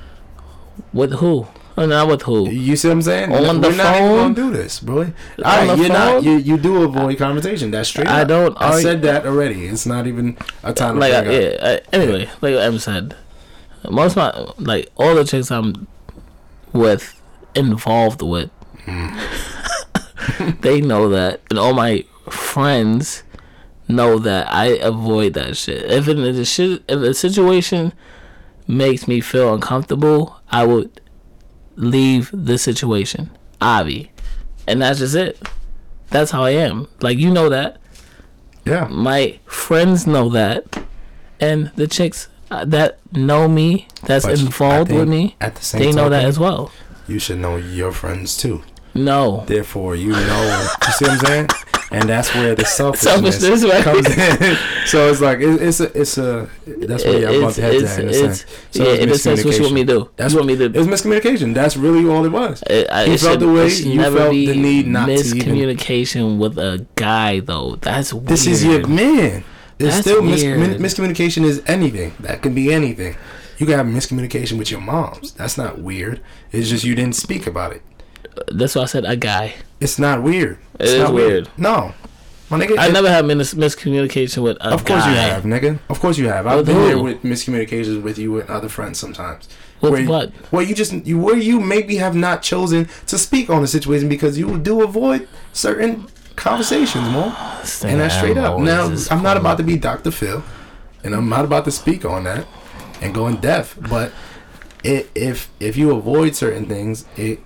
With 0.93 1.13
who? 1.15 1.47
Oh, 1.79 1.87
not 1.87 2.09
with 2.09 2.23
who? 2.23 2.51
You 2.51 2.77
see 2.77 2.89
what 2.89 2.95
I'm 2.95 3.03
saying? 3.03 3.33
On 3.33 3.43
We're 3.61 3.71
the 3.71 3.77
not 3.77 3.97
even 3.97 4.09
phone? 4.09 4.17
gonna 4.19 4.35
do 4.35 4.51
this, 4.51 4.81
bro. 4.81 4.99
All 4.99 5.07
right, 5.45 5.79
you're 5.79 5.89
not. 5.89 6.23
You 6.23 6.33
you 6.37 6.59
do 6.59 6.83
avoid 6.83 7.17
conversation. 7.19 7.71
That's 7.71 7.89
straight. 7.89 8.09
I 8.09 8.23
up. 8.23 8.29
don't 8.29 8.57
I 8.61 8.67
argue- 8.71 8.83
said 8.83 9.03
that 9.03 9.25
already. 9.27 9.67
It's 9.67 9.87
not 9.87 10.07
even 10.07 10.37
a 10.63 10.73
time 10.73 10.99
like 10.99 11.13
bring 11.25 11.27
up. 11.37 11.43
yeah. 11.43 11.67
Uh, 11.67 11.79
anyway, 11.93 12.29
like 12.41 12.55
Em 12.55 12.79
said, 12.79 13.17
most 13.89 14.17
of 14.17 14.57
my 14.59 14.65
like 14.73 14.91
all 14.97 15.15
the 15.15 15.25
chicks 15.25 15.51
I'm 15.51 15.87
with 16.73 17.19
involved 17.55 18.21
with, 18.23 18.51
they 20.61 20.81
know 20.81 21.09
that, 21.09 21.41
and 21.51 21.59
all 21.59 21.73
my 21.73 22.05
friends 22.29 23.23
know 23.89 24.19
that 24.19 24.53
I 24.53 24.67
avoid 24.79 25.35
that 25.35 25.57
shit. 25.57 25.85
If 25.91 26.09
it 26.09 26.19
is 26.19 26.39
a 26.39 26.45
shit, 26.45 26.83
if 26.89 27.01
a 27.01 27.15
situation 27.15 27.93
makes 28.71 29.09
me 29.09 29.21
feel 29.21 29.53
uncomfortable, 29.53 30.41
I 30.51 30.65
would 30.65 31.01
leave 31.77 32.31
the 32.33 32.57
situation, 32.59 33.31
Avi, 33.61 34.11
and 34.67 34.81
that's 34.83 35.01
just 35.01 35.15
it. 35.15 35.41
That's 36.11 36.31
how 36.31 36.45
I 36.45 36.51
am. 36.51 36.89
Like 37.01 37.19
you 37.19 37.31
know 37.31 37.49
that 37.49 37.79
Yeah. 38.65 38.87
my 38.91 39.39
friends 39.47 40.07
know 40.07 40.29
that, 40.31 40.83
and 41.41 41.71
the 41.77 41.87
chicks 41.87 42.29
uh, 42.51 42.65
that 42.67 42.99
know 43.13 43.49
me, 43.49 43.87
that's 44.03 44.25
But 44.27 44.41
involved 44.41 44.91
with 44.93 45.09
me, 45.09 45.37
At 45.41 45.55
the 45.57 45.65
same 45.65 45.81
they 45.81 45.93
know 45.93 46.09
that 46.09 46.25
as 46.25 46.39
well. 46.39 46.71
You 47.07 47.19
should 47.19 47.39
know 47.39 47.57
your 47.57 47.93
friends 47.93 48.37
too. 48.37 48.63
No, 48.95 49.45
Therefore, 49.47 49.95
you 49.95 50.11
know. 50.11 50.69
you 50.87 50.93
see 50.93 51.05
what 51.05 51.13
I'm 51.13 51.19
saying? 51.27 51.49
And 51.93 52.09
that's 52.09 52.33
where 52.35 52.55
the 52.55 52.65
selfishness, 52.79 53.41
Selfishness, 53.41 53.65
right? 53.65 53.83
comes 53.83 54.07
in. 54.07 54.57
so 54.87 55.11
it's 55.11 55.21
like 55.21 55.41
it, 55.41 55.61
it's 55.61 55.81
a 55.81 56.01
it's 56.01 56.19
a 56.19 56.49
that's 56.67 57.05
where 57.05 57.19
y'all 57.21 57.49
it's, 57.49 57.57
heads 57.57 57.83
it's, 57.83 57.93
at 57.95 58.01
in 58.01 58.07
a 58.07 58.11
it's, 58.11 58.19
sense. 58.41 58.45
So 58.71 58.85
yeah, 58.85 58.91
it's 58.91 59.03
in 59.03 59.11
a 59.11 59.15
sense, 59.17 59.45
what 59.45 59.57
you 59.57 59.63
want 59.63 59.75
me 59.75 59.85
to 59.85 59.93
do? 59.93 60.11
That's 60.17 60.33
want 60.35 60.47
me 60.47 60.57
to. 60.57 60.65
It 60.67 60.77
was 60.77 60.87
miscommunication. 60.87 61.53
That's 61.53 61.77
really 61.77 62.09
all 62.09 62.25
it 62.25 62.29
was. 62.31 62.63
I, 62.71 62.87
I, 62.93 63.07
he 63.07 63.15
it 63.15 63.21
felt 63.21 63.33
should- 63.33 63.41
the 63.41 63.53
way, 63.53 63.69
you 63.73 63.99
never 63.99 64.19
felt 64.19 64.31
the 64.33 64.55
need 64.55 64.87
not 64.87 65.07
to 65.07 65.13
even- 65.15 65.39
miscommunication 65.39 66.39
with 66.39 66.59
a 66.59 66.87
guy 66.95 67.41
though. 67.41 67.75
That's 67.77 68.13
weird. 68.13 68.29
This 68.29 68.47
is 68.47 68.65
your 68.65 68.87
man. 68.87 69.43
It's 69.81 69.95
That's 69.97 70.01
still 70.07 70.23
mis- 70.23 70.43
weird. 70.43 70.61
min- 70.61 70.81
miscommunication 70.81 71.43
is 71.43 71.63
anything. 71.67 72.13
That 72.21 72.43
can 72.43 72.55
be 72.55 72.73
anything. 72.73 73.17
You 73.59 73.67
can 73.67 73.77
have 73.77 73.87
miscommunication 73.87 74.59
with 74.59 74.71
your 74.71 74.81
moms. 74.81 75.33
That's 75.33 75.59
not 75.59 75.81
weird. 75.81 76.21
It's 76.53 76.69
just 76.69 76.85
you 76.85 76.95
didn't 76.95 77.17
speak 77.17 77.47
about 77.47 77.73
it. 77.73 77.83
That's 78.49 78.75
why 78.77 78.83
I 78.83 78.87
said 78.87 79.05
a 79.07 79.17
guy. 79.17 79.55
It's 79.81 79.99
not 79.99 80.23
weird. 80.23 80.59
It 80.79 80.83
It's 80.83 80.91
is 80.93 80.99
not 81.01 81.15
weird. 81.15 81.49
No, 81.57 81.95
my 82.51 82.59
nigga. 82.61 82.77
I 82.79 82.89
it- 82.89 82.93
never 82.93 83.09
had 83.09 83.25
mis- 83.27 83.55
miscommunication 83.55 84.43
with 84.43 84.57
Of 84.59 84.85
course 84.85 85.05
guy. 85.05 85.11
you 85.11 85.17
have, 85.17 85.45
nigga. 85.45 85.79
Of 85.89 86.01
course 86.01 86.19
you 86.19 86.29
have. 86.29 86.47
I've 86.47 86.59
With 86.59 86.67
been 86.67 86.77
who? 86.77 86.87
there 86.87 86.99
with 86.99 87.23
miscommunications 87.23 88.03
with 88.03 88.19
you 88.19 88.41
and 88.41 88.49
other 88.51 88.69
friends 88.69 88.99
sometimes. 88.99 89.49
With 89.81 89.93
where, 89.93 90.05
what? 90.07 90.31
Where 90.53 90.63
you 90.63 90.75
just 90.75 90.93
you 90.93 91.19
where 91.19 91.37
you 91.37 91.59
maybe 91.61 91.97
have 91.97 92.15
not 92.15 92.43
chosen 92.43 92.89
to 93.07 93.17
speak 93.17 93.49
on 93.49 93.63
the 93.63 93.69
situation 93.69 94.09
because 94.11 94.37
you 94.39 94.59
do 94.59 94.83
avoid 94.83 95.27
certain 95.55 96.07
conversations, 96.37 97.09
more. 97.09 97.35
And 97.85 98.01
that's 98.01 98.15
straight 98.17 98.37
up. 98.37 98.59
Now 98.61 98.95
I'm 99.11 99.23
not 99.23 99.37
about 99.39 99.57
to 99.59 99.63
be 99.65 99.77
Dr. 99.77 100.11
Phil, 100.11 100.43
and 101.05 101.15
I'm 101.15 101.29
not 101.31 101.45
about 101.47 101.65
to 101.65 101.71
speak 101.71 102.05
on 102.05 102.25
that 102.25 102.47
and 103.01 103.15
go 103.15 103.27
in 103.27 103.37
depth. 103.37 103.79
But 103.89 104.13
it, 104.85 105.11
if 105.15 105.49
if 105.61 105.77
you 105.79 105.93
avoid 105.97 106.37
certain 106.37 106.67
things, 106.67 107.07
it 107.17 107.41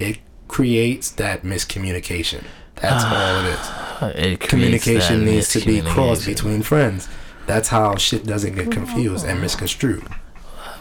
it 0.00 0.18
creates 0.48 1.10
that 1.12 1.42
miscommunication. 1.42 2.44
That's 2.76 3.04
all 3.04 3.44
it 3.44 4.16
is. 4.24 4.32
It 4.32 4.40
Communication 4.40 5.24
needs 5.24 5.48
to 5.50 5.60
be 5.64 5.80
crossed 5.82 6.26
between 6.26 6.62
friends. 6.62 7.08
That's 7.46 7.68
how 7.68 7.96
shit 7.96 8.24
doesn't 8.26 8.54
get 8.54 8.70
confused 8.70 9.26
and 9.26 9.40
misconstrued. 9.40 10.04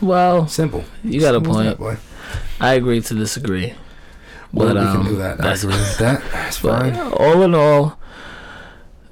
Well, 0.01 0.47
Simple. 0.47 0.83
you 1.03 1.19
got 1.19 1.33
a 1.33 1.37
Simple 1.37 1.59
as 1.59 1.75
point. 1.75 1.99
I 2.59 2.73
agree 2.73 3.01
to 3.01 3.13
disagree. 3.15 3.73
Well, 4.53 4.73
But, 4.73 4.75
we 4.75 4.81
um, 4.81 4.97
can 5.03 5.05
do 5.11 5.17
that. 5.17 5.33
I 5.33 5.35
that's- 5.43 5.63
agree 5.63 5.75
with 5.75 5.97
that. 5.97 6.21
That's 6.31 6.57
fine. 6.57 6.95
all 6.95 7.41
in 7.41 7.55
all, 7.55 7.97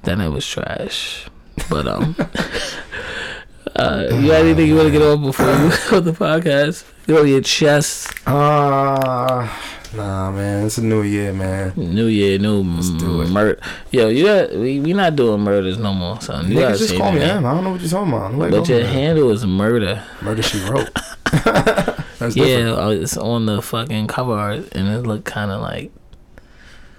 then 0.04 0.20
it 0.20 0.28
was 0.28 0.46
trash. 0.46 1.26
But 1.68 1.88
um, 1.88 2.14
uh, 3.76 4.06
you 4.12 4.28
got 4.28 4.40
anything 4.42 4.68
you 4.68 4.76
want 4.76 4.86
to 4.86 4.92
get 4.92 5.02
on 5.02 5.22
before 5.22 5.46
you 5.46 5.70
go 5.90 6.00
the 6.00 6.12
podcast? 6.12 6.84
Get 7.06 7.18
on 7.18 7.26
your 7.28 7.40
chest. 7.40 8.12
Ah, 8.26 9.50
nah, 9.94 10.30
man. 10.30 10.66
It's 10.66 10.78
a 10.78 10.82
new 10.84 11.02
year, 11.02 11.32
man. 11.32 11.72
New 11.76 12.06
year, 12.06 12.38
new 12.38 12.62
do 12.98 13.22
it. 13.22 13.28
murder. 13.30 13.60
Yo, 13.90 14.08
you 14.08 14.24
got 14.24 14.52
we 14.52 14.80
we 14.80 14.92
not 14.92 15.16
doing 15.16 15.40
murders 15.40 15.78
no 15.78 15.92
more, 15.94 16.20
son. 16.20 16.50
You 16.50 16.58
Niggas 16.58 16.78
just 16.78 16.96
call 16.96 17.12
me. 17.12 17.20
M. 17.20 17.44
I 17.44 17.54
don't 17.54 17.64
know 17.64 17.70
what 17.70 17.80
you're 17.80 17.90
talking 17.90 18.12
about. 18.12 18.34
Like, 18.34 18.50
But 18.50 18.68
your 18.68 18.80
man. 18.80 18.92
handle 18.92 19.30
is 19.30 19.44
murder. 19.46 20.02
Murder 20.22 20.42
She 20.42 20.58
Wrote. 20.68 20.90
That's 22.18 22.34
Yeah, 22.36 22.44
different. 22.44 22.78
uh, 22.78 22.88
it's 22.90 23.16
on 23.16 23.46
the 23.46 23.60
fucking 23.60 24.06
cover 24.06 24.32
art, 24.32 24.68
and 24.74 24.88
it 24.88 25.06
looked 25.06 25.24
kind 25.26 25.50
of 25.50 25.60
like 25.60 25.92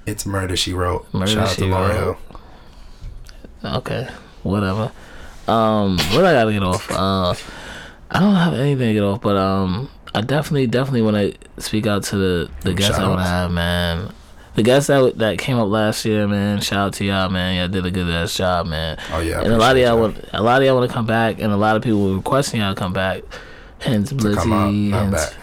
It's 0.05 0.25
Murder 0.25 0.55
She 0.55 0.73
Wrote. 0.73 1.11
Murder, 1.13 1.31
Shout 1.31 1.49
out 1.49 1.55
to 1.57 1.93
Hill. 1.93 2.17
Okay, 3.63 4.07
whatever. 4.43 4.91
Um, 5.47 5.97
what 6.13 6.25
I 6.25 6.33
gotta 6.33 6.51
get 6.53 6.63
off? 6.63 6.91
Uh, 6.91 7.33
I 8.11 8.19
don't 8.19 8.35
have 8.35 8.53
anything 8.53 8.87
to 8.89 8.93
get 8.93 9.03
off, 9.03 9.21
but 9.21 9.35
um, 9.35 9.89
I 10.13 10.21
definitely, 10.21 10.67
definitely 10.67 11.01
want 11.01 11.17
to 11.17 11.61
speak 11.61 11.87
out 11.87 12.03
to 12.05 12.17
the 12.17 12.49
the 12.61 12.71
Ooh, 12.71 12.75
guests 12.75 12.97
I 12.97 13.07
want 13.07 13.19
to 13.19 13.25
have, 13.25 13.51
man. 13.51 14.13
The 14.55 14.63
guests 14.63 14.87
that 14.87 15.17
that 15.19 15.37
came 15.37 15.57
up 15.57 15.69
last 15.69 16.03
year, 16.05 16.27
man. 16.27 16.61
Shout 16.61 16.79
out 16.79 16.93
to 16.93 17.05
y'all, 17.05 17.29
man. 17.29 17.55
Y'all 17.55 17.67
did 17.67 17.85
a 17.85 17.91
good 17.91 18.09
ass 18.09 18.35
job, 18.35 18.65
man. 18.65 18.97
Oh, 19.11 19.19
yeah. 19.19 19.39
I 19.39 19.43
and 19.43 19.53
a 19.53 19.57
lot 19.57 19.75
of 19.75 19.81
y'all 19.83 19.95
that. 19.95 20.01
want, 20.01 20.29
a 20.33 20.41
lot 20.41 20.61
of 20.61 20.65
y'all 20.65 20.77
want 20.77 20.89
to 20.89 20.93
come 20.93 21.05
back, 21.05 21.39
and 21.39 21.51
a 21.51 21.57
lot 21.57 21.75
of 21.75 21.83
people 21.83 22.03
were 22.03 22.15
requesting 22.15 22.61
y'all 22.61 22.73
to 22.73 22.79
come 22.79 22.93
back. 22.93 23.23
Hence, 23.79 24.11
Blizzy, 24.11 24.89
hence 24.91 25.11
back. 25.13 25.33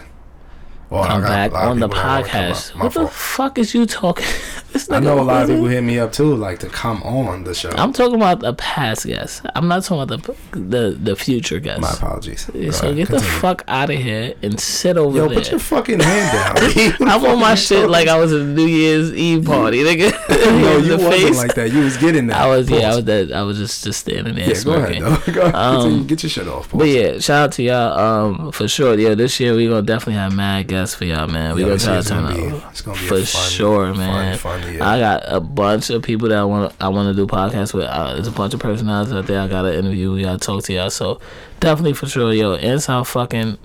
Well, 0.90 1.05
come 1.06 1.22
back 1.22 1.52
on 1.52 1.78
the 1.78 1.88
people 1.88 2.01
that 2.01 2.10
wanna 2.10 2.28
come 2.28 2.43
podcast. 2.43 2.80
What 2.80 2.94
the 2.94 3.06
fuck 3.09 3.59
is 3.59 3.74
you 3.74 3.86
talking? 3.86 4.26
This 4.74 4.90
I 4.90 4.98
know 5.01 5.18
a 5.18 5.22
lot 5.22 5.42
of 5.44 5.48
people 5.48 5.64
hit 5.66 5.82
me 5.82 5.98
up 5.98 6.12
too, 6.12 6.34
like 6.34 6.59
to 6.59 6.68
come 6.68 7.02
on 7.05 7.44
the 7.44 7.55
show. 7.55 7.70
I'm 7.70 7.92
talking 7.92 8.16
about 8.16 8.44
a 8.44 8.52
past 8.52 9.06
guest. 9.06 9.40
I'm 9.55 9.68
not 9.68 9.84
talking 9.84 10.02
about 10.02 10.22
the 10.52 10.59
the 10.59 10.90
the 11.01 11.16
future 11.16 11.60
guest. 11.60 11.80
My 11.80 11.90
apologies. 11.90 12.44
Go 12.52 12.70
so 12.70 12.84
ahead, 12.90 12.96
get 12.96 13.09
the 13.09 13.20
fuck 13.20 13.64
out 13.68 13.88
of 13.90 13.96
here 13.96 14.34
and 14.42 14.60
sit 14.60 14.96
over 14.98 15.16
Yo, 15.16 15.28
there. 15.28 15.38
put 15.38 15.51
your 15.51 15.60
fucking 15.60 16.01
hand 16.01 16.59
down. 16.68 16.92
I'm 17.09 17.24
on 17.24 17.40
my 17.40 17.52
you 17.52 17.56
shit 17.56 17.76
talking 17.78 17.90
like 17.92 18.09
I 18.09 18.18
was 18.18 18.32
at 18.32 18.40
a 18.40 18.44
New 18.44 18.66
Year's 18.66 19.12
Eve 19.14 19.44
party, 19.46 19.78
nigga. 19.84 20.12
No, 20.28 20.76
you 20.78 20.92
wasn't 20.92 21.12
face. 21.12 21.36
like 21.38 21.55
that. 21.55 21.72
You 21.72 21.80
was 21.84 21.96
getting 21.96 22.26
that. 22.26 22.36
I 22.42 22.46
was 22.48 22.68
yeah, 22.68 22.92
I 22.92 22.96
was 22.96 23.05
that 23.06 23.32
I 23.32 23.42
was 23.42 23.56
just 23.59 23.84
just 23.84 24.01
standing 24.01 24.34
there 24.34 24.48
Yeah, 24.51 24.62
go 24.64 24.72
ahead, 24.74 25.02
though. 25.02 25.32
Go 25.32 25.40
ahead. 25.42 25.55
Um, 25.55 26.06
Get 26.06 26.22
your 26.22 26.30
shit 26.30 26.48
off. 26.48 26.70
But 26.72 26.88
yeah, 26.88 27.18
shout 27.20 27.44
out 27.44 27.52
to 27.52 27.62
y'all 27.62 27.98
um 27.98 28.52
for 28.52 28.66
sure. 28.68 28.98
Yeah, 28.98 29.14
this 29.14 29.38
year 29.40 29.55
we 29.55 29.68
gonna 29.68 29.82
definitely 29.82 30.14
have 30.14 30.34
mad 30.34 30.66
guests 30.68 30.94
for 30.96 31.05
y'all, 31.05 31.28
man. 31.28 31.55
We 31.55 31.62
Yo, 31.62 31.68
gonna 31.68 31.78
try 31.78 31.86
to 31.88 31.92
year's 31.94 32.09
turn 32.09 32.24
gonna 32.24 32.34
be- 32.34 32.56
up 32.56 32.70
it's 32.72 32.80
gonna 32.82 32.98
be 32.98 33.05
a 33.05 33.09
for 33.09 33.14
fun- 33.24 33.51
sure, 33.51 33.86
fun- 33.94 33.98
man. 33.98 34.38
Yeah. 34.72 34.88
I 34.88 34.98
got 34.98 35.22
a 35.26 35.40
bunch 35.40 35.90
of 35.90 36.02
people 36.02 36.28
that 36.28 36.38
I 36.38 36.44
want 36.44 36.74
I 36.80 36.88
want 36.88 37.14
to 37.14 37.14
do 37.14 37.26
podcasts 37.26 37.74
with. 37.74 37.84
Uh, 37.84 38.14
there's 38.14 38.26
a 38.26 38.30
bunch 38.32 38.54
of 38.54 38.60
personalities 38.60 39.12
out 39.12 39.26
there. 39.26 39.40
I 39.40 39.48
got 39.48 39.62
to 39.62 39.76
interview. 39.78 40.12
We 40.12 40.22
got 40.22 40.40
to 40.40 40.46
talk 40.46 40.64
to 40.64 40.72
y'all. 40.72 40.90
So 40.90 41.20
definitely 41.60 41.94
for 41.94 42.06
sure, 42.06 42.32
yo, 42.32 42.56
our 42.88 43.04
fucking 43.04 43.58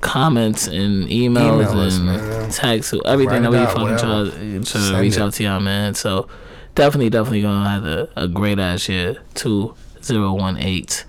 comments 0.00 0.66
and 0.66 1.08
emails 1.08 1.10
Email 1.10 1.60
us, 1.80 1.96
and 1.96 2.06
man. 2.06 2.50
texts, 2.50 2.94
everything 3.06 3.42
Write 3.42 3.42
that 3.42 3.50
we 3.50 3.58
out, 3.58 3.72
fucking 3.72 3.96
try, 3.98 4.30
try 4.30 4.60
to 4.60 4.64
Send 4.64 5.00
reach 5.00 5.16
it. 5.16 5.20
out 5.22 5.32
to 5.34 5.42
y'all, 5.42 5.60
man. 5.60 5.94
So 5.94 6.28
definitely, 6.74 7.10
definitely 7.10 7.42
gonna 7.42 7.68
have 7.68 7.84
a, 7.86 8.08
a 8.16 8.28
great 8.28 8.58
ass 8.58 8.88
year. 8.88 9.16
Two 9.34 9.74
zero 10.02 10.32
one 10.34 10.56
eight. 10.58 11.04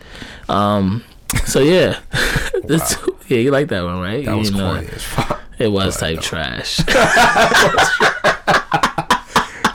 Um. 0.49 1.03
So 1.45 1.59
yeah, 1.59 1.99
this 2.63 2.97
yeah, 3.27 3.37
you 3.39 3.51
like 3.51 3.67
that 3.69 3.83
one, 3.83 3.99
right? 3.99 4.25
That 4.25 4.37
was 4.37 4.51
you 4.51 4.57
know, 4.57 4.73
corny 4.73 4.87
as 4.87 5.03
fuck. 5.03 5.41
it 5.59 5.67
was 5.67 5.97
But, 5.97 5.99
type 5.99 6.15
no. 6.15 6.21
trash. 6.21 6.79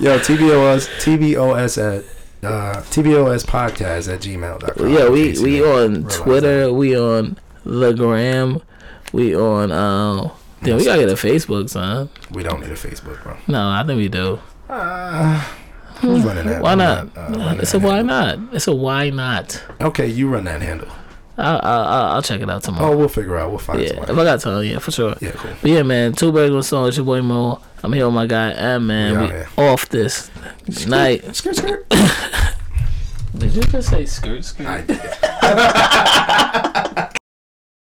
Yo, 0.03 0.19
TBOS, 0.19 0.89
TBOS 0.99 1.79
at 1.79 2.05
uh, 2.45 2.83
TBOS 2.91 3.47
podcast 3.47 4.13
at 4.13 4.19
gmail.com. 4.19 4.89
yeah, 4.91 5.09
we 5.09 5.39
we 5.41 5.63
on 5.65 6.09
Twitter, 6.09 6.73
we 6.73 6.99
on 6.99 7.39
the 7.65 7.93
gram, 7.93 8.61
we 9.13 9.37
on 9.37 9.71
uh. 9.71 10.29
Damn, 10.65 10.79
we 10.79 10.85
gotta 10.87 11.03
get 11.03 11.09
a 11.09 11.13
Facebook, 11.13 11.71
son. 11.71 12.09
We 12.33 12.43
don't 12.43 12.61
need 12.61 12.71
a 12.71 12.75
Facebook, 12.75 13.23
bro. 13.23 13.37
No, 13.47 13.69
I 13.69 13.85
think 13.87 13.99
we 13.99 14.09
do. 14.09 14.41
Who's 16.01 16.25
running 16.25 16.47
that? 16.47 16.63
Why 16.63 16.75
not? 16.75 17.17
uh, 17.17 17.55
it's 17.61 17.73
a 17.73 17.79
why 17.79 17.99
handle. 17.99 18.17
not? 18.17 18.55
It's 18.55 18.67
a 18.67 18.75
why 18.75 19.11
not? 19.11 19.63
Okay, 19.81 20.09
you 20.09 20.29
run 20.29 20.43
that 20.47 20.63
handle. 20.63 20.89
I'll, 21.39 21.61
I'll, 21.63 22.05
I'll 22.15 22.23
check 22.23 22.41
it 22.41 22.51
out 22.51 22.63
tomorrow. 22.63 22.93
Oh, 22.93 22.97
we'll 22.97 23.09
figure 23.09 23.37
out. 23.39 23.51
We'll 23.51 23.59
find 23.59 23.81
yeah, 23.81 23.87
if 23.87 24.07
somebody. 24.07 24.21
I 24.21 24.25
got 24.25 24.41
time, 24.41 24.65
yeah, 24.65 24.79
for 24.79 24.91
sure. 24.91 25.15
Yeah, 25.21 25.31
cool. 25.33 25.51
But 25.63 25.71
yeah, 25.71 25.83
man, 25.83 26.13
Two 26.13 26.31
Birds 26.31 26.53
One 26.53 26.63
Stone. 26.63 26.89
It's 26.89 26.97
your 26.99 27.07
boy 27.07 27.23
Mo. 27.23 27.61
I'm 27.83 27.93
here 27.93 28.05
with 28.07 28.15
my 28.15 28.27
guy 28.27 28.53
M. 28.53 28.87
Man, 28.87 29.21
We 29.21 29.63
we, 29.63 29.69
off 29.69 29.89
this 29.89 30.31
night. 30.87 31.35
Skirt, 31.35 31.57
skirt. 31.57 31.89
Did 33.39 33.55
you 33.55 33.63
just 33.63 33.89
say 33.89 34.05
skirt 34.05 34.45
skirt? 34.45 34.67
I 34.67 34.83
did. 36.83 36.87